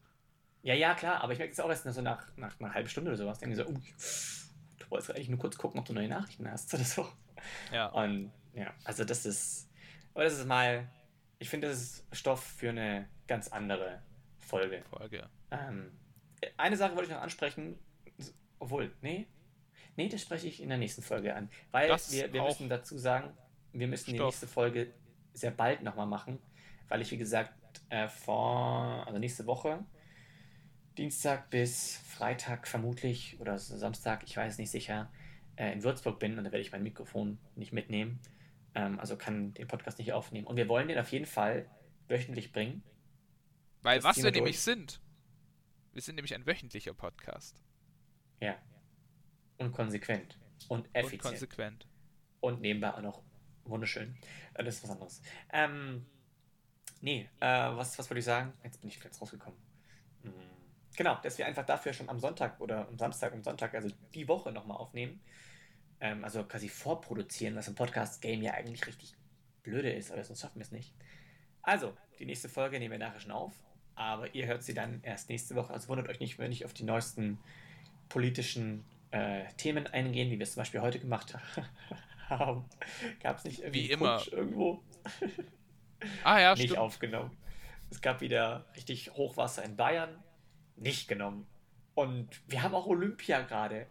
Ja, 0.63 0.75
ja, 0.75 0.95
klar, 0.95 1.23
aber 1.23 1.33
ich 1.33 1.39
merke 1.39 1.53
es 1.53 1.61
auch 1.61 1.69
erst 1.69 1.85
so 1.85 2.01
nach, 2.01 2.27
nach 2.37 2.59
einer 2.61 2.73
halben 2.73 2.89
Stunde 2.89 3.11
oder 3.11 3.19
sowas. 3.19 3.39
Denke 3.39 3.57
ich 3.57 3.63
so, 3.63 3.71
uh, 3.71 4.79
du 4.79 4.91
wolltest 4.91 5.11
eigentlich 5.11 5.29
nur 5.29 5.39
kurz 5.39 5.57
gucken, 5.59 5.81
ob 5.81 5.87
du 5.87 5.93
neue 5.93 6.09
Nachrichten 6.09 6.49
hast 6.51 6.73
oder 6.75 6.85
so. 6.85 7.09
Ja. 7.73 7.87
Und 7.93 8.33
ja, 8.55 8.73
also 8.85 9.05
das 9.05 9.27
ist, 9.27 9.71
aber 10.15 10.25
das 10.25 10.35
ist 10.39 10.47
mal, 10.47 10.89
ich 11.39 11.49
finde, 11.49 11.69
das 11.69 11.79
ist 11.81 12.07
Stoff 12.13 12.43
für 12.43 12.71
eine 12.71 13.09
ganz 13.27 13.49
andere 13.49 14.03
Folge. 14.39 14.83
Folge. 14.91 15.29
Ähm, 15.51 15.93
eine 16.57 16.77
Sache 16.77 16.97
wollte 16.97 17.11
ich 17.11 17.15
noch 17.15 17.23
ansprechen, 17.23 17.79
obwohl, 18.59 18.93
nee, 19.03 19.27
nee, 19.97 20.09
das 20.09 20.23
spreche 20.23 20.49
ich 20.49 20.63
in 20.63 20.69
der 20.69 20.79
nächsten 20.79 21.03
Folge 21.03 21.35
an, 21.35 21.49
weil 21.71 21.89
Das 21.89 22.13
wir, 22.13 22.33
wir 22.33 22.43
müssen 22.43 22.69
dazu 22.69 22.99
sagen, 22.99 23.33
wir 23.73 23.87
müssen 23.87 24.11
die 24.11 24.17
Stoff. 24.17 24.29
nächste 24.29 24.47
Folge 24.49 24.93
sehr 25.33 25.51
bald 25.51 25.83
nochmal 25.83 26.07
machen, 26.07 26.39
weil 26.89 27.01
ich, 27.01 27.11
wie 27.11 27.19
gesagt, 27.19 27.53
äh, 27.89 28.09
vor, 28.09 29.05
also 29.07 29.19
nächste 29.19 29.47
Woche, 29.47 29.85
Dienstag 30.99 31.51
bis 31.51 31.97
Freitag 31.99 32.67
vermutlich 32.67 33.39
oder 33.41 33.59
Samstag, 33.59 34.25
ich 34.25 34.37
weiß 34.37 34.59
nicht 34.59 34.71
sicher, 34.71 35.11
äh, 35.61 35.73
in 35.73 35.83
Würzburg 35.83 36.19
bin 36.19 36.39
und 36.39 36.45
da 36.45 36.53
werde 36.53 36.63
ich 36.63 36.73
mein 36.73 36.83
Mikrofon 36.83 37.39
nicht 37.55 37.73
mitnehmen. 37.73 38.19
Ähm, 38.75 38.99
also 38.99 39.17
kann 39.17 39.53
den 39.55 39.69
Podcast 39.69 39.99
nicht 39.99 40.13
aufnehmen. 40.15 40.47
Und 40.47 40.57
wir 40.57 40.69
wollen 40.69 40.89
den 40.89 40.99
auf 40.99 41.13
jeden 41.13 41.27
Fall 41.27 41.69
wöchentlich 42.09 42.51
bringen. 42.53 42.83
Weil 43.83 43.99
Das 43.99 44.05
was 44.05 44.17
wir 44.17 44.25
wir 44.25 44.31
nämlich 44.33 44.57
durch. 44.57 44.65
sind, 44.65 45.01
wir 45.93 46.01
sind 46.03 46.15
nämlich 46.15 46.35
ein 46.35 46.47
wöchentlicher 46.47 46.95
Podcast. 46.95 47.63
Ja. 48.41 48.57
Und 49.59 49.73
konsequent. 49.73 50.39
Und 50.69 50.87
Und 50.87 50.95
effizient. 50.95 51.23
konsequent. 51.23 51.87
Und 52.41 52.61
nebenbei 52.63 52.95
auch 52.95 53.03
noch 53.03 53.23
wunderschön. 53.65 54.17
Äh, 54.55 54.65
Das 54.65 54.77
ist 54.77 54.85
was 54.85 54.91
anderes. 54.91 55.23
Ähm, 55.53 56.07
nee, 57.03 57.29
äh, 57.41 57.47
was, 57.77 57.99
was 57.99 58.09
wollte 58.09 58.21
ich 58.21 58.25
sagen? 58.25 58.55
Jetzt 58.65 58.81
bin 58.81 58.89
ich 58.89 58.99
ganz 58.99 59.21
rausgekommen. 59.21 59.59
Hm. 60.23 60.33
Genau, 61.01 61.17
dass 61.23 61.39
wir 61.39 61.47
einfach 61.47 61.65
dafür 61.65 61.95
schon 61.95 62.11
am 62.11 62.21
Sonntag 62.21 62.61
oder 62.61 62.87
am 62.87 62.99
Samstag 62.99 63.33
und 63.33 63.43
Sonntag, 63.43 63.75
also 63.75 63.89
die 64.13 64.29
Woche 64.29 64.53
nochmal 64.53 64.77
aufnehmen. 64.77 65.19
Ähm, 65.99 66.23
also 66.23 66.45
quasi 66.45 66.69
vorproduzieren, 66.69 67.57
was 67.57 67.69
im 67.69 67.75
Podcast-Game 67.75 68.43
ja 68.43 68.53
eigentlich 68.53 68.87
richtig 68.87 69.15
blöde 69.63 69.91
ist, 69.91 70.13
aber 70.13 70.23
sonst 70.23 70.43
schaffen 70.43 70.57
wir 70.57 70.65
es 70.65 70.73
nicht. 70.73 70.93
Also, 71.63 71.97
die 72.19 72.27
nächste 72.27 72.51
Folge 72.51 72.79
nehmen 72.79 72.93
wir 72.93 72.99
nachher 72.99 73.19
schon 73.19 73.31
auf, 73.31 73.55
aber 73.95 74.35
ihr 74.35 74.47
hört 74.47 74.63
sie 74.63 74.75
dann 74.75 75.01
erst 75.03 75.31
nächste 75.31 75.55
Woche. 75.55 75.73
Also 75.73 75.89
wundert 75.89 76.11
euch 76.11 76.21
nicht, 76.21 76.39
wenn 76.39 76.53
ich 76.53 76.67
auf 76.67 76.75
die 76.75 76.85
neuesten 76.85 77.39
politischen 78.11 78.85
äh, 79.11 79.45
Themen 79.57 79.87
eingehen, 79.87 80.31
wie 80.31 80.39
wir 80.39 80.43
es 80.45 80.53
zum 80.53 80.61
Beispiel 80.61 80.83
heute 80.83 81.01
gemacht 81.01 81.35
haben. 82.29 82.67
Gab 83.23 83.39
es 83.39 83.45
nicht 83.45 83.61
irgendwie 83.61 83.89
Wie 83.89 83.91
immer. 83.91 84.19
Putsch 84.19 84.33
irgendwo 84.35 84.83
Ah 86.25 86.41
ja, 86.41 86.53
nicht 86.57 86.65
stimmt. 86.65 86.79
aufgenommen. 86.79 87.35
Es 87.91 88.03
gab 88.03 88.21
wieder 88.21 88.67
richtig 88.77 89.13
Hochwasser 89.15 89.65
in 89.65 89.77
Bayern, 89.77 90.23
nicht 90.81 91.09
genommen. 91.09 91.47
Und 91.95 92.41
wir 92.49 92.63
haben 92.63 92.75
auch 92.75 92.87
Olympia 92.87 93.43
gerade. 93.43 93.87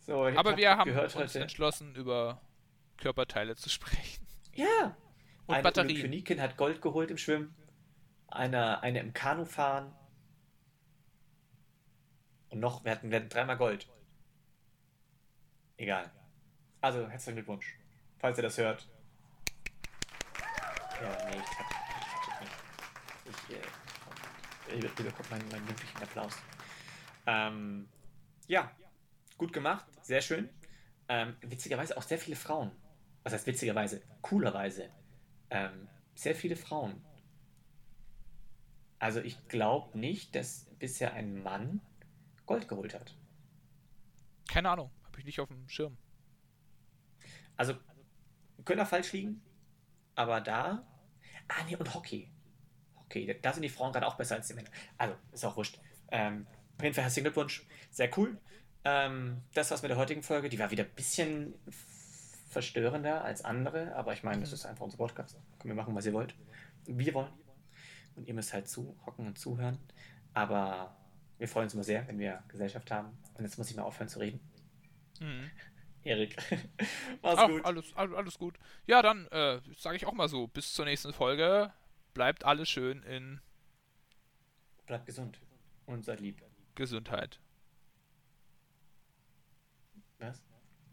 So, 0.00 0.26
ich 0.26 0.36
Aber 0.36 0.56
wir 0.56 0.76
haben 0.76 0.90
uns 0.90 1.14
heute. 1.14 1.40
entschlossen, 1.40 1.94
über 1.94 2.40
Körperteile 2.98 3.56
zu 3.56 3.70
sprechen. 3.70 4.26
Ja. 4.54 4.96
Und 5.46 5.54
eine 5.54 5.62
Batterien. 5.62 5.90
Olympionikin 5.90 6.40
hat 6.40 6.56
Gold 6.56 6.82
geholt 6.82 7.10
im 7.10 7.18
Schwimmen. 7.18 7.54
Eine, 8.28 8.82
eine 8.82 9.00
im 9.00 9.12
Kanu 9.12 9.44
fahren. 9.44 9.94
Und 12.50 12.60
noch, 12.60 12.84
wir 12.84 12.92
hatten, 12.92 13.10
wir 13.10 13.18
hatten 13.18 13.28
dreimal 13.28 13.56
Gold. 13.56 13.88
Egal. 15.76 16.10
Also, 16.80 17.08
herzlichen 17.08 17.36
Glückwunsch. 17.36 17.78
Falls 18.18 18.38
ihr 18.38 18.42
das 18.42 18.58
hört. 18.58 18.88
Ja, 21.00 21.28
nee, 21.28 21.36
ich 21.36 21.58
hab, 21.58 21.70
ich, 23.26 23.50
ich, 23.50 23.56
äh, 23.56 23.60
ich, 23.60 23.66
ich 23.66 23.81
bekomme 24.80 25.28
meinen, 25.30 25.48
meinen 25.48 25.64
mündlichen 25.64 26.02
Applaus. 26.02 26.36
Ähm, 27.26 27.88
ja, 28.46 28.70
gut 29.38 29.52
gemacht, 29.52 29.86
sehr 30.02 30.20
schön. 30.20 30.48
Ähm, 31.08 31.36
witzigerweise 31.42 31.96
auch 31.96 32.02
sehr 32.02 32.18
viele 32.18 32.36
Frauen. 32.36 32.70
Was 33.22 33.32
heißt 33.32 33.46
witzigerweise? 33.46 34.02
Coolerweise. 34.20 34.90
Ähm, 35.50 35.88
sehr 36.14 36.34
viele 36.34 36.56
Frauen. 36.56 37.04
Also 38.98 39.20
ich 39.20 39.48
glaube 39.48 39.98
nicht, 39.98 40.34
dass 40.34 40.66
bisher 40.78 41.12
ein 41.14 41.42
Mann 41.42 41.80
Gold 42.46 42.68
geholt 42.68 42.94
hat. 42.94 43.16
Keine 44.48 44.70
Ahnung, 44.70 44.90
habe 45.04 45.18
ich 45.18 45.24
nicht 45.24 45.40
auf 45.40 45.48
dem 45.48 45.68
Schirm. 45.68 45.96
Also, 47.56 47.74
können 48.64 48.80
auch 48.80 48.86
falsch 48.86 49.12
liegen, 49.12 49.42
aber 50.14 50.40
da. 50.40 50.86
Ah, 51.48 51.64
nee, 51.66 51.76
und 51.76 51.94
Hockey. 51.94 52.30
Okay, 53.12 53.38
da 53.42 53.52
sind 53.52 53.60
die 53.60 53.68
Frauen 53.68 53.92
gerade 53.92 54.06
auch 54.06 54.14
besser 54.14 54.36
als 54.36 54.48
die 54.48 54.54
Männer. 54.54 54.70
Also, 54.96 55.14
ist 55.32 55.44
auch 55.44 55.54
wurscht. 55.54 55.78
Ähm, 56.10 56.46
auf 56.78 56.82
jeden 56.82 56.94
Fall 56.94 57.04
herzlichen 57.04 57.24
Glückwunsch. 57.24 57.66
Sehr 57.90 58.08
cool. 58.16 58.38
Ähm, 58.86 59.42
das 59.52 59.70
war's 59.70 59.82
mit 59.82 59.90
der 59.90 59.98
heutigen 59.98 60.22
Folge. 60.22 60.48
Die 60.48 60.58
war 60.58 60.70
wieder 60.70 60.84
ein 60.84 60.90
bisschen 60.96 61.52
verstörender 62.48 63.22
als 63.22 63.44
andere, 63.44 63.94
aber 63.96 64.14
ich 64.14 64.22
meine, 64.22 64.40
das 64.40 64.54
ist 64.54 64.64
einfach 64.64 64.86
unser 64.86 64.96
Podcast. 64.96 65.36
Können 65.58 65.74
wir 65.74 65.82
machen, 65.82 65.94
was 65.94 66.06
ihr 66.06 66.14
wollt. 66.14 66.34
Wir 66.86 67.12
wollen. 67.12 67.28
Und 68.16 68.26
ihr 68.26 68.32
müsst 68.32 68.54
halt 68.54 68.66
zuhocken 68.66 69.26
und 69.26 69.38
zuhören. 69.38 69.78
Aber 70.32 70.96
wir 71.36 71.48
freuen 71.48 71.64
uns 71.64 71.74
immer 71.74 71.84
sehr, 71.84 72.08
wenn 72.08 72.18
wir 72.18 72.42
Gesellschaft 72.48 72.90
haben. 72.90 73.10
Und 73.34 73.44
jetzt 73.44 73.58
muss 73.58 73.70
ich 73.70 73.76
mal 73.76 73.82
aufhören 73.82 74.08
zu 74.08 74.20
reden. 74.20 74.40
Mhm. 75.20 75.50
Erik. 76.02 76.34
Mach's 77.22 77.36
Ach, 77.36 77.46
gut. 77.46 77.64
Alles, 77.66 77.94
alles, 77.94 78.38
gut. 78.38 78.58
Ja, 78.86 79.02
dann 79.02 79.26
äh, 79.26 79.60
sage 79.76 79.96
ich 79.96 80.06
auch 80.06 80.14
mal 80.14 80.28
so, 80.28 80.46
bis 80.46 80.72
zur 80.72 80.86
nächsten 80.86 81.12
Folge 81.12 81.72
bleibt 82.14 82.44
alles 82.44 82.68
schön 82.68 83.02
in. 83.02 83.40
Bleibt 84.86 85.06
gesund 85.06 85.40
Unser 85.86 86.16
lieb. 86.16 86.42
Gesundheit. 86.74 87.40
Was? 90.18 90.42